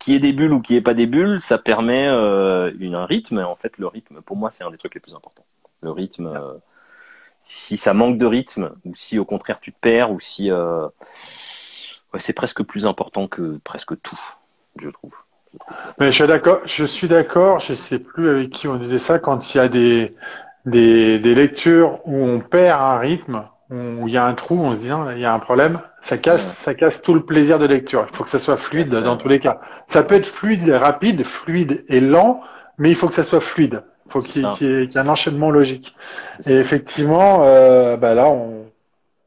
qui 0.00 0.16
est 0.16 0.18
des 0.18 0.32
bulles 0.32 0.54
ou 0.54 0.60
qui 0.60 0.74
est 0.74 0.80
pas 0.80 0.94
des 0.94 1.06
bulles, 1.06 1.40
ça 1.40 1.56
permet 1.56 2.08
euh, 2.08 2.72
une, 2.80 2.96
un 2.96 3.06
rythme. 3.06 3.38
En 3.38 3.54
fait, 3.54 3.78
le 3.78 3.86
rythme, 3.86 4.22
pour 4.22 4.36
moi, 4.36 4.50
c'est 4.50 4.64
un 4.64 4.72
des 4.72 4.76
trucs 4.76 4.96
les 4.96 5.00
plus 5.00 5.14
importants. 5.14 5.46
Le 5.82 5.92
rythme. 5.92 6.26
Euh, 6.26 6.54
si 7.38 7.76
ça 7.76 7.94
manque 7.94 8.18
de 8.18 8.26
rythme, 8.26 8.72
ou 8.84 8.92
si 8.96 9.20
au 9.20 9.24
contraire 9.24 9.60
tu 9.60 9.72
te 9.72 9.78
perds, 9.78 10.10
ou 10.10 10.18
si 10.18 10.50
euh, 10.50 10.88
ouais, 12.12 12.18
c'est 12.18 12.32
presque 12.32 12.64
plus 12.64 12.86
important 12.86 13.28
que 13.28 13.60
presque 13.62 14.02
tout 14.02 14.18
je 14.80 14.90
trouve. 14.90 15.14
Mais 15.98 16.06
je 16.06 16.16
suis 16.16 16.26
d'accord, 16.26 16.60
je 16.66 16.84
suis 16.84 17.08
d'accord, 17.08 17.60
je 17.60 17.74
sais 17.74 17.98
plus 17.98 18.28
avec 18.28 18.50
qui 18.50 18.68
on 18.68 18.76
disait 18.76 18.98
ça, 18.98 19.18
quand 19.18 19.54
il 19.54 19.58
y 19.58 19.60
a 19.60 19.68
des, 19.68 20.14
des, 20.66 21.18
des 21.18 21.34
lectures 21.34 22.00
où 22.04 22.24
on 22.24 22.40
perd 22.40 22.80
un 22.80 22.98
rythme, 22.98 23.44
où 23.70 24.06
il 24.06 24.14
y 24.14 24.16
a 24.16 24.24
un 24.24 24.34
trou, 24.34 24.58
on 24.58 24.74
se 24.74 24.80
dit 24.80 24.88
non, 24.88 25.10
il 25.10 25.18
y 25.18 25.24
a 25.24 25.32
un 25.32 25.38
problème, 25.38 25.80
ça 26.00 26.18
casse, 26.18 26.44
ça 26.54 26.74
casse 26.74 27.02
tout 27.02 27.14
le 27.14 27.24
plaisir 27.24 27.58
de 27.58 27.66
lecture. 27.66 28.06
Il 28.08 28.14
faut 28.14 28.22
que 28.22 28.30
ça 28.30 28.38
soit 28.38 28.56
fluide 28.56 28.90
dans 28.90 29.16
tous 29.16 29.28
les 29.28 29.40
cas. 29.40 29.60
Ça 29.88 30.02
peut 30.02 30.14
être 30.14 30.26
fluide 30.26 30.68
et 30.68 30.76
rapide, 30.76 31.24
fluide 31.24 31.84
et 31.88 32.00
lent, 32.00 32.42
mais 32.78 32.90
il 32.90 32.94
faut 32.94 33.08
que 33.08 33.14
ça 33.14 33.24
soit 33.24 33.40
fluide. 33.40 33.82
Il 34.06 34.12
faut 34.12 34.20
qu'il 34.20 34.46
y, 34.60 34.66
ait 34.66 34.96
un 34.96 35.08
enchaînement 35.08 35.50
logique. 35.50 35.96
Et 36.46 36.52
effectivement, 36.52 37.40
euh, 37.42 37.96
bah 37.96 38.14
là, 38.14 38.28
on, 38.28 38.66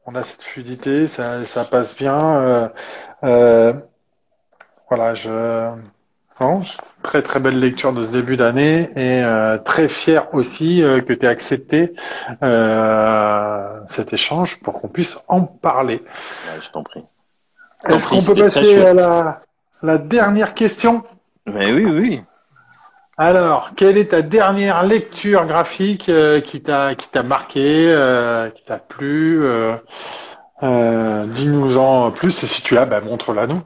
on 0.06 0.14
a 0.14 0.22
cette 0.22 0.42
fluidité, 0.42 1.06
ça, 1.06 1.44
ça 1.44 1.64
passe 1.64 1.94
bien. 1.94 2.36
Euh, 2.36 2.68
euh, 3.24 3.72
voilà, 4.90 5.14
je 5.14 5.70
très 7.02 7.22
très 7.22 7.40
belle 7.40 7.58
lecture 7.58 7.92
de 7.92 8.02
ce 8.02 8.10
début 8.10 8.36
d'année 8.36 8.90
et 8.96 9.22
euh, 9.22 9.58
très 9.58 9.88
fier 9.88 10.26
aussi 10.32 10.82
euh, 10.82 11.00
que 11.00 11.12
tu 11.12 11.26
aies 11.26 11.28
accepté 11.28 11.94
euh, 12.42 13.80
cet 13.88 14.12
échange 14.12 14.58
pour 14.60 14.74
qu'on 14.74 14.88
puisse 14.88 15.18
en 15.28 15.42
parler. 15.42 16.02
je 16.60 16.70
t'en 16.70 16.82
prie. 16.82 17.04
Est-ce 17.88 18.08
qu'on 18.08 18.22
peut 18.22 18.40
passer 18.40 18.84
à 18.84 18.92
la, 18.92 19.40
la, 19.82 19.98
dernière 19.98 20.54
question? 20.54 21.02
Mais 21.46 21.72
oui, 21.72 21.84
oui. 21.86 22.22
Alors, 23.16 23.70
quelle 23.76 23.98
est 23.98 24.10
ta 24.10 24.22
dernière 24.22 24.82
lecture 24.82 25.46
graphique 25.46 26.10
qui 26.44 26.62
t'a 26.62 26.94
qui 26.94 27.08
t'a 27.08 27.22
marqué, 27.22 27.60
qui 28.54 28.64
t'a 28.64 28.76
plu 28.76 29.42
Dis-nous-en 30.62 32.10
plus 32.12 32.44
et 32.44 32.46
si 32.46 32.62
tu 32.62 32.74
l'as, 32.74 32.86
bah, 32.86 33.00
montre-la 33.00 33.46
nous. 33.46 33.62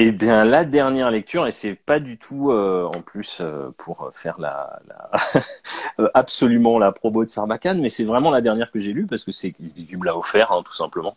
Eh 0.00 0.12
bien, 0.12 0.44
la 0.44 0.64
dernière 0.64 1.10
lecture, 1.10 1.48
et 1.48 1.50
c'est 1.50 1.74
pas 1.74 1.98
du 1.98 2.18
tout 2.18 2.52
euh, 2.52 2.84
en 2.84 3.02
plus 3.02 3.38
euh, 3.40 3.70
pour 3.78 4.12
faire 4.14 4.38
la, 4.38 4.78
la 4.86 5.10
euh, 5.98 6.08
absolument 6.14 6.78
la 6.78 6.92
promo 6.92 7.24
de 7.24 7.28
Sarbacane, 7.28 7.80
mais 7.80 7.90
c'est 7.90 8.04
vraiment 8.04 8.30
la 8.30 8.40
dernière 8.40 8.70
que 8.70 8.78
j'ai 8.78 8.92
lue 8.92 9.06
parce 9.06 9.24
que 9.24 9.32
c'est 9.32 9.52
du 9.58 9.96
me 9.96 10.04
l'a 10.04 10.16
offert, 10.16 10.52
hein, 10.52 10.62
tout 10.64 10.74
simplement. 10.74 11.16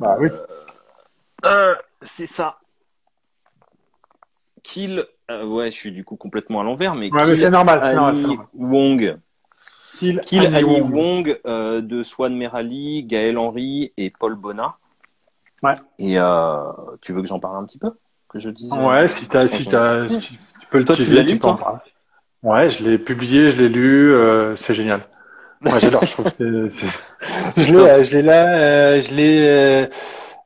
Bah 0.00 0.16
oui. 0.18 0.30
c'est 2.02 2.26
ça. 2.26 2.58
Kill. 4.64 5.06
ouais, 5.30 5.70
je 5.70 5.76
suis 5.76 5.92
du 5.92 6.04
coup 6.04 6.16
complètement 6.16 6.60
à 6.60 6.64
l'envers, 6.64 6.96
mais. 6.96 7.12
Ouais, 7.12 7.24
mais 7.24 7.36
c'est 7.36 7.50
normal, 7.50 7.94
normal, 7.94 8.38
Wong. 8.52 9.16
Kill, 9.96 10.20
Kill 10.22 10.56
Annie, 10.56 10.80
Wong, 10.80 11.40
de 11.44 12.02
Swan 12.02 12.36
Merali, 12.36 13.04
Gaël 13.04 13.38
Henry 13.38 13.92
et 13.96 14.10
Paul 14.10 14.34
Bonnat. 14.34 14.76
Ouais. 15.62 15.74
Et 15.98 16.18
euh, 16.18 16.72
tu 17.00 17.12
veux 17.12 17.22
que 17.22 17.28
j'en 17.28 17.40
parle 17.40 17.56
un 17.56 17.64
petit 17.64 17.78
peu? 17.78 17.92
Que 18.28 18.38
je 18.38 18.50
Ouais, 18.50 19.08
si, 19.08 19.26
as, 19.36 19.48
si, 19.48 19.74
as, 19.74 20.08
si 20.08 20.38
tu 20.60 20.66
peux 20.70 20.78
le 20.78 20.84
toi, 20.84 20.96
tu 20.96 21.12
l'as 21.12 21.22
lu, 21.22 21.38
toi 21.38 21.82
Ouais, 22.42 22.70
je 22.70 22.84
l'ai 22.84 22.98
publié, 22.98 23.50
je 23.50 23.60
l'ai 23.60 23.68
lu, 23.68 24.12
euh, 24.12 24.54
c'est 24.56 24.74
génial. 24.74 25.06
Moi, 25.60 25.78
j'adore. 25.80 26.04
je 26.04 26.12
trouve 26.12 26.32
que 26.32 26.68
c'est, 26.68 26.86
je 27.64 27.72
l'ai, 27.72 28.04
je 28.04 28.12
l'ai 28.12 28.22
là, 28.22 28.46
euh, 28.46 29.00
je 29.00 29.10
l'ai. 29.12 29.88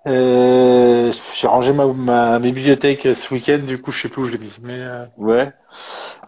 Euh, 0.07 1.13
j'ai 1.35 1.47
rangé 1.47 1.73
ma, 1.73 1.87
ma, 1.87 2.39
bibliothèque 2.39 3.07
ce 3.15 3.35
week-end, 3.35 3.61
du 3.65 3.81
coup, 3.81 3.93
je 3.93 4.03
sais 4.03 4.09
plus 4.09 4.23
où 4.23 4.25
je 4.25 4.33
l'ai 4.33 4.39
mis. 4.39 4.53
Mais 4.63 4.81
euh... 4.81 5.05
ouais. 5.19 5.53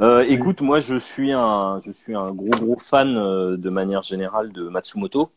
Euh, 0.00 0.24
écoute, 0.28 0.60
moi, 0.60 0.80
je 0.80 0.98
suis 0.98 1.32
un, 1.32 1.80
je 1.84 1.92
suis 1.92 2.14
un 2.14 2.30
gros 2.32 2.50
gros 2.50 2.78
fan 2.78 3.14
de 3.56 3.70
manière 3.70 4.02
générale 4.02 4.52
de 4.52 4.68
Matsumoto. 4.68 5.30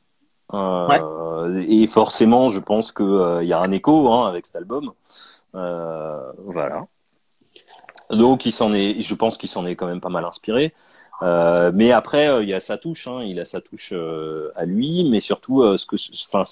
Euh, 0.53 1.63
et 1.67 1.87
forcément, 1.87 2.49
je 2.49 2.59
pense 2.59 2.91
qu'il 2.91 3.05
euh, 3.05 3.43
y 3.43 3.53
a 3.53 3.59
un 3.59 3.71
écho 3.71 4.11
hein, 4.11 4.27
avec 4.27 4.45
cet 4.45 4.55
album. 4.55 4.91
Euh, 5.55 6.31
voilà. 6.39 6.87
Donc, 8.09 8.45
il 8.45 8.51
s'en 8.51 8.73
est, 8.73 9.01
je 9.01 9.13
pense 9.15 9.37
qu'il 9.37 9.49
s'en 9.49 9.65
est 9.65 9.75
quand 9.75 9.87
même 9.87 10.01
pas 10.01 10.09
mal 10.09 10.25
inspiré. 10.25 10.73
Euh, 11.23 11.71
mais 11.73 11.91
après, 11.91 12.43
il 12.43 12.49
y 12.49 12.53
a 12.53 12.59
sa 12.59 12.77
touche, 12.77 13.07
hein, 13.07 13.21
il 13.23 13.39
a 13.39 13.45
sa 13.45 13.59
touche 13.59 13.93
à 14.55 14.65
lui, 14.65 15.07
mais 15.09 15.19
surtout, 15.19 15.77
ce 15.77 15.85
que, 15.85 15.95
enfin, 16.27 16.43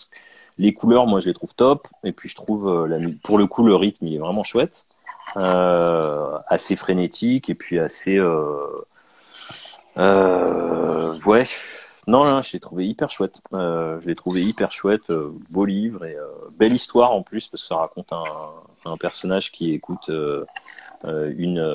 les 0.58 0.74
couleurs, 0.74 1.08
moi, 1.08 1.20
je 1.20 1.28
les 1.28 1.34
trouve 1.34 1.54
top. 1.56 1.88
Et 2.04 2.12
puis, 2.12 2.30
je 2.30 2.36
trouve, 2.36 2.90
pour 3.24 3.38
le 3.38 3.48
coup, 3.48 3.64
le 3.66 3.76
rythme, 3.76 4.08
il 4.08 4.16
est 4.16 4.20
vraiment 4.20 4.44
chouette, 4.44 4.88
assez 5.36 6.76
frénétique 6.76 7.50
et 7.50 7.56
puis 7.56 7.80
assez, 7.80 8.20
ouais 11.26 11.46
non, 12.08 12.24
non, 12.24 12.42
je 12.42 12.54
l'ai 12.54 12.60
trouvé 12.60 12.88
hyper 12.88 13.10
chouette. 13.10 13.42
Euh, 13.54 14.00
je 14.02 14.08
l'ai 14.08 14.16
trouvé 14.16 14.44
hyper 14.44 14.72
chouette, 14.72 15.10
euh, 15.10 15.32
beau 15.50 15.66
livre 15.66 16.06
et 16.06 16.16
euh, 16.16 16.28
belle 16.52 16.74
histoire 16.74 17.12
en 17.12 17.24
plus 17.24 17.48
parce 17.48 17.64
que 17.64 17.68
ça 17.70 17.78
raconte 17.78 18.14
un, 18.14 18.24
un 18.86 18.98
personnage 18.98 19.52
qui 19.52 19.72
écoute 19.74 20.10
euh, 20.10 20.46
euh, 21.06 21.34
une 21.36 21.66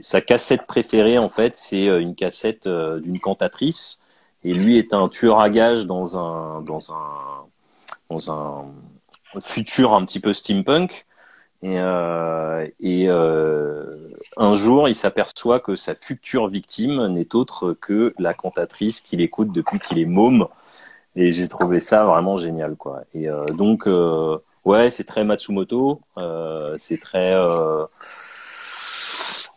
sa 0.00 0.20
cassette 0.20 0.66
préférée 0.66 1.18
en 1.18 1.28
fait, 1.28 1.56
c'est 1.56 1.86
une 1.86 2.14
cassette 2.14 2.66
d'une 2.66 3.20
cantatrice 3.20 4.00
et 4.44 4.54
lui 4.54 4.78
est 4.78 4.94
un 4.94 5.08
tueur 5.08 5.40
à 5.40 5.50
gages 5.50 5.84
dans 5.86 6.18
un 6.18 6.62
dans 6.62 6.92
un 6.92 7.46
dans 8.08 8.32
un 8.32 8.64
futur 9.40 9.94
un 9.94 10.04
petit 10.04 10.20
peu 10.20 10.32
steampunk 10.32 11.06
et, 11.62 11.78
euh, 11.78 12.66
et 12.80 13.06
euh, 13.08 14.08
un 14.36 14.54
jour, 14.54 14.88
il 14.88 14.94
s'aperçoit 14.94 15.60
que 15.60 15.76
sa 15.76 15.94
future 15.94 16.48
victime 16.48 17.06
n'est 17.08 17.34
autre 17.34 17.72
que 17.72 18.14
la 18.18 18.34
cantatrice 18.34 19.00
qu'il 19.00 19.20
écoute 19.20 19.52
depuis 19.52 19.78
qu'il 19.78 19.98
est 19.98 20.06
môme. 20.06 20.48
Et 21.14 21.30
j'ai 21.32 21.46
trouvé 21.48 21.78
ça 21.80 22.04
vraiment 22.04 22.36
génial, 22.38 22.74
quoi. 22.74 23.02
Et 23.14 23.28
donc, 23.54 23.86
ouais, 24.64 24.90
c'est 24.90 25.04
très 25.04 25.24
Matsumoto. 25.24 26.00
c'est 26.78 26.98
très 26.98 27.34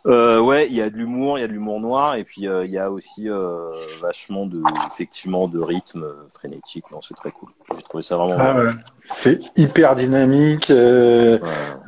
euh, 0.06 0.40
ouais, 0.40 0.66
il 0.68 0.74
y 0.74 0.80
a 0.80 0.88
de 0.88 0.96
l'humour, 0.96 1.38
il 1.38 1.42
y 1.42 1.44
a 1.44 1.48
de 1.48 1.52
l'humour 1.52 1.80
noir, 1.80 2.14
et 2.14 2.24
puis 2.24 2.46
euh, 2.46 2.64
il 2.64 2.70
y 2.70 2.78
a 2.78 2.90
aussi 2.90 3.28
euh, 3.28 3.72
vachement 4.00 4.46
de, 4.46 4.62
effectivement, 4.86 5.48
de 5.48 5.58
rythme 5.58 6.06
frénétique. 6.32 6.84
Non, 6.92 7.00
c'est 7.00 7.14
très 7.14 7.32
cool. 7.32 7.48
J'ai 7.74 7.82
trouvé 7.82 8.02
ça 8.02 8.16
vraiment. 8.16 8.36
Ah, 8.38 8.54
ouais. 8.54 8.70
C'est 9.02 9.40
hyper 9.56 9.96
dynamique. 9.96 10.70
Euh, 10.70 11.38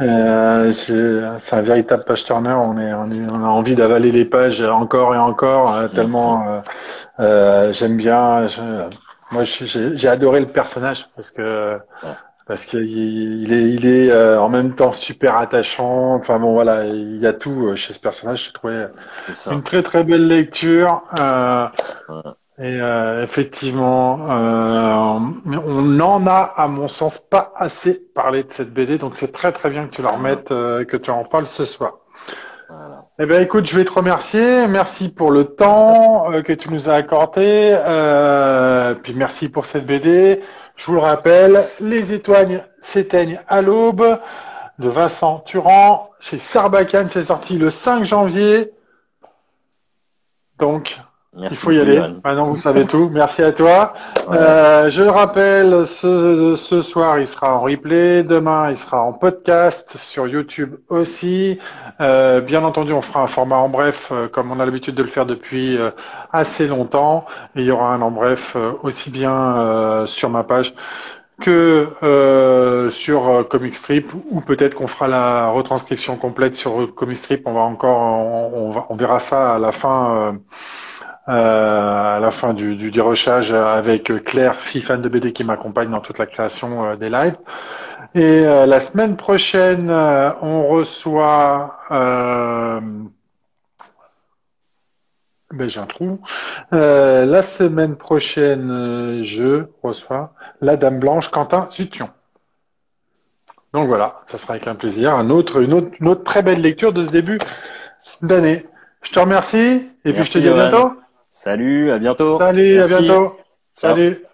ouais. 0.00 0.72
c'est 0.72 1.54
un 1.54 1.62
véritable 1.62 2.04
page 2.04 2.24
turner. 2.24 2.54
On, 2.54 2.76
est, 2.78 2.92
on, 2.92 3.10
est, 3.10 3.32
on 3.32 3.44
a 3.44 3.48
envie 3.48 3.76
d'avaler 3.76 4.10
les 4.10 4.24
pages 4.24 4.62
encore 4.62 5.14
et 5.14 5.18
encore, 5.18 5.70
hein, 5.70 5.88
tellement 5.88 6.62
j'aime 7.18 7.96
bien. 7.96 8.46
Je, 8.48 8.88
moi, 9.30 9.44
j'ai 9.44 10.08
adoré 10.08 10.40
le 10.40 10.48
personnage 10.48 11.08
parce 11.14 11.30
que 11.30 11.78
parce 12.48 12.64
qu'il 12.64 13.52
est, 13.52 13.70
il 13.70 13.86
est 13.86 14.10
euh, 14.10 14.40
en 14.40 14.48
même 14.48 14.74
temps 14.74 14.94
super 14.94 15.36
attachant. 15.36 16.14
Enfin 16.14 16.38
bon, 16.38 16.54
voilà, 16.54 16.86
il 16.86 17.18
y 17.18 17.26
a 17.26 17.34
tout 17.34 17.66
euh, 17.68 17.76
chez 17.76 17.92
ce 17.92 18.00
personnage. 18.00 18.46
J'ai 18.46 18.52
trouvé 18.52 18.86
une 19.50 19.62
très 19.62 19.82
très 19.82 20.02
belle 20.02 20.26
lecture. 20.26 21.02
Euh, 21.20 21.66
Et 22.60 22.80
euh, 22.80 23.22
effectivement, 23.22 24.14
on 24.24 25.82
n'en 25.82 26.26
a, 26.26 26.54
à 26.56 26.66
mon 26.66 26.88
sens, 26.88 27.18
pas 27.18 27.52
assez 27.54 28.02
parlé 28.14 28.42
de 28.42 28.52
cette 28.52 28.72
BD. 28.72 28.96
Donc 28.96 29.14
c'est 29.14 29.30
très 29.30 29.52
très 29.52 29.68
bien 29.68 29.86
que 29.86 29.94
tu 29.94 30.02
la 30.02 30.10
remettes, 30.10 30.48
que 30.48 30.96
tu 30.96 31.10
en 31.10 31.24
parles 31.24 31.46
ce 31.46 31.66
soir. 31.66 31.98
Voilà. 32.68 33.04
Eh 33.20 33.26
ben, 33.26 33.42
écoute, 33.42 33.66
je 33.66 33.76
vais 33.76 33.84
te 33.84 33.92
remercier. 33.92 34.66
Merci 34.66 35.08
pour 35.10 35.30
le 35.30 35.44
temps 35.44 36.32
que 36.42 36.52
tu 36.52 36.70
nous 36.70 36.88
as 36.88 36.94
accordé. 36.94 37.76
puis 39.02 39.14
merci 39.14 39.50
pour 39.50 39.66
cette 39.66 39.86
BD. 39.86 40.40
Je 40.78 40.86
vous 40.86 40.94
le 40.94 41.00
rappelle, 41.00 41.68
Les 41.80 42.12
étoiles 42.12 42.68
s'éteignent 42.80 43.40
à 43.48 43.60
l'aube 43.60 44.20
de 44.78 44.88
Vincent 44.88 45.40
Turan 45.40 46.10
chez 46.20 46.38
Sarbacane. 46.38 47.10
C'est 47.10 47.24
sorti 47.24 47.58
le 47.58 47.68
5 47.68 48.04
janvier. 48.04 48.70
Donc, 50.58 51.00
il 51.40 51.56
faut 51.56 51.70
y 51.70 51.80
aller. 51.80 52.00
Maintenant, 52.24 52.44
vous 52.44 52.56
savez 52.56 52.86
tout. 52.86 53.10
Merci 53.12 53.42
à 53.42 53.52
toi. 53.52 53.94
Euh, 54.30 54.90
je 54.90 55.02
le 55.02 55.10
rappelle, 55.10 55.86
ce, 55.86 56.54
ce, 56.56 56.82
soir, 56.82 57.18
il 57.18 57.26
sera 57.26 57.54
en 57.54 57.60
replay. 57.60 58.22
Demain, 58.22 58.70
il 58.70 58.76
sera 58.76 59.02
en 59.02 59.12
podcast 59.12 59.96
sur 59.96 60.26
YouTube 60.26 60.76
aussi. 60.88 61.58
Euh, 62.00 62.40
bien 62.40 62.64
entendu, 62.64 62.92
on 62.92 63.02
fera 63.02 63.22
un 63.22 63.26
format 63.26 63.56
en 63.56 63.68
bref, 63.68 64.08
euh, 64.12 64.28
comme 64.28 64.52
on 64.52 64.60
a 64.60 64.64
l'habitude 64.64 64.94
de 64.94 65.02
le 65.02 65.08
faire 65.08 65.26
depuis 65.26 65.76
euh, 65.76 65.90
assez 66.32 66.66
longtemps. 66.66 67.26
Et 67.56 67.60
il 67.60 67.66
y 67.66 67.70
aura 67.70 67.92
un 67.92 68.02
en 68.02 68.10
bref 68.10 68.54
euh, 68.56 68.72
aussi 68.82 69.10
bien 69.10 70.04
sur 70.06 70.30
ma 70.30 70.44
page 70.44 70.74
que 71.40 71.88
euh, 72.02 72.90
sur 72.90 73.46
Comic 73.48 73.76
Strip 73.76 74.12
ou 74.30 74.40
peut-être 74.40 74.74
qu'on 74.74 74.88
fera 74.88 75.06
la 75.06 75.48
retranscription 75.50 76.16
complète 76.16 76.56
sur 76.56 76.92
Comic 76.94 77.16
Strip. 77.16 77.42
On 77.46 77.52
va 77.52 77.60
encore, 77.60 78.00
on, 78.00 78.72
on, 78.76 78.84
on 78.88 78.96
verra 78.96 79.20
ça 79.20 79.54
à 79.54 79.58
la 79.58 79.72
fin 79.72 80.16
euh, 80.16 80.32
à 81.28 82.18
la 82.20 82.30
fin 82.30 82.54
du, 82.54 82.74
du 82.74 82.90
dérochage 82.90 83.52
avec 83.52 84.10
Claire, 84.24 84.56
fille 84.56 84.80
fan 84.80 85.02
de 85.02 85.08
BD 85.08 85.32
qui 85.32 85.44
m'accompagne 85.44 85.90
dans 85.90 86.00
toute 86.00 86.18
la 86.18 86.26
création 86.26 86.84
euh, 86.84 86.96
des 86.96 87.10
lives. 87.10 87.36
Et 88.14 88.46
euh, 88.46 88.64
la 88.64 88.80
semaine 88.80 89.16
prochaine, 89.16 89.90
on 89.90 90.66
reçoit 90.68 91.78
ben 95.50 95.66
j'ai 95.66 95.80
un 95.80 95.86
trou. 95.86 96.20
la 96.72 97.42
semaine 97.42 97.96
prochaine, 97.96 99.22
je 99.22 99.64
reçois 99.82 100.32
la 100.60 100.76
Dame 100.76 100.98
Blanche 100.98 101.30
Quentin 101.30 101.68
Zution. 101.72 102.10
Donc 103.74 103.86
voilà, 103.88 104.22
ça 104.26 104.38
sera 104.38 104.54
avec 104.54 104.66
un 104.66 104.74
plaisir. 104.74 105.12
Un 105.14 105.28
autre, 105.30 105.60
une, 105.60 105.74
autre, 105.74 105.88
une 106.00 106.08
autre 106.08 106.24
très 106.24 106.42
belle 106.42 106.62
lecture 106.62 106.92
de 106.92 107.04
ce 107.04 107.10
début 107.10 107.38
d'année. 108.22 108.66
Je 109.02 109.12
te 109.12 109.20
remercie 109.20 109.88
et 110.04 110.12
puis 110.12 110.24
je 110.24 110.32
te 110.32 110.38
dis 110.38 110.48
à 110.48 110.54
bientôt. 110.54 110.92
Salut, 111.30 111.90
à 111.90 111.98
bientôt. 111.98 112.38
Salut, 112.38 112.80
à 112.80 112.86
bientôt. 112.86 113.36
Salut. 113.74 114.24